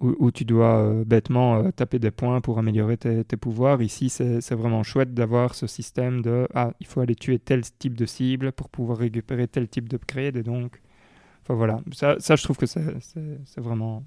où, 0.00 0.30
tu 0.30 0.44
dois 0.44 0.82
euh, 0.82 1.04
bêtement 1.04 1.56
euh, 1.56 1.70
taper 1.70 1.98
des 1.98 2.10
points 2.10 2.40
pour 2.40 2.58
améliorer 2.58 2.96
tes, 2.96 3.24
pouvoirs. 3.36 3.82
Ici, 3.82 4.08
c'est 4.08 4.54
vraiment 4.54 4.82
chouette 4.82 5.14
d'avoir 5.14 5.54
ce 5.54 5.66
système 5.66 6.22
de 6.22 6.48
ah, 6.54 6.72
il 6.80 6.86
faut 6.86 7.00
aller 7.00 7.14
tuer 7.14 7.38
tel 7.38 7.62
type 7.62 7.96
de 7.96 8.06
cible 8.06 8.52
pour 8.52 8.68
pouvoir 8.68 8.98
récupérer 8.98 9.46
tel 9.46 9.68
type 9.68 9.88
d'upgrade. 9.88 10.36
Et 10.36 10.42
donc, 10.42 10.80
enfin 11.42 11.54
voilà, 11.54 11.80
ça, 11.92 12.16
ça 12.18 12.36
je 12.36 12.42
trouve 12.42 12.56
que 12.56 12.66
c'est 12.66 13.60
vraiment 13.60 14.04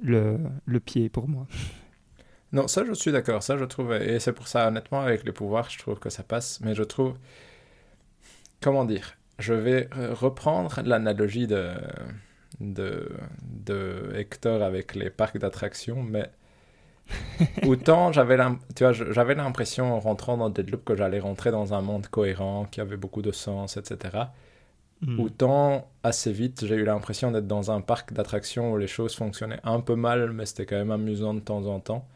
le, 0.00 0.38
le 0.64 0.80
pied 0.80 1.08
pour 1.08 1.28
moi. 1.28 1.46
Non, 2.54 2.68
ça 2.68 2.84
je 2.84 2.92
suis 2.92 3.10
d'accord, 3.12 3.42
ça 3.42 3.56
je 3.56 3.64
trouve, 3.64 3.94
et 3.94 4.20
c'est 4.20 4.34
pour 4.34 4.46
ça 4.46 4.68
honnêtement 4.68 5.00
avec 5.00 5.24
les 5.24 5.32
pouvoirs 5.32 5.70
je 5.70 5.78
trouve 5.78 5.98
que 5.98 6.10
ça 6.10 6.22
passe, 6.22 6.60
mais 6.60 6.74
je 6.74 6.82
trouve, 6.82 7.14
comment 8.60 8.84
dire, 8.84 9.16
je 9.38 9.54
vais 9.54 9.88
euh, 9.96 10.14
reprendre 10.14 10.80
l'analogie 10.84 11.46
de, 11.46 11.72
de, 12.60 13.10
de 13.42 14.12
Hector 14.14 14.62
avec 14.62 14.94
les 14.94 15.10
parcs 15.10 15.38
d'attractions, 15.38 16.02
mais 16.02 16.30
autant 17.66 18.12
j'avais 18.12 18.36
l'impression 18.36 19.94
en 19.94 20.00
rentrant 20.00 20.36
dans 20.36 20.50
Deadloop 20.50 20.84
que 20.84 20.96
j'allais 20.96 21.20
rentrer 21.20 21.50
dans 21.50 21.74
un 21.74 21.80
monde 21.80 22.06
cohérent, 22.06 22.66
qui 22.70 22.80
avait 22.80 22.96
beaucoup 22.96 23.22
de 23.22 23.32
sens, 23.32 23.76
etc. 23.76 24.18
Hmm. 25.02 25.18
Autant 25.18 25.88
assez 26.04 26.32
vite, 26.32 26.64
j'ai 26.64 26.76
eu 26.76 26.84
l'impression 26.84 27.32
d'être 27.32 27.48
dans 27.48 27.70
un 27.70 27.80
parc 27.80 28.12
d'attractions 28.12 28.72
où 28.72 28.76
les 28.76 28.86
choses 28.86 29.14
fonctionnaient 29.14 29.60
un 29.64 29.80
peu 29.80 29.96
mal, 29.96 30.32
mais 30.32 30.46
c'était 30.46 30.66
quand 30.66 30.76
même 30.76 30.92
amusant 30.92 31.34
de 31.34 31.40
temps 31.40 31.66
en 31.66 31.80
temps. 31.80 32.06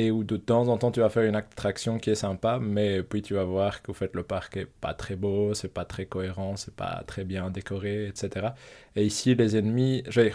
Et 0.00 0.10
où 0.10 0.24
de 0.24 0.36
temps 0.36 0.68
en 0.68 0.78
temps 0.78 0.90
tu 0.90 1.00
vas 1.00 1.10
faire 1.10 1.24
une 1.24 1.36
attraction 1.36 1.98
qui 1.98 2.10
est 2.10 2.14
sympa, 2.14 2.58
mais 2.60 3.02
puis 3.02 3.20
tu 3.22 3.34
vas 3.34 3.44
voir 3.44 3.82
qu'au 3.82 3.92
fait 3.92 4.14
le 4.14 4.22
parc 4.22 4.56
est 4.56 4.66
pas 4.66 4.94
très 4.94 5.16
beau, 5.16 5.52
c'est 5.54 5.72
pas 5.72 5.84
très 5.84 6.06
cohérent, 6.06 6.56
c'est 6.56 6.74
pas 6.74 7.02
très 7.06 7.24
bien 7.24 7.50
décoré, 7.50 8.06
etc. 8.08 8.48
Et 8.96 9.04
ici, 9.04 9.34
les 9.34 9.56
ennemis, 9.56 10.02
j'ai, 10.08 10.32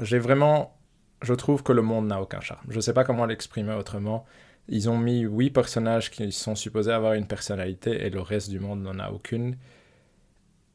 j'ai 0.00 0.18
vraiment, 0.18 0.76
je 1.22 1.34
trouve 1.34 1.62
que 1.62 1.72
le 1.72 1.82
monde 1.82 2.06
n'a 2.06 2.20
aucun 2.22 2.40
charme. 2.40 2.66
Je 2.68 2.78
sais 2.80 2.92
pas 2.92 3.04
comment 3.04 3.26
l'exprimer 3.26 3.74
autrement. 3.74 4.24
Ils 4.68 4.88
ont 4.88 4.98
mis 4.98 5.20
huit 5.22 5.50
personnages 5.50 6.10
qui 6.10 6.30
sont 6.32 6.54
supposés 6.54 6.92
avoir 6.92 7.14
une 7.14 7.26
personnalité 7.26 8.06
et 8.06 8.10
le 8.10 8.20
reste 8.20 8.50
du 8.50 8.60
monde 8.60 8.82
n'en 8.82 8.98
a 9.00 9.10
aucune 9.10 9.56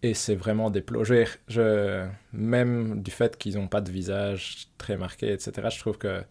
et 0.04 0.14
c'est 0.14 0.36
vraiment 0.36 0.70
déploré. 0.70 1.28
Je, 1.48 2.08
même 2.34 3.02
du 3.02 3.12
fait 3.12 3.38
qu'ils 3.38 3.56
n'ont 3.56 3.68
pas 3.68 3.82
de 3.82 3.92
visage 3.92 4.68
très 4.78 4.98
marqué, 4.98 5.32
etc., 5.32 5.70
je 5.72 5.80
trouve 5.80 5.98
que 5.98 6.24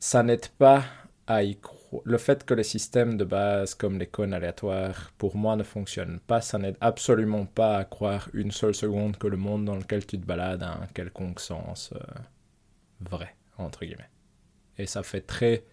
ça 0.00 0.24
n'aide 0.24 0.48
pas 0.48 0.84
à 1.28 1.44
y 1.44 1.56
croire. 1.58 1.78
Le 2.04 2.18
fait 2.18 2.44
que 2.44 2.54
les 2.54 2.64
systèmes 2.64 3.16
de 3.16 3.24
base, 3.24 3.74
comme 3.74 3.98
les 3.98 4.06
cônes 4.08 4.32
aléatoires, 4.34 5.12
pour 5.18 5.36
moi 5.36 5.56
ne 5.56 5.64
fonctionnent 5.64 6.20
pas, 6.20 6.40
ça 6.40 6.58
n'aide 6.58 6.76
absolument 6.80 7.46
pas 7.46 7.78
à 7.78 7.84
croire 7.84 8.28
une 8.34 8.52
seule 8.52 8.74
seconde 8.76 9.18
que 9.18 9.28
le 9.28 9.36
monde 9.36 9.64
dans 9.64 9.76
lequel 9.76 10.06
tu 10.06 10.18
te 10.20 10.26
balades 10.26 10.62
a 10.62 10.72
un 10.74 10.86
quelconque 10.94 11.40
sens 11.40 11.92
euh, 11.96 12.00
vrai, 13.00 13.34
entre 13.58 13.84
guillemets. 13.84 14.10
Et 14.78 14.86
ça 14.86 15.02
fait 15.02 15.22
très 15.22 15.64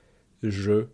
jeu 0.43 0.91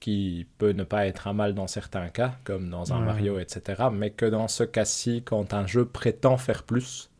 qui 0.00 0.46
peut 0.58 0.72
ne 0.72 0.84
pas 0.84 1.06
être 1.06 1.26
un 1.28 1.32
mal 1.32 1.54
dans 1.54 1.66
certains 1.66 2.08
cas, 2.08 2.36
comme 2.44 2.68
dans 2.70 2.92
un 2.92 3.00
Ouais. 3.00 3.04
Mario, 3.04 3.38
etc. 3.38 3.84
Mais 3.92 4.10
que 4.10 4.26
dans 4.26 4.48
ce 4.48 4.64
cas-ci, 4.64 5.22
quand 5.24 5.54
un 5.54 5.66
jeu 5.66 5.86
prétend 5.86 6.36
faire 6.36 6.64
plus, 6.64 7.10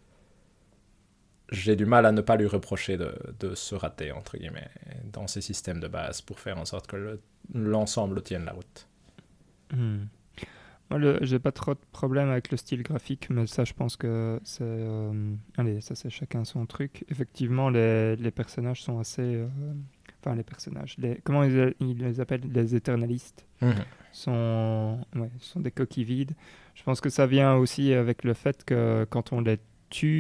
j'ai 1.50 1.76
du 1.76 1.86
mal 1.86 2.06
à 2.06 2.12
ne 2.12 2.20
pas 2.20 2.36
lui 2.36 2.46
reprocher 2.46 2.96
de, 2.96 3.14
de, 3.40 3.54
se 3.54 3.74
rater, 3.74 4.12
entre 4.12 4.36
guillemets, 4.36 4.70
dans 5.12 5.26
ces 5.26 5.40
systèmes 5.40 5.80
de 5.80 5.88
base 5.88 6.20
pour 6.20 6.40
faire 6.40 6.58
en 6.58 6.64
sorte 6.64 6.86
que 6.86 7.20
l'ensemble 7.52 8.22
tienne 8.22 8.44
la 8.44 8.52
route. 8.52 8.88
Hmm. 9.72 10.04
Moi, 10.90 11.00
j'ai 11.22 11.38
pas 11.38 11.52
trop 11.52 11.74
de 11.74 11.80
problème 11.92 12.28
avec 12.28 12.50
le 12.50 12.56
style 12.56 12.82
graphique, 12.82 13.28
mais 13.30 13.46
ça, 13.46 13.64
je 13.64 13.72
pense 13.72 13.96
que 13.96 14.38
c'est. 14.44 14.62
Euh, 14.62 15.34
allez, 15.56 15.80
ça, 15.80 15.94
c'est 15.94 16.10
chacun 16.10 16.44
son 16.44 16.66
truc. 16.66 17.04
Effectivement, 17.10 17.70
les, 17.70 18.16
les 18.16 18.30
personnages 18.30 18.82
sont 18.82 18.98
assez. 18.98 19.22
Euh, 19.22 19.48
enfin, 20.20 20.36
les 20.36 20.42
personnages. 20.42 20.96
Les, 20.98 21.20
comment 21.24 21.42
ils, 21.42 21.74
les 21.80 22.20
appellent 22.20 22.48
Les 22.52 22.74
éternalistes. 22.74 23.46
Mhm. 23.62 23.74
Sont, 24.12 25.00
ouais, 25.16 25.30
sont 25.40 25.60
des 25.60 25.70
coquilles 25.70 26.04
vides. 26.04 26.34
Je 26.74 26.82
pense 26.84 27.00
que 27.00 27.08
ça 27.08 27.26
vient 27.26 27.54
aussi 27.54 27.94
avec 27.94 28.22
le 28.22 28.34
fait 28.34 28.64
que 28.64 29.06
quand 29.10 29.32
on 29.32 29.40
les 29.40 29.58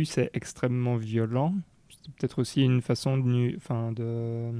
c'est 0.04 0.30
extrêmement 0.34 0.96
violent. 0.96 1.54
C'est 1.88 2.12
peut-être 2.14 2.38
aussi 2.38 2.62
une 2.62 2.82
façon 2.82 3.18
de. 3.18 3.56
Enfin, 3.56 3.92
de 3.92 4.52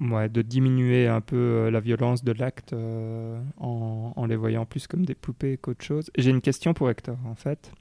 de 0.00 0.42
diminuer 0.42 1.06
un 1.06 1.20
peu 1.20 1.36
euh, 1.36 1.70
la 1.70 1.80
violence 1.80 2.24
de 2.24 2.32
l'acte 2.32 2.72
euh, 2.72 3.40
en, 3.58 4.26
les 4.26 4.36
voyant 4.36 4.64
plus 4.64 4.86
comme 4.86 5.04
des 5.04 5.14
poupées 5.14 5.56
qu'autre 5.56 5.84
chose. 5.84 6.10
J'ai 6.16 6.30
une 6.30 6.40
question 6.40 6.74
pour 6.74 6.90
Hector, 6.90 7.16
en 7.24 7.34
fait. 7.34 7.72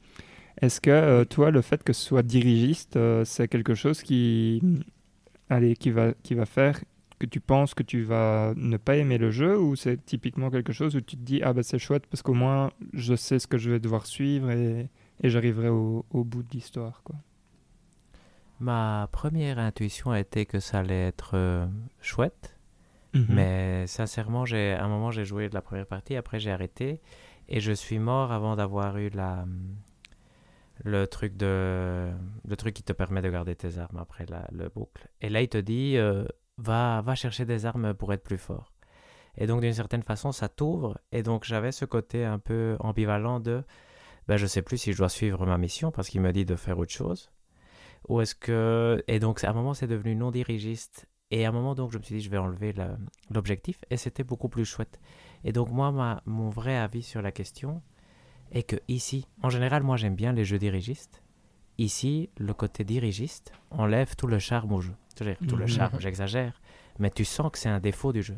Est-ce 0.62 0.82
que 0.82 0.90
euh, 0.92 1.26
toi, 1.26 1.50
le 1.52 1.62
fait 1.62 1.84
que 1.84 1.94
ce 1.94 2.06
soit 2.06 2.24
dirigiste, 2.24 3.00
c'est 3.24 3.48
quelque 3.48 3.74
chose 3.74 4.04
qui, 4.04 4.62
allez, 5.50 5.76
qui, 5.76 5.90
va, 5.90 6.14
qui 6.24 6.36
va 6.36 6.46
faire 6.46 6.80
que 7.20 7.26
tu 7.28 7.40
penses 7.40 7.76
que 7.76 7.84
tu 7.84 8.02
vas 8.02 8.54
ne 8.56 8.78
pas 8.78 8.98
aimer 8.98 9.20
le 9.20 9.30
jeu 9.30 9.56
ou 9.60 9.76
c'est 9.76 10.04
typiquement 10.04 10.50
quelque 10.50 10.74
chose 10.74 10.96
où 10.96 11.02
tu 11.02 11.18
te 11.18 11.22
dis 11.22 11.42
ah 11.44 11.54
ben 11.54 11.62
c'est 11.62 11.78
chouette 11.78 12.08
parce 12.08 12.24
qu'au 12.24 12.34
moins 12.34 12.72
je 12.94 13.14
sais 13.14 13.38
ce 13.38 13.46
que 13.46 13.60
je 13.60 13.70
vais 13.70 13.80
devoir 13.80 14.08
suivre 14.08 14.50
et, 14.50 14.90
et 15.22 15.30
j'arriverai 15.30 15.70
au, 15.70 16.06
au 16.10 16.24
bout 16.24 16.44
de 16.44 16.50
l'histoire 16.52 17.02
quoi. 17.04 17.16
Ma 18.62 19.10
première 19.12 19.58
intuition 19.58 20.12
a 20.12 20.20
été 20.20 20.46
que 20.46 20.60
ça 20.60 20.80
allait 20.80 21.08
être 21.08 21.32
euh, 21.34 21.66
chouette. 22.00 22.56
Mhm. 23.16 23.26
Mais 23.30 23.88
sincèrement, 23.88 24.46
j'ai, 24.46 24.74
à 24.74 24.86
un 24.86 24.88
moment, 24.88 25.10
j'ai 25.10 25.26
joué 25.26 25.50
de 25.50 25.56
la 25.56 25.64
première 25.64 25.88
partie, 25.88 26.16
après 26.16 26.40
j'ai 26.40 26.52
arrêté. 26.52 27.02
Et 27.50 27.60
je 27.60 27.72
suis 27.72 27.98
mort 27.98 28.32
avant 28.32 28.56
d'avoir 28.56 28.98
eu 28.98 29.10
la, 29.10 29.46
le, 30.84 31.08
truc 31.08 31.36
de, 31.38 32.12
le 32.48 32.56
truc 32.56 32.76
qui 32.76 32.84
te 32.84 32.94
permet 32.94 33.24
de 33.24 33.32
garder 33.32 33.56
tes 33.56 33.80
armes 33.80 33.98
après 33.98 34.28
la, 34.28 34.48
le 34.52 34.70
boucle. 34.70 35.10
Et 35.22 35.30
là, 35.30 35.42
il 35.42 35.50
te 35.50 35.58
dit 35.58 35.98
euh, 35.98 36.24
va, 36.60 37.02
va 37.02 37.16
chercher 37.16 37.46
des 37.46 37.66
armes 37.66 37.96
pour 37.96 38.14
être 38.14 38.24
plus 38.24 38.38
fort. 38.38 38.72
Et 39.38 39.48
donc, 39.48 39.62
d'une 39.62 39.74
certaine 39.74 40.04
façon, 40.04 40.32
ça 40.32 40.50
t'ouvre. 40.50 41.00
Et 41.12 41.24
donc, 41.24 41.46
j'avais 41.46 41.72
ce 41.72 41.86
côté 41.86 42.26
un 42.26 42.38
peu 42.38 42.78
ambivalent 42.80 43.40
de 43.40 43.64
ben, 44.32 44.38
je 44.38 44.48
sais 44.48 44.62
plus 44.62 44.78
si 44.78 44.94
je 44.94 44.98
dois 44.98 45.10
suivre 45.10 45.46
ma 45.46 45.58
mission 45.58 45.92
parce 45.92 46.08
qu'il 46.08 46.22
me 46.22 46.32
dit 46.32 46.46
de 46.46 46.56
faire 46.56 46.80
autre 46.80 46.94
chose. 46.94 47.32
Ou 48.08 48.22
est-ce 48.22 48.34
que... 48.34 49.04
Et 49.10 49.20
donc, 49.20 49.44
à 49.44 49.50
un 49.50 49.54
moment, 49.54 49.74
c'est 49.74 49.88
devenu 49.88 50.16
non 50.16 50.32
dirigiste. 50.32 51.06
Et 51.32 51.46
à 51.46 51.50
un 51.50 51.52
moment, 51.52 51.76
donc, 51.76 51.92
je 51.92 51.98
me 51.98 52.04
suis 52.04 52.16
dit, 52.16 52.22
je 52.22 52.30
vais 52.30 52.38
enlever 52.38 52.74
l'objectif. 53.30 53.84
Et 53.90 53.98
c'était 53.98 54.24
beaucoup 54.24 54.48
plus 54.48 54.64
chouette. 54.64 55.02
Et 55.44 55.52
donc, 55.52 55.70
moi, 55.70 55.92
ma, 55.92 56.24
mon 56.26 56.48
vrai 56.48 56.78
avis 56.78 57.04
sur 57.04 57.22
la 57.22 57.34
question 57.34 57.82
est 58.54 58.64
que 58.64 58.78
ici, 58.88 59.28
en 59.44 59.50
général, 59.50 59.84
moi, 59.84 59.98
j'aime 59.98 60.16
bien 60.16 60.32
les 60.32 60.46
jeux 60.46 60.60
dirigistes. 60.60 61.22
Ici, 61.78 62.30
le 62.38 62.54
côté 62.54 62.86
dirigiste 62.86 63.52
enlève 63.70 64.16
tout 64.16 64.28
le 64.28 64.40
charme 64.40 64.72
au 64.72 64.80
jeu. 64.80 64.96
Tout 65.18 65.58
le 65.58 65.66
mhm. 65.66 65.68
charme, 65.68 66.00
j'exagère 66.00 66.61
mais 67.00 67.10
tu 67.10 67.26
sens 67.26 67.52
que 67.52 67.58
c'est 67.58 67.70
un 67.70 67.80
défaut 67.80 68.14
du 68.14 68.22
jeu. 68.22 68.38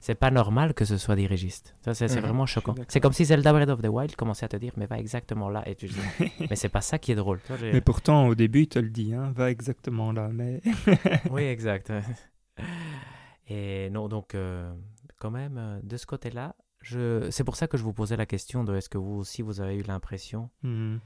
C'est 0.00 0.14
pas 0.14 0.30
normal 0.30 0.74
que 0.74 0.84
ce 0.84 0.96
soit 0.96 1.16
dirigiste. 1.16 1.76
C'est 1.92 2.20
vraiment 2.20 2.46
choquant. 2.46 2.74
C'est 2.88 3.00
comme 3.00 3.12
si 3.12 3.24
Zelda 3.24 3.52
Breath 3.52 3.70
of 3.70 3.82
the 3.82 3.88
Wild 3.88 4.16
commençait 4.16 4.46
à 4.46 4.48
te 4.48 4.56
dire, 4.56 4.72
mais 4.76 4.86
va 4.86 4.98
exactement 4.98 5.48
là. 5.48 5.62
Et 5.68 5.74
tu 5.74 5.86
dis, 5.86 5.96
mais 6.50 6.56
c'est 6.56 6.68
pas 6.68 6.80
ça 6.80 6.98
qui 6.98 7.12
est 7.12 7.16
drôle. 7.16 7.40
mais 7.62 7.80
pourtant, 7.80 8.26
au 8.26 8.34
début, 8.34 8.62
il 8.62 8.68
te 8.68 8.78
le 8.78 8.90
dit, 8.90 9.14
hein, 9.14 9.32
va 9.34 9.50
exactement 9.50 10.12
là. 10.12 10.28
Mais... 10.32 10.60
oui, 11.30 11.42
exact. 11.42 11.92
Et 13.48 13.90
non, 13.90 14.08
donc, 14.08 14.34
euh, 14.34 14.72
quand 15.18 15.30
même, 15.30 15.58
euh, 15.58 15.80
de 15.82 15.96
ce 15.96 16.06
côté-là, 16.06 16.56
je... 16.80 17.28
c'est 17.30 17.44
pour 17.44 17.56
ça 17.56 17.66
que 17.66 17.76
je 17.76 17.82
vous 17.82 17.92
posais 17.92 18.16
la 18.16 18.26
question 18.26 18.64
de 18.64 18.74
est-ce 18.74 18.88
que 18.88 18.98
vous 18.98 19.14
aussi, 19.14 19.42
vous 19.42 19.60
avez 19.60 19.76
eu 19.76 19.82
l'impression 19.82 20.50
mhm. 20.62 21.00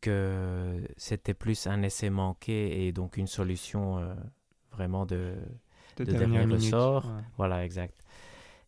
que 0.00 0.80
c'était 0.96 1.34
plus 1.34 1.66
un 1.66 1.82
essai 1.82 2.10
manqué 2.10 2.86
et 2.86 2.92
donc 2.92 3.16
une 3.16 3.26
solution 3.26 3.98
euh, 3.98 4.14
vraiment 4.72 5.06
de 5.06 5.34
de, 6.04 6.12
dernier 6.12 6.44
ressort. 6.44 7.10
Voilà, 7.36 7.64
exact. 7.64 8.02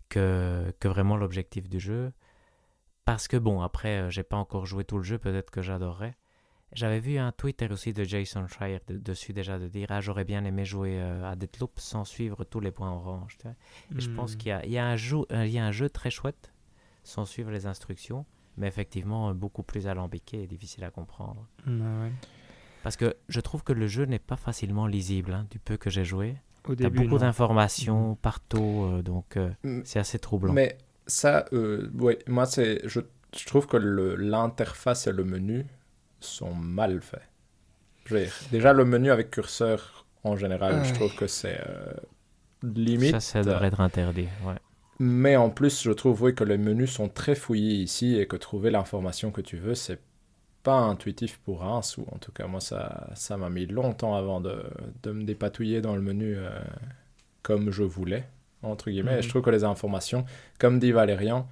Que, 0.08 0.72
que 0.80 0.88
vraiment 0.88 1.16
l'objectif 1.16 1.68
du 1.68 1.80
jeu. 1.80 2.12
Parce 3.08 3.26
que 3.26 3.38
bon, 3.38 3.62
après, 3.62 4.02
euh, 4.02 4.10
j'ai 4.10 4.22
pas 4.22 4.36
encore 4.36 4.66
joué 4.66 4.84
tout 4.84 4.98
le 4.98 5.02
jeu, 5.02 5.16
peut-être 5.16 5.50
que 5.50 5.62
j'adorerais. 5.62 6.14
J'avais 6.74 7.00
vu 7.00 7.16
un 7.16 7.32
Twitter 7.32 7.66
aussi 7.70 7.94
de 7.94 8.04
Jason 8.04 8.46
Schreier 8.46 8.80
dessus 8.90 9.32
déjà 9.32 9.58
de 9.58 9.66
dire 9.66 9.86
Ah, 9.88 10.02
j'aurais 10.02 10.24
bien 10.24 10.44
aimé 10.44 10.66
jouer 10.66 11.00
euh, 11.00 11.24
à 11.24 11.34
Deathloop 11.34 11.80
sans 11.80 12.04
suivre 12.04 12.44
tous 12.44 12.60
les 12.60 12.70
points 12.70 12.92
orange. 12.92 13.38
Et 13.96 14.00
je 14.00 14.10
pense 14.10 14.34
hmm. 14.34 14.36
qu'il 14.36 14.48
y 14.48 14.52
a, 14.52 14.66
il 14.66 14.72
y, 14.72 14.76
a 14.76 14.86
un 14.86 14.96
jeu, 14.96 15.20
euh, 15.32 15.46
il 15.46 15.52
y 15.52 15.58
a 15.58 15.64
un 15.64 15.72
jeu 15.72 15.88
très 15.88 16.10
chouette 16.10 16.52
sans 17.02 17.24
suivre 17.24 17.50
les 17.50 17.64
instructions, 17.64 18.26
mais 18.58 18.68
effectivement 18.68 19.34
beaucoup 19.34 19.62
plus 19.62 19.86
alambiqué 19.86 20.42
et 20.42 20.46
difficile 20.46 20.84
à 20.84 20.90
comprendre. 20.90 21.48
Parce 22.82 22.96
que 22.98 23.16
je 23.30 23.40
trouve 23.40 23.64
que 23.64 23.72
le 23.72 23.86
jeu 23.86 24.04
n'est 24.04 24.18
pas 24.18 24.36
facilement 24.36 24.86
lisible, 24.86 25.32
hein, 25.32 25.46
du 25.50 25.58
peu 25.58 25.78
que 25.78 25.88
j'ai 25.88 26.04
joué. 26.04 26.36
Au 26.68 26.74
début, 26.74 27.04
beaucoup 27.04 27.18
d'informations 27.18 28.12
mm. 28.12 28.16
partout, 28.16 28.84
euh, 28.84 29.02
donc 29.02 29.36
euh, 29.36 29.50
mm. 29.64 29.80
c'est 29.84 29.98
assez 29.98 30.18
troublant. 30.18 30.52
Mais 30.52 30.76
ça, 31.06 31.46
euh, 31.52 31.90
ouais, 31.94 32.18
moi, 32.26 32.46
c'est, 32.46 32.80
je, 32.86 33.00
je, 33.36 33.46
trouve 33.46 33.66
que 33.66 33.76
l'interface 33.76 35.06
et 35.06 35.12
le 35.12 35.24
menu 35.24 35.66
sont 36.20 36.54
mal 36.54 37.00
faits. 37.00 38.30
déjà, 38.52 38.72
le 38.72 38.84
menu 38.84 39.10
avec 39.10 39.30
curseur, 39.30 40.06
en 40.24 40.36
général, 40.36 40.84
je 40.84 40.92
trouve 40.94 41.14
que 41.14 41.26
c'est 41.26 41.60
limite. 42.62 43.12
Ça, 43.12 43.20
ça 43.20 43.42
devrait 43.42 43.68
être 43.68 43.80
interdit, 43.80 44.28
ouais. 44.44 44.56
Mais 45.00 45.36
en 45.36 45.48
plus, 45.48 45.82
je 45.82 45.92
trouve 45.92 46.22
oui, 46.22 46.34
que 46.34 46.42
les 46.42 46.58
menus 46.58 46.90
sont 46.90 47.08
très 47.08 47.36
fouillés 47.36 47.76
ici 47.76 48.18
et 48.18 48.26
que 48.26 48.34
trouver 48.34 48.70
l'information 48.70 49.30
que 49.30 49.40
tu 49.40 49.56
veux, 49.56 49.76
c'est 49.76 50.00
pas 50.68 50.74
intuitif 50.74 51.38
pour 51.46 51.64
un 51.64 51.80
ou 51.96 52.04
en 52.14 52.18
tout 52.18 52.30
cas 52.30 52.46
moi 52.46 52.60
ça 52.60 53.08
ça 53.14 53.38
m'a 53.38 53.48
mis 53.48 53.64
longtemps 53.64 54.14
avant 54.14 54.38
de, 54.42 54.62
de, 55.02 55.12
me 55.12 55.24
dépatouiller 55.24 55.80
dans 55.80 55.96
le 55.96 56.02
menu 56.02 56.36
euh, 56.36 56.50
comme 57.42 57.70
je 57.70 57.84
voulais 57.84 58.24
entre 58.62 58.90
guillemets. 58.90 59.18
Et 59.18 59.22
je 59.22 59.28
mhm. 59.28 59.30
trouve 59.30 59.42
que 59.42 59.50
les 59.50 59.64
informations 59.64 60.26
comme 60.58 60.78
dit 60.78 60.92
Valérian 60.92 61.48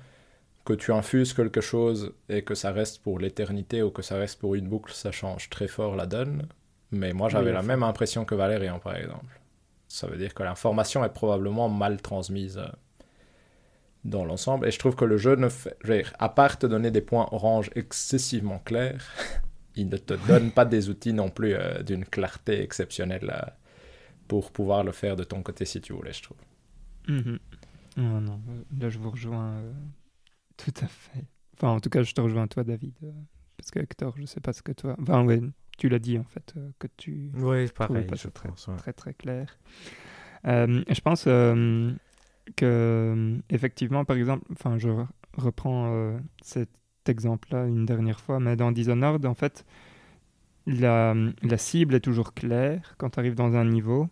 que 0.67 0.75
tu 0.75 0.93
infuses 0.93 1.33
quelque 1.33 1.63
chose 1.63 2.13
et 2.29 2.43
que 2.43 2.55
ça 2.55 2.73
reste 2.73 3.03
pour 3.03 3.19
l'éternité 3.19 3.83
ou 3.83 3.91
que 3.91 4.03
ça 4.03 4.17
reste 4.19 4.39
pour 4.39 4.55
une 4.55 4.69
boucle 4.69 4.93
ça 4.93 5.13
change 5.13 5.49
très 5.49 5.67
fort 5.67 5.97
la 5.97 6.05
donne. 6.05 6.47
Mais 6.91 7.15
moi 7.15 7.31
j'avais 7.31 7.53
la 7.53 7.63
même 7.63 7.83
impression 7.83 8.27
que 8.27 8.35
Valérian 8.35 8.81
par 8.81 8.97
exemple. 8.97 9.41
Ça 9.89 10.07
veut 10.09 10.19
dire 10.19 10.35
que 10.35 10.43
l'information 10.43 11.03
est 11.07 11.15
probablement 11.15 11.71
mal 11.71 12.03
transmise 12.03 12.59
euh, 12.59 12.67
dans 14.07 14.25
l'ensemble. 14.25 14.67
Et 14.67 14.71
je 14.71 14.79
trouve 14.79 14.97
que 14.97 15.05
le 15.05 15.17
jeu 15.17 15.37
ne 15.37 15.49
fait, 15.49 15.77
à 16.19 16.29
part 16.29 16.59
te 16.59 16.67
donner 16.67 16.91
des 16.91 17.01
points 17.01 17.29
orange 17.33 17.71
excessivement 17.75 18.59
clairs, 18.59 19.05
il 19.77 19.89
ne 19.89 19.97
te 19.97 20.15
donne 20.27 20.51
pas 20.51 20.65
des 20.65 20.89
outils 20.89 21.13
non 21.13 21.29
plus 21.29 21.55
euh, 21.55 21.83
d'une 21.83 22.05
clarté 22.05 22.63
exceptionnelle 22.63 23.31
euh, 23.31 23.51
pour 24.29 24.53
pouvoir 24.53 24.85
le 24.85 24.93
faire 24.93 25.17
de 25.17 25.25
ton 25.25 25.43
côté 25.43 25.65
si 25.65 25.81
tu 25.81 25.93
voulais, 25.93 26.13
je 26.13 26.23
trouve. 26.23 26.39
Mhm. 27.09 27.39
Non, 27.99 28.21
non, 28.21 28.41
là 28.79 28.91
je 28.91 28.99
vous 28.99 29.11
rejoins 29.11 29.53
euh, 29.53 29.73
tout 30.57 30.75
à 30.83 30.87
fait. 30.87 31.25
Enfin, 31.55 31.69
en 31.69 31.81
tout 31.81 31.89
cas, 31.89 32.03
je 32.03 32.13
te 32.13 32.21
rejoins 32.21 32.47
toi, 32.47 32.65
David. 32.65 32.95
parce 33.57 33.71
que 33.71 33.79
Hector, 33.79 34.15
je 34.19 34.27
sais 34.27 34.41
pas 34.41 34.53
ce 34.53 34.63
que 34.63 34.73
toi. 34.73 34.95
Enfin, 35.01 35.25
ouais, 35.25 35.41
tu 35.79 35.89
l'as 35.89 35.99
dit 35.99 36.19
en 36.19 36.25
fait, 36.25 36.55
que 36.79 36.89
tu. 36.99 37.31
Oui, 37.35 37.67
pareil. 37.69 38.05
Pas 38.05 38.17
je 38.17 38.29
très, 38.29 38.51
très, 38.77 38.93
très 38.93 39.15
clair. 39.15 39.59
je 40.45 41.01
pense 41.01 41.27
que 42.55 42.65
euh, 42.65 43.39
effectivement, 43.51 44.05
par 44.05 44.17
exemple, 44.17 44.45
enfin, 44.53 44.79
je 44.79 44.89
reprends 45.37 45.93
euh, 45.93 46.19
cet 46.43 46.71
exemple-là 47.07 47.67
une 47.67 47.87
dernière 47.87 48.21
fois, 48.21 48.41
mais 48.41 48.57
dans 48.57 48.73
Dishonored, 48.73 49.25
en 49.27 49.35
fait, 49.35 49.65
la, 50.67 51.15
la 51.43 51.59
cible 51.59 51.95
est 51.95 52.01
toujours 52.01 52.35
claire 52.35 52.95
quand 52.99 53.11
tu 53.11 53.19
arrives 53.21 53.35
dans 53.35 53.55
un 53.57 53.65
niveau, 53.65 54.09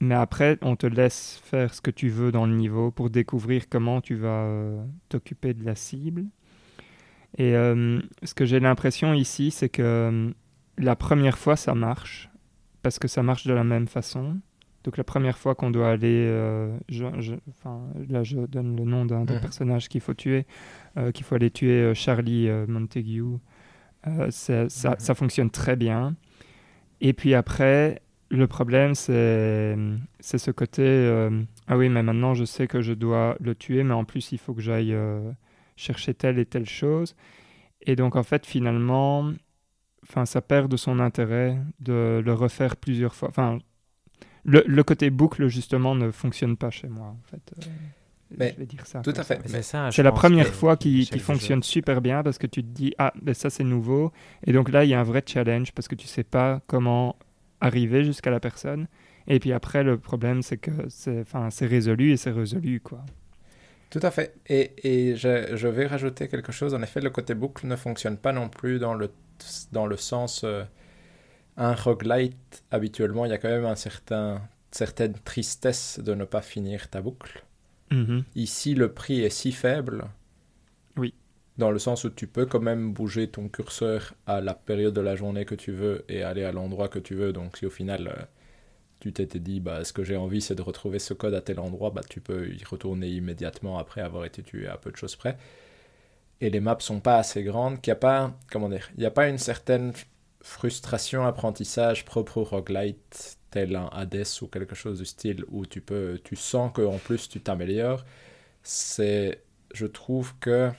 mais 0.00 0.14
après, 0.14 0.58
on 0.62 0.76
te 0.76 0.86
laisse 0.86 1.40
faire 1.44 1.74
ce 1.74 1.80
que 1.80 1.90
tu 1.90 2.08
veux 2.08 2.32
dans 2.32 2.46
le 2.46 2.54
niveau 2.54 2.90
pour 2.90 3.10
découvrir 3.10 3.68
comment 3.68 4.00
tu 4.00 4.14
vas 4.16 4.44
euh, 4.44 4.84
t'occuper 5.08 5.54
de 5.54 5.64
la 5.64 5.74
cible. 5.74 6.26
Et 7.38 7.52
ce 7.52 8.34
que 8.34 8.44
j'ai 8.44 8.58
l'impression 8.58 9.14
ici, 9.14 9.52
c'est 9.52 9.68
que 9.68 10.34
la 10.78 10.96
première 10.96 11.38
fois, 11.38 11.56
ça 11.56 11.74
marche, 11.74 12.28
parce 12.82 12.98
que 12.98 13.08
ça 13.08 13.22
marche 13.22 13.46
de 13.46 13.52
la 13.52 13.64
même 13.64 13.86
façon. 13.86 14.40
Donc 14.84 14.96
la 14.96 15.04
première 15.04 15.36
fois 15.36 15.54
qu'on 15.54 15.70
doit 15.70 15.90
aller, 15.90 16.26
euh, 16.26 16.74
enfin, 17.50 17.82
là 18.08 18.22
je 18.22 18.38
donne 18.38 18.76
le 18.76 18.84
nom 18.84 19.04
d'un 19.04 19.24
des 19.24 19.38
personnages 19.38 19.88
qu'il 19.88 20.00
faut 20.00 20.14
tuer, 20.14 20.46
euh, 20.96 21.12
qu'il 21.12 21.24
faut 21.24 21.34
aller 21.34 21.50
tuer 21.50 21.82
euh, 21.82 21.94
Charlie 21.94 22.48
Montague, 22.66 23.38
ça, 24.30 24.68
ça, 24.70 24.90
mhm. 24.90 24.96
ça, 24.98 25.14
fonctionne 25.14 25.50
très 25.50 25.76
bien. 25.76 26.16
Et 27.02 27.12
puis 27.12 27.34
après, 27.34 28.00
le 28.30 28.46
problème 28.46 28.94
c'est 28.94 29.76
ce 30.20 30.50
côté, 30.50 31.30
ah 31.66 31.76
oui 31.76 31.90
mais 31.90 32.02
maintenant 32.02 32.32
je 32.32 32.44
sais 32.44 32.66
que 32.66 32.80
je 32.80 32.94
dois 32.94 33.36
le 33.40 33.54
tuer, 33.54 33.82
mais 33.82 33.94
en 33.94 34.04
plus 34.04 34.32
il 34.32 34.38
faut 34.38 34.54
que 34.54 34.62
j'aille 34.62 34.96
chercher 35.76 36.14
telle 36.14 36.38
et 36.38 36.46
telle 36.46 36.68
chose. 36.68 37.16
Et 37.82 37.96
donc 37.96 38.16
en 38.16 38.22
fait 38.22 38.46
finalement, 38.46 39.30
enfin, 40.02 40.24
ça 40.24 40.40
perd 40.40 40.70
de 40.70 40.76
son 40.78 41.00
intérêt 41.00 41.58
de 41.80 42.22
le 42.24 42.32
refaire 42.32 42.76
plusieurs 42.76 43.14
fois. 43.14 43.28
Enfin, 43.28 43.58
le, 44.44 44.64
le 44.66 44.82
côté 44.84 45.10
boucle, 45.10 45.46
justement, 45.48 45.94
ne 45.94 46.10
fonctionne 46.10 46.56
pas 46.56 46.70
chez 46.70 46.88
moi, 46.88 47.08
en 47.08 47.20
fait. 47.30 47.42
Euh, 47.58 47.62
Mais 48.38 48.52
je 48.54 48.60
vais 48.60 48.66
dire 48.66 48.86
ça. 48.86 49.00
Tout 49.00 49.12
à 49.16 49.24
ça. 49.24 49.24
fait. 49.24 49.40
C'est 49.46 49.62
ça, 49.62 49.90
je 49.90 49.96
C'est 49.96 50.02
la 50.02 50.12
première 50.12 50.46
que 50.46 50.52
fois 50.52 50.76
qui, 50.76 50.90
l'échelle 50.98 51.06
qui 51.06 51.18
du 51.18 51.24
fonctionne 51.24 51.62
super 51.62 52.00
bien 52.00 52.22
parce 52.22 52.38
que 52.38 52.46
tu 52.46 52.62
te 52.62 52.68
dis 52.68 52.94
ah 52.98 53.12
ben 53.20 53.34
ça 53.34 53.50
c'est 53.50 53.64
nouveau 53.64 54.12
et 54.46 54.52
donc 54.52 54.70
là 54.70 54.84
il 54.84 54.90
y 54.90 54.94
a 54.94 55.00
un 55.00 55.04
vrai 55.04 55.22
challenge 55.26 55.72
parce 55.72 55.88
que 55.88 55.96
tu 55.96 56.06
sais 56.06 56.22
pas 56.22 56.60
comment 56.68 57.16
arriver 57.60 58.04
jusqu'à 58.04 58.30
la 58.30 58.38
personne 58.40 58.86
et 59.26 59.40
puis 59.40 59.52
après 59.52 59.82
le 59.82 59.98
problème 59.98 60.42
c'est 60.42 60.58
que 60.58 60.70
c'est 60.88 61.20
enfin 61.20 61.50
c'est 61.50 61.66
résolu 61.66 62.12
et 62.12 62.16
c'est 62.16 62.30
résolu 62.30 62.80
quoi. 62.80 63.04
Tout 63.90 64.00
à 64.02 64.10
fait. 64.12 64.36
Et, 64.46 64.72
et 65.10 65.16
je, 65.16 65.56
je 65.56 65.66
vais 65.68 65.86
rajouter 65.86 66.28
quelque 66.28 66.52
chose. 66.52 66.74
En 66.74 66.82
effet, 66.82 67.00
le 67.00 67.10
côté 67.10 67.34
boucle 67.34 67.66
ne 67.66 67.74
fonctionne 67.76 68.16
pas 68.16 68.32
non 68.32 68.48
plus 68.48 68.78
dans 68.78 68.94
le, 68.94 69.10
dans 69.72 69.86
le 69.86 69.96
sens... 69.96 70.42
euh, 70.44 70.62
un 71.56 71.74
roguelite, 71.74 72.64
habituellement, 72.70 73.24
il 73.24 73.30
y 73.30 73.34
a 73.34 73.38
quand 73.38 73.48
même 73.48 73.66
un 73.66 73.76
certain, 73.76 74.42
certaine 74.70 75.14
tristesse 75.24 76.00
de 76.00 76.14
ne 76.14 76.24
pas 76.24 76.42
finir 76.42 76.88
ta 76.88 77.00
boucle. 77.00 77.44
Mhm. 77.90 78.24
Ici, 78.36 78.74
le 78.74 78.92
prix 78.92 79.20
est 79.22 79.30
si 79.30 79.52
faible. 79.52 80.04
Oui. 80.96 81.14
Dans 81.58 81.70
le 81.70 81.78
sens 81.78 82.04
où 82.04 82.10
tu 82.10 82.26
peux 82.26 82.46
quand 82.46 82.60
même 82.60 82.92
bouger 82.92 83.28
ton 83.28 83.48
curseur 83.48 84.14
à 84.26 84.40
la 84.40 84.54
période 84.54 84.94
de 84.94 85.00
la 85.00 85.16
journée 85.16 85.44
que 85.44 85.54
tu 85.54 85.72
veux 85.72 86.04
et 86.08 86.22
aller 86.22 86.44
à 86.44 86.52
l'endroit 86.52 86.88
que 86.88 86.98
tu 86.98 87.14
veux. 87.14 87.32
Donc, 87.32 87.56
si 87.56 87.66
au 87.66 87.70
final, 87.70 88.08
euh, 88.08 88.22
tu 89.00 89.12
t'étais 89.12 89.40
dit, 89.40 89.60
bah, 89.60 89.84
ce 89.84 89.92
que 89.92 90.04
j'ai 90.04 90.16
envie, 90.16 90.40
c'est 90.40 90.54
de 90.54 90.62
retrouver 90.62 90.98
ce 90.98 91.14
code 91.14 91.34
à 91.34 91.40
tel 91.40 91.58
endroit, 91.58 91.90
bah, 91.90 92.02
tu 92.08 92.20
peux 92.20 92.48
y 92.48 92.64
retourner 92.64 93.08
immédiatement 93.08 93.78
après 93.78 94.00
avoir 94.02 94.24
été 94.24 94.42
tué 94.42 94.68
à 94.68 94.76
peu 94.76 94.90
de 94.90 94.96
choses 94.96 95.16
près. 95.16 95.36
Et 96.40 96.50
les 96.50 96.60
maps 96.60 96.78
sont 96.80 97.00
pas 97.00 97.18
assez 97.18 97.42
grandes, 97.42 97.80
qu'il 97.80 97.90
n'y 97.90 97.96
a 97.96 98.00
pas, 98.00 98.34
comment 98.50 98.68
dire, 98.68 98.88
il 98.94 99.00
n'y 99.00 99.06
a 99.06 99.10
pas 99.10 99.28
une 99.28 99.38
certaine 99.38 99.92
frustration, 100.42 101.26
apprentissage 101.26 102.04
propre 102.04 102.38
au 102.38 102.44
roguelite, 102.44 103.38
tel 103.50 103.76
un 103.76 103.88
Hades 103.92 104.26
ou 104.42 104.46
quelque 104.46 104.74
chose 104.74 104.98
du 104.98 105.04
style, 105.04 105.44
où 105.48 105.66
tu 105.66 105.80
peux, 105.80 106.20
tu 106.22 106.36
sens 106.36 106.72
que 106.72 106.82
en 106.82 106.98
plus 106.98 107.28
tu 107.28 107.40
t'améliores. 107.40 108.04
C'est, 108.62 109.42
je 109.74 109.86
trouve 109.86 110.34
que 110.38 110.70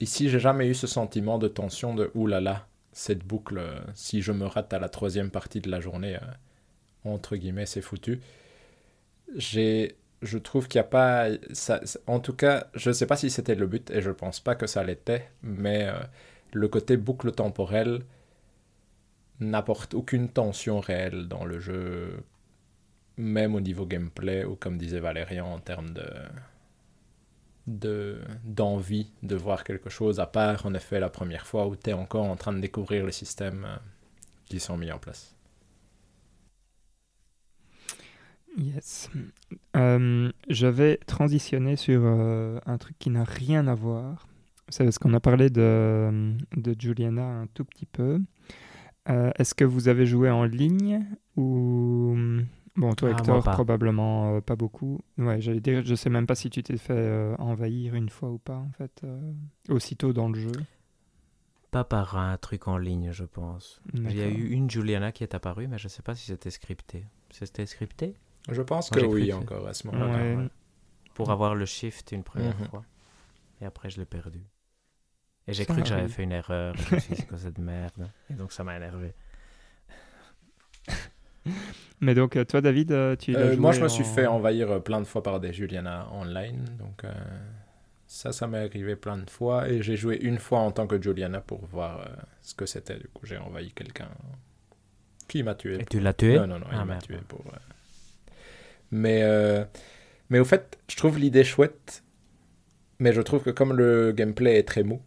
ici 0.00 0.28
j'ai 0.28 0.40
jamais 0.40 0.68
eu 0.68 0.74
ce 0.74 0.86
sentiment 0.86 1.38
de 1.38 1.48
tension 1.48 1.94
de 1.94 2.10
oulala, 2.14 2.66
cette 2.92 3.24
boucle, 3.24 3.60
si 3.94 4.22
je 4.22 4.32
me 4.32 4.46
rate 4.46 4.72
à 4.72 4.78
la 4.78 4.88
troisième 4.88 5.30
partie 5.30 5.60
de 5.60 5.70
la 5.70 5.80
journée, 5.80 6.16
euh, 6.16 7.10
entre 7.10 7.36
guillemets, 7.36 7.66
c'est 7.66 7.80
foutu. 7.80 8.20
J'ai, 9.36 9.96
je 10.20 10.38
trouve 10.38 10.68
qu'il 10.68 10.78
n'y 10.78 10.86
a 10.86 10.88
pas, 10.88 11.28
ça, 11.52 11.80
en 12.06 12.20
tout 12.20 12.34
cas, 12.34 12.66
je 12.74 12.90
ne 12.90 12.94
sais 12.94 13.06
pas 13.06 13.16
si 13.16 13.30
c'était 13.30 13.54
le 13.54 13.66
but 13.66 13.90
et 13.90 14.02
je 14.02 14.10
pense 14.10 14.40
pas 14.40 14.54
que 14.54 14.66
ça 14.66 14.84
l'était, 14.84 15.30
mais 15.42 15.86
euh, 15.86 15.94
le 16.52 16.68
côté 16.68 16.96
boucle 16.96 17.32
temporelle 17.32 18.02
n'apporte 19.50 19.94
aucune 19.94 20.28
tension 20.28 20.80
réelle 20.80 21.28
dans 21.28 21.44
le 21.44 21.60
jeu, 21.60 22.24
même 23.16 23.54
au 23.54 23.60
niveau 23.60 23.86
gameplay 23.86 24.44
ou 24.44 24.56
comme 24.56 24.78
disait 24.78 25.00
Valérian 25.00 25.46
en 25.52 25.60
termes 25.60 25.92
de 25.92 26.04
de 27.68 28.20
d'envie 28.44 29.12
de 29.22 29.36
voir 29.36 29.62
quelque 29.62 29.88
chose 29.88 30.18
à 30.18 30.26
part 30.26 30.66
en 30.66 30.74
effet 30.74 30.98
la 30.98 31.10
première 31.10 31.46
fois 31.46 31.68
où 31.68 31.76
tu 31.76 31.90
es 31.90 31.92
encore 31.92 32.24
en 32.24 32.34
train 32.36 32.52
de 32.52 32.58
découvrir 32.60 33.06
les 33.06 33.12
systèmes 33.12 33.64
euh, 33.64 33.76
qui 34.46 34.58
sont 34.60 34.76
mis 34.76 34.90
en 34.90 34.98
place. 34.98 35.36
Yes. 38.58 39.10
Euh, 39.76 40.30
je 40.48 40.66
vais 40.66 40.98
transitionner 41.06 41.76
sur 41.76 42.02
euh, 42.04 42.58
un 42.66 42.76
truc 42.76 42.98
qui 42.98 43.08
n'a 43.08 43.24
rien 43.24 43.66
à 43.66 43.74
voir. 43.74 44.28
C'est 44.68 44.84
parce 44.84 44.98
qu'on 44.98 45.14
a 45.14 45.20
parlé 45.20 45.48
de, 45.48 46.34
de 46.56 46.76
Juliana 46.78 47.24
un 47.24 47.46
tout 47.46 47.64
petit 47.64 47.86
peu. 47.86 48.20
Euh, 49.08 49.30
Est-ce 49.36 49.54
que 49.54 49.64
vous 49.64 49.88
avez 49.88 50.06
joué 50.06 50.30
en 50.30 50.44
ligne 50.44 51.04
ou 51.36 52.16
bon 52.76 52.94
toi 52.94 53.08
Ah, 53.12 53.18
Hector 53.18 53.42
pas. 53.42 53.52
probablement 53.52 54.36
euh, 54.36 54.40
pas 54.40 54.54
beaucoup. 54.56 55.00
Ouais, 55.18 55.40
j'allais 55.40 55.60
dire, 55.60 55.84
je 55.84 55.94
sais 55.94 56.08
même 56.10 56.26
pas 56.26 56.34
si 56.36 56.50
tu 56.50 56.62
t'es 56.62 56.76
fait 56.76 56.92
euh, 56.94 57.34
envahir 57.38 57.94
une 57.96 58.08
fois 58.08 58.30
ou 58.30 58.38
pas 58.38 58.56
en 58.56 58.70
fait 58.70 59.00
euh, 59.04 59.32
aussitôt 59.68 60.12
dans 60.12 60.28
le 60.28 60.38
jeu. 60.38 60.52
Pas 61.72 61.84
par 61.84 62.16
un 62.18 62.36
truc 62.36 62.68
en 62.68 62.76
ligne, 62.76 63.10
je 63.12 63.24
pense. 63.24 63.80
Il 63.94 64.14
y 64.14 64.20
a 64.22 64.28
eu 64.28 64.50
une 64.50 64.70
Juliana 64.70 65.10
qui 65.10 65.24
est 65.24 65.34
apparue, 65.34 65.66
mais 65.68 65.78
je 65.78 65.88
sais 65.88 66.02
pas 66.02 66.14
si 66.14 66.26
c'était 66.26 66.50
scripté. 66.50 67.06
C'était 67.30 67.64
scripté? 67.66 68.14
Je 68.50 68.60
pense 68.60 68.92
Moi, 68.92 69.00
que 69.00 69.06
oui 69.06 69.28
que- 69.28 69.34
encore 69.34 69.66
à 69.66 69.72
ce 69.74 69.86
moment-là. 69.88 70.12
Ouais. 70.16 70.36
ouais. 70.36 70.48
Pour 71.14 71.30
avoir 71.30 71.54
le 71.54 71.64
shift 71.64 72.12
une 72.12 72.22
première 72.24 72.58
Mhm. 72.58 72.66
fois. 72.68 72.84
Et 73.60 73.64
après, 73.64 73.88
je 73.90 73.98
l'ai 74.00 74.04
perdu. 74.06 74.40
Et 75.48 75.52
j'ai 75.52 75.64
cru 75.66 75.82
que 75.82 75.88
j'avais 75.88 76.08
fait 76.08 76.22
une 76.22 76.32
erreur. 76.32 76.74
Je 76.76 76.94
me 76.94 77.00
suis 77.00 77.14
dit, 77.14 77.20
c'est 77.20 77.26
quoi 77.28 77.38
cette 77.38 77.58
merde 77.58 78.08
Et 78.30 78.34
donc, 78.34 78.52
ça 78.52 78.62
m'a 78.64 78.76
énervé. 78.76 79.12
Mais 82.00 82.14
donc 82.14 82.34
euh, 82.36 82.44
toi 82.44 82.60
David, 82.60 82.90
euh, 82.92 83.14
tu 83.16 83.34
Euh, 83.36 83.52
joué 83.52 83.56
moi, 83.56 83.72
je 83.72 83.80
me 83.80 83.88
suis 83.88 84.04
fait 84.04 84.26
envahir 84.26 84.70
euh, 84.70 84.78
plein 84.80 85.00
de 85.00 85.06
fois 85.06 85.22
par 85.22 85.38
des 85.40 85.52
Juliana 85.52 86.08
online. 86.12 86.64
Donc, 86.78 87.04
euh, 87.04 87.12
ça, 88.06 88.32
ça 88.32 88.46
m'est 88.48 88.58
arrivé 88.64 88.96
plein 88.96 89.16
de 89.18 89.28
fois. 89.30 89.68
Et 89.68 89.82
j'ai 89.82 89.96
joué 89.96 90.16
une 90.20 90.38
fois 90.38 90.58
en 90.60 90.72
tant 90.72 90.86
que 90.86 91.00
Juliana 91.00 91.40
pour 91.40 91.64
voir 91.66 92.00
euh, 92.00 92.06
ce 92.42 92.54
que 92.54 92.66
c'était. 92.66 92.96
Du 92.98 93.08
coup, 93.08 93.24
j'ai 93.26 93.38
envahi 93.38 93.70
quelqu'un 93.72 94.08
qui 95.28 95.42
m'a 95.42 95.54
tué. 95.54 95.80
Et 95.80 95.84
tu 95.84 96.00
l'as 96.00 96.12
tué? 96.12 96.36
Non, 96.38 96.46
non, 96.46 96.58
non, 96.58 96.66
il 96.72 96.78
Ah, 96.78 96.84
m'a 96.84 96.96
tué 96.98 97.18
pour. 97.28 97.40
euh, 97.46 97.56
Mais, 98.90 99.22
euh, 99.22 99.64
mais 100.28 100.38
au 100.40 100.44
fait, 100.44 100.78
je 100.88 100.96
trouve 100.96 101.18
l'idée 101.18 101.44
chouette. 101.44 102.02
Mais 102.98 103.12
je 103.12 103.20
trouve 103.20 103.42
que 103.42 103.50
comme 103.50 103.72
le 103.76 104.12
gameplay 104.12 104.58
est 104.58 104.62
très 104.68 104.82
mou 104.84 105.02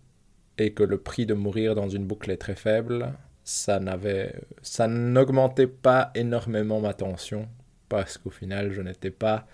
et 0.58 0.74
que 0.74 0.84
le 0.84 0.98
prix 0.98 1.26
de 1.26 1.34
mourir 1.34 1.76
dans 1.76 1.90
une 1.90 2.06
boucle 2.06 2.32
est 2.32 2.38
très 2.38 2.56
faible, 2.56 3.14
ça 3.44 3.80
n'avait, 3.80 4.36
ça 4.62 4.88
n'augmentait 4.88 5.68
pas 5.68 6.12
énormément 6.16 6.80
ma 6.82 6.94
tension 6.94 7.48
parce 7.90 8.18
qu'au 8.18 8.30
final, 8.32 8.72
je 8.72 8.82
n'étais 8.82 9.12
pas. 9.12 9.48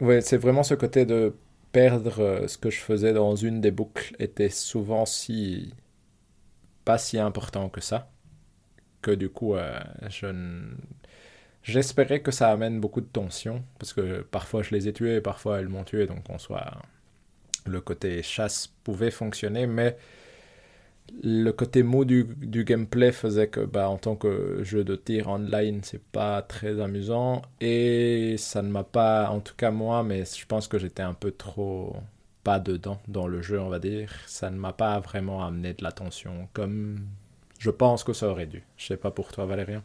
Ouais, 0.00 0.20
c'est 0.20 0.36
vraiment 0.38 0.62
ce 0.62 0.74
côté 0.74 1.04
de 1.06 1.34
perdre 1.72 2.20
euh, 2.20 2.48
ce 2.48 2.58
que 2.58 2.70
je 2.70 2.80
faisais 2.80 3.12
dans 3.12 3.36
une 3.36 3.60
des 3.60 3.70
boucles 3.70 4.16
était 4.18 4.48
souvent 4.50 5.04
si 5.06 5.72
pas 6.84 6.98
si 6.98 7.18
important 7.18 7.68
que 7.68 7.80
ça 7.80 8.10
que 9.02 9.10
du 9.12 9.30
coup 9.30 9.54
euh, 9.56 9.80
je 10.10 10.26
n- 10.26 10.76
j'espérais 11.62 12.22
que 12.22 12.30
ça 12.32 12.50
amène 12.50 12.80
beaucoup 12.80 13.00
de 13.02 13.06
tension 13.06 13.64
parce 13.78 13.92
que 13.94 14.22
parfois 14.22 14.62
je 14.62 14.72
les 14.72 14.88
ai 14.88 14.92
tués 14.94 15.20
parfois 15.22 15.60
elles 15.60 15.68
m'ont 15.68 15.84
tué 15.84 16.06
donc 16.06 16.28
en 16.30 16.38
soi 16.38 16.82
le 17.70 17.80
côté 17.80 18.22
chasse 18.22 18.68
pouvait 18.84 19.10
fonctionner 19.10 19.66
mais 19.66 19.96
le 21.22 21.50
côté 21.50 21.82
mou 21.82 22.04
du, 22.04 22.24
gameplay 22.64 23.12
faisait 23.12 23.48
que 23.48 23.60
bah, 23.60 23.88
en 23.88 23.98
tant 23.98 24.16
que 24.16 24.62
jeu 24.62 24.84
de 24.84 24.96
tir 24.96 25.28
online 25.28 25.80
c'est 25.82 26.02
pas 26.02 26.40
très 26.42 26.80
amusant. 26.80 27.42
Et 27.60 28.36
ça 28.38 28.62
ne 28.62 28.70
m'a 28.70 28.84
pas 28.84 29.28
en 29.30 29.40
tout 29.40 29.54
cas 29.56 29.70
moi 29.70 30.02
mais 30.02 30.24
je 30.24 30.46
pense 30.46 30.68
que 30.68 30.78
j'étais 30.78 31.02
un 31.02 31.14
peu 31.14 31.32
trop 31.32 31.96
pas 32.44 32.58
dedans 32.60 33.00
dans 33.08 33.26
le 33.26 33.42
jeu 33.42 33.60
on 33.60 33.68
va 33.68 33.78
dire. 33.80 34.12
Ça 34.26 34.50
ne 34.50 34.56
m'a 34.56 34.72
pas 34.72 35.00
vraiment 35.00 35.44
amené 35.44 35.74
de 35.74 35.82
l'attention 35.82 36.48
comme 36.52 37.00
je 37.58 37.70
pense 37.70 38.04
que 38.04 38.12
ça 38.12 38.28
aurait 38.28 38.46
dû. 38.46 38.62
Je 38.76 38.86
sais 38.86 38.96
pas 38.96 39.10
pour 39.10 39.32
toi 39.32 39.46
Valérien. 39.46 39.82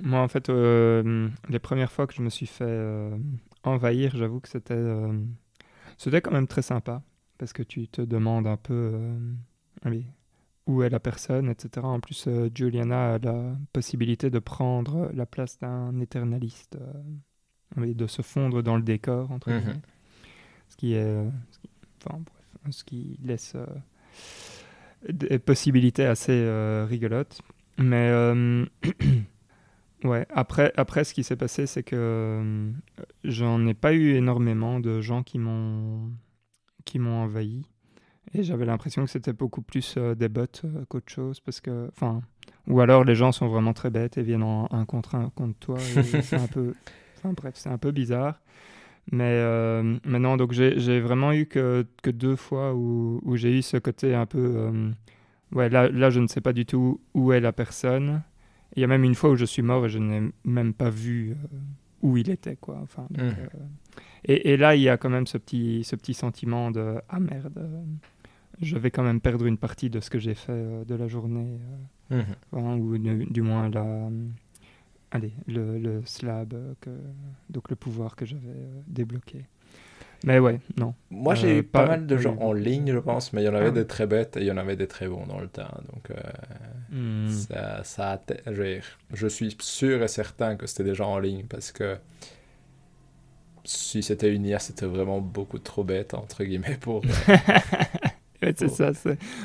Moi, 0.00 0.20
en 0.20 0.28
fait, 0.28 0.50
euh, 0.50 1.28
les 1.48 1.58
premières 1.58 1.90
fois 1.90 2.06
que 2.06 2.14
je 2.14 2.22
me 2.22 2.28
suis 2.28 2.46
fait 2.46 2.64
euh, 2.66 3.16
envahir, 3.62 4.14
j'avoue 4.16 4.40
que 4.40 4.48
c'était 4.48 4.74
euh, 4.74 5.12
c'était 5.96 6.20
quand 6.20 6.32
même 6.32 6.46
très 6.46 6.62
sympa 6.62 7.02
parce 7.38 7.52
que 7.52 7.62
tu 7.62 7.88
te 7.88 8.00
demandes 8.02 8.46
un 8.46 8.56
peu 8.56 8.90
euh, 8.94 9.32
allez, 9.82 10.06
où 10.66 10.82
est 10.82 10.88
la 10.90 11.00
personne, 11.00 11.48
etc. 11.50 11.86
En 11.86 12.00
plus, 12.00 12.26
euh, 12.28 12.48
Juliana 12.54 13.14
a 13.14 13.18
la 13.18 13.56
possibilité 13.72 14.30
de 14.30 14.38
prendre 14.38 15.10
la 15.14 15.26
place 15.26 15.58
d'un 15.58 15.98
éternaliste 16.00 16.76
euh, 16.80 17.84
et 17.84 17.94
de 17.94 18.06
se 18.06 18.22
fondre 18.22 18.62
dans 18.62 18.76
le 18.76 18.82
décor, 18.82 19.30
entre 19.30 19.50
guillemets. 19.60 19.80
Ce 20.68 20.76
qui 20.76 20.94
est. 20.94 21.24
ce 21.50 21.58
qui- 21.58 21.70
enfin, 22.04 22.18
bref, 22.18 22.74
ce 22.74 22.84
qui 22.84 23.18
laisse 23.22 23.52
euh, 23.54 23.66
des 25.12 25.38
possibilités 25.38 26.04
assez 26.06 26.32
euh, 26.32 26.86
rigolotes. 26.88 27.40
Mais. 27.78 28.08
euh, 28.10 28.64
Ouais, 30.06 30.26
après, 30.30 30.72
après 30.76 31.04
ce 31.04 31.14
qui 31.14 31.24
s'est 31.24 31.36
passé, 31.36 31.66
c'est 31.66 31.82
que 31.82 31.96
euh, 31.96 32.70
j'en 33.24 33.66
ai 33.66 33.74
pas 33.74 33.92
eu 33.92 34.14
énormément 34.14 34.78
de 34.80 35.00
gens 35.00 35.22
qui 35.22 35.38
m'ont 35.38 36.10
qui 36.84 36.98
m'ont 36.98 37.22
envahi. 37.22 37.62
Et 38.34 38.42
j'avais 38.42 38.64
l'impression 38.64 39.04
que 39.04 39.10
c'était 39.10 39.32
beaucoup 39.32 39.62
plus 39.62 39.94
euh, 39.96 40.14
des 40.14 40.28
bots 40.28 40.44
euh, 40.64 40.84
qu'autre 40.88 41.10
chose. 41.12 41.40
Parce 41.40 41.60
que, 41.60 41.88
enfin, 41.88 42.22
ou 42.66 42.80
alors 42.80 43.04
les 43.04 43.14
gens 43.14 43.32
sont 43.32 43.48
vraiment 43.48 43.72
très 43.72 43.90
bêtes 43.90 44.18
et 44.18 44.22
viennent 44.22 44.42
en 44.42 44.68
un 44.70 44.84
contre 44.84 45.14
un 45.16 45.30
contre 45.30 45.58
toi. 45.58 45.78
c'est 46.22 46.34
un 46.36 46.46
peu, 46.46 46.74
enfin 47.16 47.32
bref, 47.32 47.54
c'est 47.56 47.68
un 47.70 47.78
peu 47.78 47.90
bizarre. 47.90 48.40
Mais 49.12 49.24
euh, 49.24 49.98
maintenant, 50.04 50.36
donc 50.36 50.52
j'ai 50.52 50.78
j'ai 50.80 51.00
vraiment 51.00 51.32
eu 51.32 51.46
que, 51.46 51.86
que 52.02 52.10
deux 52.10 52.34
fois 52.36 52.74
où, 52.74 53.20
où 53.24 53.36
j'ai 53.36 53.56
eu 53.58 53.62
ce 53.62 53.76
côté 53.76 54.14
un 54.14 54.26
peu. 54.26 54.38
euh, 54.56 54.90
ouais, 55.52 55.68
là, 55.68 55.88
là, 55.88 56.10
je 56.10 56.20
ne 56.20 56.26
sais 56.26 56.40
pas 56.40 56.52
du 56.52 56.66
tout 56.66 57.00
où 57.14 57.32
est 57.32 57.40
la 57.40 57.52
personne. 57.52 58.22
Il 58.76 58.80
y 58.80 58.84
a 58.84 58.86
même 58.86 59.04
une 59.04 59.14
fois 59.14 59.30
où 59.30 59.36
je 59.36 59.44
suis 59.46 59.62
mort 59.62 59.86
et 59.86 59.88
je 59.88 59.98
n'ai 59.98 60.30
même 60.44 60.74
pas 60.74 60.90
vu 60.90 61.30
euh, 61.32 61.34
où 62.02 62.16
il 62.18 62.28
était, 62.30 62.56
quoi. 62.56 62.78
Enfin, 62.82 63.06
donc, 63.10 63.24
Mhm. 63.24 63.34
euh, 63.54 63.58
et, 64.24 64.52
et 64.52 64.56
là, 64.56 64.74
il 64.76 64.82
y 64.82 64.88
a 64.88 64.96
quand 64.96 65.10
même 65.10 65.26
ce 65.26 65.38
petit, 65.38 65.82
ce 65.84 65.96
petit 65.96 66.14
sentiment 66.14 66.70
de 66.70 66.96
ah 67.08 67.20
merde, 67.20 67.52
euh, 67.58 67.82
je 68.60 68.76
vais 68.76 68.90
quand 68.90 69.02
même 69.02 69.20
perdre 69.20 69.46
une 69.46 69.56
partie 69.58 69.88
de 69.90 70.00
ce 70.00 70.10
que 70.10 70.18
j'ai 70.18 70.34
fait 70.34 70.84
de 70.86 70.94
la 70.94 71.08
journée, 71.08 71.58
hein, 72.10 72.76
ou 72.78 72.98
du, 72.98 73.26
du 73.26 73.42
moins 73.42 73.68
la, 73.70 74.08
allez, 75.10 75.32
le, 75.46 75.78
le 75.78 76.02
slab, 76.04 76.54
que, 76.80 76.90
donc 77.50 77.70
le 77.70 77.76
pouvoir 77.76 78.16
que 78.16 78.24
j'avais 78.26 78.68
débloqué. 78.88 79.44
Mais 80.24 80.38
ouais, 80.38 80.60
non. 80.76 80.94
Moi, 81.10 81.34
j'ai 81.34 81.58
Euh, 81.58 81.60
eu 81.60 81.62
pas, 81.62 81.82
pas- 81.82 81.86
mal 81.86 82.06
de 82.06 82.16
oui. 82.16 82.22
gens 82.22 82.36
en 82.40 82.52
ligne, 82.52 82.92
je 82.92 82.98
pense, 82.98 83.32
mais 83.32 83.42
il 83.42 83.44
y 83.46 83.48
en 83.48 83.54
avait 83.54 83.68
Ah. 83.68 83.70
des 83.70 83.86
très 83.86 84.06
bêtes 84.06 84.36
et 84.36 84.40
il 84.40 84.46
y 84.46 84.50
en 84.50 84.56
avait 84.56 84.76
des 84.76 84.88
très 84.88 85.08
bons 85.08 85.26
dans 85.26 85.40
le 85.40 85.48
tas. 85.48 85.80
Donc, 85.92 86.10
euh, 86.10 86.14
Hmm. 86.88 87.28
ça, 87.28 87.82
ça 87.84 88.22
je, 88.46 88.80
je 89.12 89.26
suis 89.26 89.56
sûr 89.60 90.02
et 90.02 90.08
certain 90.08 90.56
que 90.56 90.66
c'était 90.66 90.84
des 90.84 90.94
gens 90.94 91.12
en 91.12 91.18
ligne 91.18 91.44
parce 91.48 91.72
que 91.72 91.98
si 93.64 94.02
c'était 94.02 94.32
une 94.32 94.44
IA, 94.46 94.58
c'était 94.58 94.86
vraiment 94.86 95.20
beaucoup 95.20 95.58
trop 95.58 95.82
bête, 95.84 96.14
entre 96.14 96.44
guillemets, 96.44 96.78
pour. 96.80 97.02
Ouais, 98.42 98.52
c'est 98.56 98.68
ça. 98.68 98.92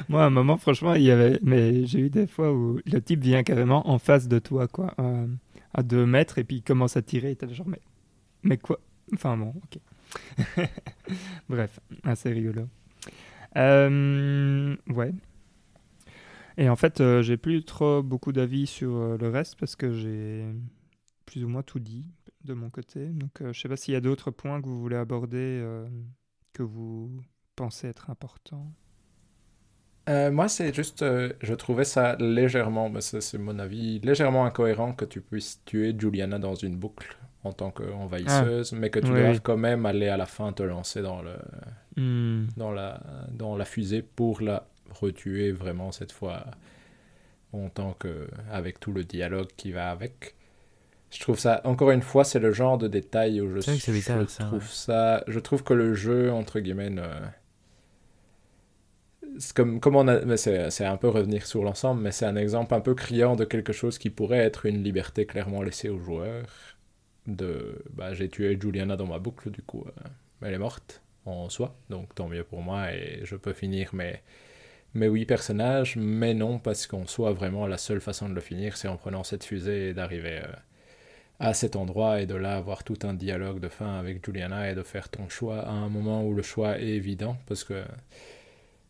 Moi, 0.09 0.21
à 0.23 0.25
un 0.25 0.29
moment, 0.29 0.57
franchement, 0.57 0.93
il 0.95 1.03
y 1.03 1.11
avait. 1.11 1.39
Mais 1.43 1.85
j'ai 1.85 1.99
eu 1.99 2.09
des 2.09 2.27
fois 2.27 2.51
où 2.51 2.79
le 2.85 3.01
type 3.01 3.21
vient 3.21 3.43
carrément 3.43 3.89
en 3.89 3.99
face 3.99 4.27
de 4.27 4.37
toi, 4.39 4.67
quoi, 4.67 4.93
euh, 4.99 5.27
à 5.73 5.81
deux 5.83 6.05
mètres, 6.05 6.37
et 6.39 6.43
puis 6.43 6.57
il 6.57 6.61
commence 6.61 6.97
à 6.97 7.01
tirer, 7.01 7.31
et 7.31 7.35
t'es 7.35 7.47
genre, 7.53 7.67
mais, 7.67 7.79
mais 8.43 8.57
quoi? 8.57 8.79
Enfin 9.13 9.37
bon, 9.37 9.53
ok. 9.63 9.79
Bref, 11.49 11.79
assez 12.03 12.31
rigolo. 12.31 12.67
Euh, 13.57 14.75
ouais. 14.87 15.13
Et 16.57 16.69
en 16.69 16.75
fait, 16.75 17.01
euh, 17.01 17.21
j'ai 17.21 17.37
plus 17.37 17.63
trop 17.63 18.01
beaucoup 18.03 18.31
d'avis 18.31 18.67
sur 18.67 18.95
euh, 18.95 19.17
le 19.17 19.29
reste 19.29 19.55
parce 19.59 19.75
que 19.75 19.91
j'ai 19.93 20.45
plus 21.25 21.43
ou 21.43 21.47
moins 21.47 21.63
tout 21.63 21.79
dit 21.79 22.05
de 22.43 22.53
mon 22.53 22.69
côté. 22.69 23.07
Donc, 23.07 23.31
je 23.39 23.59
sais 23.59 23.69
pas 23.69 23.77
s'il 23.77 23.93
y 23.93 23.97
a 23.97 24.01
d'autres 24.01 24.31
points 24.31 24.61
que 24.61 24.67
vous 24.67 24.79
voulez 24.79 24.97
aborder 24.97 25.63
que 26.53 26.63
vous 26.63 27.11
pensez 27.55 27.87
être 27.87 28.09
importants. 28.09 28.73
Moi, 30.07 30.49
c'est 30.49 30.73
juste, 30.73 31.05
je 31.05 31.53
trouvais 31.53 31.85
ça 31.85 32.17
légèrement, 32.17 32.89
mais 32.89 32.99
c'est 32.99 33.37
mon 33.37 33.59
avis, 33.59 33.99
légèrement 33.99 34.45
incohérent 34.45 34.93
que 34.93 35.05
tu 35.05 35.21
puisses 35.21 35.63
tuer 35.63 35.95
Juliana 35.97 36.37
dans 36.37 36.55
une 36.55 36.75
boucle 36.75 37.15
en 37.43 37.53
tant 37.53 37.71
qu'envahisseuse, 37.71 38.71
mais 38.73 38.89
que 38.89 38.99
tu 38.99 39.07
Ah. 39.07 39.13
Oui, 39.13 39.21
oui. 39.33 39.39
quand 39.41 39.57
même 39.57 39.85
aller 39.85 40.07
à 40.09 40.17
la 40.17 40.25
fin 40.27 40.53
te 40.53 40.63
lancer 40.63 41.01
dans 41.01 41.21
le, 41.21 41.33
Hmm. 41.97 42.47
dans 42.55 42.71
la, 42.71 43.01
dans 43.31 43.57
la 43.57 43.65
fusée 43.65 44.01
pour 44.01 44.41
la 44.41 44.65
retuer 45.01 45.51
vraiment 45.51 45.91
cette 45.91 46.11
fois 46.13 46.45
en 47.53 47.67
tant 47.69 47.93
que 47.93 48.27
avec 48.51 48.79
tout 48.79 48.93
le 48.93 49.03
dialogue 49.03 49.49
qui 49.57 49.71
va 49.73 49.91
avec. 49.91 50.35
Je 51.09 51.19
trouve 51.19 51.37
ça 51.39 51.59
encore 51.65 51.91
une 51.91 52.01
fois 52.01 52.23
c'est 52.23 52.39
le 52.39 52.53
genre 52.53 52.77
de 52.77 52.87
détail 52.87 53.41
où 53.41 53.49
je, 53.49 53.59
que 53.59 53.91
bizarre, 53.91 54.21
je 54.21 54.27
ça, 54.27 54.43
trouve 54.45 54.59
ouais. 54.59 54.65
ça 54.69 55.23
je 55.27 55.39
trouve 55.39 55.63
que 55.63 55.73
le 55.73 55.93
jeu 55.93 56.31
entre 56.31 56.61
guillemets 56.61 56.89
ne- 56.89 57.03
comme 59.55 59.79
comme 59.79 59.95
on 59.95 60.07
a 60.07 60.37
c'est 60.37 60.85
un 60.85 60.97
peu 60.97 61.07
revenir 61.09 61.45
sur 61.45 61.63
l'ensemble 61.63 62.01
mais 62.01 62.11
c'est 62.11 62.25
un 62.25 62.35
exemple 62.35 62.73
un 62.73 62.81
peu 62.81 62.95
criant 62.95 63.35
de 63.35 63.45
quelque 63.45 63.71
chose 63.73 63.97
qui 63.97 64.09
pourrait 64.09 64.39
être 64.39 64.65
une 64.65 64.83
liberté 64.83 65.25
clairement 65.25 65.61
laissée 65.61 65.89
aux 65.89 65.99
joueurs 65.99 66.45
de 67.27 67.83
bah 67.91 68.13
j'ai 68.13 68.29
tué 68.29 68.57
Juliana 68.59 68.95
dans 68.97 69.05
ma 69.07 69.19
boucle 69.19 69.51
du 69.51 69.61
coup 69.61 69.85
euh, 69.87 70.09
elle 70.41 70.53
est 70.53 70.57
morte 70.57 71.01
en 71.25 71.49
soi, 71.49 71.75
donc 71.89 72.15
tant 72.15 72.27
mieux 72.27 72.43
pour 72.43 72.61
moi 72.61 72.91
et 72.93 73.21
je 73.23 73.35
peux 73.35 73.53
finir 73.53 73.93
mes, 73.93 74.21
mes 74.95 75.07
huit 75.07 75.27
personnages, 75.27 75.95
mais 75.97 76.33
non 76.33 76.57
parce 76.57 76.87
qu'en 76.87 77.05
soi 77.05 77.31
vraiment 77.31 77.67
la 77.67 77.77
seule 77.77 78.01
façon 78.01 78.27
de 78.27 78.33
le 78.33 78.41
finir 78.41 78.75
c'est 78.77 78.87
en 78.87 78.97
prenant 78.97 79.23
cette 79.23 79.43
fusée 79.43 79.89
et 79.89 79.93
d'arriver 79.93 80.39
euh, 80.43 80.51
à 81.39 81.53
cet 81.53 81.75
endroit 81.75 82.21
et 82.21 82.25
de 82.25 82.35
là 82.35 82.57
avoir 82.57 82.83
tout 82.83 82.99
un 83.03 83.13
dialogue 83.13 83.59
de 83.59 83.69
fin 83.69 83.99
avec 83.99 84.25
Juliana 84.25 84.71
et 84.71 84.75
de 84.75 84.83
faire 84.83 85.09
ton 85.09 85.29
choix 85.29 85.59
à 85.59 85.71
un 85.71 85.89
moment 85.89 86.25
où 86.25 86.33
le 86.33 86.43
choix 86.43 86.79
est 86.79 86.89
évident 86.89 87.37
parce 87.47 87.63
que 87.63 87.83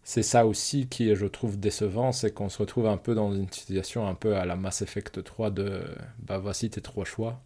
c'est 0.04 0.24
ça 0.24 0.46
aussi 0.46 0.88
qui 0.88 1.16
je 1.16 1.26
trouve 1.26 1.60
décevant, 1.60 2.12
c'est 2.12 2.32
qu'on 2.32 2.50
se 2.50 2.58
retrouve 2.58 2.88
un 2.88 2.98
peu 2.98 3.14
dans 3.16 3.34
une 3.34 3.50
situation 3.52 4.08
un 4.08 4.16
peu 4.16 4.36
à 4.36 4.46
la 4.46 4.56
Mass 4.56 4.82
Effect 4.82 5.24
3 5.24 5.52
de 5.52 5.84
bah 6.20 6.40
voici 6.40 6.70
tes 6.70 6.82
trois 6.82 7.06
choix, 7.06 7.42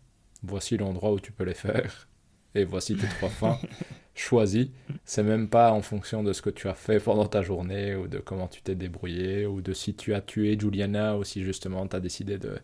voici 0.47 0.77
l'endroit 0.77 1.11
où 1.11 1.19
tu 1.19 1.31
peux 1.31 1.43
les 1.43 1.53
faire. 1.53 2.07
Et 2.53 2.63
voici 2.63 2.95
tes 2.95 3.07
trois 3.07 3.29
fins. 3.29 3.59
Choisis. 4.15 4.67
C'est 5.03 5.23
même 5.23 5.49
pas 5.49 5.71
en 5.71 5.81
fonction 5.81 6.23
de 6.23 6.31
ce 6.31 6.41
que 6.41 6.49
tu 6.49 6.69
as 6.69 6.73
fait 6.73 6.99
pendant 6.99 7.27
ta 7.27 7.41
journée 7.41 7.95
ou 7.95 8.07
de 8.07 8.19
comment 8.19 8.47
tu 8.47 8.61
t'es 8.61 8.75
débrouillé 8.75 9.45
ou 9.45 9.61
de 9.61 9.73
si 9.73 9.93
tu 9.93 10.13
as 10.13 10.21
tué 10.21 10.57
Juliana 10.57 11.17
ou 11.17 11.25
si 11.25 11.43
justement 11.43 11.85
tu 11.85 11.97
as 11.97 11.99
décidé 11.99 12.37
de, 12.37 12.57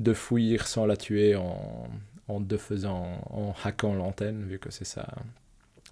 de 0.00 0.12
fuir 0.12 0.66
sans 0.66 0.84
la 0.84 0.98
tuer 0.98 1.34
en, 1.34 1.88
en 2.28 2.44
faisant, 2.58 3.22
en 3.30 3.54
hackant 3.64 3.94
l'antenne, 3.94 4.44
vu 4.44 4.58
que 4.58 4.70
c'est 4.70 4.84
ça 4.84 5.06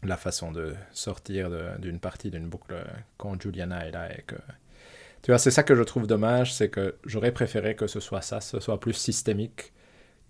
la 0.02 0.16
façon 0.16 0.52
de 0.52 0.74
sortir 0.92 1.50
d'une 1.78 1.98
partie 1.98 2.30
d'une 2.30 2.46
boucle 2.48 2.74
quand 3.16 3.40
Juliana 3.40 3.86
est 3.86 3.90
là 3.90 4.12
et 4.12 4.22
que 4.26 4.36
tu 5.22 5.30
vois 5.30 5.38
c'est 5.38 5.50
ça 5.50 5.62
que 5.62 5.74
je 5.74 5.82
trouve 5.82 6.06
dommage 6.06 6.52
c'est 6.52 6.68
que 6.68 6.96
j'aurais 7.06 7.32
préféré 7.32 7.74
que 7.74 7.86
ce 7.86 8.00
soit 8.00 8.20
ça 8.20 8.40
ce 8.40 8.60
soit 8.60 8.78
plus 8.80 8.92
systémique 8.92 9.72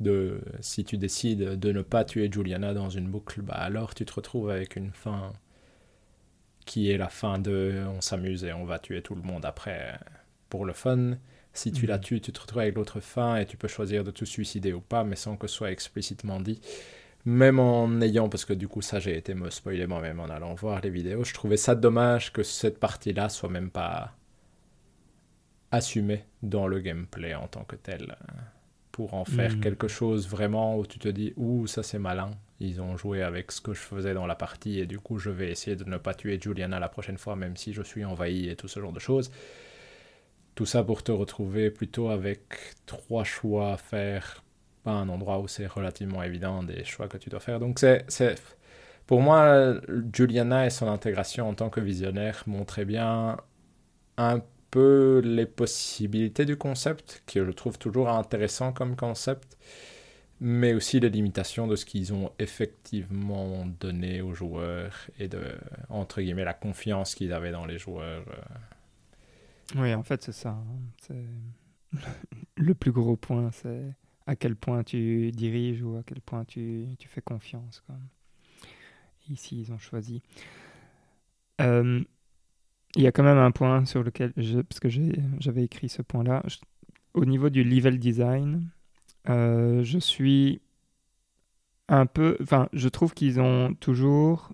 de 0.00 0.40
si 0.60 0.84
tu 0.84 0.98
décides 0.98 1.58
de 1.58 1.72
ne 1.72 1.82
pas 1.82 2.04
tuer 2.04 2.30
Juliana 2.32 2.74
dans 2.74 2.90
une 2.90 3.08
boucle 3.08 3.42
bah 3.42 3.54
alors 3.54 3.94
tu 3.94 4.04
te 4.04 4.14
retrouves 4.14 4.50
avec 4.50 4.76
une 4.76 4.92
fin 4.92 5.32
qui 6.66 6.90
est 6.90 6.96
la 6.98 7.08
fin 7.08 7.38
de 7.38 7.82
on 7.86 8.00
s'amuse 8.00 8.44
et 8.44 8.52
on 8.52 8.64
va 8.64 8.78
tuer 8.78 9.02
tout 9.02 9.14
le 9.14 9.22
monde 9.22 9.44
après 9.44 9.98
pour 10.48 10.64
le 10.64 10.72
fun. 10.72 11.12
Si 11.52 11.72
tu 11.72 11.86
la 11.86 11.98
Mhm. 11.98 12.00
tues 12.00 12.20
tu 12.20 12.32
te 12.32 12.40
retrouves 12.40 12.62
avec 12.62 12.74
l'autre 12.76 13.00
fin 13.00 13.36
et 13.36 13.46
tu 13.46 13.56
peux 13.56 13.68
choisir 13.68 14.02
de 14.04 14.10
te 14.10 14.24
suicider 14.24 14.72
ou 14.72 14.80
pas 14.80 15.04
mais 15.04 15.16
sans 15.16 15.36
que 15.36 15.46
ce 15.46 15.54
soit 15.56 15.70
explicitement 15.72 16.40
dit. 16.40 16.60
Même 17.26 17.58
en 17.60 18.00
ayant, 18.02 18.28
parce 18.28 18.44
que 18.44 18.52
du 18.54 18.68
coup 18.68 18.82
ça 18.82 19.00
j'ai 19.00 19.16
été 19.16 19.34
me 19.34 19.50
spoiler 19.50 19.86
moi-même 19.86 20.20
en 20.20 20.26
allant 20.30 20.54
voir 20.54 20.80
les 20.82 20.90
vidéos, 20.90 21.24
je 21.24 21.34
trouvais 21.34 21.56
ça 21.58 21.74
dommage 21.74 22.32
que 22.32 22.42
cette 22.42 22.80
partie-là 22.80 23.28
soit 23.30 23.50
même 23.50 23.70
pas 23.70 24.14
assumée 25.72 26.24
dans 26.42 26.66
le 26.66 26.80
gameplay 26.80 27.34
en 27.34 27.48
tant 27.48 27.64
que 27.64 27.76
tel, 27.76 28.16
pour 28.94 29.14
en 29.14 29.24
faire 29.24 29.54
Mhm. 29.54 29.60
quelque 29.60 29.88
chose 29.88 30.28
vraiment 30.28 30.78
où 30.78 30.86
tu 30.86 30.98
te 31.00 31.08
dis, 31.08 31.32
ouh 31.36 31.66
ça 31.66 31.82
c'est 31.82 31.98
malin, 31.98 32.30
ils 32.60 32.80
ont 32.80 32.96
joué 32.96 33.22
avec 33.24 33.50
ce 33.52 33.60
que 33.60 33.74
je 33.74 33.80
faisais 33.80 34.14
dans 34.14 34.26
la 34.26 34.36
partie 34.36 34.78
et 34.80 34.86
du 34.86 35.00
coup 35.00 35.18
je 35.18 35.30
vais 35.30 35.50
essayer 35.50 35.76
de 35.76 35.84
ne 35.84 35.98
pas 35.98 36.14
tuer 36.14 36.38
Juliana 36.40 36.78
la 36.78 36.88
prochaine 36.88 37.18
fois 37.18 37.36
même 37.36 37.56
si 37.56 37.72
je 37.72 37.82
suis 37.82 38.04
envahi 38.04 38.48
et 38.50 38.56
tout 38.56 38.68
ce 38.68 38.80
genre 38.80 38.92
de 38.92 39.00
choses. 39.00 39.30
Tout 40.54 40.66
ça 40.66 40.84
pour 40.84 41.02
te 41.02 41.10
retrouver 41.10 41.70
plutôt 41.70 42.10
avec 42.10 42.42
trois 42.86 43.24
choix 43.24 43.72
à 43.72 43.76
faire 43.76 44.44
pas 44.84 44.92
un 44.92 45.08
endroit 45.08 45.40
où 45.40 45.48
c'est 45.48 45.66
relativement 45.66 46.22
évident 46.22 46.62
des 46.62 46.84
choix 46.84 47.08
que 47.08 47.16
tu 47.18 47.30
dois 47.30 47.40
faire. 47.40 47.58
Donc 47.58 47.78
c'est, 47.80 48.04
c'est 48.08 48.36
pour 49.06 49.20
moi 49.22 49.74
Juliana 50.12 50.66
et 50.66 50.70
son 50.70 50.88
intégration 50.88 51.48
en 51.48 51.54
tant 51.54 51.70
que 51.70 51.80
visionnaire 51.80 52.44
montraient 52.46 52.84
bien 52.84 53.36
un 54.18 54.40
peu 54.74 55.22
les 55.24 55.46
possibilités 55.46 56.44
du 56.44 56.56
concept 56.56 57.22
que 57.26 57.44
je 57.44 57.50
trouve 57.52 57.78
toujours 57.78 58.08
intéressant 58.08 58.72
comme 58.72 58.96
concept 58.96 59.56
mais 60.40 60.74
aussi 60.74 61.00
les 61.00 61.10
limitations 61.10 61.66
de 61.66 61.76
ce 61.76 61.84
qu'ils 61.84 62.12
ont 62.12 62.32
effectivement 62.38 63.66
donné 63.80 64.20
aux 64.20 64.34
joueurs 64.34 64.94
et 65.18 65.28
de 65.28 65.42
entre 65.88 66.20
guillemets 66.20 66.44
la 66.44 66.54
confiance 66.54 67.14
qu'ils 67.14 67.32
avaient 67.32 67.52
dans 67.52 67.66
les 67.66 67.78
joueurs. 67.78 68.24
euh. 68.28 68.42
Oui, 69.76 69.94
en 69.94 70.02
fait, 70.02 70.22
c'est 70.22 70.32
ça. 70.32 70.50
hein. 70.50 71.14
Le 72.56 72.74
plus 72.74 72.92
gros 72.92 73.16
point, 73.16 73.50
c'est 73.52 73.94
à 74.26 74.36
quel 74.36 74.56
point 74.56 74.82
tu 74.82 75.30
diriges 75.32 75.82
ou 75.82 75.96
à 75.96 76.02
quel 76.02 76.20
point 76.20 76.44
tu, 76.44 76.86
tu 76.98 77.08
fais 77.08 77.22
confiance. 77.22 77.82
Ici, 79.30 79.60
ils 79.60 79.72
ont 79.72 79.78
choisi. 79.78 80.20
Euh, 81.60 82.02
Il 82.96 83.02
y 83.02 83.06
a 83.06 83.12
quand 83.12 83.22
même 83.24 83.38
un 83.38 83.50
point 83.50 83.84
sur 83.86 84.02
lequel, 84.02 84.32
parce 84.32 84.80
que 84.80 84.88
j'avais 85.40 85.64
écrit 85.64 85.88
ce 85.88 86.02
point-là, 86.02 86.42
au 87.14 87.24
niveau 87.24 87.50
du 87.50 87.64
level 87.64 87.98
design, 87.98 88.68
euh, 89.28 89.82
je 89.82 89.98
suis 89.98 90.60
un 91.88 92.06
peu, 92.06 92.36
enfin, 92.40 92.68
je 92.72 92.88
trouve 92.88 93.14
qu'ils 93.14 93.40
ont 93.40 93.74
toujours 93.74 94.52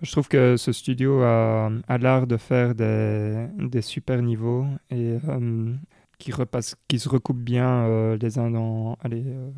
je 0.00 0.12
trouve 0.12 0.28
que 0.28 0.56
ce 0.56 0.72
studio 0.72 1.22
a, 1.22 1.70
l'art 2.00 2.26
de 2.26 2.36
faire 2.36 2.74
des, 2.74 3.82
super 3.82 4.22
niveaux 4.22 4.66
et 4.90 5.18
euh, 5.28 5.74
qui, 6.18 6.30
se 6.30 7.08
recoupent 7.08 7.42
bien 7.42 7.84
euh, 7.84 8.16
les 8.20 8.38
uns 8.38 8.50
dans. 8.50 8.96
Allez, 9.02 9.24
euh, 9.26 9.50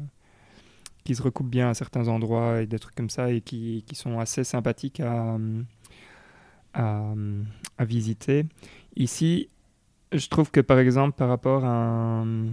qui 1.05 1.15
se 1.15 1.23
recoupent 1.23 1.51
bien 1.51 1.71
à 1.71 1.75
certains 1.75 2.09
endroits 2.09 2.63
et 2.63 2.67
des 2.67 2.79
trucs 2.79 2.95
comme 2.95 3.11
ça 3.11 3.31
et 3.31 3.41
qui 3.43 3.85
sont 3.93 4.19
assez 4.19 4.45
sympathiques 4.45 5.01
à, 5.01 5.37
à, 6.75 7.15
visiter. 7.81 8.45
Ici, 8.97 9.49
je 10.13 10.29
trouve 10.29 10.51
que 10.51 10.61
par 10.61 10.79
exemple, 10.79 11.17
par 11.17 11.29
rapport 11.29 11.65
à 11.65 11.69
un, 12.23 12.49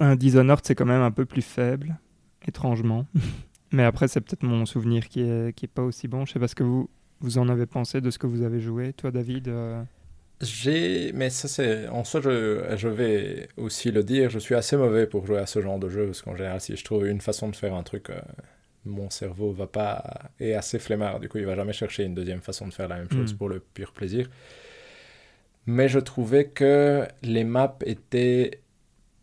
un 0.00 0.16
Dishonored, 0.16 0.60
c'est 0.64 0.74
quand 0.74 0.86
même 0.86 1.02
un 1.02 1.10
peu 1.10 1.24
plus 1.24 1.42
faible, 1.42 1.98
étrangement. 2.46 3.06
Mais 3.72 3.82
après, 3.84 4.08
c'est 4.08 4.20
peut-être 4.20 4.44
mon 4.44 4.64
souvenir 4.64 5.08
qui 5.08 5.22
est, 5.22 5.52
qui 5.56 5.64
est 5.66 5.68
pas 5.68 5.82
aussi 5.82 6.06
bon. 6.08 6.24
Je 6.24 6.32
sais 6.32 6.38
pas 6.38 6.48
ce 6.48 6.54
que 6.54 6.62
vous, 6.62 6.88
vous 7.20 7.38
en 7.38 7.48
avez 7.48 7.66
pensé 7.66 8.00
de 8.00 8.10
ce 8.10 8.18
que 8.18 8.26
vous 8.26 8.42
avez 8.42 8.60
joué, 8.60 8.92
toi, 8.92 9.10
David. 9.10 9.48
euh, 9.48 9.82
J'ai, 10.40 11.12
mais 11.14 11.30
ça 11.30 11.48
c'est, 11.48 11.88
en 11.88 12.04
soi 12.04 12.20
je, 12.20 12.74
je 12.76 12.88
vais 12.88 13.48
aussi 13.56 13.90
le 13.90 14.04
dire, 14.04 14.28
je 14.30 14.38
suis 14.38 14.54
assez 14.54 14.76
mauvais 14.76 15.06
pour 15.06 15.26
jouer 15.26 15.38
à 15.38 15.46
ce 15.46 15.62
genre 15.62 15.78
de 15.78 15.88
jeu 15.88 16.06
parce 16.06 16.20
qu'en 16.22 16.36
général 16.36 16.60
si 16.60 16.76
je 16.76 16.84
trouve 16.84 17.06
une 17.06 17.22
façon 17.22 17.48
de 17.48 17.56
faire 17.56 17.74
un 17.74 17.82
truc 17.82 18.10
euh, 18.10 18.20
mon 18.86 19.10
cerveau 19.10 19.52
va 19.52 19.66
pas 19.66 20.30
est 20.40 20.54
assez 20.54 20.78
flemmard. 20.78 21.20
Du 21.20 21.28
coup, 21.28 21.38
il 21.38 21.44
va 21.46 21.54
jamais 21.56 21.72
chercher 21.74 22.04
une 22.04 22.14
deuxième 22.14 22.40
façon 22.40 22.66
de 22.68 22.72
faire 22.72 22.88
la 22.88 22.96
même 22.96 23.10
chose 23.10 23.34
Mm. 23.34 23.36
pour 23.36 23.48
le 23.48 23.60
pur 23.60 23.92
plaisir. 23.92 24.28
Mais 25.66 25.88
je 25.88 25.98
trouvais 25.98 26.46
que 26.48 27.06
les 27.22 27.44
maps 27.44 27.76
étaient 27.84 28.60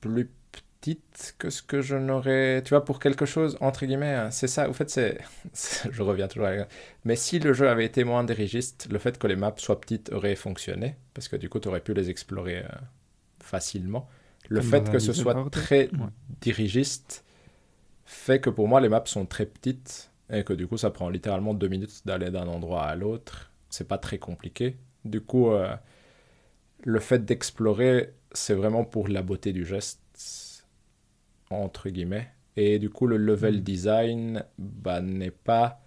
plus 0.02 0.30
petites 0.52 1.36
que 1.38 1.50
ce 1.50 1.62
que 1.62 1.82
je 1.82 1.96
n'aurais. 1.96 2.62
Tu 2.64 2.70
vois, 2.72 2.84
pour 2.84 3.00
quelque 3.00 3.26
chose, 3.26 3.58
entre 3.62 3.86
guillemets, 3.86 4.14
hein, 4.14 4.32
c'est 4.32 4.48
ça. 4.50 4.70
Au 4.70 4.74
fait, 4.74 4.90
c'est. 4.90 5.20
Je 5.90 6.02
reviens 6.02 6.28
toujours 6.28 6.48
à. 6.48 6.52
Mais 7.06 7.16
si 7.16 7.40
le 7.40 7.54
jeu 7.54 7.70
avait 7.70 7.86
été 7.86 8.04
moins 8.04 8.26
dirigiste, 8.26 8.90
le 8.92 9.00
fait 9.00 9.18
que 9.18 9.28
les 9.28 9.38
maps 9.38 9.54
soient 9.58 9.80
petites 9.80 10.12
aurait 10.12 10.36
fonctionné. 10.36 10.98
Parce 11.14 11.30
que 11.30 11.38
du 11.38 11.48
coup, 11.48 11.62
tu 11.62 11.70
aurais 11.70 11.80
pu 11.80 11.94
les 11.94 12.10
explorer 12.10 12.58
euh, 12.60 12.68
facilement. 13.42 14.10
Le 14.50 14.60
Comme 14.60 14.70
fait 14.70 14.92
que 14.92 15.00
ce 15.00 15.14
soit 15.14 15.50
très 15.50 15.84
Ouais. 15.94 16.10
dirigiste 16.42 17.23
fait 18.06 18.40
que 18.40 18.50
pour 18.50 18.68
moi, 18.68 18.82
les 18.82 18.90
maps 18.90 19.04
sont 19.06 19.26
très 19.26 19.46
petites 19.46 20.12
et 20.30 20.44
que 20.44 20.54
du 20.54 20.68
coup, 20.68 20.78
ça 20.78 20.90
prend 20.92 21.10
littéralement 21.10 21.54
deux 21.54 21.68
minutes 21.68 22.02
d'aller 22.06 22.32
d'un 22.32 22.48
endroit 22.48 22.84
à 22.84 22.96
l'autre. 22.96 23.52
C'est 23.70 23.88
pas 23.88 23.98
très 23.98 24.18
compliqué. 24.18 24.78
Du 25.06 25.22
coup, 25.22 25.52
euh, 25.52 25.76
le 26.84 27.00
fait 27.00 27.26
d'explorer, 27.26 28.14
c'est 28.32 28.54
vraiment 28.54 28.86
pour 28.86 29.08
la 29.08 29.22
beauté 29.22 29.54
du 29.54 29.66
geste, 29.66 30.66
entre 31.50 31.90
guillemets. 31.90 32.30
Et 32.56 32.80
du 32.80 32.90
coup, 32.90 33.08
le 33.08 33.18
level 33.18 33.58
Mm. 33.58 33.62
design 33.62 34.46
bah, 34.58 35.02
n'est 35.02 35.32
pas. 35.32 35.80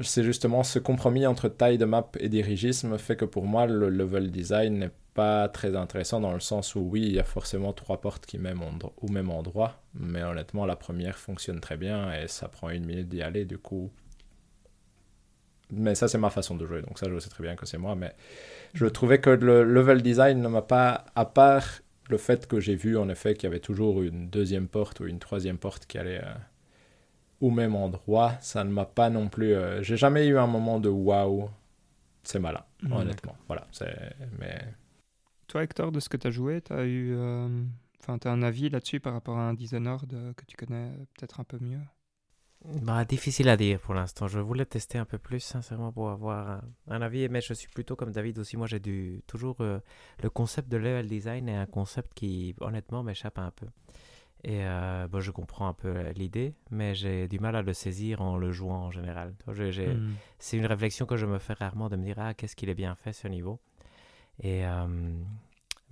C'est 0.00 0.24
justement 0.24 0.62
ce 0.62 0.78
compromis 0.78 1.26
entre 1.26 1.48
taille 1.48 1.76
de 1.78 1.84
map 1.84 2.10
et 2.18 2.28
dirigisme 2.30 2.96
fait 2.98 3.16
que 3.16 3.26
pour 3.26 3.44
moi, 3.44 3.66
le 3.66 3.90
level 3.90 4.30
design 4.30 4.78
n'est 4.78 4.90
pas 5.20 5.48
très 5.48 5.72
intéressant 5.76 6.20
dans 6.20 6.32
le 6.32 6.40
sens 6.40 6.74
où, 6.76 6.80
oui, 6.92 7.02
il 7.02 7.12
y 7.12 7.18
a 7.20 7.24
forcément 7.24 7.72
trois 7.72 8.00
portes 8.00 8.24
qui 8.26 8.38
mènent 8.38 8.60
au 9.04 9.08
même 9.08 9.30
endroit, 9.30 9.72
mais 9.94 10.22
honnêtement, 10.22 10.64
la 10.66 10.76
première 10.76 11.18
fonctionne 11.18 11.60
très 11.60 11.76
bien 11.76 11.98
et 12.14 12.28
ça 12.28 12.48
prend 12.48 12.70
une 12.70 12.86
minute 12.86 13.08
d'y 13.08 13.22
aller, 13.22 13.44
du 13.44 13.58
coup. 13.58 13.90
Mais 15.72 15.94
ça, 15.94 16.08
c'est 16.08 16.18
ma 16.18 16.30
façon 16.30 16.56
de 16.56 16.66
jouer, 16.66 16.82
donc 16.82 16.98
ça, 16.98 17.06
je 17.08 17.18
sais 17.20 17.30
très 17.30 17.44
bien 17.44 17.54
que 17.54 17.64
c'est 17.64 17.78
moi, 17.78 17.94
mais 17.94 18.12
je 18.74 18.86
trouvais 18.86 19.20
que 19.20 19.30
le 19.30 19.64
level 19.64 20.02
design 20.02 20.40
ne 20.42 20.48
m'a 20.48 20.62
pas, 20.62 21.06
à 21.14 21.24
part 21.26 21.66
le 22.08 22.18
fait 22.18 22.46
que 22.48 22.60
j'ai 22.60 22.76
vu 22.76 22.98
en 22.98 23.08
effet 23.08 23.34
qu'il 23.34 23.44
y 23.44 23.46
avait 23.52 23.60
toujours 23.60 24.02
une 24.02 24.28
deuxième 24.30 24.68
porte 24.68 25.00
ou 25.00 25.06
une 25.06 25.20
troisième 25.20 25.58
porte 25.58 25.86
qui 25.86 25.98
allait 25.98 26.22
euh, 26.24 26.34
au 27.40 27.50
même 27.50 27.74
endroit, 27.74 28.34
ça 28.40 28.64
ne 28.64 28.70
m'a 28.70 28.84
pas 28.84 29.10
non 29.10 29.28
plus. 29.28 29.54
euh, 29.54 29.82
j'ai 29.82 29.96
jamais 29.96 30.26
eu 30.26 30.38
un 30.38 30.46
moment 30.46 30.78
de 30.80 30.88
waouh, 30.88 31.48
c'est 32.22 32.38
malin, 32.40 32.64
Mm, 32.82 32.92
honnêtement. 32.92 33.36
Voilà, 33.46 33.66
c'est. 33.72 33.94
Mais 34.38 34.58
Toi, 35.50 35.64
Hector, 35.64 35.92
de 35.92 36.00
ce 36.00 36.08
que 36.08 36.16
tu 36.16 36.28
as 36.28 36.30
joué, 36.30 36.62
tu 36.62 36.72
as 36.72 36.84
eu. 36.86 37.12
euh, 37.14 37.64
Enfin, 38.00 38.18
tu 38.18 38.28
as 38.28 38.32
un 38.32 38.42
avis 38.42 38.70
là-dessus 38.70 39.00
par 39.00 39.12
rapport 39.12 39.36
à 39.36 39.42
un 39.48 39.52
Dishonored 39.54 40.14
euh, 40.14 40.32
que 40.32 40.44
tu 40.46 40.56
connais 40.56 40.90
euh, 40.92 41.04
peut-être 41.18 41.40
un 41.40 41.44
peu 41.44 41.58
mieux? 41.60 41.80
Bah, 42.82 43.04
difficile 43.06 43.48
à 43.48 43.56
dire 43.56 43.80
pour 43.80 43.94
l'instant. 43.94 44.28
Je 44.28 44.38
voulais 44.38 44.66
tester 44.66 44.98
un 44.98 45.06
peu 45.06 45.16
plus, 45.18 45.40
sincèrement, 45.40 45.92
pour 45.92 46.10
avoir 46.10 46.48
un, 46.50 46.62
un 46.88 47.00
avis. 47.02 47.26
Mais 47.30 47.40
je 47.40 47.54
suis 47.54 47.68
plutôt 47.68 47.96
comme 47.96 48.12
David 48.12 48.38
aussi. 48.38 48.56
Moi, 48.58 48.66
j'ai 48.66 48.80
dû 48.80 49.22
toujours. 49.26 49.56
euh, 49.60 49.80
le 50.22 50.28
concept 50.30 50.68
de 50.68 50.76
level 50.76 51.06
design 51.08 51.48
est 51.48 51.56
un 51.56 51.66
concept 51.66 52.12
qui, 52.14 52.54
honnêtement, 52.60 53.02
m'échappe 53.02 53.38
un 53.38 53.50
peu. 53.50 53.66
Et 54.44 54.64
euh, 54.66 55.08
bon, 55.08 55.20
je 55.20 55.30
comprends 55.32 55.68
un 55.68 55.74
peu 55.74 56.10
l'idée, 56.12 56.54
mais 56.70 56.94
j'ai 56.94 57.28
du 57.28 57.40
mal 57.40 57.56
à 57.56 57.62
le 57.62 57.74
saisir 57.74 58.22
en 58.22 58.36
le 58.38 58.52
jouant 58.52 58.86
en 58.86 58.90
général. 58.90 59.34
Tu 59.38 59.44
vois, 59.46 59.54
j'ai- 59.54 59.72
j'ai- 59.72 59.94
Mm. 59.94 60.18
C'est 60.38 60.58
une 60.58 60.66
réflexion 60.66 61.06
que 61.06 61.16
je 61.16 61.26
me 61.26 61.38
fais 61.38 61.54
rarement 61.54 61.88
de 61.90 61.96
me 61.96 62.04
dire 62.04 62.16
ah 62.18 62.34
qu'est-ce 62.34 62.56
qu'il 62.56 62.68
est 62.70 62.74
bien 62.74 62.94
fait 62.96 63.12
ce 63.14 63.28
niveau? 63.28 63.60
Et 64.40 64.66
euh, 64.66 64.86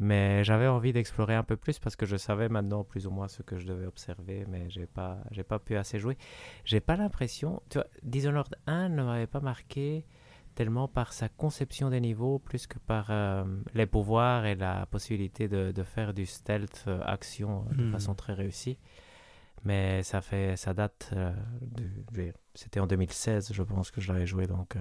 mais 0.01 0.45
j'avais 0.45 0.69
envie 0.69 0.93
d'explorer 0.93 1.35
un 1.35 1.43
peu 1.43 1.57
plus 1.57 1.79
parce 1.81 1.97
que 1.97 2.07
je 2.07 2.17
savais 2.17 2.49
maintenant 2.49 2.85
plus 2.85 3.07
ou 3.07 3.11
moins 3.11 3.29
ce 3.29 3.43
que 3.43 3.59
je 3.59 3.67
devais 3.67 3.87
observer, 3.87 4.45
mais 4.49 4.71
j'ai 4.71 4.87
pas 4.87 5.19
j'ai 5.33 5.43
pas 5.43 5.59
pu 5.59 5.77
assez 5.77 5.99
jouer. 5.99 6.17
J'ai 6.65 6.81
pas 6.81 6.97
l'impression, 6.97 7.63
tu 7.69 7.79
vois, 7.79 7.87
Dishonored 8.05 8.55
1 8.67 8.91
ne 8.91 9.03
m'avait 9.03 9.27
pas 9.27 9.41
marqué 9.41 10.07
tellement 10.55 10.89
par 10.89 11.13
sa 11.13 11.29
conception 11.29 11.91
des 11.91 12.01
niveaux 12.01 12.39
plus 12.39 12.67
que 12.67 12.79
par 12.79 13.09
euh, 13.11 13.45
les 13.75 13.87
pouvoirs 13.87 14.47
et 14.47 14.55
la 14.57 14.87
possibilité 14.87 15.49
de, 15.49 15.73
de 15.73 15.83
faire 15.85 16.15
du 16.15 16.27
stealth 16.27 16.85
euh, 16.89 17.01
action 17.05 17.65
euh, 17.71 17.75
de 17.75 17.83
Hmm. 17.83 17.91
façon 17.91 18.15
très 18.15 18.35
réussie. 18.35 18.79
Mais 19.65 20.03
ça 20.05 20.21
fait 20.23 20.57
ça 20.57 20.75
date 20.75 21.13
du- 22.13 22.33
c'était 22.55 22.81
en 22.81 22.87
2016 22.87 23.53
je 23.53 23.63
pense 23.63 23.91
que 23.91 24.01
je 24.01 24.13
l'avais 24.13 24.27
joué 24.27 24.47
donc 24.47 24.77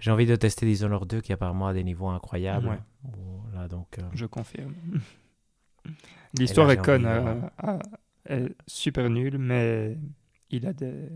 j'ai 0.00 0.10
envie 0.10 0.26
de 0.26 0.34
tester 0.36 0.66
Dishonored 0.66 1.08
2 1.08 1.20
qui 1.20 1.32
apparemment 1.32 1.68
a 1.68 1.72
des 1.72 1.84
niveaux 1.84 2.08
incroyables. 2.08 2.68
Ouais. 2.68 3.68
Donc 3.68 3.98
euh, 3.98 4.02
Je 4.14 4.26
confirme. 4.26 4.74
L'histoire 6.38 6.70
est 6.70 6.76
conne, 6.76 7.06
euh, 7.06 7.40
ah, 7.58 7.78
super 8.66 9.10
nulle, 9.10 9.38
mais 9.38 9.96
il 10.50 10.66
a 10.66 10.72
des, 10.72 11.08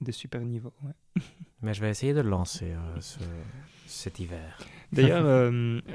des 0.00 0.12
super 0.12 0.40
niveaux. 0.42 0.72
ouais. 0.82 0.92
Mais 1.64 1.74
je 1.74 1.80
vais 1.80 1.90
essayer 1.90 2.12
de 2.12 2.20
le 2.22 2.28
lancer 2.28 2.72
euh, 2.72 3.00
ce- 3.00 3.20
cet 3.86 4.18
hiver. 4.18 4.58
D'ailleurs, 4.92 5.52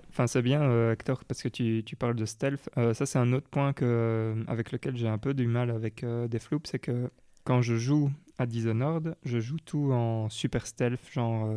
c'est 0.28 0.42
bien 0.42 0.92
Hector 0.94 1.26
parce 1.26 1.44
que 1.44 1.50
tu, 1.50 1.84
tu 1.86 1.98
parles 1.98 2.16
de 2.16 2.26
stealth. 2.26 2.70
Ça 2.94 3.06
c'est 3.06 3.20
un 3.20 3.34
autre 3.34 3.50
point 3.50 3.74
que, 3.74 4.46
avec 4.48 4.72
lequel 4.72 4.96
j'ai 4.96 5.10
un 5.10 5.18
peu 5.18 5.34
du 5.34 5.46
mal 5.46 5.70
avec 5.70 6.04
euh, 6.06 6.30
Deathloop, 6.30 6.68
c'est 6.68 6.80
que 6.80 7.12
quand 7.44 7.62
je 7.62 7.76
joue 7.76 8.10
à 8.38 8.46
Dishonored, 8.46 9.16
je 9.26 9.40
joue 9.40 9.58
tout 9.60 9.92
en 9.92 10.30
super 10.30 10.66
stealth, 10.68 11.02
genre 11.12 11.50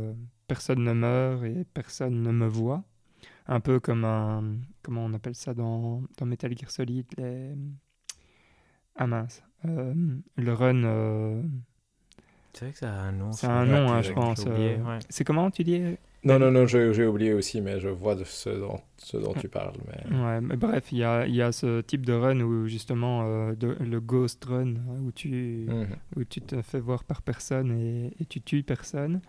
personne 0.50 0.82
ne 0.82 0.92
meurt 0.92 1.44
et 1.44 1.64
personne 1.72 2.22
ne 2.22 2.32
me 2.32 2.46
voit. 2.46 2.82
Un 3.46 3.60
peu 3.60 3.78
comme 3.80 4.04
un, 4.04 4.56
comment 4.82 5.04
on 5.04 5.14
appelle 5.14 5.34
ça 5.36 5.54
dans, 5.54 6.02
dans 6.18 6.26
Metal 6.26 6.52
Gear 6.58 6.70
Solid, 6.70 7.06
les... 7.18 7.54
Ah 8.96 9.06
mince, 9.06 9.42
euh, 9.66 9.94
le 10.36 10.52
run, 10.52 10.82
euh, 10.84 11.42
C'est 12.52 12.64
vrai 12.66 12.72
que 12.72 12.78
ça 12.78 12.92
a 12.92 12.98
un 13.08 13.12
nom. 13.12 13.32
c'est 13.32 13.46
un 13.46 13.64
nom 13.64 13.90
hein, 13.92 14.02
je 14.02 14.12
pense. 14.12 14.44
euh, 14.46 14.76
ouais. 14.82 14.98
C'est 15.08 15.24
comment 15.24 15.50
tu 15.50 15.62
dis 15.64 15.80
Non, 16.24 16.38
non, 16.38 16.50
non, 16.50 16.66
j'ai 16.66 17.06
oublié 17.06 17.32
aussi, 17.32 17.60
mais 17.60 17.80
je 17.80 17.88
vois 17.88 18.14
de 18.14 18.24
ce 18.24 18.50
dont, 18.50 18.80
ce 18.98 19.16
dont 19.16 19.32
tu 19.34 19.48
parles. 19.48 19.76
Mais... 19.86 20.16
Ouais, 20.16 20.40
mais 20.40 20.56
bref, 20.56 20.92
il 20.92 20.98
y 20.98 21.04
a, 21.04 21.26
il 21.26 21.34
y 21.34 21.42
a 21.42 21.50
ce 21.52 21.80
type 21.80 22.04
de 22.04 22.12
run 22.12 22.40
où 22.40 22.66
justement 22.66 23.22
euh, 23.24 23.54
de- 23.54 23.76
le 23.80 24.00
ghost 24.00 24.44
run, 24.44 24.74
où 25.04 25.12
tu, 25.12 25.66
Mhm. 25.68 25.96
où 26.16 26.24
tu 26.24 26.40
te 26.42 26.60
fais 26.62 26.80
voir 26.80 27.04
par 27.04 27.22
personne 27.22 27.70
et, 27.78 28.12
et 28.20 28.26
tu 28.26 28.40
tues 28.42 28.62
personne. 28.64 29.20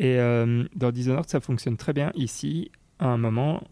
Et 0.00 0.18
euh, 0.18 0.64
dans 0.74 0.90
Dishonored, 0.90 1.28
ça 1.28 1.40
fonctionne 1.40 1.76
très 1.76 1.92
bien. 1.92 2.10
Ici, 2.14 2.72
à 2.98 3.08
un 3.08 3.18
moment, 3.18 3.62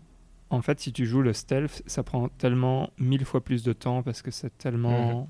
en 0.51 0.61
fait, 0.61 0.79
si 0.79 0.93
tu 0.93 1.07
joues 1.07 1.23
le 1.23 1.33
stealth, 1.33 1.83
ça 1.87 2.03
prend 2.03 2.29
tellement 2.29 2.91
mille 2.99 3.25
fois 3.25 3.43
plus 3.43 3.63
de 3.65 3.73
temps 3.73 4.03
parce 4.03 4.21
que 4.23 4.31
c'est 4.31 4.57
tellement 4.59 5.27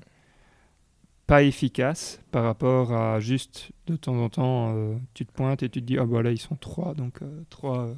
pas 1.25 1.43
efficace 1.43 2.19
par 2.31 2.43
rapport 2.43 2.91
à 2.91 3.19
juste 3.19 3.71
de 3.85 3.95
temps 3.95 4.15
en 4.15 4.29
temps, 4.29 4.75
euh, 4.75 4.95
tu 5.13 5.27
te 5.27 5.31
pointes 5.31 5.61
et 5.61 5.69
tu 5.69 5.79
te 5.79 5.85
dis, 5.85 5.97
ah 5.99 6.05
bah 6.05 6.23
là, 6.23 6.31
ils 6.31 6.39
sont 6.39 6.55
trois, 6.55 6.95
donc 6.95 7.21
euh, 7.21 7.43
trois, 7.51 7.85
euh, 7.85 7.93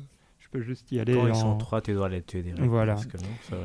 peux 0.52 0.62
juste 0.62 0.92
y 0.92 1.00
aller. 1.00 1.14
Quand 1.14 1.28
ils 1.28 1.32
en- 1.32 1.36
sont 1.54 1.58
trois, 1.58 1.82
tu 1.82 1.94
dois 1.94 2.10
les 2.10 2.22
tuer 2.22 2.42
direct. 2.44 2.64
Voilà. 2.66 2.96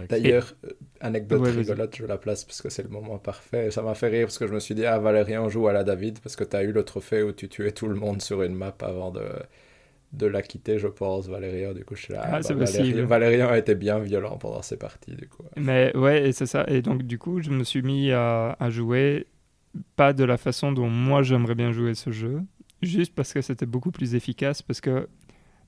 D'ailleurs, 0.09 0.55
anecdote 1.01 1.43
Ouais, 1.43 1.51
rigolote, 1.51 1.97
je 1.97 2.05
la 2.07 2.19
place 2.19 2.45
parce 2.45 2.63
que 2.63 2.69
c'est 2.71 2.83
le 2.83 2.89
moment 2.89 3.19
parfait. 3.19 3.71
Ça 3.71 3.83
m'a 3.83 3.95
fait 3.95 4.09
rire 4.09 4.27
parce 4.27 4.39
que 4.39 4.47
je 4.47 4.55
me 4.55 4.61
suis 4.61 4.75
dit, 4.75 4.87
ah, 4.87 4.99
Valérian 4.99 5.49
joue 5.49 5.69
à 5.69 5.73
la 5.73 5.85
David 5.85 6.21
parce 6.21 6.37
que 6.37 6.45
tu 6.45 6.57
as 6.57 6.63
eu 6.63 6.73
le 6.73 6.85
trophée 6.85 7.23
où 7.23 7.33
tu 7.33 7.49
tuais 7.49 7.73
tout 7.73 7.89
le 7.89 7.95
monde 7.97 8.23
sur 8.23 8.43
une 8.43 8.55
map 8.55 8.75
avant 8.81 9.11
de, 9.11 9.23
de 10.13 10.27
la 10.27 10.43
quitter, 10.43 10.79
je 10.79 10.89
pense, 10.89 11.29
Valérian. 11.29 11.73
Du 11.75 11.85
coup, 11.85 11.95
je 11.97 12.03
suis 12.05 12.15
là. 12.15 12.23
Ah, 12.25 12.43
c'est 12.43 12.55
Valérian, 12.55 12.83
possible. 12.83 13.01
Valérian 13.03 13.49
a 13.49 13.59
été 13.59 13.75
bien 13.75 13.99
violent 13.99 14.39
pendant 14.39 14.63
ces 14.63 14.77
parties, 14.77 15.15
du 15.17 15.29
coup. 15.29 15.43
Mais 15.57 15.95
ouais, 15.97 16.29
et 16.29 16.33
c'est 16.33 16.47
ça. 16.47 16.65
Et 16.69 16.83
donc, 16.83 17.03
du 17.03 17.19
coup, 17.19 17.43
je 17.43 17.51
me 17.51 17.65
suis 17.65 17.83
mis 17.83 18.13
à, 18.13 18.57
à 18.59 18.71
jouer 18.71 19.27
pas 19.97 20.13
de 20.13 20.25
la 20.25 20.39
façon 20.39 20.73
dont 20.73 20.89
moi 20.89 21.23
j'aimerais 21.23 21.55
bien 21.55 21.71
jouer 21.73 21.95
ce 21.95 22.11
jeu, 22.11 22.41
juste 22.83 23.15
parce 23.15 23.33
que 23.35 23.43
c'était 23.43 23.67
beaucoup 23.67 23.91
plus 23.91 24.15
efficace, 24.15 24.63
parce 24.63 24.81
que 24.81 25.07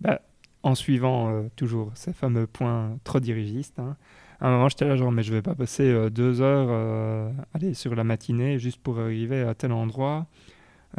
bah, 0.01 0.23
en 0.63 0.75
suivant 0.75 1.31
euh, 1.31 1.49
toujours 1.57 1.91
ces 1.95 2.13
fameux 2.13 2.47
points 2.47 2.99
trop 3.05 3.21
dirigistes, 3.21 3.79
hein, 3.79 3.97
à 4.41 4.49
un 4.49 4.51
moment 4.53 4.69
j'étais 4.69 4.87
là 4.87 4.97
genre, 4.97 5.13
mais 5.13 5.23
je 5.23 5.33
vais 5.33 5.43
pas 5.43 5.55
passer 5.55 5.85
euh, 5.85 6.11
deux 6.11 6.41
heures 6.41 6.69
euh, 6.71 7.31
aller 7.55 7.75
sur 7.75 7.95
la 7.95 8.05
matinée 8.05 8.59
juste 8.59 8.81
pour 8.81 8.99
arriver 8.99 9.43
à 9.43 9.55
tel 9.55 9.73
endroit, 9.73 10.27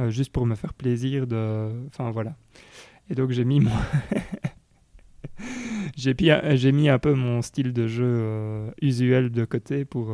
juste 0.07 0.31
pour 0.31 0.45
me 0.45 0.55
faire 0.55 0.73
plaisir 0.73 1.27
de. 1.27 1.69
Enfin 1.87 2.11
voilà. 2.11 2.35
Et 3.09 3.15
donc 3.15 3.31
j'ai 3.31 3.43
mis 3.43 3.61
j'ai, 5.95 6.71
mis 6.71 6.89
un 6.89 6.99
peu 6.99 7.13
mon 7.13 7.41
style 7.41 7.73
de 7.73 7.87
jeu 7.87 8.71
usuel 8.81 9.31
de 9.31 9.45
côté 9.45 9.83
pour, 9.85 10.13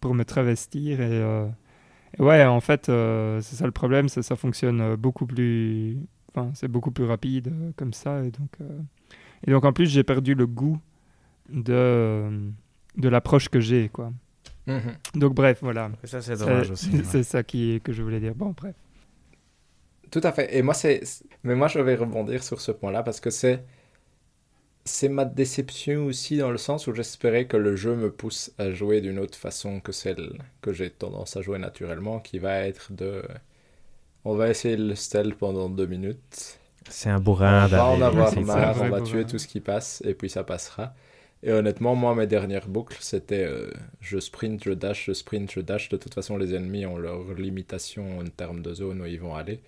pour 0.00 0.14
me 0.14 0.24
travestir. 0.24 1.00
Et, 1.00 1.24
ouais, 2.18 2.44
en 2.44 2.60
fait, 2.60 2.86
c'est 2.86 3.56
ça 3.56 3.64
le 3.64 3.72
problème, 3.72 4.08
ça 4.08 4.36
fonctionne 4.36 4.96
beaucoup 4.96 5.26
plus. 5.26 5.98
Enfin, 6.34 6.50
c'est 6.54 6.68
beaucoup 6.68 6.90
plus 6.90 7.04
rapide 7.04 7.48
euh, 7.48 7.70
comme 7.76 7.92
ça. 7.92 8.24
Et 8.24 8.30
donc, 8.30 8.50
euh, 8.60 8.80
et 9.46 9.50
donc 9.50 9.64
en 9.64 9.72
plus, 9.72 9.86
j'ai 9.86 10.02
perdu 10.02 10.34
le 10.34 10.46
goût 10.46 10.80
de, 11.48 11.72
euh, 11.72 12.50
de 12.96 13.08
l'approche 13.08 13.48
que 13.48 13.60
j'ai. 13.60 13.88
quoi. 13.88 14.12
Donc 15.14 15.34
bref, 15.34 15.58
voilà. 15.62 15.90
Et 16.02 16.06
ça, 16.06 16.22
c'est 16.22 16.36
dommage 16.36 16.70
aussi. 16.70 16.90
ouais. 16.92 17.02
C'est 17.04 17.22
ça 17.22 17.42
qui, 17.42 17.80
que 17.84 17.92
je 17.92 18.02
voulais 18.02 18.20
dire. 18.20 18.34
Bon, 18.34 18.54
bref. 18.56 18.74
Tout 20.10 20.20
à 20.22 20.32
fait. 20.32 20.56
Et 20.56 20.62
moi, 20.62 20.74
c'est. 20.74 21.02
Mais 21.44 21.54
moi, 21.54 21.68
je 21.68 21.78
vais 21.78 21.94
rebondir 21.94 22.42
sur 22.42 22.60
ce 22.60 22.72
point-là 22.72 23.02
parce 23.02 23.20
que 23.20 23.30
c'est. 23.30 23.64
c'est 24.84 25.08
ma 25.08 25.24
déception 25.24 26.06
aussi 26.06 26.38
dans 26.38 26.50
le 26.50 26.58
sens 26.58 26.86
où 26.86 26.94
j'espérais 26.94 27.46
que 27.46 27.56
le 27.56 27.76
jeu 27.76 27.94
me 27.94 28.10
pousse 28.10 28.52
à 28.58 28.70
jouer 28.72 29.00
d'une 29.00 29.18
autre 29.18 29.38
façon 29.38 29.80
que 29.80 29.92
celle 29.92 30.40
que 30.62 30.72
j'ai 30.72 30.90
tendance 30.90 31.36
à 31.36 31.42
jouer 31.42 31.58
naturellement, 31.58 32.18
qui 32.20 32.38
va 32.38 32.60
être 32.66 32.92
de... 32.92 33.22
On 34.24 34.34
va 34.36 34.50
essayer 34.50 34.76
le 34.76 34.94
stealth 34.94 35.34
pendant 35.36 35.68
deux 35.70 35.86
minutes. 35.86 36.60
C'est 36.88 37.10
un 37.10 37.20
bourrin 37.20 37.64
On 37.64 37.66
va 37.66 37.86
en 37.86 38.00
avoir 38.02 38.36
marre, 38.38 38.80
on 38.80 38.88
va 38.88 39.00
bourrin. 39.00 39.00
tuer 39.00 39.26
tout 39.26 39.38
ce 39.38 39.46
qui 39.46 39.60
passe 39.60 40.02
et 40.04 40.14
puis 40.14 40.28
ça 40.30 40.44
passera. 40.44 40.94
Et 41.42 41.52
honnêtement, 41.52 41.94
moi, 41.94 42.14
mes 42.14 42.26
dernières 42.26 42.68
boucles, 42.68 42.96
c'était 43.00 43.44
euh, 43.44 43.70
je 44.00 44.18
sprint, 44.18 44.64
je 44.64 44.70
dash, 44.72 45.06
je 45.06 45.12
sprint, 45.12 45.50
je 45.52 45.60
dash. 45.60 45.88
De 45.90 45.96
toute 45.98 46.14
façon, 46.14 46.36
les 46.38 46.54
ennemis 46.54 46.86
ont 46.86 46.96
leurs 46.98 47.34
limitations 47.34 48.18
en 48.18 48.24
termes 48.24 48.62
de 48.62 48.72
zone 48.74 49.02
où 49.02 49.06
ils 49.06 49.20
vont 49.20 49.34
aller. 49.34 49.60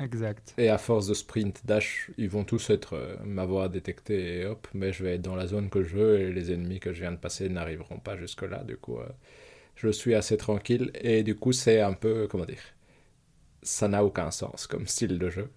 Exact. 0.00 0.58
Et 0.58 0.68
à 0.68 0.78
force 0.78 1.06
de 1.06 1.14
sprint, 1.14 1.62
dash, 1.66 2.10
ils 2.18 2.28
vont 2.28 2.44
tous 2.44 2.70
être 2.70 2.94
euh, 2.94 3.16
m'avoir 3.24 3.70
détecté 3.70 4.40
et 4.40 4.44
hop, 4.46 4.66
mais 4.74 4.92
je 4.92 5.04
vais 5.04 5.14
être 5.14 5.22
dans 5.22 5.36
la 5.36 5.46
zone 5.46 5.70
que 5.70 5.82
je 5.84 5.96
veux 5.96 6.20
et 6.20 6.32
les 6.32 6.52
ennemis 6.52 6.80
que 6.80 6.92
je 6.92 7.00
viens 7.00 7.12
de 7.12 7.16
passer 7.16 7.48
n'arriveront 7.48 7.98
pas 7.98 8.16
jusque-là. 8.16 8.64
Du 8.64 8.76
coup, 8.76 8.98
euh, 8.98 9.06
je 9.76 9.88
suis 9.88 10.14
assez 10.14 10.36
tranquille 10.36 10.90
et 11.00 11.22
du 11.22 11.36
coup, 11.36 11.52
c'est 11.52 11.80
un 11.80 11.94
peu, 11.94 12.26
comment 12.28 12.44
dire, 12.46 12.62
ça 13.64 13.88
n'a 13.88 14.04
aucun 14.04 14.30
sens 14.30 14.66
comme 14.66 14.86
style 14.86 15.18
de 15.18 15.30
jeu. 15.30 15.50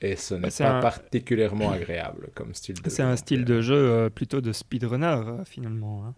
Et 0.00 0.16
ce 0.16 0.34
n'est 0.34 0.52
pas 0.52 0.74
un- 0.74 0.74
particulièrement 0.74 1.70
agréable 1.72 2.30
comme 2.34 2.54
style 2.54 2.82
de 2.82 2.90
jeu. 2.90 2.90
C'est 2.90 3.02
un 3.02 3.16
style 3.16 3.44
de 3.44 3.60
jeu 3.60 3.74
euh, 3.74 4.10
plutôt 4.10 4.40
de 4.40 4.52
speedrunner, 4.52 5.06
euh, 5.26 5.44
finalement. 5.44 6.06
hein. 6.06 6.14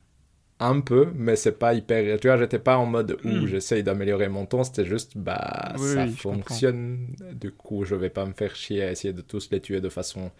Un 0.58 0.80
peu, 0.80 1.12
mais 1.14 1.36
c'est 1.36 1.58
pas 1.58 1.74
hyper. 1.74 2.18
Tu 2.18 2.28
vois, 2.28 2.38
j'étais 2.38 2.58
pas 2.58 2.78
en 2.78 2.86
mode 2.86 3.18
où 3.24 3.46
Hmm. 3.46 3.46
j'essaye 3.46 3.82
d'améliorer 3.82 4.28
mon 4.30 4.46
ton, 4.46 4.64
c'était 4.64 4.86
juste, 4.86 5.18
bah, 5.18 5.74
Oui, 5.74 5.76
ça 5.76 6.06
oui, 6.06 6.16
fonctionne. 6.16 7.14
Du 7.34 7.52
coup, 7.52 7.84
je 7.84 7.94
vais 7.94 8.08
pas 8.08 8.24
me 8.24 8.32
faire 8.32 8.56
chier 8.56 8.82
à 8.82 8.90
essayer 8.90 9.12
de 9.12 9.20
tous 9.20 9.50
les 9.50 9.60
tuer 9.60 9.82
de 9.82 9.90
façon 9.90 10.30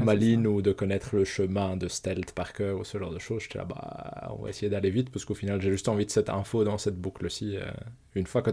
Ouais, 0.00 0.46
ou 0.46 0.62
de 0.62 0.72
connaître 0.72 1.14
le 1.16 1.24
chemin 1.24 1.76
de 1.76 1.88
stealth 1.88 2.32
par 2.32 2.52
cœur 2.52 2.78
ou 2.78 2.84
ce 2.84 2.98
genre 2.98 3.12
de 3.12 3.18
choses. 3.18 3.42
J'étais 3.42 3.58
là, 3.58 3.64
bah, 3.64 4.34
on 4.38 4.42
va 4.42 4.50
essayer 4.50 4.68
d'aller 4.70 4.90
vite 4.90 5.10
parce 5.10 5.24
qu'au 5.24 5.34
final, 5.34 5.60
j'ai 5.60 5.70
juste 5.70 5.88
envie 5.88 6.06
de 6.06 6.10
cette 6.10 6.30
info 6.30 6.64
dans 6.64 6.78
cette 6.78 6.96
boucle-ci. 6.96 7.56
euh, 7.56 7.70
une 8.14 8.26
fois 8.26 8.42
que 8.42 8.50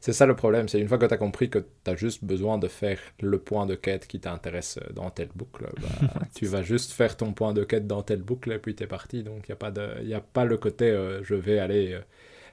C'est 0.00 0.12
ça 0.12 0.26
le 0.26 0.36
problème, 0.36 0.68
c'est 0.68 0.80
une 0.80 0.88
fois 0.88 0.98
que 0.98 1.06
tu 1.06 1.14
as 1.14 1.18
compris 1.18 1.48
que 1.50 1.58
tu 1.84 1.90
as 1.90 1.96
juste 1.96 2.24
besoin 2.24 2.58
de 2.58 2.68
faire 2.68 2.98
le 3.20 3.38
point 3.38 3.66
de 3.66 3.74
quête 3.74 4.06
qui 4.06 4.20
t'intéresse 4.20 4.78
dans 4.94 5.10
telle 5.10 5.30
boucle, 5.34 5.66
bah, 5.80 5.88
tu 6.34 6.46
vas 6.46 6.62
juste 6.62 6.92
faire 6.92 7.16
ton 7.16 7.32
point 7.32 7.52
de 7.54 7.64
quête 7.64 7.86
dans 7.86 8.02
telle 8.02 8.22
boucle 8.22 8.52
et 8.52 8.58
puis 8.58 8.74
t'es 8.74 8.86
parti. 8.86 9.22
Donc 9.22 9.48
il 9.48 9.50
n'y 9.50 9.54
a, 9.54 9.56
pas 9.56 9.70
de- 9.70 10.02
y 10.04 10.14
a 10.14 10.20
pas 10.20 10.44
le 10.44 10.56
côté 10.58 10.90
euh, 10.90 11.22
je 11.22 11.34
vais 11.34 11.58
aller. 11.58 11.92
euh, 11.94 12.00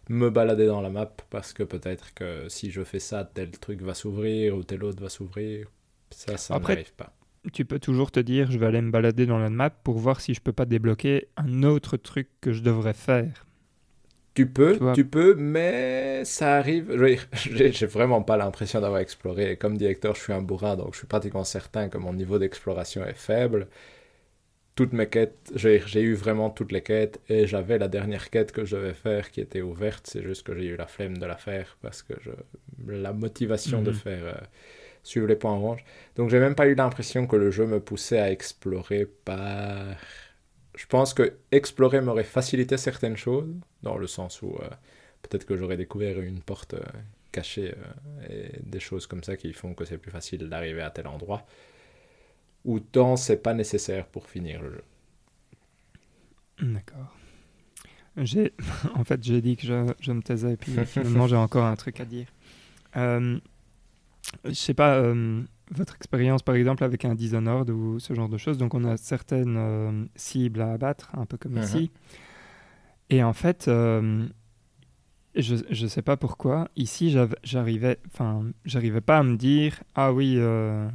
me 0.09 0.29
balader 0.29 0.67
dans 0.67 0.81
la 0.81 0.89
map 0.89 1.07
parce 1.29 1.53
que 1.53 1.63
peut-être 1.63 2.13
que 2.13 2.47
si 2.49 2.71
je 2.71 2.83
fais 2.83 2.99
ça, 2.99 3.25
tel 3.33 3.51
truc 3.51 3.81
va 3.81 3.93
s'ouvrir 3.93 4.55
ou 4.57 4.63
tel 4.63 4.83
autre 4.83 5.01
va 5.01 5.09
s'ouvrir. 5.09 5.67
Ça, 6.11 6.37
ça 6.37 6.59
n'arrive 6.59 6.93
pas. 6.93 7.13
Tu 7.51 7.65
peux 7.65 7.79
toujours 7.79 8.11
te 8.11 8.19
dire, 8.19 8.51
je 8.51 8.57
vais 8.57 8.65
aller 8.65 8.81
me 8.81 8.91
balader 8.91 9.25
dans 9.25 9.37
la 9.39 9.49
map 9.49 9.69
pour 9.69 9.97
voir 9.97 10.19
si 10.21 10.33
je 10.33 10.41
peux 10.41 10.53
pas 10.53 10.65
débloquer 10.65 11.29
un 11.37 11.63
autre 11.63 11.97
truc 11.97 12.29
que 12.41 12.53
je 12.53 12.61
devrais 12.61 12.93
faire. 12.93 13.45
Tu 14.35 14.47
peux, 14.47 14.83
Tu 14.93 15.05
peux, 15.05 15.35
mais 15.35 16.25
ça 16.25 16.55
arrive. 16.57 16.91
J'ai 17.33 17.85
vraiment 17.85 18.23
pas 18.23 18.35
l'impression 18.35 18.81
d'avoir 18.81 18.99
exploré. 18.99 19.51
Et 19.51 19.57
comme 19.57 19.77
directeur, 19.77 20.15
je 20.15 20.21
suis 20.21 20.33
un 20.33 20.41
bourrin, 20.41 20.75
donc 20.75 20.93
je 20.93 20.99
suis 20.99 21.07
pratiquement 21.07 21.43
certain 21.43 21.87
que 21.87 21.99
mon 21.99 22.13
niveau 22.13 22.39
d'exploration 22.39 23.05
est 23.05 23.13
faible. 23.17 23.67
Toutes 24.75 24.93
mes 24.93 25.07
quêtes, 25.07 25.51
j'ai 25.55 26.01
eu 26.01 26.15
vraiment 26.15 26.49
toutes 26.49 26.71
les 26.71 26.81
quêtes 26.81 27.21
et 27.29 27.45
j'avais 27.45 27.77
la 27.77 27.87
dernière 27.87 28.31
quête 28.31 28.51
que 28.51 28.65
je 28.65 28.75
devais 28.75 28.93
faire 28.95 29.29
qui 29.29 29.39
était 29.39 29.61
ouverte. 29.61 30.07
C'est 30.07 30.23
juste 30.23 30.41
que 30.43 30.55
j'ai 30.57 30.65
eu 30.65 30.75
la 30.75 30.87
flemme 30.87 31.17
de 31.19 31.25
la 31.27 31.37
faire 31.37 31.77
parce 31.81 32.01
que 32.01 32.13
je, 32.21 32.31
la 32.87 33.13
motivation 33.13 33.83
de 33.83 33.91
Mhm. 33.91 33.93
faire 33.93 34.25
euh, 34.25 34.33
suivre 35.03 35.27
les 35.27 35.35
points 35.35 35.53
orange. 35.53 35.83
Donc 36.15 36.29
j'ai 36.29 36.39
même 36.39 36.55
pas 36.55 36.67
eu 36.67 36.75
l'impression 36.75 37.27
que 37.27 37.35
le 37.35 37.51
jeu 37.51 37.65
me 37.65 37.79
poussait 37.79 38.19
à 38.19 38.31
explorer 38.31 39.05
par. 39.25 39.95
Je 40.75 40.85
pense 40.87 41.13
que 41.13 41.37
explorer 41.51 42.01
m'aurait 42.01 42.23
facilité 42.23 42.77
certaines 42.77 43.17
choses, 43.17 43.53
dans 43.83 43.97
le 43.97 44.07
sens 44.07 44.41
où 44.41 44.57
euh, 44.61 44.69
peut-être 45.21 45.45
que 45.45 45.55
j'aurais 45.55 45.77
découvert 45.77 46.19
une 46.19 46.39
porte 46.39 46.73
euh, 46.73 46.81
cachée 47.31 47.75
euh, 47.75 48.27
et 48.29 48.59
des 48.63 48.79
choses 48.79 49.05
comme 49.05 49.23
ça 49.23 49.37
qui 49.37 49.53
font 49.53 49.75
que 49.75 49.85
c'est 49.85 49.99
plus 49.99 50.11
facile 50.11 50.49
d'arriver 50.49 50.81
à 50.81 50.89
tel 50.89 51.07
endroit. 51.07 51.45
Autant 52.65 53.17
c'est 53.17 53.37
pas 53.37 53.53
nécessaire 53.53 54.07
pour 54.07 54.27
finir 54.27 54.61
le 54.61 54.71
jeu. 54.71 54.83
D'accord. 56.61 57.15
J'ai, 58.17 58.53
en 58.95 59.03
fait, 59.03 59.23
j'ai 59.23 59.41
dit 59.41 59.57
que 59.57 59.65
je, 59.65 59.93
je 59.99 60.11
me 60.11 60.21
taisais, 60.21 60.53
et 60.53 60.57
puis 60.57 60.73
finalement, 60.85 61.27
j'ai 61.27 61.35
encore 61.35 61.65
un 61.65 61.75
truc 61.75 61.99
à 61.99 62.05
dire. 62.05 62.27
Euh, 62.95 63.39
je 64.45 64.51
sais 64.53 64.73
pas, 64.73 64.95
euh, 64.97 65.41
votre 65.71 65.95
expérience, 65.95 66.41
par 66.43 66.55
exemple, 66.55 66.83
avec 66.83 67.05
un 67.05 67.15
Dishonored 67.15 67.69
ou 67.69 67.99
ce 67.99 68.13
genre 68.13 68.29
de 68.29 68.37
choses. 68.37 68.57
Donc, 68.57 68.73
on 68.73 68.83
a 68.83 68.97
certaines 68.97 69.55
euh, 69.57 70.05
cibles 70.15 70.61
à 70.61 70.73
abattre, 70.73 71.11
un 71.15 71.25
peu 71.25 71.37
comme 71.37 71.53
Mhm. 71.53 71.63
ici. 71.63 71.91
Et 73.09 73.23
en 73.23 73.33
fait, 73.33 73.67
euh, 73.67 74.25
je, 75.35 75.55
je 75.69 75.87
sais 75.87 76.01
pas 76.01 76.17
pourquoi, 76.17 76.67
ici, 76.75 77.15
j'arrivais, 77.43 77.99
enfin, 78.07 78.45
j'arrivais 78.65 79.01
pas 79.01 79.19
à 79.19 79.23
me 79.23 79.35
dire, 79.35 79.81
ah 79.95 80.13
oui, 80.13 80.35
euh, 80.37 80.87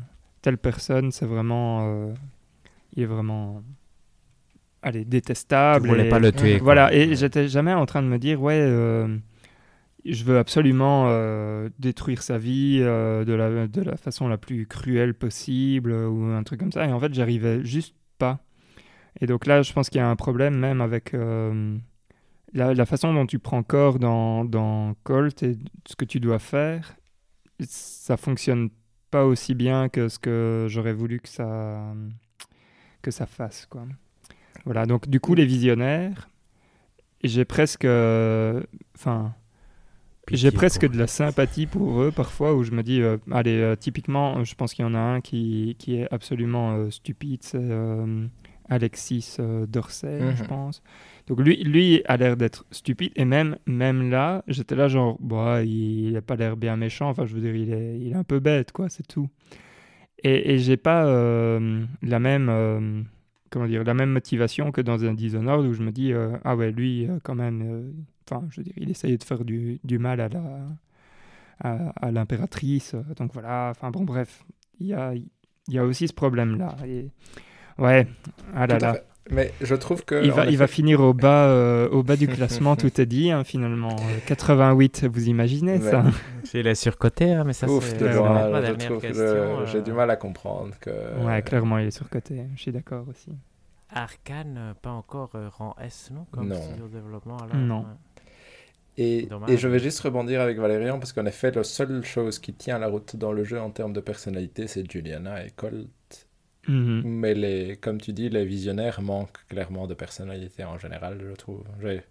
telle 0.43 0.59
personne, 0.59 1.11
c'est 1.13 1.27
vraiment, 1.27 2.13
il 2.97 3.03
est 3.03 3.07
vraiment, 3.07 3.63
allez, 4.83 5.05
Tu 5.05 5.11
détestable. 5.11 5.89
voulais 5.89 6.07
et- 6.07 6.11
pas 6.11 6.19
le 6.19 6.33
tuer. 6.33 6.59
quoi. 6.59 6.65
voilà, 6.65 6.95
et 6.95 7.09
Ouais. 7.11 7.15
j'étais 7.17 7.49
jamais 7.49 7.75
en 7.75 7.85
train 7.87 8.03
de 8.03 8.09
me 8.09 8.19
dire, 8.19 8.41
ouais, 8.41 8.61
je 10.13 10.25
veux 10.25 10.39
absolument 10.39 11.07
euh, 11.09 11.69
détruire 11.79 12.23
sa 12.23 12.39
vie 12.39 12.79
euh, 12.81 13.25
de, 13.25 13.33
la, 13.33 13.67
de 13.67 13.83
la 13.83 13.97
façon 13.97 14.29
la 14.29 14.39
plus 14.39 14.67
cruelle 14.67 15.15
possible 15.15 15.93
euh, 15.93 16.09
ou 16.09 16.25
un 16.25 16.43
truc 16.43 16.61
comme 16.61 16.73
ça. 16.73 16.87
Et 16.87 16.93
en 16.93 17.01
fait, 17.01 17.13
j'arrivais 17.13 17.65
juste 17.65 17.95
pas. 18.19 18.41
Et 19.21 19.27
donc 19.27 19.47
là, 19.47 19.63
je 19.63 19.73
pense 19.73 19.91
qu'il 19.91 19.99
y 19.99 20.03
a 20.03 20.09
un 20.09 20.17
problème 20.17 20.57
même 20.57 20.81
avec 20.81 21.13
la, 21.13 22.75
la 22.75 22.87
façon 22.87 23.13
dont 23.13 23.27
tu 23.27 23.39
prends 23.39 23.63
corps 23.65 23.99
dans, 23.99 24.45
dans 24.45 24.95
Colt 25.03 25.43
et 25.43 25.57
ce 25.87 25.97
que 25.97 26.05
tu 26.05 26.21
dois 26.21 26.39
faire. 26.39 26.95
Ça 27.61 28.17
fonctionne 28.17 28.71
pas 29.11 29.25
aussi 29.25 29.55
bien 29.55 29.89
que 29.89 30.09
ce 30.09 30.19
que 30.21 30.67
j'aurais 30.69 30.93
voulu 30.93 31.19
que 31.19 31.29
ça, 31.29 31.83
que 33.03 33.11
ça 33.11 33.27
fasse, 33.27 33.67
quoi. 33.67 33.87
Voilà, 34.65 34.87
donc 34.87 35.09
du 35.09 35.19
coup, 35.19 35.35
les 35.35 35.47
visionnaires, 35.47 36.29
j'ai 37.25 37.45
presque. 37.45 37.87
Enfin. 37.87 39.35
J'ai 40.33 40.51
presque 40.51 40.87
de 40.89 40.99
la 40.99 41.07
sympathie 41.07 41.67
pour 41.67 42.03
eux 42.03 42.11
parfois 42.11 42.55
où 42.55 42.63
je 42.65 42.73
me 42.73 42.83
dis, 42.83 43.01
euh, 43.01 43.17
allez, 43.31 43.59
euh, 43.61 43.77
typiquement, 43.77 44.43
je 44.45 44.55
pense 44.55 44.75
qu'il 44.75 44.85
y 44.85 44.89
en 44.89 44.95
a 44.95 44.99
un 44.99 45.21
qui, 45.21 45.77
qui 45.79 45.97
est 45.97 46.09
absolument 46.13 46.73
euh, 46.77 46.91
stupide, 46.91 47.41
c'est 47.43 47.59
Alexis 48.71 49.37
Dorsey, 49.69 50.35
je 50.37 50.43
Mhm. 50.43 50.49
pense. 50.49 50.83
Donc 51.27 51.41
lui, 51.41 51.63
lui 51.65 52.03
a 52.07 52.17
l'air 52.19 52.37
d'être 52.37 52.67
stupide 52.71 53.13
et 53.17 53.25
même, 53.25 53.57
même 53.67 54.11
là, 54.11 54.45
j'étais 54.47 54.75
là 54.75 54.89
genre, 54.89 55.17
bah, 55.21 55.63
il 55.65 56.13
n'a 56.13 56.21
pas 56.23 56.37
l'air 56.37 56.57
bien 56.57 56.77
méchant, 56.77 57.09
enfin 57.09 57.25
je 57.25 57.35
veux 57.35 57.41
dire, 57.41 57.55
il 57.57 57.73
est, 57.73 57.99
il 57.99 58.13
est 58.13 58.15
un 58.15 58.25
peu 58.25 58.41
bête, 58.41 58.73
quoi, 58.73 58.89
c'est 58.91 59.07
tout. 59.07 59.29
Et, 60.23 60.53
et 60.55 60.59
j'ai 60.59 60.77
pas 60.77 61.05
la 62.03 62.19
même 62.19 63.07
comment 63.51 63.67
dire 63.67 63.85
la 63.85 63.95
même 63.95 64.11
motivation 64.11 64.73
que 64.73 64.83
dans 64.83 65.03
un 65.05 65.15
Dishonored 65.15 65.65
où 65.65 65.73
je 65.73 65.83
me 65.83 65.91
dis 65.91 66.13
euh, 66.13 66.37
ah 66.45 66.55
ouais 66.55 66.71
lui 66.71 67.07
euh, 67.07 67.19
quand 67.23 67.35
même 67.35 67.63
euh, 67.63 67.91
enfin 68.31 68.47
je 68.51 68.59
veux 68.61 68.65
dire 68.65 68.75
il 68.77 68.91
essayait 68.91 69.17
de 69.19 69.25
faire 69.25 69.45
du, 69.45 69.81
du 69.85 69.99
mal 69.99 70.21
à 70.21 70.29
la 70.29 70.43
à, 71.61 71.93
à 72.01 72.11
l'impératrice 72.11 72.95
euh, 72.95 73.03
donc 73.17 73.33
voilà 73.33 73.69
enfin 73.71 73.91
bon 73.91 74.05
bref 74.05 74.45
il 74.81 74.87
y 74.89 74.95
a 74.95 75.15
il 75.15 75.29
y 75.75 75.79
a 75.79 75.85
aussi 75.85 76.07
ce 76.09 76.13
problème 76.15 76.57
là 76.59 76.77
et 76.87 77.11
ouais 77.79 78.07
ah 78.55 78.67
là 78.67 78.79
là. 78.79 78.97
Mais 79.31 79.53
je 79.61 79.75
trouve 79.75 80.07
que. 80.07 80.25
il 80.25 80.31
va, 80.31 80.47
il 80.47 80.57
va 80.57 80.67
finir 80.67 81.01
au 81.01 81.13
bas, 81.13 81.49
euh, 81.49 81.87
au 81.91 82.03
bas 82.03 82.17
du 82.17 82.27
classement, 82.29 82.77
tout 82.83 82.99
est 82.99 83.05
dit 83.05 83.31
hein, 83.31 83.45
finalement. 83.45 83.91
Euh, 83.95 84.19
88, 84.27 85.05
vous 85.05 85.29
imaginez 85.29 85.73
Ouais. 85.73 85.91
ça 85.91 86.03
Il 86.55 86.67
est 86.67 86.75
surcoté, 86.75 87.35
hein, 87.35 87.45
mais 87.45 87.53
ça 87.53 87.69
Ouf, 87.69 87.85
c'est 87.85 87.99
de 87.99 88.07
c'est 88.09 88.15
loin, 88.15 88.63
je 88.63 88.73
je- 88.79 89.67
j'ai 89.67 89.79
euh, 89.79 89.83
du 89.83 89.93
mal 89.93 90.11
à 90.11 90.17
comprendre 90.17 90.75
que. 90.81 90.89
Ouais, 91.27 91.43
clairement, 91.43 91.77
il 91.77 91.89
est 91.89 91.91
surcoté. 91.91 92.47
Je 92.57 92.59
suis 92.63 92.73
d'accord 92.73 93.05
aussi. 93.07 93.31
Arkane, 93.91 94.57
euh, 94.57 94.73
pas 94.81 94.93
encore 94.93 95.33
euh, 95.35 95.51
rang 95.51 95.75
S, 95.79 96.11
non 96.11 96.25
Comme 96.31 96.49
Non. 96.49 96.57
développement. 96.91 97.37
Alors, 97.37 97.55
Non. 97.57 97.81
ouais. 97.81 97.87
Et, 99.01 99.29
je 99.49 99.69
vais 99.69 99.79
juste 99.79 100.01
rebondir 100.01 100.41
avec 100.41 100.59
Valérian 100.59 100.99
parce 100.99 101.13
qu'en 101.13 101.25
effet, 101.25 101.53
la 101.53 101.63
seule 101.63 102.05
chose 102.05 102.41
qui 102.41 102.53
tient 102.53 102.81
la 102.81 102.89
route 102.89 103.15
dans 103.15 103.31
le 103.33 103.45
jeu 103.45 103.61
en 103.61 103.71
termes 103.71 103.93
de 103.93 104.01
personnalité, 104.01 104.67
c'est 104.67 104.91
Juliana 104.91 105.47
et 105.47 105.51
Colt. 105.51 105.89
Mhm. 106.67 107.03
Mais 107.05 107.35
les, 107.35 107.77
comme 107.77 108.01
tu 108.01 108.13
dis, 108.13 108.29
les 108.29 108.45
visionnaires 108.45 109.01
manquent 109.01 109.47
clairement 109.49 109.87
de 109.87 109.95
personnalité 109.95 110.65
en 110.65 110.79
général, 110.79 111.25
je 111.27 111.35
trouve. 111.35 111.63
J'ai- 111.81 112.03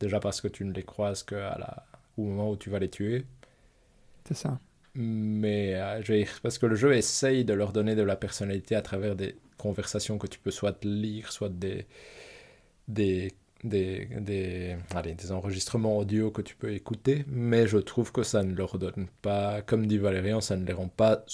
Déjà 0.00 0.20
parce 0.20 0.40
que 0.42 0.48
tu 0.48 0.64
ne 0.66 0.72
les 0.72 0.82
croises 0.82 1.22
que 1.22 1.34
à 1.34 1.56
la... 1.58 1.86
au 2.18 2.24
moment 2.24 2.50
où 2.50 2.56
tu 2.56 2.68
vas 2.68 2.78
les 2.78 2.90
tuer. 2.90 3.24
C'est 4.28 4.34
ça. 4.36 4.60
Mais 4.94 5.74
euh, 5.74 6.02
je 6.02 6.24
parce 6.42 6.58
que 6.58 6.66
le 6.66 6.74
jeu 6.76 6.94
essaye 6.94 7.44
de 7.44 7.54
leur 7.54 7.72
donner 7.72 7.94
de 7.94 8.02
la 8.02 8.16
personnalité 8.16 8.76
à 8.76 8.82
travers 8.82 9.16
des 9.16 9.36
conversations 9.56 10.18
que 10.18 10.26
tu 10.26 10.38
peux 10.38 10.50
soit 10.50 10.84
lire, 10.84 11.32
soit 11.32 11.48
des, 11.48 11.86
des 12.88 13.32
des, 13.64 14.06
des, 14.20 14.76
allez, 14.94 15.14
des 15.14 15.32
enregistrements 15.32 15.98
audio 15.98 16.30
que 16.30 16.42
tu 16.42 16.54
peux 16.54 16.72
écouter, 16.72 17.24
mais 17.28 17.66
je 17.66 17.78
trouve 17.78 18.12
que 18.12 18.22
ça 18.22 18.42
ne 18.44 18.54
leur 18.54 18.78
donne 18.78 19.06
pas, 19.22 19.62
comme 19.62 19.86
dit 19.86 19.98
Valérian, 19.98 20.40
ça 20.40 20.56
ne 20.56 20.64
les 20.66 20.72
rend 20.74 20.88
pas 20.88 21.24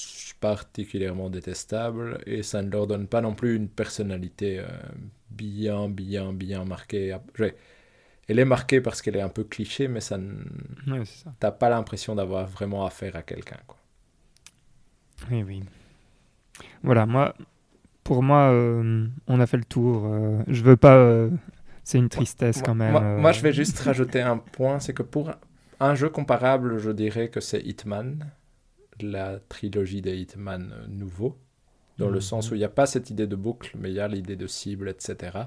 particulièrement 0.40 1.28
détestables 1.30 2.20
et 2.26 2.42
ça 2.42 2.62
ne 2.62 2.70
leur 2.70 2.86
donne 2.86 3.06
pas 3.08 3.20
non 3.20 3.34
plus 3.34 3.56
une 3.56 3.68
personnalité 3.68 4.60
euh, 4.60 4.66
bien, 5.30 5.88
bien, 5.88 6.32
bien 6.32 6.64
marquée. 6.64 7.16
Elle 8.28 8.38
est 8.38 8.44
marquée 8.44 8.80
parce 8.80 9.02
qu'elle 9.02 9.16
est 9.16 9.20
un 9.20 9.28
peu 9.28 9.44
cliché, 9.44 9.88
mais 9.88 10.00
ça 10.00 10.16
ne... 10.18 10.32
Ouais. 10.86 11.02
T'as 11.40 11.50
pas 11.50 11.68
l'impression 11.68 12.14
d'avoir 12.14 12.46
vraiment 12.46 12.86
affaire 12.86 13.16
à 13.16 13.22
quelqu'un, 13.22 13.58
quoi. 13.66 13.76
Oui, 15.30 15.42
oui. 15.42 15.62
Voilà, 16.82 17.06
moi, 17.06 17.34
pour 18.04 18.22
moi, 18.22 18.50
euh, 18.52 19.06
on 19.26 19.40
a 19.40 19.46
fait 19.46 19.56
le 19.56 19.64
tour. 19.64 20.06
euh, 20.06 20.42
je 20.48 20.62
veux 20.62 20.76
pas. 20.76 21.28
C'est 21.84 21.98
une 21.98 22.08
tristesse 22.08 22.56
Moi- 22.58 22.64
quand 22.64 22.74
même. 22.74 22.92
Moi, 22.92 23.02
euh, 23.02 23.18
moi, 23.18 23.32
je 23.32 23.40
vais 23.42 23.52
juste 23.52 23.78
rajouter 23.80 24.20
un 24.20 24.38
point, 24.38 24.80
c'est 24.80 24.94
que 24.94 25.02
pour 25.02 25.30
un 25.80 25.94
jeu 25.94 26.08
comparable, 26.08 26.78
je 26.78 26.90
dirais 26.90 27.28
que 27.28 27.40
c'est 27.40 27.60
Hitman, 27.60 28.30
la 29.00 29.38
trilogie 29.48 30.02
des 30.02 30.16
Hitman 30.18 30.72
nouveaux, 30.88 31.36
dans 31.98 32.10
le 32.10 32.20
sens 32.20 32.50
où 32.50 32.54
il 32.54 32.58
n'y 32.58 32.64
a 32.64 32.68
pas 32.68 32.86
cette 32.86 33.10
idée 33.10 33.26
de 33.26 33.36
boucle, 33.36 33.72
mais 33.78 33.90
il 33.90 33.94
y 33.94 34.00
a 34.00 34.08
l'idée 34.08 34.36
de 34.36 34.46
cible, 34.46 34.88
etc. 34.88 35.38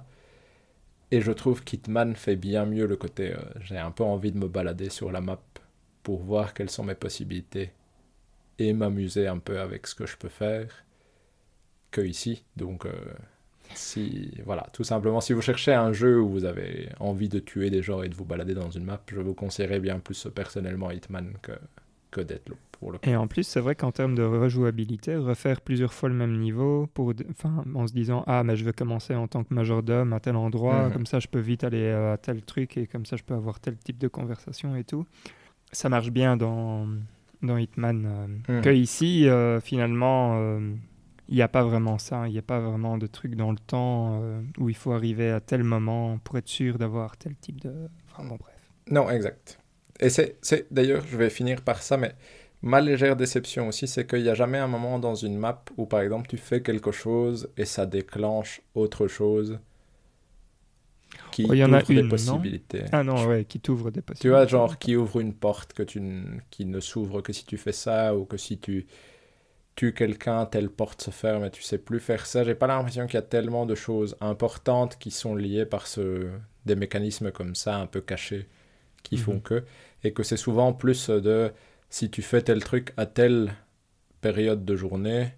Et 1.12 1.22
je 1.22 1.32
trouve 1.32 1.64
qu'Hitman 1.64 2.16
fait 2.16 2.36
bien 2.36 2.66
mieux 2.66 2.88
le 2.88 2.96
côté, 2.98 3.34
euh, 3.34 3.40
j'ai 3.62 3.78
un 3.78 3.92
peu 3.92 4.04
envie 4.04 4.32
de 4.32 4.38
me 4.38 4.48
balader 4.48 4.90
sur 4.90 5.12
la 5.12 5.22
map 5.22 5.40
pour 6.02 6.24
voir 6.24 6.54
quelles 6.54 6.70
sont 6.72 6.84
mes 6.84 6.96
possibilités 6.96 7.72
et 8.60 8.74
m'amuser 8.74 9.28
un 9.28 9.40
peu 9.40 9.60
avec 9.60 9.88
ce 9.88 9.96
que 9.96 10.06
je 10.06 10.18
peux 10.18 10.30
faire 10.30 10.86
que 11.92 12.02
ici. 12.02 12.44
Donc, 12.56 12.86
euh, 12.86 12.92
si, 13.74 14.32
voilà, 14.46 14.68
tout 14.74 14.84
simplement, 14.84 15.22
si 15.22 15.34
vous 15.34 15.42
cherchez 15.42 15.74
un 15.74 15.94
jeu 15.94 16.20
où 16.22 16.28
vous 16.30 16.46
avez 16.46 16.90
envie 17.00 17.30
de 17.30 17.40
tuer 17.40 17.70
des 17.70 17.82
gens 17.82 18.04
et 18.04 18.10
de 18.10 18.16
vous 18.16 18.26
balader 18.26 18.54
dans 18.54 18.70
une 18.70 18.84
map, 18.86 19.02
je 19.08 19.20
vous 19.20 19.34
conseillerais 19.34 19.80
bien 19.80 20.00
plus 20.00 20.28
personnellement 20.34 20.92
Hitman 20.92 21.34
que, 21.42 21.54
que 22.12 22.22
Deathloop 22.22 22.58
pour 22.80 22.92
le 22.92 22.98
coup. 23.00 23.10
Et 23.10 23.16
en 23.16 23.28
plus, 23.28 23.44
c'est 23.48 23.60
vrai 23.62 23.76
qu'en 23.76 23.92
termes 23.92 24.14
de 24.14 24.24
rejouabilité, 24.24 25.16
refaire 25.16 25.62
plusieurs 25.62 25.94
fois 25.94 26.10
le 26.10 26.16
même 26.16 26.38
niveau, 26.38 26.88
pour, 26.94 27.14
enfin, 27.32 27.64
en 27.74 27.88
se 27.88 27.94
disant 27.94 28.24
ah 28.28 28.44
mais 28.44 28.56
je 28.56 28.64
vais 28.66 28.74
commencer 28.74 29.16
en 29.16 29.28
tant 29.28 29.44
que 29.44 29.54
majordome 29.54 30.14
à 30.14 30.20
tel 30.20 30.36
endroit, 30.36 30.88
Mhm. 30.88 30.94
comme 30.94 31.06
ça 31.06 31.20
je 31.20 31.28
peux 31.28 31.40
vite 31.40 31.64
aller 31.64 31.82
euh, 31.84 32.14
à 32.14 32.18
tel 32.18 32.42
truc 32.44 32.78
et 32.78 32.86
comme 32.86 33.06
ça 33.06 33.16
je 33.16 33.24
peux 33.24 33.34
avoir 33.34 33.60
tel 33.60 33.78
type 33.78 33.98
de 33.98 34.08
conversation 34.08 34.76
et 34.76 34.84
tout. 34.84 35.06
Ça 35.72 35.90
marche 35.90 36.12
bien 36.12 36.38
dans 36.38 36.88
dans 37.42 37.58
Hitman. 37.58 38.06
euh, 38.06 38.58
Mhm. 38.58 38.62
Que 38.62 38.70
ici, 38.70 39.28
euh, 39.28 39.60
finalement, 39.60 40.38
euh, 40.40 40.60
il 41.34 41.38
n'y 41.38 41.42
a 41.42 41.50
pas 41.50 41.64
vraiment 41.64 41.98
ça. 41.98 42.28
Il 42.28 42.32
n'y 42.34 42.38
a 42.40 42.44
pas 42.44 42.60
vraiment 42.62 42.98
de 42.98 43.08
truc 43.08 43.36
dans 43.36 43.52
le 43.52 43.58
temps 43.60 44.22
euh, 44.24 44.42
où 44.60 44.70
il 44.70 44.76
faut 44.76 44.94
arriver 44.94 45.32
à 45.32 45.42
tel 45.42 45.64
moment 45.64 46.18
pour 46.20 46.38
être 46.38 46.48
sûr 46.48 46.78
d'avoir 46.78 47.18
tel 47.18 47.36
type 47.38 47.60
de. 47.62 47.90
Enfin 48.12 48.24
bon 48.26 48.38
bref. 48.38 48.56
Non, 48.90 49.10
exact. 49.10 49.60
Et 50.00 50.10
c'est, 50.10 50.38
d'ailleurs, 50.72 51.06
je 51.08 51.18
vais 51.18 51.30
finir 51.30 51.62
par 51.62 51.82
ça, 51.82 51.98
mais 51.98 52.16
ma 52.62 52.82
légère 52.82 53.16
déception 53.16 53.68
aussi, 53.68 53.88
c'est 53.88 54.08
qu'il 54.08 54.24
n'y 54.24 54.30
a 54.30 54.36
jamais 54.36 54.58
un 54.58 54.68
moment 54.68 55.00
dans 55.00 55.16
une 55.16 55.38
map 55.38 55.64
où, 55.78 55.86
par 55.86 56.02
exemple, 56.02 56.28
tu 56.28 56.38
fais 56.38 56.62
quelque 56.62 56.92
chose 56.92 57.50
et 57.58 57.66
ça 57.66 57.86
déclenche 57.86 58.62
autre 58.76 59.08
chose 59.08 59.60
qui 61.32 61.44
Oh, 61.50 61.54
y 61.54 61.64
en 61.64 61.74
a 61.74 61.84
des 61.94 62.04
une, 62.04 62.24
non? 62.24 62.50
possibilités. 62.50 62.86
Ah 62.92 63.04
non, 63.04 63.28
ouais, 63.28 63.46
qui 63.46 63.60
t'ouvre 63.60 63.92
des 63.92 64.02
Tu 64.20 64.30
possibilités. 64.30 64.30
vois, 64.30 64.48
genre 64.48 64.78
qui 64.80 64.96
ouvre 64.96 65.20
une 65.20 65.34
porte 65.34 65.74
que 65.74 65.84
tu 65.84 66.00
n- 66.00 66.42
qui 66.50 66.66
ne 66.66 66.80
s'ouvre 66.80 67.22
que 67.22 67.34
si 67.34 67.46
tu 67.46 67.58
fais 67.58 67.72
ça, 67.74 68.16
ou 68.16 68.26
que 68.26 68.38
si 68.38 68.58
tu 68.60 68.86
tues 69.76 69.94
quelqu'un, 69.94 70.46
telle 70.46 70.70
porte 70.70 71.02
se 71.02 71.12
ferme 71.12 71.46
et 71.46 71.52
tu 71.52 71.62
sais 71.64 71.78
plus 71.78 72.00
faire 72.00 72.26
ça. 72.26 72.44
J'ai 72.44 72.56
pas 72.56 72.68
l'impression 72.68 73.06
qu'il 73.08 73.16
y 73.16 73.18
a 73.18 73.22
tellement 73.24 73.66
de 73.66 73.76
choses 73.76 74.16
importantes 74.22 74.98
qui 75.00 75.12
sont 75.12 75.36
liées 75.36 75.66
par 75.66 75.88
ce... 75.88 76.30
des 76.66 76.76
mécanismes 76.76 77.32
comme 77.32 77.56
ça, 77.56 77.78
un 77.78 77.88
peu 77.88 78.02
cachés, 78.02 78.48
qui 79.04 79.18
font 79.18 79.36
Mhm. 79.36 79.42
que. 79.42 79.66
Et 80.04 80.14
que 80.14 80.24
c'est 80.24 80.38
souvent 80.38 80.74
plus 80.74 81.10
de 81.10 81.52
si 81.90 82.10
tu 82.12 82.22
fais 82.22 82.42
tel 82.42 82.64
truc 82.64 82.94
à 82.98 83.06
telle 83.06 83.54
période 84.22 84.66
de 84.66 84.76
journée, 84.76 85.34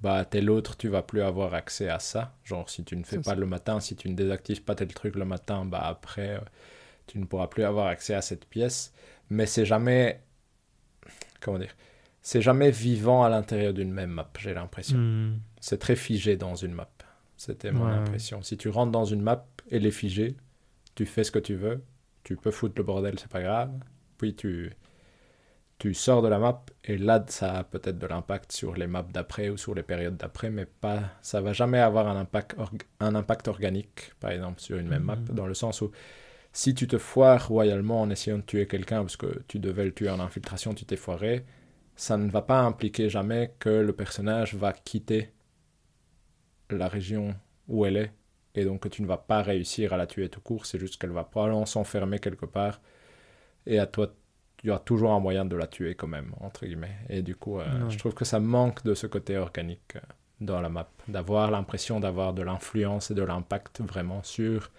bah 0.00 0.14
à 0.16 0.24
tel 0.24 0.50
autre, 0.50 0.76
tu 0.76 0.88
vas 0.88 1.02
plus 1.02 1.22
avoir 1.22 1.54
accès 1.54 1.88
à 1.88 1.98
ça. 2.00 2.36
Genre, 2.44 2.68
si 2.70 2.84
tu 2.84 2.96
ne 2.96 3.04
fais 3.04 3.18
pas 3.18 3.34
ça. 3.34 3.36
le 3.36 3.46
matin, 3.46 3.80
si 3.80 3.96
tu 3.96 4.08
ne 4.08 4.14
désactives 4.14 4.62
pas 4.64 4.74
tel 4.74 4.88
truc 4.94 5.16
le 5.16 5.24
matin, 5.24 5.64
bah 5.64 5.80
après, 5.84 6.36
euh, 6.36 6.40
tu 7.06 7.18
ne 7.18 7.24
pourras 7.26 7.48
plus 7.48 7.64
avoir 7.64 7.86
accès 7.88 8.14
à 8.14 8.22
cette 8.22 8.46
pièce. 8.46 8.92
Mais 9.30 9.46
c'est 9.46 9.66
jamais. 9.66 10.22
Comment 11.40 11.58
dire 11.58 11.74
C'est 12.30 12.42
jamais 12.42 12.70
vivant 12.70 13.24
à 13.24 13.30
l'intérieur 13.30 13.72
d'une 13.72 13.90
même 13.90 14.10
map, 14.10 14.28
j'ai 14.38 14.52
l'impression. 14.52 14.98
Hmm. 14.98 15.38
C'est 15.60 15.78
très 15.78 15.96
figé 15.96 16.36
dans 16.36 16.54
une 16.56 16.74
map. 16.74 16.90
C'était 17.38 17.72
mon 17.72 17.86
Ouais, 17.86 17.92
impression. 17.92 18.42
Si 18.42 18.58
tu 18.58 18.68
rentres 18.68 18.92
dans 18.92 19.06
une 19.06 19.22
map, 19.22 19.46
elle 19.70 19.86
est 19.86 19.90
figée, 19.90 20.36
tu 20.94 21.06
fais 21.06 21.24
ce 21.24 21.30
que 21.30 21.38
tu 21.38 21.54
veux, 21.54 21.82
tu 22.24 22.36
peux 22.36 22.50
foutre 22.50 22.74
le 22.76 22.82
bordel, 22.82 23.18
c'est 23.18 23.30
pas 23.30 23.40
grave. 23.40 23.70
Puis 24.18 24.34
tu, 24.34 24.70
tu 25.78 25.94
sors 25.94 26.20
de 26.20 26.28
la 26.28 26.38
map, 26.38 26.66
et 26.84 26.98
là, 26.98 27.24
ça 27.28 27.60
a 27.60 27.64
peut-être 27.64 27.98
de 27.98 28.06
l'impact 28.06 28.52
sur 28.52 28.74
les 28.74 28.86
maps 28.86 29.06
d'après 29.10 29.48
ou 29.48 29.56
sur 29.56 29.74
les 29.74 29.82
périodes 29.82 30.18
d'après, 30.18 30.50
mais 30.50 30.66
pas, 30.66 31.00
ça 31.22 31.40
va 31.40 31.54
jamais 31.54 31.78
avoir 31.78 32.08
un 32.08 32.20
impact, 32.20 32.56
un 33.00 33.14
impact 33.14 33.48
organique, 33.48 34.12
par 34.20 34.32
exemple, 34.32 34.60
sur 34.60 34.76
une 34.76 34.88
même 34.88 35.04
map, 35.04 35.16
Mhm. 35.16 35.34
dans 35.34 35.46
le 35.46 35.54
sens 35.54 35.80
où 35.80 35.92
si 36.52 36.74
tu 36.74 36.86
te 36.88 36.98
foires 36.98 37.48
royalement 37.48 38.02
en 38.02 38.10
essayant 38.10 38.36
de 38.36 38.42
tuer 38.42 38.66
quelqu'un 38.66 39.00
parce 39.00 39.16
que 39.16 39.42
tu 39.48 39.58
devais 39.58 39.86
le 39.86 39.94
tuer 39.94 40.10
en 40.10 40.20
infiltration, 40.20 40.74
tu 40.74 40.84
t'es 40.84 40.96
foiré, 40.96 41.46
ça 41.98 42.16
ne 42.16 42.30
va 42.30 42.42
pas 42.42 42.60
impliquer 42.60 43.08
jamais 43.10 43.54
que 43.58 43.68
le 43.68 43.92
personnage 43.92 44.54
va 44.54 44.72
quitter 44.72 45.32
la 46.70 46.88
région 46.88 47.34
où 47.68 47.84
elle 47.86 47.96
est 47.96 48.12
et 48.54 48.64
donc 48.64 48.80
que 48.80 48.88
tu 48.88 49.02
ne 49.02 49.06
vas 49.06 49.18
pas 49.18 49.42
réussir 49.42 49.92
à 49.92 49.96
la 49.96 50.06
tuer 50.06 50.28
tout 50.28 50.40
court, 50.40 50.66
c'est 50.66 50.78
juste 50.78 51.00
qu'elle 51.00 51.10
va 51.10 51.24
probablement 51.24 51.66
s'enfermer 51.66 52.18
quelque 52.18 52.46
part 52.46 52.80
et 53.66 53.78
à 53.78 53.86
toi 53.86 54.12
tu 54.58 54.72
as 54.72 54.78
toujours 54.78 55.12
un 55.12 55.20
moyen 55.20 55.44
de 55.44 55.56
la 55.56 55.66
tuer 55.66 55.94
quand 55.94 56.08
même 56.08 56.34
entre 56.40 56.66
guillemets 56.66 56.96
et 57.08 57.22
du 57.22 57.36
coup 57.36 57.60
euh, 57.60 57.64
Ouais. 57.84 57.90
je 57.90 57.98
trouve 57.98 58.14
que 58.14 58.24
ça 58.24 58.40
manque 58.40 58.82
de 58.84 58.94
ce 58.94 59.06
côté 59.06 59.36
organique 59.36 59.96
euh, 59.96 60.00
dans 60.40 60.60
la 60.60 60.68
map 60.68 60.88
d'avoir 61.08 61.50
l'impression 61.50 62.00
d'avoir 62.00 62.32
de 62.34 62.42
l'influence 62.42 63.10
et 63.10 63.14
de 63.14 63.22
l'impact 63.22 63.80
vraiment 63.82 64.22
sur 64.22 64.70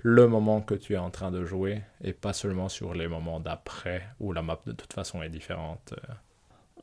le 0.00 0.28
moment 0.28 0.60
que 0.60 0.74
tu 0.74 0.94
es 0.94 0.98
en 0.98 1.10
train 1.10 1.30
de 1.32 1.44
jouer 1.44 1.82
et 2.02 2.12
pas 2.12 2.32
seulement 2.32 2.68
sur 2.68 2.94
les 2.94 3.08
moments 3.08 3.40
d'après 3.40 4.08
où 4.20 4.32
la 4.32 4.42
map 4.42 4.60
de 4.66 4.72
toute 4.72 4.92
façon 4.92 5.22
est 5.22 5.28
différente. 5.30 5.94
euh. 6.08 6.12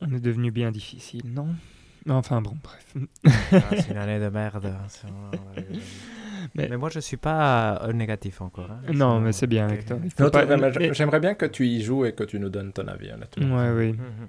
On 0.00 0.12
est 0.14 0.20
devenu 0.20 0.50
bien 0.50 0.70
difficile, 0.70 1.22
non? 1.32 1.48
Enfin 2.08 2.40
bon, 2.40 2.54
bref. 2.62 2.94
Ah, 3.52 3.58
c'est 3.76 3.90
une 3.90 3.96
année 3.96 4.20
de 4.20 4.28
merde. 4.28 4.66
hein, 4.66 4.86
Mais- 6.54 6.68
Mais... 6.68 6.76
moi, 6.76 6.88
je 6.90 7.00
suis 7.00 7.16
pas 7.16 7.82
euh, 7.82 7.92
négatif 7.92 8.40
encore. 8.40 8.70
hein. 8.70 8.80
Non, 8.94 9.20
mais 9.20 9.32
c'est 9.32 9.48
bien 9.48 9.66
Non, 10.20 10.30
pas- 10.30 10.44
mais 10.46 10.94
J'aimerais 10.94 11.18
bien 11.20 11.34
que 11.34 11.46
tu 11.46 11.66
y 11.66 11.82
joues 11.82 12.04
et 12.04 12.12
que 12.12 12.22
tu 12.24 12.38
nous 12.38 12.48
donnes 12.48 12.72
ton 12.72 12.86
avis 12.86 13.10
honnêtement. 13.10 13.56
Ouais, 13.56 13.70
oui. 13.76 13.92
Mhm. 13.94 14.28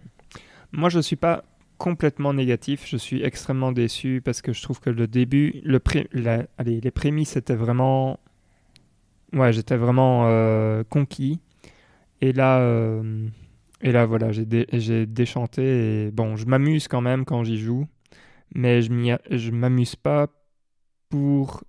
Moi, 0.72 0.89
je 0.89 0.99
suis 0.99 1.15
pas 1.15 1.44
complètement 1.77 2.34
négatif. 2.34 2.85
Je 2.88 2.98
suis 2.98 3.22
extrêmement 3.23 3.72
déçu 3.72 4.22
parce 4.26 4.41
que 4.41 4.53
je 4.53 4.61
trouve 4.64 4.80
que 4.80 4.89
le 4.89 5.06
début, 5.06 5.61
le 5.64 5.80
pré- 5.80 6.07
la- 6.11 6.45
allez, 6.57 6.81
les 6.81 6.91
prémices 6.91 7.35
étaient 7.35 7.56
vraiment. 7.56 8.19
Ouais, 9.34 9.53
j'étais 9.53 9.77
vraiment 9.77 10.23
euh, 10.27 10.84
conquis. 10.89 11.39
Et 12.22 12.34
là, 12.34 12.60
euh, 12.61 13.27
et 13.82 13.91
là, 13.91 14.06
voilà, 14.06 14.32
j'ai 14.32 14.45
dé- 14.45 14.68
j'ai 14.74 15.06
déchanté. 15.06 16.08
Et 16.08 16.12
bon, 16.12 16.36
je 16.36 16.45
m'amuse 16.45 16.88
quand 16.88 17.02
même 17.02 17.26
quand 17.26 17.44
j'y 17.44 17.58
joue, 17.58 17.88
mais 18.56 18.82
je 18.82 19.52
m'amuse 19.52 19.95
pas 19.95 20.28
pour 21.10 21.64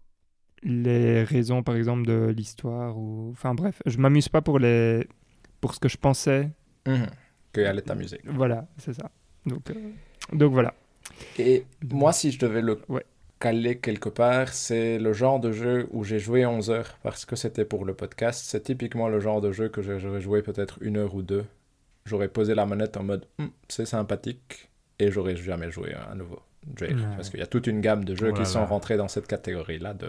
les 0.62 1.22
raisons, 1.22 1.62
par 1.62 1.76
exemple, 1.76 2.06
de 2.06 2.32
l'histoire 2.36 2.96
ou. 2.98 3.30
Enfin 3.32 3.54
bref, 3.54 3.80
je 3.86 3.98
m'amuse 3.98 4.28
pas 4.28 4.42
pour 4.42 4.58
les 4.58 5.06
pour 5.60 5.74
ce 5.74 5.80
que 5.80 5.88
je 5.88 5.96
pensais. 5.96 6.50
Mhm. 6.86 7.06
Que 7.52 7.60
allait 7.62 7.82
t'amuser. 7.82 8.20
Voilà, 8.24 8.66
c'est 8.78 8.92
ça. 8.94 9.10
Donc, 9.46 9.70
euh, 9.70 9.74
donc 10.32 10.52
voilà. 10.52 10.74
Et 11.38 11.64
moi, 11.90 12.12
si 12.12 12.30
je 12.30 12.38
devais 12.38 12.60
le 12.60 12.80
Ouais. 12.88 13.04
caler 13.40 13.78
quelque 13.78 14.08
part, 14.08 14.48
c'est 14.52 14.98
le 14.98 15.12
genre 15.12 15.40
de 15.40 15.52
jeu 15.52 15.88
où 15.92 16.04
j'ai 16.04 16.18
joué 16.18 16.44
11 16.44 16.70
heures 16.70 16.98
parce 17.02 17.24
que 17.24 17.36
c'était 17.36 17.64
pour 17.64 17.84
le 17.84 17.94
podcast. 17.94 18.44
C'est 18.46 18.62
typiquement 18.64 19.08
le 19.08 19.20
genre 19.20 19.40
de 19.40 19.52
jeu 19.52 19.68
que 19.68 19.80
j'aurais 19.82 20.20
joué 20.20 20.42
peut-être 20.42 20.78
une 20.82 20.96
heure 20.98 21.14
ou 21.14 21.22
deux. 21.22 21.44
J'aurais 22.08 22.28
posé 22.28 22.54
la 22.54 22.66
manette 22.66 22.96
en 22.96 23.02
mode 23.04 23.26
Hum, 23.38 23.50
c'est 23.68 23.86
sympathique 23.86 24.68
et 24.98 25.10
j'aurais 25.12 25.36
jamais 25.36 25.70
joué 25.70 25.94
à 25.94 26.14
nouveau. 26.14 26.40
Ouais. 26.80 26.88
Parce 27.16 27.30
qu'il 27.30 27.38
y 27.40 27.42
a 27.42 27.46
toute 27.46 27.66
une 27.66 27.80
gamme 27.80 28.04
de 28.04 28.14
jeux 28.16 28.30
Oh 28.32 28.36
qui 28.38 28.44
sont 28.46 28.60
là. 28.60 28.66
rentrés 28.66 28.96
dans 28.96 29.08
cette 29.08 29.26
catégorie-là. 29.26 29.94
De... 29.94 30.08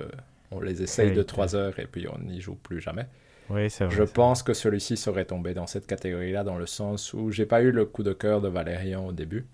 On 0.52 0.60
les 0.60 0.82
essaye 0.82 1.12
de 1.14 1.22
Ok. 1.22 1.28
3 1.28 1.56
heures 1.56 1.80
et 1.80 1.86
puis 1.86 2.08
on 2.08 2.18
n'y 2.20 2.42
joue 2.42 2.56
plus 2.56 2.82
jamais. 2.82 3.06
Oui, 3.52 3.70
c'est 3.70 3.86
vrai. 3.86 3.96
Je 3.96 4.04
pense 4.04 4.44
que 4.44 4.54
celui-ci 4.54 4.98
serait 4.98 5.26
tombé 5.26 5.54
dans 5.54 5.68
cette 5.68 5.88
catégorie-là, 5.88 6.44
dans 6.44 6.58
le 6.58 6.66
sens 6.66 7.14
où 7.14 7.32
j'ai 7.32 7.46
pas 7.46 7.62
eu 7.62 7.72
le 7.72 7.86
coup 7.86 8.04
de 8.04 8.14
cœur 8.14 8.42
de 8.42 8.48
Valérian 8.48 9.06
au 9.08 9.12
début. 9.12 9.46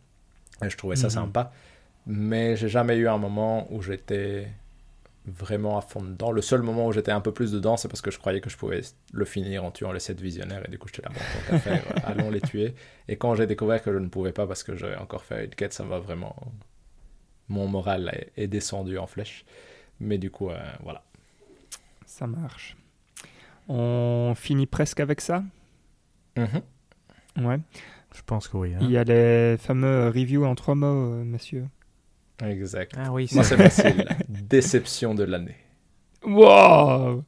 Et 0.63 0.69
je 0.69 0.77
trouvais 0.77 0.95
ça 0.95 1.07
Mhm. 1.07 1.11
sympa. 1.13 1.51
Mais 2.07 2.55
j'ai 2.55 2.69
jamais 2.69 2.95
eu 2.97 3.07
un 3.07 3.17
moment 3.17 3.67
où 3.73 3.81
j'étais 3.81 4.47
vraiment 5.27 5.77
à 5.77 5.81
fond 5.81 6.01
dedans. 6.03 6.31
Le 6.31 6.41
seul 6.41 6.61
moment 6.61 6.87
où 6.87 6.91
j'étais 6.91 7.11
un 7.11 7.21
peu 7.21 7.31
plus 7.33 7.51
dedans, 7.51 7.77
c'est 7.77 7.87
parce 7.87 8.01
que 8.01 8.11
je 8.11 8.19
croyais 8.19 8.41
que 8.41 8.49
je 8.49 8.57
pouvais 8.57 8.81
le 9.13 9.25
finir 9.25 9.63
en 9.63 9.71
tuant 9.71 9.91
les 9.91 9.99
7 9.99 10.21
visionnaires. 10.21 10.63
Et 10.67 10.71
du 10.71 10.77
coup, 10.77 10.87
j'étais 10.87 11.01
là, 11.01 11.09
bon, 11.09 11.19
tant 11.19 11.51
qu'à 11.51 11.59
faire, 11.59 11.83
euh, 11.91 11.99
allons 12.03 12.29
les 12.29 12.41
tuer. 12.41 12.75
Et 13.07 13.15
quand 13.17 13.35
j'ai 13.35 13.47
découvert 13.47 13.81
que 13.81 13.91
je 13.91 13.97
ne 13.97 14.07
pouvais 14.07 14.31
pas 14.31 14.45
parce 14.47 14.63
que 14.63 14.75
j'avais 14.75 14.97
encore 14.97 15.23
fait 15.23 15.45
une 15.45 15.51
quête, 15.55 15.73
ça 15.73 15.83
m'a 15.83 15.99
vraiment. 15.99 16.35
Mon 17.49 17.67
moral 17.67 18.09
est, 18.35 18.43
est 18.43 18.47
descendu 18.47 18.97
en 18.97 19.07
flèche. 19.07 19.45
Mais 19.99 20.17
du 20.17 20.29
coup, 20.31 20.49
euh, 20.49 20.57
voilà. 20.83 21.03
Ça 22.05 22.27
marche. 22.27 22.75
On 23.67 24.33
finit 24.35 24.65
presque 24.67 24.99
avec 24.99 25.21
ça? 25.21 25.43
Mhm. 26.37 27.45
Ouais. 27.45 27.59
Je 28.13 28.21
pense 28.25 28.47
que 28.47 28.57
oui. 28.57 28.73
hein. 28.73 28.79
Il 28.81 28.91
y 28.91 28.97
a 28.97 29.03
les 29.03 29.57
fameux 29.57 30.07
reviews 30.09 30.45
en 30.45 30.55
trois 30.55 30.75
mots, 30.75 31.13
euh, 31.13 31.23
monsieur. 31.23 31.65
Exact. 32.43 32.91
Ah 32.97 33.11
oui, 33.11 33.29
Moi, 33.33 33.43
c'est 33.43 33.57
facile. 33.57 34.05
Déception 34.29 35.15
de 35.15 35.23
l'année. 35.23 35.55
Wow 36.25 37.23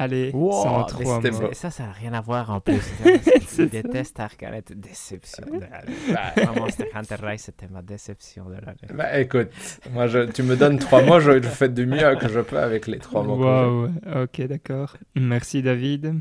Allez, 0.00 0.30
Wow, 0.32 0.62
c'est 0.62 0.68
en 0.68 0.78
mais 0.78 0.86
trois 0.86 1.16
c'était 1.16 1.30
mots. 1.32 1.40
beau. 1.40 1.50
Et 1.50 1.54
ça, 1.54 1.70
ça 1.70 1.82
n'a 1.86 1.92
rien 1.92 2.12
à 2.12 2.20
voir 2.20 2.50
en 2.50 2.60
plus. 2.60 2.80
Je 3.56 3.62
déteste 3.64 4.20
Arcanet. 4.20 4.62
Déception 4.76 5.44
de 5.46 5.60
l'année. 5.60 5.96
Moi, 6.36 6.54
Monster 6.54 6.86
Hunter 6.94 7.16
Rise, 7.20 7.40
c'était 7.40 7.66
ma 7.68 7.82
déception 7.82 8.44
de 8.44 8.54
l'année. 8.54 8.94
Bah 8.94 9.18
écoute, 9.18 9.48
moi, 9.92 10.06
je, 10.06 10.30
tu 10.30 10.44
me 10.44 10.54
donnes 10.56 10.78
trois 10.78 11.02
mots, 11.02 11.18
je, 11.18 11.42
je 11.42 11.48
fais 11.48 11.68
du 11.68 11.84
mieux 11.86 12.14
que 12.20 12.28
je 12.28 12.38
peux 12.40 12.58
avec 12.60 12.86
les 12.86 12.98
trois 12.98 13.24
mots. 13.24 13.38
que 13.38 13.42
j'ai. 13.42 14.10
Wow, 14.10 14.22
ok, 14.22 14.40
d'accord. 14.46 14.96
Merci 15.16 15.62
David. 15.62 16.14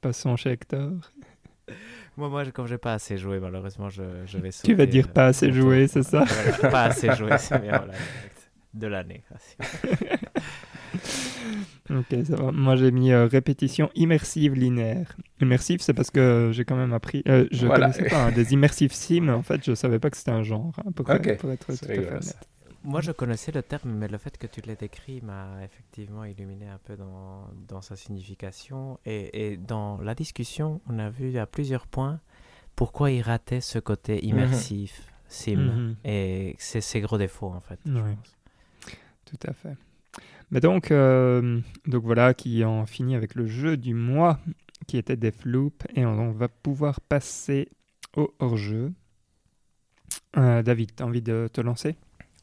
Passons 0.00 0.34
chez 0.36 0.50
Hector. 0.50 0.90
Moi, 2.16 2.28
moi, 2.28 2.44
je- 2.44 2.50
comme 2.50 2.66
j'ai 2.66 2.78
pas 2.78 2.94
assez 2.94 3.16
joué, 3.16 3.40
malheureusement, 3.40 3.88
je, 3.88 4.02
je 4.26 4.38
vais 4.38 4.50
Tu 4.50 4.74
vas 4.74 4.84
sauter, 4.84 4.86
dire 4.86 5.08
euh, 5.08 5.12
pas 5.12 5.26
assez 5.26 5.48
mon 5.48 5.54
joué, 5.54 5.86
c'est 5.88 6.02
ça 6.02 6.24
Voilà, 6.28 6.70
Pas 6.70 6.84
assez 6.84 7.12
joué, 7.12 7.36
c'est 7.38 7.58
bien. 7.60 7.76
Voilà, 7.76 7.92
de 8.74 8.86
l'année. 8.86 9.22
Ok, 11.90 12.14
ça 12.24 12.36
va. 12.36 12.52
Moi 12.52 12.76
j'ai 12.76 12.90
mis 12.92 13.10
euh, 13.12 13.26
répétition 13.26 13.90
immersive 13.96 14.54
linéaire. 14.54 15.16
Immersive, 15.40 15.80
c'est 15.80 15.94
parce 15.94 16.10
que 16.10 16.50
j'ai 16.52 16.64
quand 16.64 16.76
même 16.76 16.92
appris. 16.92 17.22
euh, 17.28 17.46
je 17.50 17.66
Voilà. 17.66 17.86
connaissais 17.86 18.08
pas 18.08 18.26
hein, 18.26 18.32
des 18.32 18.52
immersive 18.52 18.92
sims. 18.92 19.28
En 19.28 19.42
fait, 19.42 19.64
je 19.64 19.74
savais 19.74 19.98
pas 19.98 20.10
que 20.10 20.16
c'était 20.16 20.30
un 20.30 20.42
genre. 20.44 20.72
hein, 20.78 20.92
pour, 20.92 21.08
Ok, 21.10 21.36
pour 21.38 21.50
être 21.50 21.66
tout 21.66 21.72
c'est 21.72 21.84
à 21.84 21.88
fait 21.88 21.92
rigolo, 21.94 22.20
ça. 22.20 22.34
honnête. 22.34 22.48
Moi, 22.82 23.00
je 23.02 23.12
connaissais 23.12 23.52
le 23.52 23.62
terme, 23.62 23.90
mais 23.92 24.08
le 24.08 24.16
fait 24.16 24.38
que 24.38 24.46
tu 24.46 24.62
l'aies 24.62 24.76
décrit 24.76 25.20
m'a 25.20 25.62
effectivement 25.64 26.24
illuminé 26.24 26.66
un 26.68 26.78
peu 26.78 26.96
dans, 26.96 27.48
dans 27.68 27.82
sa 27.82 27.94
signification. 27.94 28.98
Et, 29.04 29.52
et 29.52 29.56
dans 29.58 29.98
la 30.00 30.14
discussion, 30.14 30.80
on 30.88 30.98
a 30.98 31.10
vu 31.10 31.36
à 31.38 31.46
plusieurs 31.46 31.86
points 31.86 32.20
pourquoi 32.76 33.10
il 33.10 33.20
ratait 33.20 33.60
ce 33.60 33.78
côté 33.78 34.24
immersif, 34.24 35.06
sim. 35.28 35.56
Mhm. 35.56 35.96
Et 36.04 36.56
c'est 36.58 36.80
ses 36.80 37.02
gros 37.02 37.18
défauts, 37.18 37.50
en 37.52 37.60
fait. 37.60 37.78
je 37.84 37.92
Ouais. 37.92 38.14
pense. 38.16 38.36
Tout 39.26 39.46
à 39.46 39.52
fait. 39.52 39.76
Mais 40.50 40.60
donc, 40.60 40.90
euh, 40.90 41.60
donc 41.86 42.02
voilà, 42.04 42.32
qui 42.32 42.64
en 42.64 42.86
finit 42.86 43.14
avec 43.14 43.34
le 43.34 43.46
jeu 43.46 43.76
du 43.76 43.92
mois, 43.92 44.40
qui 44.86 44.96
était 44.96 45.16
Deathloop, 45.16 45.84
et 45.94 46.06
on, 46.06 46.18
on 46.18 46.32
va 46.32 46.48
pouvoir 46.48 47.00
passer 47.02 47.68
au 48.16 48.32
hors-jeu. 48.38 48.92
Euh, 50.38 50.62
David, 50.62 50.94
t'as 50.96 51.04
envie 51.04 51.22
de 51.22 51.48
te 51.52 51.60
lancer? 51.60 51.96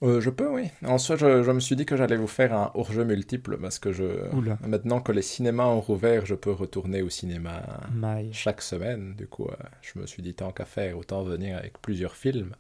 Euh, 0.04 0.22
je 0.22 0.30
peux, 0.30 0.48
oui. 0.48 0.70
En 0.86 1.00
soi, 1.00 1.16
je, 1.16 1.42
je 1.42 1.52
me 1.52 1.60
suis 1.60 1.76
dit 1.76 1.86
que 1.86 1.98
j'allais 1.98 2.18
vous 2.18 2.28
faire 2.28 2.54
un 2.54 2.72
hors-jeu 2.76 3.04
multiple 3.04 3.58
parce 3.58 3.80
que 3.80 3.92
je, 3.92 4.30
Oula. 4.36 4.58
maintenant 4.66 5.02
que 5.02 5.12
les 5.12 5.24
cinémas 5.24 5.66
ont 5.66 5.82
rouvert, 5.82 6.26
je 6.26 6.36
peux 6.36 6.52
retourner 6.52 7.02
au 7.02 7.10
cinéma 7.10 7.64
chaque 8.32 8.62
semaine. 8.62 9.16
Du 9.16 9.28
coup, 9.28 9.48
euh, 9.48 9.56
je 9.82 10.00
me 10.00 10.06
suis 10.06 10.22
dit 10.22 10.36
tant 10.36 10.52
qu'à 10.52 10.66
faire, 10.66 10.98
autant 10.98 11.24
venir 11.24 11.58
avec 11.58 11.82
plusieurs 11.82 12.16
films. 12.16 12.54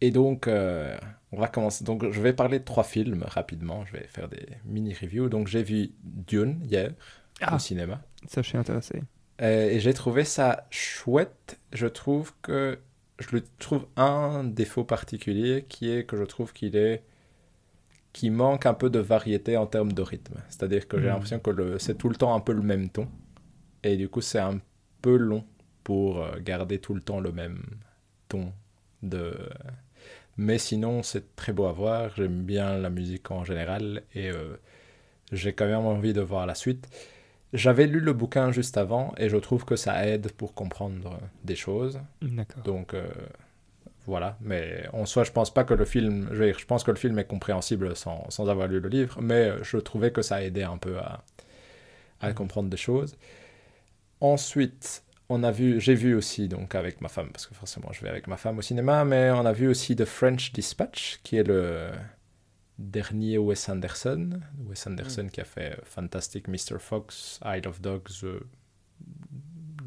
Et 0.00 0.10
donc, 0.10 0.46
euh, 0.48 0.96
on 1.32 1.40
va 1.40 1.48
commencer. 1.48 1.84
Donc, 1.84 2.08
je 2.10 2.20
vais 2.20 2.32
parler 2.32 2.58
de 2.60 2.64
trois 2.64 2.84
films 2.84 3.24
rapidement. 3.26 3.84
Je 3.86 3.92
vais 3.92 4.06
faire 4.08 4.28
des 4.28 4.46
mini-reviews. 4.64 5.28
Donc, 5.28 5.46
j'ai 5.48 5.62
vu 5.62 5.90
Dune 6.04 6.60
hier 6.64 6.92
Ah, 7.40 7.56
au 7.56 7.58
cinéma. 7.58 8.00
ça, 8.28 8.42
je 8.42 8.48
suis 8.48 8.58
intéressé. 8.58 9.02
Et 9.40 9.80
j'ai 9.80 9.94
trouvé 9.94 10.22
ça 10.24 10.66
chouette. 10.70 11.58
Je 11.72 11.86
trouve 11.88 12.32
que 12.42 12.78
je 13.22 13.36
le 13.36 13.42
trouve 13.58 13.86
un 13.96 14.44
défaut 14.44 14.84
particulier 14.84 15.64
qui 15.68 15.90
est 15.90 16.04
que 16.04 16.16
je 16.16 16.24
trouve 16.24 16.52
qu'il 16.52 16.76
est 16.76 17.02
qui 18.12 18.30
manque 18.30 18.66
un 18.66 18.74
peu 18.74 18.90
de 18.90 18.98
variété 18.98 19.56
en 19.56 19.66
termes 19.66 19.92
de 19.92 20.02
rythme. 20.02 20.36
C'est-à-dire 20.50 20.86
que 20.88 20.98
j'ai 21.00 21.06
Mhm. 21.06 21.12
l'impression 21.12 21.40
que 21.40 21.78
c'est 21.78 21.96
tout 21.96 22.08
le 22.10 22.16
temps 22.16 22.34
un 22.34 22.40
peu 22.40 22.52
le 22.52 22.62
même 22.62 22.90
ton 22.90 23.08
et 23.84 23.96
du 23.96 24.08
coup 24.08 24.20
c'est 24.20 24.38
un 24.40 24.60
peu 25.02 25.16
long 25.16 25.44
pour 25.84 26.22
euh, 26.22 26.38
garder 26.40 26.78
tout 26.78 26.94
le 26.94 27.00
temps 27.02 27.20
le 27.20 27.32
même 27.32 27.62
ton 28.28 28.52
de 29.02 29.34
mais 30.36 30.58
sinon 30.58 31.02
c'est 31.02 31.36
très 31.36 31.52
beau 31.52 31.66
à 31.66 31.72
voir, 31.72 32.10
j'aime 32.16 32.42
bien 32.42 32.78
la 32.78 32.90
musique 32.90 33.30
en 33.30 33.44
général 33.44 34.02
et 34.14 34.30
euh, 34.30 34.56
j'ai 35.32 35.52
quand 35.52 35.66
même 35.66 35.86
envie 35.86 36.12
de 36.14 36.20
voir 36.22 36.46
la 36.46 36.54
suite. 36.54 36.88
J'avais 37.52 37.86
lu 37.86 38.00
le 38.00 38.12
bouquin 38.14 38.50
juste 38.52 38.78
avant 38.78 39.12
et 39.18 39.28
je 39.28 39.36
trouve 39.36 39.64
que 39.64 39.76
ça 39.76 40.06
aide 40.06 40.32
pour 40.32 40.54
comprendre 40.54 41.18
des 41.44 41.56
choses. 41.56 42.00
D'accord. 42.22 42.62
Donc 42.64 42.94
euh, 42.94 43.06
voilà, 44.06 44.36
mais 44.40 44.86
en 44.92 45.06
soi, 45.06 45.22
je 45.24 45.30
pense 45.32 45.52
pas 45.52 45.64
que 45.64 45.74
le 45.74 45.84
film, 45.84 46.28
je, 46.32 46.42
dire, 46.44 46.58
je 46.58 46.66
pense 46.66 46.82
que 46.84 46.90
le 46.90 46.96
film 46.96 47.18
est 47.18 47.24
compréhensible 47.26 47.94
sans, 47.96 48.24
sans 48.30 48.48
avoir 48.48 48.66
lu 48.68 48.80
le 48.80 48.88
livre, 48.88 49.20
mais 49.20 49.52
je 49.62 49.76
trouvais 49.78 50.10
que 50.12 50.22
ça 50.22 50.42
aidait 50.42 50.64
un 50.64 50.78
peu 50.78 50.98
à, 50.98 51.22
à 52.20 52.28
Mhm. 52.28 52.34
comprendre 52.34 52.70
des 52.70 52.76
choses. 52.76 53.16
Ensuite, 54.20 55.02
on 55.28 55.42
a 55.42 55.50
vu, 55.50 55.80
j'ai 55.80 55.94
vu 55.94 56.14
aussi 56.14 56.48
donc 56.48 56.74
avec 56.74 57.00
ma 57.00 57.08
femme, 57.08 57.30
parce 57.32 57.46
que 57.46 57.54
forcément 57.54 57.88
je 57.92 58.02
vais 58.02 58.08
avec 58.08 58.26
ma 58.28 58.36
femme 58.36 58.58
au 58.58 58.62
cinéma, 58.62 59.04
mais 59.04 59.30
on 59.32 59.44
a 59.44 59.52
vu 59.52 59.66
aussi 59.68 59.96
The 59.96 60.04
French 60.04 60.52
Dispatch, 60.52 61.20
qui 61.24 61.36
est 61.36 61.42
le 61.44 61.90
dernier 62.82 63.38
Wes 63.38 63.68
Anderson, 63.68 64.40
Wes 64.68 64.86
Anderson 64.86 65.28
qui 65.32 65.40
a 65.40 65.44
fait 65.44 65.72
euh, 65.72 65.82
Fantastic 65.84 66.48
Mr. 66.48 66.78
Fox, 66.78 67.40
Isle 67.44 67.68
of 67.68 67.80
Dogs, 67.80 68.24
euh, 68.24 68.40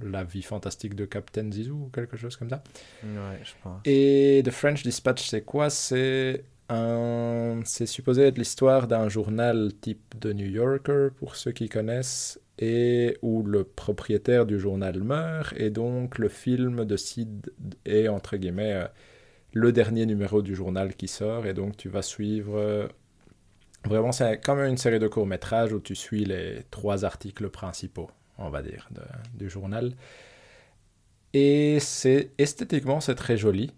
La 0.01 0.23
vie 0.23 0.41
fantastique 0.41 0.95
de 0.95 1.05
Captain 1.05 1.51
Zizou 1.51 1.85
ou 1.85 1.89
quelque 1.89 2.17
chose 2.17 2.35
comme 2.35 2.49
ça. 2.49 2.63
Ouais, 3.03 3.39
je 3.43 3.51
pense. 3.63 3.81
Et 3.85 4.41
The 4.45 4.51
French 4.51 4.83
Dispatch, 4.83 5.27
c'est 5.27 5.41
quoi? 5.41 5.69
C'est 5.69 6.45
un... 6.69 7.61
c'est 7.65 7.85
supposé 7.85 8.23
être 8.23 8.37
l'histoire 8.37 8.87
d'un 8.87 9.09
journal 9.09 9.71
type 9.81 10.15
de 10.19 10.33
New 10.33 10.47
Yorker, 10.47 11.09
pour 11.17 11.35
ceux 11.35 11.51
qui 11.51 11.69
connaissent, 11.69 12.39
et 12.57 13.17
où 13.21 13.43
le 13.43 13.63
propriétaire 13.63 14.45
du 14.45 14.59
journal 14.59 15.01
meurt, 15.03 15.53
et 15.57 15.69
donc 15.69 16.17
le 16.17 16.29
film 16.29 16.85
de 16.85 16.97
Sid 16.97 17.51
est, 17.85 18.07
entre 18.07 18.37
guillemets, 18.37 18.73
euh, 18.73 18.87
le 19.55 19.71
dernier 19.73 20.05
numéro 20.05 20.43
du 20.43 20.55
journal 20.55 20.95
qui 20.95 21.07
sort, 21.07 21.47
et 21.47 21.55
donc 21.55 21.77
tu 21.77 21.89
vas 21.89 22.03
suivre... 22.03 22.57
euh, 22.59 22.87
Vraiment, 23.85 24.11
c'est 24.11 24.41
comme 24.43 24.59
une 24.59 24.77
série 24.77 24.99
de 24.99 25.07
courts-métrages 25.07 25.71
où 25.73 25.79
tu 25.79 25.95
suis 25.95 26.25
les 26.25 26.63
trois 26.71 27.05
articles 27.05 27.49
principaux, 27.49 28.09
on 28.37 28.49
va 28.49 28.61
dire, 28.63 28.89
du 29.35 29.49
journal. 29.49 29.93
Et 31.33 31.79
c'est 31.79 32.31
esthétiquement, 32.37 32.99
c'est 33.01 33.15
très 33.15 33.37
joli. 33.37 33.71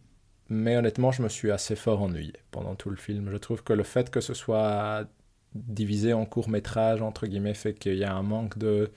Mais 0.49 0.77
honnêtement, 0.77 1.11
je 1.11 1.21
me 1.23 1.29
suis 1.29 1.51
assez 1.51 1.75
fort 1.75 2.01
ennuyé 2.01 2.33
pendant 2.51 2.75
tout 2.75 2.89
le 2.89 2.95
film. 2.97 3.29
Je 3.31 3.37
trouve 3.37 3.63
que 3.63 3.73
le 3.73 3.83
fait 3.83 4.09
que 4.09 4.21
ce 4.21 4.33
soit 4.33 5.07
divisé 5.55 6.13
en 6.13 6.25
courts-métrages, 6.25 7.01
entre 7.01 7.27
guillemets, 7.27 7.53
fait 7.53 7.73
qu'il 7.73 7.95
y 7.97 8.03
a 8.05 8.13
un 8.15 8.23
manque 8.23 8.57
de 8.57 8.91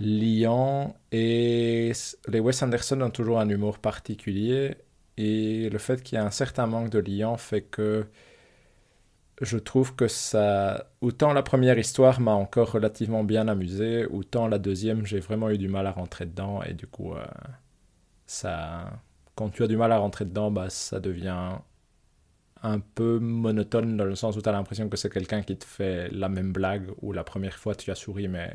liant. 0.00 0.96
Et 1.12 1.92
les 2.28 2.40
Wes 2.40 2.62
Anderson 2.62 3.00
ont 3.02 3.10
toujours 3.10 3.40
un 3.40 3.48
humour 3.48 3.78
particulier. 3.78 4.76
Et 5.18 5.68
le 5.70 5.78
fait 5.78 6.02
qu'il 6.02 6.16
y 6.16 6.20
ait 6.20 6.24
un 6.24 6.30
certain 6.30 6.66
manque 6.66 6.90
de 6.90 7.00
liant 7.00 7.36
fait 7.36 7.62
que 7.62 8.06
je 9.40 9.58
trouve 9.58 9.94
que 9.96 10.08
ça... 10.08 10.90
Autant 11.00 11.32
la 11.32 11.42
première 11.42 11.78
histoire 11.78 12.20
m'a 12.20 12.32
encore 12.32 12.72
relativement 12.72 13.24
bien 13.24 13.48
amusé, 13.48 14.06
autant 14.06 14.48
la 14.48 14.58
deuxième, 14.58 15.04
j'ai 15.06 15.20
vraiment 15.20 15.50
eu 15.50 15.58
du 15.58 15.68
mal 15.68 15.86
à 15.86 15.92
rentrer 15.92 16.26
dedans. 16.26 16.62
Et 16.62 16.72
du 16.74 16.86
coup, 16.86 17.14
euh, 17.14 17.24
ça... 18.26 19.00
Quand 19.34 19.50
tu 19.50 19.62
as 19.64 19.66
du 19.68 19.76
mal 19.76 19.92
à 19.92 19.98
rentrer 19.98 20.24
dedans, 20.24 20.50
bah, 20.50 20.70
ça 20.70 21.00
devient 21.00 21.58
un 22.62 22.80
peu 22.80 23.18
monotone 23.18 23.96
dans 23.96 24.04
le 24.04 24.14
sens 24.14 24.36
où 24.36 24.42
tu 24.42 24.48
as 24.48 24.52
l'impression 24.52 24.88
que 24.88 24.96
c'est 24.96 25.12
quelqu'un 25.12 25.42
qui 25.42 25.56
te 25.56 25.64
fait 25.64 26.10
la 26.10 26.28
même 26.28 26.52
blague, 26.52 26.90
où 27.02 27.12
la 27.12 27.24
première 27.24 27.56
fois 27.56 27.74
tu 27.74 27.90
as 27.90 27.94
souri, 27.94 28.28
mais 28.28 28.54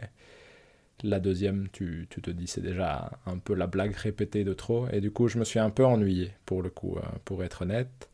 la 1.04 1.20
deuxième, 1.20 1.70
tu, 1.70 2.08
tu 2.10 2.22
te 2.22 2.30
dis 2.32 2.48
c'est 2.48 2.62
déjà 2.62 3.12
un 3.26 3.38
peu 3.38 3.54
la 3.56 3.68
blague 3.68 3.96
répétée 3.96 4.44
de 4.44 4.54
trop. 4.54 4.88
Et 4.92 5.02
du 5.02 5.12
coup, 5.12 5.28
je 5.28 5.38
me 5.40 5.44
suis 5.46 5.60
un 5.60 5.70
peu 5.70 5.86
ennuyé, 5.86 6.32
pour 6.46 6.62
le 6.62 6.70
coup, 6.70 6.98
euh, 6.98 7.02
pour 7.26 7.44
être 7.44 7.64
honnête. 7.64 8.10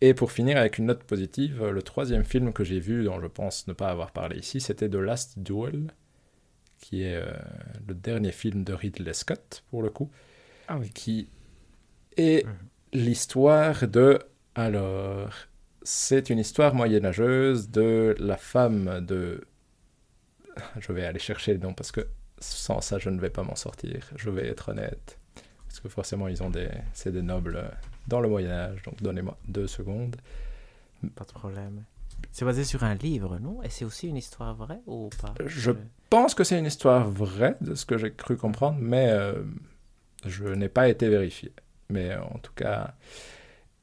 Et 0.00 0.14
pour 0.14 0.32
finir 0.32 0.56
avec 0.58 0.78
une 0.78 0.86
note 0.86 1.04
positive, 1.04 1.64
le 1.64 1.82
troisième 1.82 2.24
film 2.24 2.52
que 2.52 2.64
j'ai 2.64 2.80
vu, 2.80 3.04
dont 3.04 3.20
je 3.20 3.26
pense 3.28 3.68
ne 3.68 3.72
pas 3.72 3.88
avoir 3.88 4.10
parlé 4.12 4.38
ici, 4.38 4.60
c'était 4.60 4.88
The 4.88 4.96
Last 4.96 5.38
Duel, 5.38 5.92
qui 6.80 7.02
est 7.02 7.16
euh, 7.16 7.32
le 7.86 7.94
dernier 7.94 8.32
film 8.32 8.64
de 8.64 8.72
Ridley 8.72 9.12
Scott, 9.14 9.64
pour 9.70 9.82
le 9.82 9.90
coup, 9.90 10.10
Ah 10.68 10.78
oui. 10.78 10.92
qui 10.94 11.28
est 12.16 12.46
Mhm. 12.46 12.68
l'histoire 12.92 13.86
de... 13.88 14.18
Alors, 14.54 15.32
c'est 15.82 16.30
une 16.30 16.38
histoire 16.38 16.74
moyenâgeuse 16.74 17.70
de 17.70 18.14
la 18.18 18.36
femme 18.36 19.04
de... 19.06 19.42
Je 20.78 20.92
vais 20.92 21.04
aller 21.04 21.18
chercher 21.18 21.54
le 21.54 21.60
nom 21.60 21.74
parce 21.74 21.92
que 21.92 22.06
sans 22.38 22.80
ça, 22.80 22.98
je 22.98 23.08
ne 23.10 23.20
vais 23.20 23.30
pas 23.30 23.42
m'en 23.42 23.54
sortir. 23.54 24.10
Je 24.16 24.30
vais 24.30 24.48
être 24.48 24.70
honnête. 24.70 25.18
Parce 25.68 25.80
que 25.80 25.88
forcément, 25.88 26.28
ils 26.28 26.42
ont 26.42 26.50
des... 26.50 26.68
C'est 26.92 27.12
des 27.12 27.22
nobles 27.22 27.56
euh, 27.56 27.68
dans 28.06 28.20
le 28.20 28.28
Moyen-Âge, 28.28 28.82
donc 28.82 29.00
donnez-moi 29.02 29.38
deux 29.48 29.66
secondes. 29.66 30.16
Pas 31.14 31.24
de 31.24 31.32
problème. 31.32 31.84
C'est 32.30 32.44
basé 32.44 32.64
sur 32.64 32.84
un 32.84 32.94
livre, 32.94 33.38
non? 33.38 33.62
Et 33.62 33.70
c'est 33.70 33.84
aussi 33.84 34.08
une 34.08 34.16
histoire 34.16 34.54
vraie 34.54 34.80
ou 34.86 35.08
pas? 35.20 35.34
Je 35.46 35.72
pense 36.10 36.34
que 36.34 36.44
c'est 36.44 36.58
une 36.58 36.66
histoire 36.66 37.08
vraie, 37.08 37.56
de 37.60 37.74
ce 37.74 37.86
que 37.86 37.96
j'ai 37.96 38.12
cru 38.12 38.36
comprendre, 38.36 38.78
mais 38.80 39.08
euh, 39.10 39.42
je 40.26 40.44
n'ai 40.44 40.68
pas 40.68 40.88
été 40.88 41.08
vérifié. 41.08 41.52
Mais 41.88 42.10
euh, 42.10 42.22
en 42.22 42.38
tout 42.38 42.52
cas... 42.54 42.94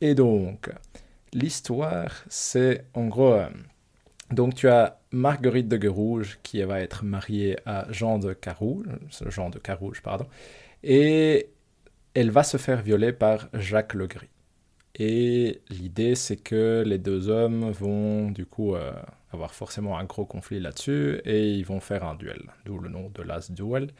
Et 0.01 0.15
donc, 0.15 0.71
l'histoire, 1.33 2.11
c'est 2.29 2.85
en 2.93 3.07
gros... 3.07 3.39
Donc 4.31 4.53
tu 4.53 4.69
as 4.69 4.99
Marguerite 5.11 5.67
de 5.67 5.77
Guerouge 5.77 6.39
qui 6.43 6.61
va 6.61 6.81
être 6.81 7.03
mariée 7.03 7.57
à 7.65 7.91
Jean 7.91 8.19
de 8.19 8.33
Carouge, 8.33 8.85
Jean 9.27 9.49
de 9.49 9.59
pardon, 10.03 10.27
et 10.83 11.49
elle 12.13 12.29
va 12.29 12.43
se 12.43 12.57
faire 12.57 12.81
violer 12.81 13.11
par 13.11 13.49
Jacques 13.53 13.93
Legris. 13.93 14.29
Et 14.95 15.61
l'idée, 15.69 16.15
c'est 16.15 16.37
que 16.37 16.83
les 16.85 16.97
deux 16.97 17.29
hommes 17.29 17.71
vont 17.71 18.31
du 18.31 18.45
coup 18.45 18.75
euh, 18.75 18.91
avoir 19.31 19.53
forcément 19.53 19.97
un 19.97 20.03
gros 20.03 20.25
conflit 20.25 20.59
là-dessus 20.59 21.21
et 21.25 21.51
ils 21.51 21.65
vont 21.65 21.79
faire 21.79 22.03
un 22.03 22.15
duel, 22.15 22.41
d'où 22.65 22.79
le 22.79 22.89
nom 22.89 23.09
de 23.13 23.21
Last 23.23 23.53
Duel. 23.53 23.91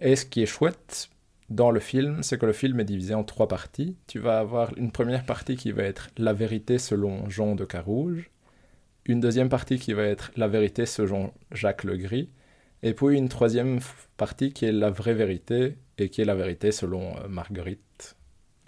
Et 0.00 0.16
ce 0.16 0.26
qui 0.26 0.42
est 0.42 0.46
chouette 0.46 1.08
dans 1.48 1.70
le 1.70 1.80
film, 1.80 2.22
c'est 2.22 2.38
que 2.38 2.46
le 2.46 2.52
film 2.52 2.78
est 2.80 2.84
divisé 2.84 3.14
en 3.14 3.24
trois 3.24 3.48
parties. 3.48 3.96
Tu 4.06 4.18
vas 4.18 4.38
avoir 4.38 4.76
une 4.76 4.92
première 4.92 5.24
partie 5.24 5.56
qui 5.56 5.72
va 5.72 5.84
être 5.84 6.10
la 6.18 6.32
vérité 6.32 6.78
selon 6.78 7.28
Jean 7.30 7.54
de 7.54 7.64
Carouge, 7.64 8.30
une 9.08 9.20
deuxième 9.20 9.48
partie 9.48 9.78
qui 9.78 9.94
va 9.94 10.04
être 10.04 10.30
la 10.36 10.46
vérité 10.46 10.86
selon 10.86 11.32
Jacques 11.50 11.84
Legris, 11.84 12.30
et 12.82 12.94
puis 12.94 13.16
une 13.16 13.28
troisième 13.28 13.80
partie 14.16 14.52
qui 14.52 14.66
est 14.66 14.72
la 14.72 14.90
vraie 14.90 15.14
vérité 15.14 15.76
et 15.96 16.10
qui 16.10 16.20
est 16.20 16.24
la 16.24 16.36
vérité 16.36 16.70
selon 16.70 17.16
euh, 17.16 17.26
Marguerite, 17.28 18.16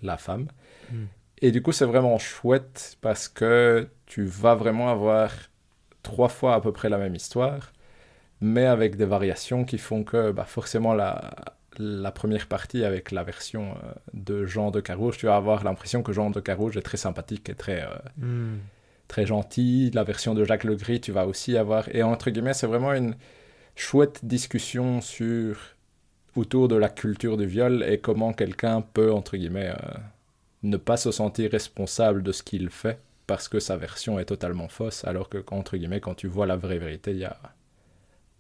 la 0.03 0.17
femme. 0.17 0.49
Hmm. 0.91 1.05
Et 1.43 1.53
du 1.53 1.63
coup, 1.63 1.73
c'est 1.73 1.85
vraiment 1.85 2.19
chouette 2.19 2.97
parce 3.01 3.29
que 3.29 3.89
tu 4.07 4.25
vas 4.25 4.55
vraiment 4.55 4.91
avoir 4.91 5.31
trois 6.03 6.29
fois 6.29 6.55
à 6.55 6.61
peu 6.61 6.73
près 6.73 6.89
la 6.89 6.99
même 6.99 7.15
histoire, 7.15 7.73
mais 8.41 8.67
avec 8.67 8.97
des 8.97 9.05
variations 9.05 9.65
qui 9.65 9.79
font 9.79 10.03
que 10.03 10.33
bah, 10.33 10.45
forcément 10.45 10.95
la, 10.95 11.31
la 11.79 12.11
première 12.11 12.47
partie 12.47 12.85
avec 12.85 13.11
la 13.11 13.23
version 13.23 13.73
euh, 13.73 13.93
de 14.15 14.47
Jean 14.47 14.71
de 14.71 14.81
Carouge, 14.81 15.19
tu 15.19 15.27
vas 15.27 15.37
avoir 15.37 15.65
l'impression 15.65 16.03
que 16.03 16.13
Jean 16.13 16.31
de 16.31 16.41
Carouge 16.41 16.77
est 16.77 16.83
très 16.83 16.97
sympathique 16.97 17.49
et 17.49 17.55
très, 17.55 17.83
euh, 17.83 17.95
hmm. 18.19 18.59
Très 19.11 19.27
gentil. 19.27 19.91
La 19.93 20.05
version 20.05 20.35
de 20.35 20.45
Jacques 20.45 20.65
Legris, 20.65 21.01
tu 21.01 21.13
vas 21.13 21.27
aussi 21.27 21.57
avoir. 21.57 21.95
Et 21.95 22.03
entre 22.03 22.31
guillemets, 22.31 22.55
c'est 22.55 22.69
vraiment 22.69 22.95
une 22.95 23.17
chouette 23.75 24.25
discussion 24.25 25.01
sur 25.01 25.59
autour 26.37 26.69
de 26.69 26.77
la 26.77 26.89
culture 26.89 27.37
du 27.37 27.45
viol 27.47 27.83
et 27.83 27.99
comment 27.99 28.33
quelqu'un 28.33 28.81
peut, 28.83 29.13
entre 29.13 29.37
guillemets, 29.37 29.71
euh, 29.71 29.99
ne 30.63 30.77
pas 30.77 30.97
se 30.97 31.11
sentir 31.11 31.51
responsable 31.51 32.23
de 32.23 32.31
ce 32.31 32.43
qu'il 32.45 32.71
fait 32.71 33.01
parce 33.27 33.49
que 33.49 33.59
sa 33.61 33.77
version 33.77 34.19
est 34.19 34.25
totalement 34.25 34.69
fausse, 34.69 35.05
alors 35.05 35.29
que, 35.29 35.45
entre 35.51 35.77
guillemets, 35.77 36.01
quand 36.01 36.15
tu 36.15 36.29
vois 36.29 36.47
la 36.47 36.57
vraie 36.57 36.79
vérité, 36.79 37.11
il 37.13 37.19
y 37.19 37.25
a 37.25 37.37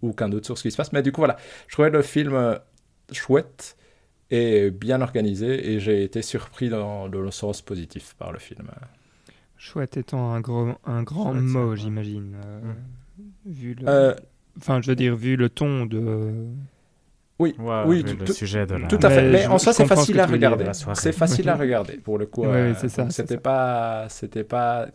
aucun 0.02 0.28
doute 0.28 0.44
sur 0.44 0.56
ce 0.56 0.62
qui 0.62 0.70
se 0.70 0.76
passe. 0.76 0.92
Mais 0.92 1.02
du 1.02 1.12
coup, 1.12 1.20
voilà, 1.20 1.36
je 1.66 1.72
trouvais 1.72 1.90
le 1.90 2.02
film 2.02 2.58
chouette 3.12 3.76
et 4.30 4.70
bien 4.70 5.00
organisé 5.00 5.72
et 5.72 5.80
j'ai 5.80 6.04
été 6.04 6.22
surpris 6.22 6.68
dans, 6.68 7.08
le 7.08 7.30
sens 7.30 7.60
positif 7.60 8.14
par 8.18 8.32
le 8.32 8.38
film. 8.38 8.68
Chouette 9.62 9.98
étant 9.98 10.32
un, 10.32 10.40
gros, 10.40 10.70
un 10.86 11.02
grand 11.02 11.34
mot, 11.34 11.76
j'imagine. 11.76 12.34
Euh, 12.42 12.60
mm. 12.62 13.22
Vu 13.44 13.74
le... 13.74 13.86
Euh, 13.86 14.14
enfin, 14.56 14.80
je 14.80 14.88
veux 14.88 14.96
dire, 14.96 15.14
vu 15.14 15.36
le 15.36 15.50
ton 15.50 15.84
de... 15.84 16.46
Oui, 17.38 17.54
oui 17.58 18.02
le 18.02 18.26
sujet 18.26 18.64
de 18.66 18.76
la... 18.76 18.88
tout 18.88 18.98
à 19.02 19.10
fait. 19.10 19.30
Mais, 19.30 19.46
en 19.46 19.58
soi, 19.58 19.74
c'est 19.74 19.86
facile 19.86 20.18
à 20.18 20.24
regarder. 20.24 20.64
C'est 20.94 21.12
facile 21.12 21.46
à 21.50 21.56
regarder 21.56 21.98
pour 21.98 22.16
le 22.16 22.24
coup. 22.24 22.40
Oui, 22.40 22.48
euh, 22.48 22.74
c'est 22.74 22.88
ça. 22.88 23.10
C'était 23.10 23.36
pas, 23.36 24.06
c'était 24.08 24.44
pas 24.44 24.88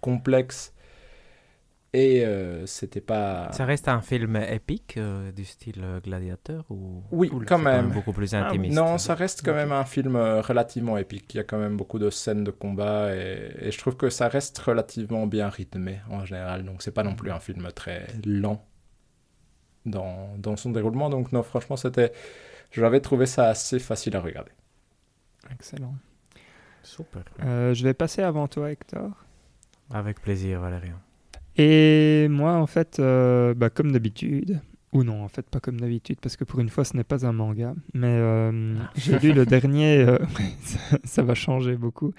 complexe 0.00 0.72
et 1.92 2.24
euh, 2.24 2.66
c'était 2.66 3.00
pas. 3.00 3.50
Ça 3.52 3.64
reste 3.64 3.88
un 3.88 4.00
film 4.00 4.36
épique 4.36 4.96
euh, 4.96 5.32
du 5.32 5.44
style 5.44 5.80
euh, 5.82 6.00
gladiateur 6.00 6.64
ou 6.68 7.02
Oui, 7.10 7.30
quand 7.46 7.58
même. 7.58 7.90
beaucoup 7.90 8.12
plus 8.12 8.34
ah 8.34 8.46
intimiste. 8.46 8.74
non, 8.76 8.98
ça 8.98 9.14
reste 9.14 9.42
quand 9.44 9.54
même 9.54 9.72
un 9.72 9.84
film 9.84 10.16
relativement 10.16 10.98
épique. 10.98 11.32
Il 11.34 11.38
y 11.38 11.40
a 11.40 11.44
quand 11.44 11.58
même 11.58 11.76
beaucoup 11.76 11.98
de 11.98 12.10
scènes 12.10 12.44
de 12.44 12.50
combat 12.50 13.14
et, 13.14 13.70
je 13.70 13.78
trouve 13.78 13.96
que 13.96 14.10
ça 14.10 14.28
reste 14.28 14.58
relativement 14.58 15.26
bien 15.26 15.48
rythmé 15.48 16.00
en 16.10 16.24
général. 16.24 16.64
Donc 16.64 16.82
c'est 16.82 16.90
pas 16.90 17.02
non 17.02 17.14
plus 17.14 17.30
un 17.30 17.40
film 17.40 17.68
très 17.74 18.06
lent 18.24 18.64
dans, 19.86 20.36
dans 20.38 20.56
son 20.56 20.70
déroulement. 20.70 21.08
Donc 21.08 21.32
non, 21.32 21.42
franchement, 21.42 21.76
c'était. 21.76 22.12
J'avais 22.72 23.00
trouvé 23.00 23.26
ça 23.26 23.48
assez 23.48 23.78
facile 23.78 24.16
à 24.16 24.20
regarder. 24.20 24.52
Excellent. 25.52 25.94
Super. 26.82 27.22
je 27.40 27.82
vais 27.82 27.94
passer 27.94 28.22
avant 28.22 28.48
toi, 28.48 28.70
Hector. 28.70 29.10
Avec 29.90 30.20
plaisir, 30.20 30.60
Valérian. 30.60 31.00
Et 31.58 32.28
moi, 32.28 32.54
en 32.54 32.66
fait, 32.66 32.98
euh, 32.98 33.54
bah, 33.54 33.70
comme 33.70 33.92
d'habitude, 33.92 34.60
ou 34.92 35.04
non, 35.04 35.22
en 35.22 35.28
fait, 35.28 35.48
pas 35.48 35.60
comme 35.60 35.80
d'habitude, 35.80 36.18
parce 36.20 36.36
que 36.36 36.44
pour 36.44 36.60
une 36.60 36.68
fois, 36.68 36.84
ce 36.84 36.96
n'est 36.96 37.04
pas 37.04 37.26
un 37.26 37.32
manga, 37.32 37.74
mais 37.94 38.16
euh, 38.18 38.74
ah. 38.78 38.90
j'ai 38.94 39.18
lu 39.18 39.32
le 39.32 39.46
dernier, 39.46 39.98
euh, 39.98 40.18
ça, 41.04 41.22
va 41.22 41.34
changer 41.34 41.76
beaucoup, 41.76 42.12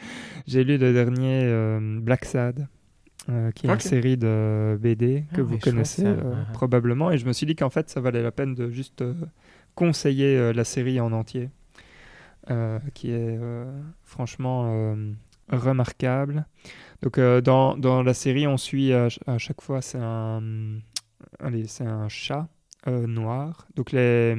j'ai 0.48 0.64
lu 0.64 0.78
le 0.78 0.92
dernier 0.92 1.80
Black 2.02 2.26
Sad. 2.26 2.68
qui 3.56 3.68
est 3.68 3.70
une 3.70 3.80
série 3.80 4.18
de 4.18 4.78
BD 4.82 5.26
que 5.34 5.42
ah, 5.42 5.44
vous 5.44 5.58
connaissez 5.60 6.06
ah, 6.06 6.52
probablement. 6.54 7.12
Et 7.12 7.18
je 7.18 7.26
me 7.26 7.34
suis 7.34 7.46
dit 7.46 7.56
qu'en 7.56 7.70
fait, 7.70 7.90
ça 7.90 8.02
valait 8.02 8.24
la 8.24 8.32
peine 8.32 8.56
de 8.56 8.70
juste 8.70 9.04
conseiller 9.76 10.52
la 10.52 10.64
série 10.64 11.00
en 11.00 11.12
entier, 11.12 11.50
qui 12.96 13.12
est 13.12 13.40
franchement 14.04 14.96
remarquable. 15.50 16.46
Donc 17.02 17.18
euh, 17.18 17.42
dans, 17.42 17.78
dans, 17.78 18.04
la 18.04 18.14
série, 18.14 18.48
on 18.48 18.58
suit 18.58 18.94
à, 18.94 19.10
chaque 19.38 19.62
fois, 19.62 19.82
c'est 19.82 20.00
un, 20.02 20.42
c'est 21.68 21.86
un 21.86 22.10
chat 22.10 22.48
euh, 22.88 23.06
noir. 23.06 23.68
Donc 23.76 23.92
les, 23.92 24.36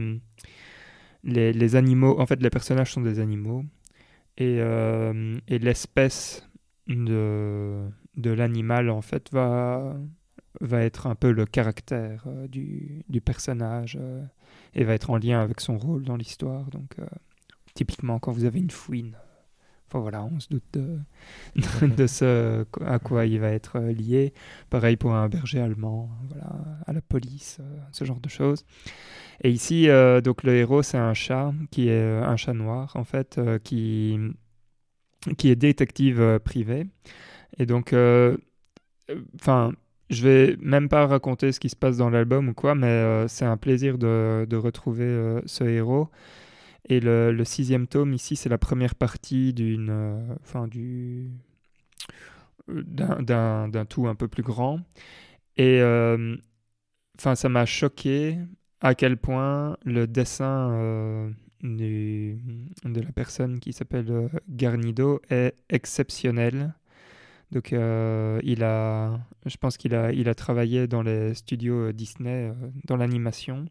les, 1.24 1.52
les, 1.52 1.76
animaux, 1.76 2.18
en 2.20 2.26
fait 2.26 2.43
les 2.43 2.51
personnages 2.51 2.93
sont 2.93 3.01
des 3.01 3.20
animaux. 3.20 3.64
Et, 4.36 4.59
euh, 4.60 5.36
et 5.48 5.59
l'espèce 5.59 6.48
de, 6.86 7.89
de 8.16 8.30
l'animal, 8.30 8.90
en 8.90 9.02
fait, 9.02 9.32
va, 9.32 9.97
va 10.60 10.82
être 10.82 11.06
un 11.06 11.14
peu 11.14 11.32
le 11.32 11.44
caractère 11.44 12.24
du, 12.48 13.05
du, 13.09 13.20
personnage 13.20 13.98
et 14.74 14.85
va 14.85 14.94
être 14.94 15.10
en 15.10 15.16
lien 15.16 15.40
avec 15.40 15.60
son 15.60 15.76
rôle 15.76 16.05
dans 16.05 16.16
l'histoire. 16.16 16.70
Donc 16.70 16.97
typiquement 17.74 18.18
quand 18.18 18.32
vous 18.32 18.44
avez 18.44 18.59
une 18.59 18.70
fouine 18.70 19.16
Enfin 19.89 20.01
voilà, 20.01 20.23
on 20.24 20.39
se 20.39 20.48
doute 20.51 20.65
de, 20.74 20.98
de 21.97 22.06
ce 22.06 22.66
à 22.85 22.98
quoi 22.98 23.24
il 23.24 23.40
va 23.40 23.51
être 23.51 23.77
euh, 23.77 23.93
lié. 23.93 24.35
Pareil 24.69 24.97
pour 24.97 25.15
un 25.15 25.28
berger 25.28 25.60
allemand, 25.60 26.10
voilà, 26.28 26.51
à 26.86 26.93
la 26.93 27.01
police, 27.01 27.59
euh, 27.60 27.78
ce 27.93 28.05
genre 28.05 28.20
de 28.20 28.28
choses. 28.28 28.66
Et 29.43 29.51
ici, 29.51 29.89
euh, 29.89 30.20
donc 30.20 30.43
le 30.43 30.55
héros, 30.56 30.82
c'est 30.82 30.98
un 30.98 31.15
chat 31.15 31.55
qui 31.70 31.89
est 31.89 32.02
un 32.02 32.36
chat 32.36 32.52
noir 32.52 32.93
en 32.97 33.05
fait, 33.05 33.40
qui 33.65 34.19
qui 35.36 35.51
est 35.51 35.56
détective 35.56 36.39
privé. 36.44 36.86
Et 37.59 37.66
donc, 37.66 37.94
enfin, 39.35 39.73
je 40.10 40.28
vais 40.28 40.56
même 40.60 40.89
pas 40.89 41.06
raconter 41.06 41.52
ce 41.52 41.60
qui 41.60 41.69
se 41.69 41.77
passe 41.77 41.97
dans 41.97 42.10
l'album 42.10 42.48
ou 42.48 42.55
quoi, 42.55 42.74
mais 42.74 43.27
c'est 43.28 43.44
un 43.44 43.56
plaisir 43.56 43.98
de, 43.98 44.47
de 44.48 44.56
retrouver 44.56 45.40
ce 45.47 45.65
héros 45.65 46.09
et 46.89 47.01
le, 47.01 47.44
sixième 47.44 47.86
tome 47.86 48.15
ici, 48.15 48.35
c'est 48.35 48.48
la 48.48 48.59
première 48.59 48.94
partie 48.94 49.52
d'une, 49.52 49.90
euh, 49.90 50.66
du, 50.66 51.31
d'un, 52.66 53.85
tout 53.89 54.09
un 54.09 54.15
peu 54.15 54.27
plus 54.27 54.43
grand. 54.43 54.81
Et 55.59 55.82
euh, 55.82 56.36
ça 57.19 57.48
m'a 57.48 57.66
choqué 57.66 58.39
à 58.81 58.94
quel 58.94 59.19
point 59.19 59.77
le 59.85 60.06
dessin 60.06 60.70
euh, 60.73 61.31
de 61.62 63.01
la 63.01 63.12
personne 63.12 63.60
qui 63.60 63.74
s'appelle 63.74 64.31
Garnido 64.48 65.20
est 65.28 65.55
exceptionnel. 65.69 66.74
Donc, 67.51 67.73
il 67.73 68.62
a, 68.65 69.20
je 69.47 69.56
pense 69.59 69.77
qu'il 69.77 69.94
a, 69.94 70.12
il 70.12 70.28
a 70.28 70.35
travaillé 70.35 70.86
dans 70.86 71.02
les 71.02 71.35
studios 71.35 71.93
Disney, 71.93 72.52
dans 72.86 72.97
l'animation. 72.97 73.66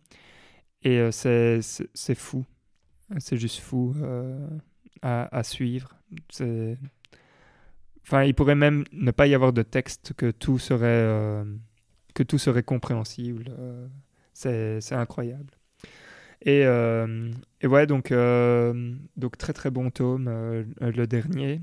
Et 0.83 1.09
c'est 1.11 1.61
fou. 2.15 2.45
C'est 3.19 3.37
juste 3.37 3.59
fou 3.59 3.95
euh, 4.01 4.47
à, 5.01 5.43
suivre. 5.43 5.95
Enfin, 8.03 8.23
il 8.23 8.33
pourrait 8.33 8.55
même 8.55 8.83
ne 8.91 9.11
pas 9.11 9.27
y 9.27 9.35
avoir 9.35 9.53
de 9.53 9.63
texte, 9.63 10.13
que 10.15 10.31
tout 10.31 10.59
serait, 10.59 10.85
euh, 10.85 11.45
que 12.13 12.23
tout 12.23 12.37
serait 12.37 12.63
compréhensible. 12.63 13.51
Euh, 13.57 13.87
c'est 14.33 14.95
incroyable. 14.95 15.53
Et, 16.41 16.61
et, 16.61 17.67
ouais, 17.67 17.87
donc, 17.87 18.13
donc 18.13 19.37
très 19.37 19.53
très 19.53 19.71
bon 19.71 19.89
tome, 19.89 20.29
le 20.79 21.05
dernier 21.07 21.61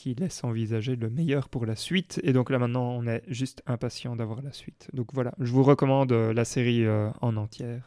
qui 0.00 0.14
laisse 0.14 0.44
envisager 0.44 0.96
le 0.96 1.10
meilleur 1.10 1.50
pour 1.50 1.66
la 1.66 1.76
suite. 1.76 2.20
Et 2.24 2.32
donc 2.32 2.48
là 2.48 2.58
maintenant, 2.58 2.90
on 2.90 3.06
est 3.06 3.22
juste 3.28 3.62
impatient 3.66 4.16
d'avoir 4.16 4.40
la 4.40 4.50
suite. 4.50 4.88
Donc 4.94 5.08
voilà, 5.12 5.34
je 5.38 5.52
vous 5.52 5.62
recommande 5.62 6.10
euh, 6.12 6.32
la 6.32 6.46
série 6.46 6.86
euh, 6.86 7.10
en 7.20 7.36
entière. 7.36 7.86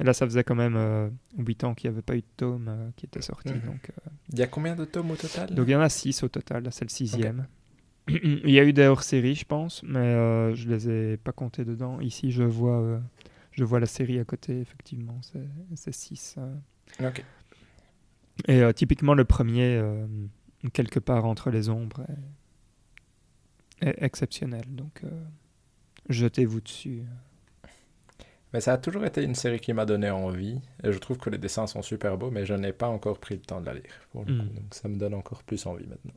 Euh. 0.00 0.02
et 0.02 0.06
là, 0.06 0.12
ça 0.12 0.26
faisait 0.26 0.44
quand 0.44 0.54
même 0.54 1.10
8 1.36 1.64
ans 1.64 1.74
qu'il 1.74 1.90
n'y 1.90 1.94
avait 1.94 2.02
pas 2.02 2.16
eu 2.16 2.20
de 2.20 2.26
tome 2.36 2.92
qui 2.96 3.06
était 3.06 3.22
sorti. 3.22 3.52
Mhm. 3.52 3.60
Donc, 3.60 3.90
il 4.32 4.38
y 4.38 4.42
a 4.42 4.46
combien 4.46 4.74
de 4.74 4.84
tomes 4.84 5.10
au 5.10 5.16
total? 5.16 5.54
Donc 5.54 5.66
il 5.68 5.72
y 5.72 5.76
en 5.76 5.80
a 5.80 5.88
6 5.88 6.22
au 6.22 6.28
total, 6.28 6.64
là 6.64 6.70
c'est 6.70 6.84
le 6.84 6.90
sixième. 6.90 7.46
il 8.08 8.50
y 8.50 8.58
a 8.58 8.64
eu 8.64 8.72
des 8.72 8.86
hors-séries, 8.86 9.34
je 9.34 9.44
pense, 9.44 9.82
mais 9.82 10.54
je 10.54 10.68
les 10.68 10.88
ai 10.88 11.16
pas 11.16 11.32
comptés 11.32 11.64
dedans. 11.64 12.00
Ici, 12.00 12.30
je 12.30 12.42
vois, 12.42 13.00
je 13.52 13.64
vois 13.64 13.80
la 13.80 13.86
série 13.86 14.18
à 14.18 14.24
côté, 14.24 14.60
effectivement, 14.60 15.20
c'est 15.74 15.92
6. 15.92 16.36
Ok. 17.00 17.24
Et 18.48 18.62
typiquement, 18.74 19.14
le 19.14 19.24
premier 19.24 19.82
quelque 20.68 20.98
part 20.98 21.24
entre 21.24 21.50
les 21.50 21.70
ombres 21.70 22.04
est, 23.80 24.02
exceptionnel. 24.02 24.64
Donc, 24.68 25.00
euh, 25.04 25.24
jetez-vous 26.10 26.60
dessus. 26.60 27.02
Mais 28.52 28.60
ça 28.60 28.72
a 28.72 28.78
toujours 28.78 29.04
été 29.04 29.22
une 29.22 29.34
série 29.34 29.60
qui 29.60 29.72
m'a 29.72 29.86
donné 29.86 30.10
envie. 30.10 30.60
Et 30.82 30.92
je 30.92 30.98
trouve 30.98 31.18
que 31.18 31.30
les 31.30 31.38
dessins 31.38 31.66
sont 31.66 31.82
super 31.82 32.16
beaux, 32.18 32.30
mais 32.30 32.44
je 32.46 32.54
n'ai 32.54 32.72
pas 32.72 32.88
encore 32.88 33.18
pris 33.18 33.34
le 33.36 33.40
temps 33.42 33.60
de 33.60 33.66
la 33.66 33.74
lire. 33.74 33.92
Pour 34.12 34.24
le 34.24 34.32
Mm. 34.34 34.38
coup. 34.38 34.54
Donc 34.54 34.74
ça 34.74 34.88
me 34.88 34.96
donne 34.96 35.14
encore 35.14 35.42
plus 35.44 35.64
envie 35.66 35.86
maintenant. 35.86 36.12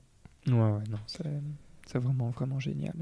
Ouais, 0.48 0.78
ouais, 0.78 0.84
non, 0.90 0.98
c'est 1.08 2.00
vraiment, 2.00 2.30
vraiment 2.32 2.60
génial. 2.60 2.96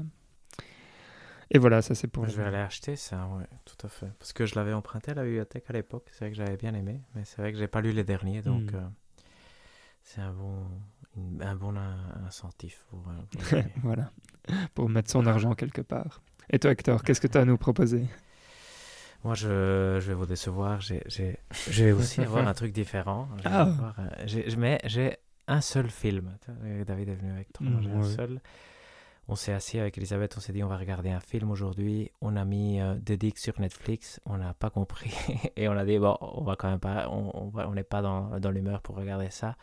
Et 1.50 1.58
voilà, 1.58 1.82
ça 1.82 1.94
c'est 1.94 2.06
pour 2.08 2.26
Je 2.26 2.36
vais 2.36 2.44
aller 2.44 2.56
acheter 2.56 2.96
ça, 2.96 3.26
ouais, 3.28 3.44
tout 3.64 3.86
à 3.86 3.88
fait. 3.88 4.10
Parce 4.18 4.32
que 4.32 4.46
je 4.46 4.54
l'avais 4.54 4.72
emprunté 4.72 5.10
à 5.10 5.14
la 5.14 5.22
bibliothèque 5.24 5.64
à 5.68 5.72
l'époque. 5.74 6.08
C'est 6.12 6.20
vrai 6.20 6.30
que 6.30 6.36
j'avais 6.36 6.56
bien 6.56 6.74
aimé, 6.74 7.00
mais 7.14 7.24
c'est 7.24 7.40
vrai 7.42 7.52
que 7.52 7.58
j'ai 7.58 7.66
pas 7.68 7.80
lu 7.82 7.92
les 7.92 8.04
derniers, 8.04 8.40
donc 8.42 8.72
Mm. 8.72 8.76
euh, 8.76 8.80
c'est 10.02 10.20
un 10.20 10.32
bon, 10.32 10.64
une- 11.16 11.42
un 11.42 11.54
bon 11.54 11.76
in- 11.76 12.24
incentif 12.26 12.84
pour. 12.88 13.04
euh, 13.08 13.12
pour. 13.30 13.40
Voilà, 13.84 14.10
pour 14.74 14.88
mettre 14.88 15.10
son 15.10 15.26
argent 15.26 15.54
quelque 15.54 15.82
part. 15.82 16.22
Et 16.50 16.58
toi, 16.58 16.70
Hector, 16.72 17.02
qu'est-ce 17.02 17.20
que 17.20 17.26
tu 17.28 17.38
as 17.38 17.42
à 17.42 17.44
nous 17.44 17.58
proposer? 17.58 18.06
Moi, 19.24 19.34
je, 19.34 19.98
je 20.00 20.06
vais 20.08 20.14
vous 20.14 20.26
décevoir. 20.26 20.80
Je 20.80 20.94
vais 21.82 21.92
aussi 21.92 22.20
avoir 22.22 22.46
un 22.46 22.54
truc 22.54 22.72
différent. 22.72 23.28
Je 23.38 23.42
Ah. 23.46 23.60
avoir, 23.62 23.94
euh, 24.00 24.08
j'ai, 24.26 24.50
je- 24.50 24.56
mais 24.56 24.80
j'ai 24.84 25.16
un 25.48 25.60
seul 25.60 25.88
film. 25.90 26.36
David 26.86 27.08
est 27.08 27.14
venu 27.14 27.30
avec 27.32 27.52
trois. 27.52 27.66
Mm, 27.66 27.82
j'ai 27.82 27.90
un 27.90 28.02
seul. 28.02 28.40
On 29.28 29.36
s'est 29.36 29.52
assis 29.52 29.78
avec 29.78 29.96
Elisabeth, 29.98 30.34
on 30.36 30.40
s'est 30.40 30.52
dit 30.52 30.64
on 30.64 30.68
va 30.68 30.76
regarder 30.76 31.10
un 31.10 31.20
film 31.20 31.52
aujourd'hui. 31.52 32.10
On 32.20 32.34
a 32.34 32.44
mis 32.44 32.80
euh, 32.80 32.96
The 32.96 33.12
Dick 33.12 33.38
sur 33.38 33.58
Netflix, 33.60 34.20
on 34.26 34.36
n'a 34.38 34.52
pas 34.52 34.68
compris 34.68 35.14
et 35.56 35.68
on 35.68 35.72
a 35.72 35.84
dit 35.84 35.98
bon, 36.00 36.16
on 36.20 36.42
va 36.42 36.56
quand 36.56 36.68
même 36.68 36.80
pas, 36.80 37.08
on 37.08 37.30
on 37.34 37.48
va- 37.48 37.68
on 37.68 37.72
n'est 37.74 37.84
pas 37.84 38.02
dans, 38.02 38.40
dans 38.40 38.50
l'humeur 38.50 38.82
pour 38.82 38.96
regarder 38.96 39.30
ça. 39.30 39.56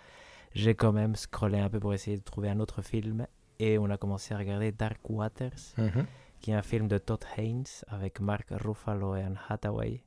J'ai 0.56 0.76
quand 0.76 0.94
même 0.94 1.15
scrollé 1.15 1.60
un 1.60 1.69
peu 1.69 1.80
pour 1.80 1.94
essayer 1.94 2.15
de 2.18 2.23
trouver 2.23 2.49
un 2.49 2.60
autre 2.61 2.81
film 2.81 3.27
et 3.60 3.77
on 3.77 3.90
a 3.90 3.98
commencé 3.98 4.34
à 4.34 4.38
regarder 4.38 4.72
Dark 4.72 4.98
Waters 5.10 5.76
qui 6.40 6.52
est 6.52 6.56
un 6.56 6.61
film 6.61 6.88
de 6.88 6.98
Todd 6.98 7.24
Haynes 7.38 7.66
avec 7.88 8.20
Mark 8.20 8.48
Ruffalo 8.52 9.16
et 9.16 9.22
Anne 9.22 9.40
Hathaway. 9.49 10.03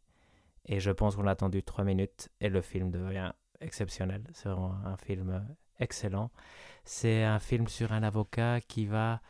Et 0.67 0.81
je 0.81 0.91
pense 0.91 1.17
qu'on 1.17 1.27
a 1.27 1.33
attendu 1.33 1.63
trois 1.63 1.85
minutes 1.85 2.29
et 2.41 2.49
le 2.49 2.61
film 2.61 2.91
devient 2.91 3.33
exceptionnel. 3.61 4.23
C'est 4.33 4.49
vraiment 4.49 4.75
un 4.85 4.97
film 4.97 5.45
excellent. 5.81 6.31
C'est 6.85 7.25
un 7.25 7.39
film 7.39 7.67
sur 7.69 7.93
un 7.93 8.03
avocat 8.03 8.61
qui 8.61 8.87
va 8.87 9.21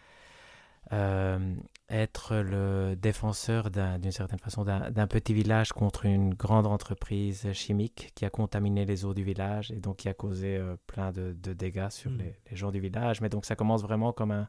euh, 0.93 1.55
être 1.89 2.35
le 2.37 2.97
défenseur 2.97 3.71
d'un- 3.71 3.99
d'une 3.99 4.11
certaine 4.13 4.41
façon 4.41 4.65
d'un 4.65 5.07
petit 5.07 5.33
village 5.33 5.73
contre 5.73 6.07
une 6.07 6.35
grande 6.35 6.67
entreprise 6.67 7.51
chimique 7.53 8.11
qui 8.15 8.25
a 8.25 8.31
contaminé 8.31 8.85
les 8.85 9.05
eaux 9.05 9.15
du 9.15 9.23
village 9.23 9.71
et 9.71 9.77
donc 9.77 9.99
qui 9.99 10.09
a 10.09 10.15
causé 10.15 10.57
euh, 10.57 10.77
plein 10.89 11.13
de, 11.13 11.35
de 11.41 11.53
dégâts 11.53 11.89
sur 11.91 12.11
Mm. 12.11 12.19
les, 12.19 12.35
les 12.51 12.57
gens 12.57 12.73
du 12.73 12.81
village. 12.81 13.21
Mais 13.21 13.29
donc 13.29 13.45
ça 13.47 13.55
commence 13.57 13.83
vraiment 13.83 14.13
comme 14.13 14.33
un 14.33 14.49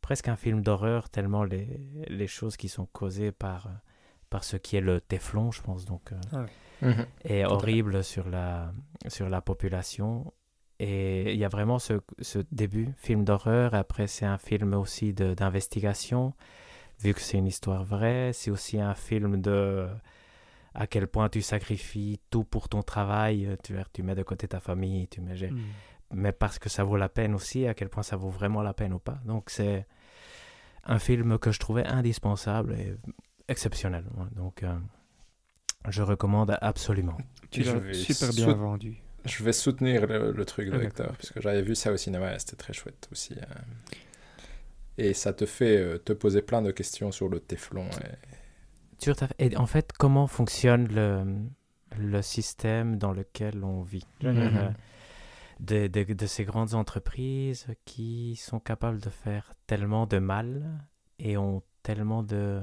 presque 0.00 0.28
un 0.28 0.36
film 0.36 0.62
d'horreur 0.62 1.08
tellement 1.08 1.44
les, 1.44 1.80
les 2.08 2.26
choses 2.26 2.56
qui 2.56 2.68
sont 2.68 2.86
causées 2.86 3.32
par, 3.32 3.66
euh, 3.66 3.70
par 4.30 4.44
ce 4.44 4.56
qui 4.56 4.76
est 4.76 4.80
le 4.80 5.00
téflon, 5.00 5.50
je 5.50 5.62
pense, 5.62 5.84
donc, 5.84 6.12
euh, 6.12 6.16
Mhm. 6.82 7.06
est 7.24 7.42
Tout 7.44 7.50
horrible 7.52 8.04
sur 8.04 8.28
la, 8.28 8.72
sur 9.08 9.28
la 9.28 9.40
population. 9.40 10.32
Et 10.78 11.32
il 11.32 11.38
y 11.38 11.44
a 11.44 11.48
vraiment 11.48 11.78
ce, 11.78 11.94
ce 12.20 12.40
début, 12.52 12.92
film 12.98 13.24
d'horreur. 13.24 13.72
Après, 13.74 14.06
c'est 14.06 14.26
un 14.26 14.36
film 14.36 14.74
aussi 14.74 15.14
d'investigation, 15.14 16.34
vu 17.00 17.14
que 17.14 17.20
c'est 17.20 17.38
une 17.38 17.46
histoire 17.46 17.82
vraie. 17.84 18.32
C'est 18.34 18.50
aussi 18.50 18.78
un 18.78 18.94
film 18.94 19.40
de 19.40 19.88
à 20.74 20.86
quel 20.86 21.06
point 21.06 21.30
tu 21.30 21.40
sacrifies 21.40 22.20
tout 22.28 22.44
pour 22.44 22.68
ton 22.68 22.82
travail. 22.82 23.56
Tu, 23.64 23.74
tu 23.94 24.02
mets 24.02 24.14
de 24.14 24.22
côté 24.22 24.46
ta 24.48 24.60
famille, 24.60 25.08
tu 25.08 25.22
mets. 25.22 25.50
Mais 26.12 26.32
parce 26.32 26.58
que 26.58 26.68
ça 26.68 26.84
vaut 26.84 26.96
la 26.96 27.08
peine 27.08 27.34
aussi, 27.34 27.66
à 27.66 27.74
quel 27.74 27.88
point 27.88 28.02
ça 28.02 28.16
vaut 28.16 28.30
vraiment 28.30 28.62
la 28.62 28.74
peine 28.74 28.92
ou 28.92 28.98
pas. 28.98 29.18
Donc 29.24 29.50
c'est 29.50 29.86
un 30.84 30.98
film 30.98 31.38
que 31.38 31.50
je 31.52 31.58
trouvais 31.58 31.84
indispensable 31.86 32.74
et 32.74 32.96
exceptionnel. 33.48 34.04
Donc 34.32 34.62
euh, 34.62 34.76
je 35.88 36.02
recommande 36.02 36.56
absolument. 36.60 37.16
Tu 37.50 37.62
l'as 37.62 37.92
super 37.94 38.32
bien 38.32 38.52
vendu. 38.54 38.96
Je 39.24 39.42
vais 39.42 39.52
soutenir 39.52 40.06
le, 40.06 40.30
le 40.32 40.44
truc 40.44 40.70
de 40.70 40.80
Hector, 40.80 41.08
parce 41.08 41.30
que 41.30 41.40
j'avais 41.40 41.62
vu 41.62 41.74
ça 41.74 41.90
au 41.90 41.96
cinéma 41.96 42.34
et 42.34 42.38
c'était 42.38 42.56
très 42.56 42.72
chouette 42.72 43.08
aussi. 43.10 43.34
euh. 43.34 43.54
Et 44.98 45.12
ça 45.14 45.32
te 45.32 45.44
fait 45.46 45.76
euh, 45.76 45.98
te 45.98 46.12
poser 46.12 46.42
plein 46.42 46.62
de 46.62 46.70
questions 46.70 47.10
sur 47.12 47.28
le 47.28 47.40
téflon. 47.40 47.86
et-. 47.88 49.44
Et 49.44 49.56
en 49.56 49.66
fait, 49.66 49.92
comment 49.92 50.26
fonctionne 50.26 50.88
le, 50.88 51.24
le 51.98 52.22
système 52.22 52.96
dans 52.96 53.12
lequel 53.12 53.62
on 53.64 53.82
vit? 53.82 54.06
Mhm. 54.22 54.36
euh, 54.38 54.70
de, 55.60 55.86
de- 55.86 56.12
de 56.12 56.26
ces 56.26 56.44
grandes 56.44 56.74
entreprises 56.74 57.66
qui 57.84 58.36
sont 58.36 58.60
capables 58.60 59.00
de 59.00 59.10
faire 59.10 59.54
tellement 59.66 60.06
de 60.06 60.18
mal 60.18 60.78
et 61.18 61.36
ont 61.36 61.62
tellement 61.82 62.22
de... 62.22 62.62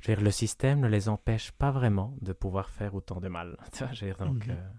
Je 0.00 0.10
veux 0.10 0.16
dire, 0.16 0.24
le 0.24 0.30
système 0.30 0.80
ne 0.80 0.88
les 0.88 1.08
empêche 1.08 1.50
pas 1.52 1.70
vraiment 1.70 2.16
de 2.20 2.32
pouvoir 2.32 2.68
faire 2.70 2.94
autant 2.94 3.20
de 3.20 3.28
mal. 3.28 3.56
Je 3.92 4.04
veux 4.04 4.12
dire, 4.12 4.18
donc, 4.18 4.46
Mhm. 4.46 4.52
euh, 4.56 4.70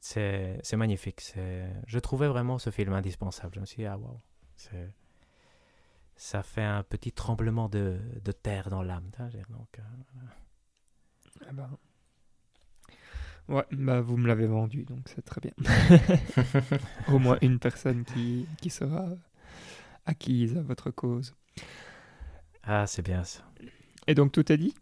c'est 0.00 0.60
c'est 0.62 0.76
magnifique. 0.76 1.20
c'est- 1.20 1.72
Je 1.86 1.98
trouvais 1.98 2.28
vraiment 2.28 2.58
ce 2.58 2.70
film 2.70 2.92
indispensable. 2.92 3.54
Je 3.54 3.60
me 3.60 3.66
suis 3.66 3.76
dit, 3.82 3.86
ah 3.86 3.96
waouh, 3.98 4.20
c'est- 4.56 4.92
ça 6.16 6.42
fait 6.42 6.62
un 6.64 6.82
petit 6.82 7.12
tremblement 7.12 7.68
de, 7.68 7.98
de 8.22 8.32
terre 8.32 8.68
dans 8.68 8.82
l'âme. 8.82 9.10
donc, 9.48 9.78
euh, 9.78 9.82
Ah 11.46 11.52
bah. 11.52 11.70
Ouais, 13.48 13.64
bah 13.72 14.00
vous 14.00 14.16
me 14.16 14.28
l'avez 14.28 14.46
vendu, 14.46 14.84
donc 14.84 15.00
c'est 15.06 15.24
très 15.24 15.40
bien. 15.40 15.52
Au 17.08 17.18
moins 17.18 17.38
une 17.42 17.58
personne 17.58 18.04
qui, 18.04 18.46
qui 18.60 18.70
sera 18.70 19.06
acquise 20.06 20.56
à 20.56 20.62
votre 20.62 20.90
cause. 20.90 21.34
Ah, 22.62 22.86
c'est 22.86 23.02
bien 23.02 23.24
ça. 23.24 23.42
Et 24.06 24.14
donc 24.14 24.32
tout 24.32 24.50
est 24.52 24.56
dit? 24.56 24.74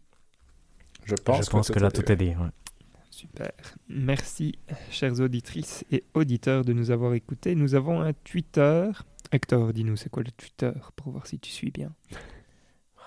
Je 1.05 1.15
pense, 1.15 1.45
je 1.45 1.49
pense 1.49 1.71
que, 1.71 1.79
là, 1.79 1.89
tout 1.89 2.09
est 2.11 2.15
dit. 2.15 2.29
ouais. 2.29 2.49
Super. 3.09 3.51
Merci, 3.89 4.57
chères 4.89 5.19
auditrices 5.19 5.83
et 5.91 6.03
auditeurs, 6.13 6.63
de 6.63 6.73
nous 6.73 6.91
avoir 6.91 7.13
écoutés. 7.13 7.55
Nous 7.55 7.75
avons 7.75 8.01
un 8.01 8.13
Twitter. 8.13 8.89
Hector, 9.31 9.73
dis-nous, 9.73 9.95
c'est 9.95 10.09
quoi 10.09 10.23
le 10.23 10.31
Twitter 10.31 10.71
pour 10.95 11.11
voir 11.11 11.27
si 11.27 11.37
tu 11.39 11.51
suis 11.51 11.71
bien? 11.71 11.93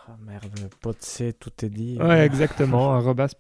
Ah, 0.07 0.17
merde, 0.21 0.53
le 0.61 1.33
tout 1.33 1.65
est 1.65 1.71
dit. 1.71 1.97
Ouais, 1.99 2.21
exactement. 2.27 2.93
arrobas 2.95 3.35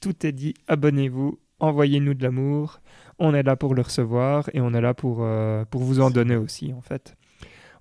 tout 0.00 0.26
est 0.26 0.32
dit. 0.32 0.54
Abonnez-vous, 0.68 1.38
envoyez-nous 1.60 2.14
de 2.14 2.22
l'amour. 2.22 2.80
On 3.18 3.34
est 3.34 3.42
là 3.42 3.56
pour 3.56 3.74
le 3.74 3.82
recevoir 3.82 4.48
et 4.52 4.60
on 4.60 4.72
est 4.74 4.80
là 4.80 4.94
pour, 4.94 5.18
euh, 5.20 5.64
pour 5.64 5.82
vous 5.82 6.00
en 6.00 6.10
donner 6.10 6.36
aussi, 6.36 6.72
en 6.72 6.80
fait. 6.80 7.16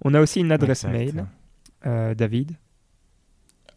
On 0.04 0.14
a 0.14 0.22
aussi 0.22 0.40
une 0.42 0.52
adresse 0.52 0.84
Exact. 0.86 0.98
mail, 0.98 1.26
euh, 1.86 2.14
David. 2.14 2.52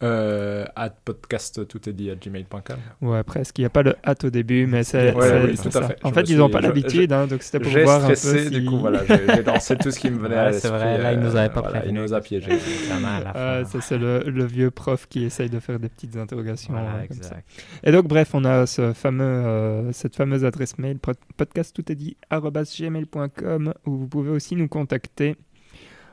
Euh, 0.03 0.67
at 0.77 0.91
podcast 0.91 1.67
tout 1.69 1.89
est 1.89 1.93
dit 1.95 2.11
à 2.11 2.17
gmail.com. 2.17 2.77
Ouais, 3.01 3.23
presque. 3.23 3.59
Il 3.59 3.63
n'y 3.63 3.67
a 3.67 3.71
pas 3.71 3.83
le 3.83 3.95
hâte 4.07 4.25
au 4.25 4.31
début, 4.31 4.67
mais 4.67 4.85
c'est. 4.85 5.15
Ouais, 5.15 5.45
oui, 5.47 5.57
ça. 5.57 5.89
fait. 5.89 5.97
En 6.05 6.11
Je 6.11 6.15
fait, 6.15 6.23
ils 6.29 6.37
n'ont 6.37 6.45
suis- 6.49 6.53
pas 6.53 6.61
l'habitude, 6.61 7.13
hein, 7.15 7.27
donc 7.27 7.43
c'était 7.43 7.61
pour 7.61 7.73
J'ai 7.73 7.83
voir 7.85 8.05
un 8.05 8.09
peu 8.09 8.15
si... 8.15 8.51
du 8.51 8.65
coup, 8.67 8.77
voilà, 8.79 9.07
j'ai 9.07 9.27
j'ai 9.37 9.43
lancé 9.43 9.75
tout 9.79 9.91
ce 9.91 9.99
qui 9.99 10.11
me 10.11 10.19
venait 10.23 10.37
à 10.37 10.45
Ouais, 10.47 10.53
c'est 10.53 10.69
l'esprit. 10.69 10.79
vrai, 10.79 10.99
là, 11.03 11.13
il 11.15 11.21
nous 11.21 11.35
avait 11.35 11.49
pas 11.49 11.63
voilà, 11.63 11.79
Il 11.79 11.81
prévenu. 11.85 12.01
nous 12.01 12.13
a 12.13 12.21
piégés. 12.21 12.59
Fin. 12.59 13.65
ça, 13.65 13.81
c'est 13.81 13.97
le, 13.97 14.19
le 14.27 14.45
vieux 14.45 14.71
prof 14.71 15.07
qui 15.09 15.25
essaye 15.25 15.49
de 15.49 15.61
faire 15.61 15.79
des 15.79 15.89
petites 15.89 16.17
interrogations. 16.17 16.75
Voilà, 16.75 16.97
euh, 16.97 17.07
comme 17.09 17.17
ça. 17.17 17.29
exact. 17.29 17.49
Et 17.83 17.91
donc, 17.91 18.07
bref, 18.07 18.35
on 18.35 18.45
a 18.45 18.67
ce 18.67 18.93
fameux, 18.93 19.25
euh, 19.25 19.93
cette 19.93 20.15
fameuse 20.15 20.45
adresse 20.45 20.77
mail, 20.79 20.99
pod- 20.99 21.17
podcast 21.39 21.75
tout 21.75 21.91
est 21.91 21.95
dit, 21.95 22.19
gmail.com, 22.31 23.73
où 23.87 23.97
vous 23.97 24.09
pouvez 24.09 24.31
aussi 24.31 24.57
nous 24.57 24.69
contacter. 24.69 25.37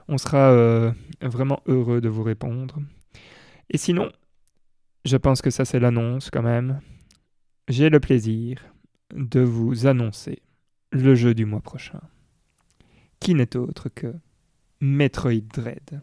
On 0.08 0.18
sera 0.18 0.52
euh, 0.52 0.92
vraiment 1.22 1.62
heureux 1.68 2.00
de 2.02 2.10
vous 2.10 2.24
répondre. 2.24 2.78
Et 3.74 3.78
sinon, 3.78 4.12
je 5.04 5.18
pense 5.18 5.42
que 5.42 5.50
ça, 5.50 5.66
c'est 5.66 5.80
l'annonce 5.80 6.30
quand 6.30 6.44
même. 6.44 6.80
J'ai 7.68 7.90
le 7.90 8.00
plaisir 8.00 8.64
de 9.14 9.42
vous 9.42 9.88
annoncer 9.88 10.42
le 10.92 11.16
jeu 11.16 11.34
du 11.34 11.46
mois 11.46 11.62
prochain, 11.62 12.02
qui 13.20 13.34
n'est 13.34 13.56
autre 13.56 13.90
que 13.90 14.14
Metroid 14.80 15.42
Dread. 15.54 16.02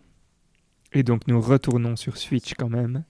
Et 0.92 1.02
donc, 1.02 1.28
nous 1.28 1.40
retournons 1.40 1.96
sur 1.96 2.16
Switch 2.16 2.54
quand 2.54 2.68
même 2.68 3.04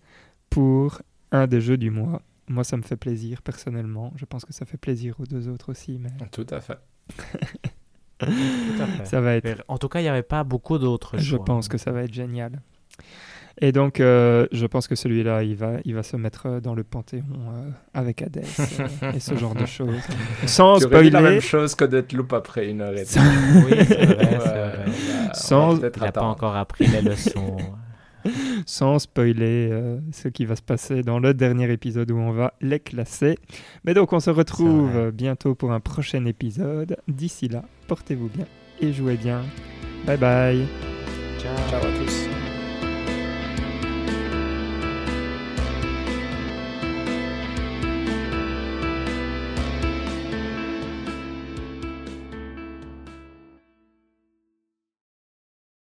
pour 0.50 1.00
un 1.32 1.46
des 1.46 1.60
jeux 1.60 1.78
du 1.78 1.90
mois. 1.90 2.22
Moi, 2.48 2.64
ça 2.64 2.76
me 2.76 2.82
fait 2.82 2.96
plaisir 2.96 3.40
personnellement. 3.42 4.12
Je 4.16 4.24
pense 4.24 4.44
que 4.44 4.52
ça 4.52 4.66
fait 4.66 4.76
plaisir 4.76 5.18
aux 5.20 5.26
deux 5.26 5.48
autres 5.48 5.70
aussi, 5.70 5.98
mais 5.98 6.10
Tout 6.32 6.46
à 6.50 6.60
fait. 6.60 6.78
Tout 8.18 8.26
à 8.82 8.86
fait. 8.86 9.04
ça 9.06 9.20
va 9.22 9.34
être. 9.36 9.64
En 9.68 9.78
tout 9.78 9.88
cas, 9.88 10.00
il 10.00 10.02
n'y 10.02 10.08
avait 10.08 10.22
pas 10.22 10.44
beaucoup 10.44 10.76
d'autres 10.76 11.16
Je 11.16 11.36
choix. 11.36 11.44
pense 11.44 11.68
que 11.68 11.78
ça 11.78 11.92
va 11.92 12.02
être 12.02 12.12
génial. 12.12 12.60
Et 13.60 13.72
donc, 13.72 14.00
euh, 14.00 14.46
je 14.52 14.66
pense 14.66 14.88
que 14.88 14.94
celui-là, 14.94 15.42
il 15.42 15.56
va, 15.56 15.72
il 15.84 15.94
va 15.94 16.02
se 16.02 16.16
mettre 16.16 16.46
euh, 16.46 16.60
dans 16.60 16.74
le 16.74 16.84
panthéon 16.84 17.24
euh, 17.34 17.70
avec 17.94 18.22
Hades 18.22 18.44
euh, 18.58 19.12
et 19.14 19.20
ce 19.20 19.34
genre 19.36 19.54
de 19.54 19.66
choses. 19.66 20.00
Sans 20.46 20.78
Tu 20.78 20.86
dit 20.86 21.10
la 21.10 21.20
même 21.20 21.40
spoiler, 21.40 21.40
chose 21.40 21.74
que 21.74 21.84
d'être 21.84 22.12
loup 22.12 22.26
après 22.32 22.68
une 22.68 22.80
heure 22.80 22.92
et 22.96 23.04
demie. 23.04 23.66
Oui, 23.66 23.84
c'est 23.86 24.04
vrai, 24.06 24.14
vrai. 24.38 24.84
bah, 25.26 25.34
Sans- 25.34 25.76
Il 25.76 25.82
n'a 26.00 26.12
pas 26.12 26.22
encore 26.22 26.56
appris 26.56 26.86
les 26.86 27.02
leçons. 27.02 27.56
sans 28.66 28.98
spoiler 28.98 29.70
euh, 29.72 29.98
ce 30.12 30.28
qui 30.28 30.44
va 30.44 30.54
se 30.54 30.60
passer 30.62 31.02
dans 31.02 31.18
le 31.18 31.32
dernier 31.32 31.70
épisode 31.72 32.10
où 32.10 32.18
on 32.18 32.32
va 32.32 32.52
les 32.60 32.78
classer. 32.78 33.36
Mais 33.84 33.94
donc, 33.94 34.12
on 34.12 34.20
se 34.20 34.30
retrouve 34.30 35.10
bientôt 35.10 35.54
pour 35.54 35.72
un 35.72 35.80
prochain 35.80 36.24
épisode. 36.26 36.98
D'ici 37.08 37.48
là, 37.48 37.62
portez-vous 37.88 38.28
bien 38.28 38.44
et 38.80 38.92
jouez 38.92 39.16
bien. 39.16 39.42
Bye 40.06 40.18
bye. 40.18 40.66
Ciao. 41.38 41.56
Ciao 41.70 41.80
à 41.80 41.98
tous. 42.04 42.29